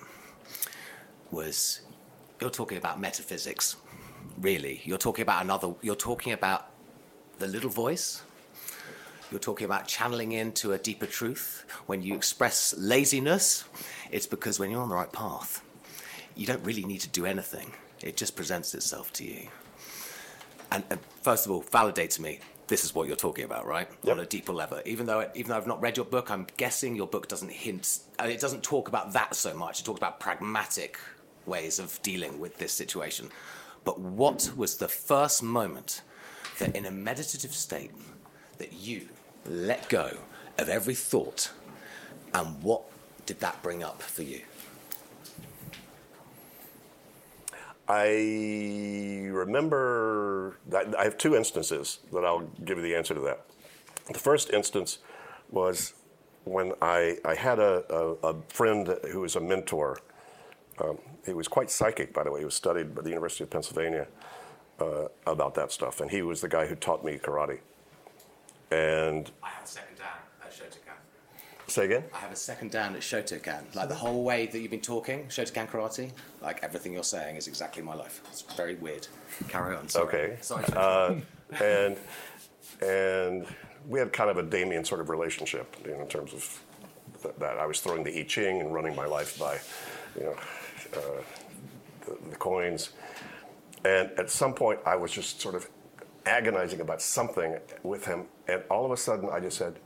was 1.30 1.80
you're 2.40 2.50
talking 2.50 2.78
about 2.78 3.00
metaphysics 3.00 3.76
really. 4.38 4.80
You're 4.84 4.98
talking 4.98 5.22
about 5.22 5.44
another, 5.44 5.74
you're 5.82 5.94
talking 5.94 6.32
about 6.32 6.70
the 7.38 7.46
little 7.46 7.70
voice. 7.70 8.22
You're 9.30 9.40
talking 9.40 9.64
about 9.64 9.88
channeling 9.88 10.32
into 10.32 10.72
a 10.72 10.78
deeper 10.78 11.06
truth. 11.06 11.64
When 11.86 12.02
you 12.02 12.14
express 12.14 12.74
laziness, 12.76 13.64
it's 14.10 14.26
because 14.26 14.58
when 14.58 14.70
you're 14.70 14.82
on 14.82 14.88
the 14.88 14.94
right 14.94 15.12
path, 15.12 15.62
you 16.36 16.46
don't 16.46 16.64
really 16.64 16.84
need 16.84 17.00
to 17.00 17.08
do 17.08 17.26
anything. 17.26 17.72
It 18.02 18.16
just 18.16 18.36
presents 18.36 18.74
itself 18.74 19.12
to 19.14 19.24
you. 19.24 19.48
And, 20.70 20.84
and 20.90 21.00
first 21.22 21.46
of 21.46 21.52
all, 21.52 21.62
validate 21.62 22.10
to 22.12 22.22
me 22.22 22.40
this 22.66 22.84
is 22.84 22.94
what 22.94 23.06
you're 23.06 23.16
talking 23.16 23.44
about, 23.44 23.66
right? 23.66 23.88
Yep. 24.04 24.16
On 24.16 24.22
a 24.22 24.26
deeper 24.26 24.52
level. 24.52 24.80
Even 24.84 25.06
though, 25.06 25.28
even 25.34 25.50
though 25.50 25.56
I've 25.56 25.66
not 25.66 25.82
read 25.82 25.96
your 25.96 26.06
book, 26.06 26.30
I'm 26.30 26.46
guessing 26.56 26.96
your 26.96 27.06
book 27.06 27.28
doesn't 27.28 27.52
hint, 27.52 27.98
uh, 28.18 28.24
it 28.24 28.40
doesn't 28.40 28.62
talk 28.62 28.88
about 28.88 29.12
that 29.12 29.34
so 29.34 29.54
much. 29.54 29.80
It 29.80 29.84
talks 29.84 29.98
about 29.98 30.20
pragmatic 30.20 30.98
ways 31.46 31.78
of 31.78 32.00
dealing 32.02 32.40
with 32.40 32.58
this 32.58 32.72
situation. 32.72 33.30
But 33.84 34.00
what 34.00 34.52
was 34.56 34.76
the 34.76 34.88
first 34.88 35.42
moment 35.42 36.00
that, 36.58 36.74
in 36.74 36.86
a 36.86 36.90
meditative 36.90 37.54
state, 37.54 37.90
that 38.58 38.72
you 38.72 39.08
let 39.46 39.88
go 39.88 40.16
of 40.58 40.68
every 40.68 40.94
thought, 40.94 41.50
and 42.32 42.62
what 42.62 42.82
did 43.26 43.40
that 43.40 43.62
bring 43.62 43.82
up 43.82 44.00
for 44.00 44.22
you? 44.22 44.40
I 47.88 49.28
remember 49.30 50.56
that 50.68 50.94
I 50.96 51.04
have 51.04 51.18
two 51.18 51.36
instances 51.36 51.98
that 52.12 52.24
I'll 52.24 52.48
give 52.64 52.78
you 52.78 52.82
the 52.82 52.94
answer 52.94 53.14
to 53.14 53.20
that. 53.20 53.44
The 54.12 54.18
first 54.18 54.50
instance 54.50 54.98
was 55.50 55.94
when 56.44 56.72
I, 56.80 57.18
I 57.24 57.34
had 57.34 57.58
a, 57.58 57.84
a, 57.90 58.30
a 58.30 58.42
friend 58.48 58.96
who 59.10 59.20
was 59.20 59.36
a 59.36 59.40
mentor. 59.40 59.98
Um, 60.78 60.98
he 61.26 61.32
was 61.32 61.48
quite 61.48 61.70
psychic, 61.70 62.12
by 62.12 62.24
the 62.24 62.30
way. 62.30 62.40
He 62.40 62.44
was 62.44 62.54
studied 62.54 62.94
by 62.94 63.02
the 63.02 63.10
University 63.10 63.44
of 63.44 63.50
Pennsylvania 63.50 64.06
uh, 64.80 65.08
about 65.26 65.54
that 65.54 65.72
stuff, 65.72 66.00
and 66.00 66.10
he 66.10 66.22
was 66.22 66.40
the 66.40 66.48
guy 66.48 66.66
who 66.66 66.74
taught 66.74 67.04
me 67.04 67.18
karate. 67.18 67.60
And 68.70 69.30
I 69.42 69.50
second. 69.64 69.93
Say 71.74 71.86
again? 71.86 72.04
I 72.14 72.18
have 72.18 72.30
a 72.30 72.36
second 72.36 72.70
dan 72.70 72.94
at 72.94 73.00
Shotokan. 73.00 73.74
Like 73.74 73.88
the 73.88 73.96
whole 73.96 74.22
way 74.22 74.46
that 74.46 74.60
you've 74.60 74.70
been 74.70 74.80
talking, 74.80 75.26
Shotokan 75.26 75.68
karate, 75.68 76.12
like 76.40 76.62
everything 76.62 76.92
you're 76.92 77.02
saying 77.02 77.34
is 77.34 77.48
exactly 77.48 77.82
my 77.82 77.96
life. 77.96 78.22
It's 78.30 78.42
very 78.42 78.76
weird. 78.76 79.08
Carry 79.48 79.74
on. 79.74 79.88
Sorry. 79.88 80.06
Okay. 80.06 80.36
Sorry. 80.40 80.64
Uh, 80.72 81.16
and 81.60 81.96
and 82.80 83.46
we 83.88 83.98
had 83.98 84.12
kind 84.12 84.30
of 84.30 84.36
a 84.36 84.44
Damien 84.44 84.84
sort 84.84 85.00
of 85.00 85.08
relationship, 85.08 85.74
you 85.84 85.90
know, 85.90 86.02
in 86.02 86.06
terms 86.06 86.32
of 86.32 86.62
th- 87.20 87.34
that. 87.40 87.58
I 87.58 87.66
was 87.66 87.80
throwing 87.80 88.04
the 88.04 88.20
I 88.20 88.22
Ching 88.22 88.60
and 88.60 88.72
running 88.72 88.94
my 88.94 89.06
life 89.06 89.36
by, 89.36 89.58
you 90.16 90.26
know, 90.26 90.36
uh, 90.96 91.22
the, 92.06 92.30
the 92.30 92.36
coins. 92.36 92.90
And 93.84 94.12
at 94.16 94.30
some 94.30 94.54
point, 94.54 94.78
I 94.86 94.94
was 94.94 95.10
just 95.10 95.40
sort 95.40 95.56
of 95.56 95.68
agonizing 96.24 96.80
about 96.80 97.02
something 97.02 97.58
with 97.82 98.06
him, 98.06 98.26
and 98.46 98.62
all 98.70 98.84
of 98.84 98.92
a 98.92 98.96
sudden, 98.96 99.28
I 99.28 99.40
just 99.40 99.58
said, 99.58 99.80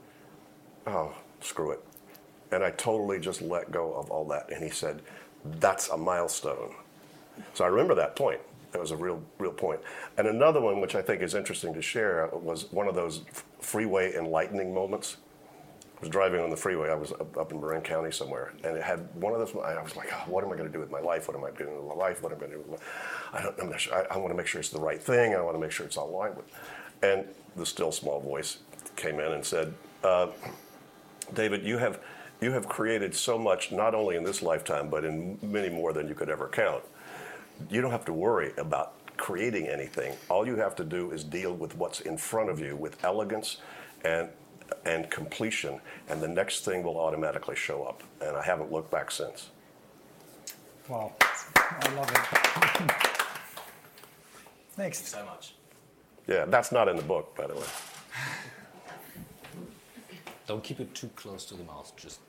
"Oh, 0.87 1.15
screw 1.41 1.71
it," 1.73 1.85
and 2.53 2.63
I 2.65 2.71
totally 2.73 3.19
just 3.21 3.43
let 3.43 3.71
go 3.71 3.95
of 3.95 4.11
all 4.11 4.25
that. 4.27 4.51
And 4.51 4.63
he 4.63 4.71
said, 4.71 5.03
"That's 5.45 5.89
a 5.89 5.97
milestone." 5.97 6.75
So 7.55 7.65
I 7.65 7.69
remember 7.69 7.95
that 7.95 8.17
point. 8.17 8.41
That 8.73 8.81
was 8.81 8.91
a 8.91 8.97
real, 8.97 9.23
real 9.39 9.53
point. 9.53 9.81
And 10.19 10.27
another 10.27 10.61
one, 10.61 10.81
which 10.81 10.95
I 10.95 11.03
think 11.03 11.23
is 11.23 11.35
interesting 11.35 11.73
to 11.75 11.83
share, 11.83 12.29
was 12.33 12.71
one 12.73 12.87
of 12.87 12.95
those 12.95 13.23
freeway 13.61 14.15
enlightening 14.15 14.75
moments. 14.75 15.17
I 15.97 16.01
was 16.01 16.11
driving 16.11 16.41
on 16.41 16.51
the 16.51 16.57
freeway. 16.57 16.91
I 16.91 16.95
was 16.95 17.13
up, 17.13 17.51
in 17.51 17.61
Marin 17.61 17.81
County 17.81 18.13
somewhere, 18.13 18.53
and 18.63 18.77
it 18.77 18.85
had 18.85 19.01
one 19.15 19.33
of 19.33 19.41
those. 19.41 19.55
I 19.57 19.83
was 19.83 19.97
like, 19.97 20.13
oh, 20.13 20.31
"What 20.31 20.45
am 20.45 20.53
I 20.53 20.57
going 20.57 20.69
to 20.69 20.73
do 20.73 20.79
with 20.79 20.91
my 20.91 21.01
life? 21.01 21.27
What 21.27 21.37
am 21.37 21.45
I 21.45 21.51
doing 21.51 21.77
with 21.77 21.89
my 21.89 21.95
life? 21.95 22.23
What 22.23 22.31
am 22.31 22.39
I 22.39 22.41
going 22.41 22.53
to 22.53 22.59
do 22.59 22.63
with 22.63 22.81
my?" 22.81 23.39
I 23.39 23.43
don't. 23.43 23.59
I'm 23.61 23.71
not 23.71 23.81
sure. 23.81 23.95
I, 23.95 24.15
I 24.15 24.19
want 24.19 24.31
to 24.31 24.37
make 24.37 24.47
sure 24.47 24.61
it's 24.61 24.71
the 24.71 24.81
right 24.81 25.03
thing. 25.03 25.35
I 25.35 25.41
want 25.41 25.57
to 25.57 25.61
make 25.61 25.73
sure 25.73 25.87
it's 25.87 25.97
right 25.97 26.37
with. 26.37 26.47
And 27.03 27.27
the 27.57 27.67
still 27.67 27.91
small 27.91 28.21
voice 28.21 28.59
came 28.97 29.21
in 29.21 29.33
and 29.33 29.45
said, 29.45 29.75
uh, 30.05 30.29
"David, 31.35 31.65
you 31.65 31.79
have 31.79 32.01
you 32.41 32.53
have 32.53 32.69
created 32.69 33.15
so 33.15 33.37
much, 33.37 33.73
not 33.73 33.95
only 33.95 34.17
in 34.17 34.23
this 34.23 34.43
lifetime, 34.43 34.89
but 34.89 35.05
in 35.05 35.39
many 35.43 35.69
more 35.69 35.93
than 35.93 36.07
you 36.09 36.15
could 36.15 36.29
ever 36.29 36.49
count. 36.49 36.85
You 37.69 37.81
don't 37.81 37.91
have 37.91 38.05
to 38.05 38.13
worry 38.13 38.53
about 38.57 38.93
creating 39.17 39.67
anything. 39.67 40.15
All 40.29 40.47
you 40.47 40.57
have 40.57 40.77
to 40.77 40.85
do 40.85 41.11
is 41.11 41.25
deal 41.25 41.53
with 41.55 41.77
what's 41.77 42.01
in 42.01 42.17
front 42.17 42.49
of 42.51 42.61
you 42.61 42.77
with 42.77 43.05
elegance 43.05 43.59
and 44.05 44.29
and 44.85 45.11
completion, 45.11 45.81
and 46.09 46.21
the 46.21 46.29
next 46.29 46.65
thing 46.65 46.83
will 46.83 46.99
automatically 46.99 47.57
show 47.57 47.85
up. 47.85 48.03
And 48.21 48.37
I 48.37 48.43
haven't 48.43 48.71
looked 48.71 48.91
back 48.91 49.11
since. 49.11 49.49
Wow, 50.89 51.13
I 51.57 51.95
love 51.95 52.11
it. 52.11 52.93
Thanks 54.73 55.07
so 55.07 55.25
much. 55.25 55.55
Yeah, 56.27 56.45
that's 56.45 56.71
not 56.71 56.89
in 56.89 56.97
the 56.97 57.03
book, 57.03 57.35
by 57.35 57.47
the 57.47 57.55
way. 57.55 57.63
Don't 60.49 60.65
keep 60.65 60.81
it 60.81 60.95
too 60.95 61.11
close 61.15 61.45
to 61.47 61.55
the 61.55 61.65
mouth. 61.65 61.93
Just 61.97 62.21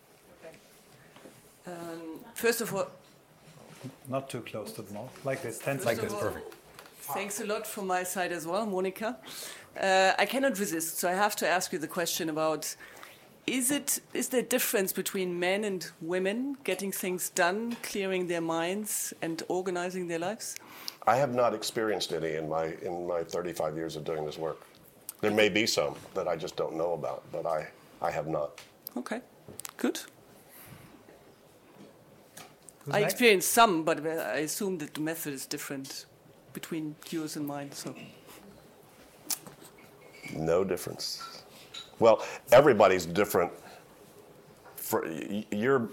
Um, 1.65 2.19
first 2.33 2.61
of 2.61 2.73
all, 2.73 2.87
Not 4.07 4.29
too 4.29 4.41
close 4.41 4.71
to 4.73 4.81
the 4.81 4.93
mouth. 4.93 5.13
Like 5.23 5.41
this, 5.41 5.57
10 5.59 5.77
like 5.77 5.83
seconds. 5.83 6.01
this, 6.01 6.13
all, 6.13 6.19
perfect. 6.19 6.55
Thanks 7.13 7.39
a 7.39 7.45
lot 7.45 7.65
from 7.65 7.87
my 7.87 8.03
side 8.03 8.31
as 8.33 8.45
well, 8.45 8.65
Monica. 8.65 9.17
Uh, 9.79 10.13
I 10.23 10.25
cannot 10.25 10.59
resist, 10.59 10.97
so 10.99 11.07
I 11.09 11.13
have 11.13 11.35
to 11.37 11.47
ask 11.47 11.71
you 11.73 11.79
the 11.79 11.87
question 11.87 12.29
about: 12.29 12.75
Is 13.47 13.71
it 13.71 14.01
is 14.13 14.27
there 14.29 14.41
a 14.41 14.49
difference 14.57 14.91
between 14.93 15.39
men 15.39 15.63
and 15.63 15.89
women 16.01 16.57
getting 16.65 16.91
things 16.91 17.29
done, 17.29 17.77
clearing 17.83 18.27
their 18.27 18.41
minds, 18.41 19.13
and 19.21 19.41
organizing 19.47 20.07
their 20.07 20.19
lives? 20.19 20.55
I 21.07 21.15
have 21.15 21.33
not 21.33 21.53
experienced 21.53 22.11
any 22.11 22.33
in 22.35 22.49
my 22.49 22.65
in 22.81 23.07
my 23.07 23.23
35 23.23 23.75
years 23.77 23.95
of 23.95 24.03
doing 24.03 24.25
this 24.25 24.37
work. 24.37 24.59
There 25.21 25.31
may 25.31 25.49
be 25.49 25.65
some 25.65 25.95
that 26.15 26.27
I 26.27 26.35
just 26.35 26.55
don't 26.57 26.75
know 26.75 26.93
about, 26.93 27.23
but 27.31 27.45
I 27.45 27.67
I 28.01 28.11
have 28.11 28.27
not. 28.27 28.61
Okay, 28.97 29.21
good. 29.77 29.99
Who's 32.85 32.95
I 32.95 33.01
next? 33.01 33.13
experienced 33.13 33.51
some, 33.53 33.83
but 33.83 34.05
I 34.05 34.39
assume 34.39 34.77
that 34.79 34.93
the 34.95 35.01
method 35.01 35.33
is 35.33 35.45
different 35.45 36.05
between 36.53 36.95
yours 37.09 37.35
and 37.35 37.45
mine. 37.47 37.71
So 37.73 37.95
No 40.33 40.63
difference. 40.63 41.23
Well, 41.99 42.25
everybody's 42.51 43.05
different. 43.05 43.51
For 44.75 45.03
y- 45.05 45.45
you're, 45.51 45.89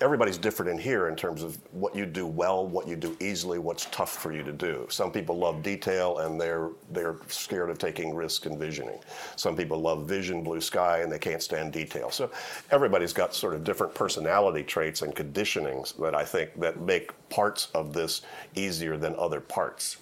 everybody's 0.00 0.38
different 0.38 0.70
in 0.70 0.78
here 0.78 1.08
in 1.08 1.16
terms 1.16 1.42
of 1.42 1.58
what 1.72 1.94
you 1.94 2.06
do 2.06 2.26
well, 2.26 2.66
what 2.66 2.88
you 2.88 2.96
do 2.96 3.16
easily, 3.20 3.58
what's 3.58 3.86
tough 3.86 4.12
for 4.12 4.32
you 4.32 4.42
to 4.42 4.52
do. 4.52 4.86
Some 4.88 5.10
people 5.12 5.36
love 5.36 5.62
detail 5.62 6.18
and 6.18 6.40
they're 6.40 6.70
they're 6.90 7.16
scared 7.28 7.70
of 7.70 7.78
taking 7.78 8.14
risk 8.14 8.46
and 8.46 8.58
visioning. 8.58 8.98
Some 9.36 9.56
people 9.56 9.80
love 9.80 10.08
vision, 10.08 10.42
blue 10.42 10.60
sky, 10.60 11.00
and 11.00 11.12
they 11.12 11.18
can't 11.18 11.42
stand 11.42 11.72
detail. 11.72 12.10
So 12.10 12.30
everybody's 12.70 13.12
got 13.12 13.34
sort 13.34 13.54
of 13.54 13.64
different 13.64 13.94
personality 13.94 14.62
traits 14.62 15.02
and 15.02 15.14
conditionings 15.14 15.96
that 15.98 16.14
I 16.14 16.24
think 16.24 16.58
that 16.60 16.80
make 16.80 17.12
parts 17.28 17.68
of 17.74 17.92
this 17.92 18.22
easier 18.54 18.96
than 18.96 19.14
other 19.16 19.40
parts 19.40 19.98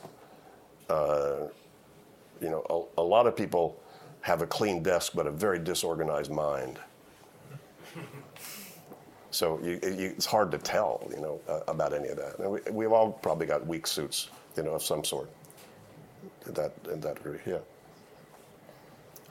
uh, 0.89 1.49
you 2.41 2.51
know, 2.51 2.89
a, 2.97 3.01
a 3.01 3.03
lot 3.03 3.27
of 3.27 3.37
people 3.37 3.81
have 4.21 4.43
a 4.43 4.47
clean 4.47 4.83
desk 4.83 5.13
but 5.15 5.27
a 5.27 5.31
very 5.31 5.59
disorganized 5.59 6.31
mind. 6.31 6.79
So 9.39 9.61
you, 9.63 9.79
you, 9.85 10.09
it's 10.17 10.27
hard 10.27 10.51
to 10.51 10.59
tell, 10.59 11.07
you 11.15 11.21
know, 11.21 11.41
uh, 11.49 11.61
about 11.69 11.93
any 11.93 12.09
of 12.09 12.17
that. 12.17 12.41
And 12.41 12.51
we, 12.51 12.59
we've 12.73 12.91
all 12.91 13.13
probably 13.13 13.47
got 13.47 13.65
weak 13.65 13.87
suits, 13.87 14.31
you 14.57 14.65
know, 14.65 14.73
of 14.75 14.83
some 14.83 15.05
sort. 15.05 15.31
In 16.47 16.55
that, 16.55 16.73
in 16.93 17.01
that 17.03 17.15
degree, 17.15 17.39
yeah. 17.47 17.59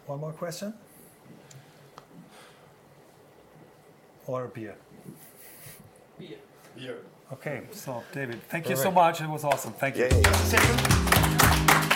One 0.06 0.22
more 0.22 0.32
question? 0.32 0.74
Or 4.28 4.46
a 4.46 4.48
beer? 4.48 4.78
Here. 6.78 7.00
Okay, 7.34 7.64
so 7.72 8.02
David, 8.14 8.42
thank 8.48 8.70
you 8.70 8.78
so 8.78 8.90
much. 8.90 9.20
It 9.20 9.28
was 9.28 9.44
awesome. 9.44 9.74
Thank 9.74 9.98
you. 9.98 10.06
Yay. 10.06 11.94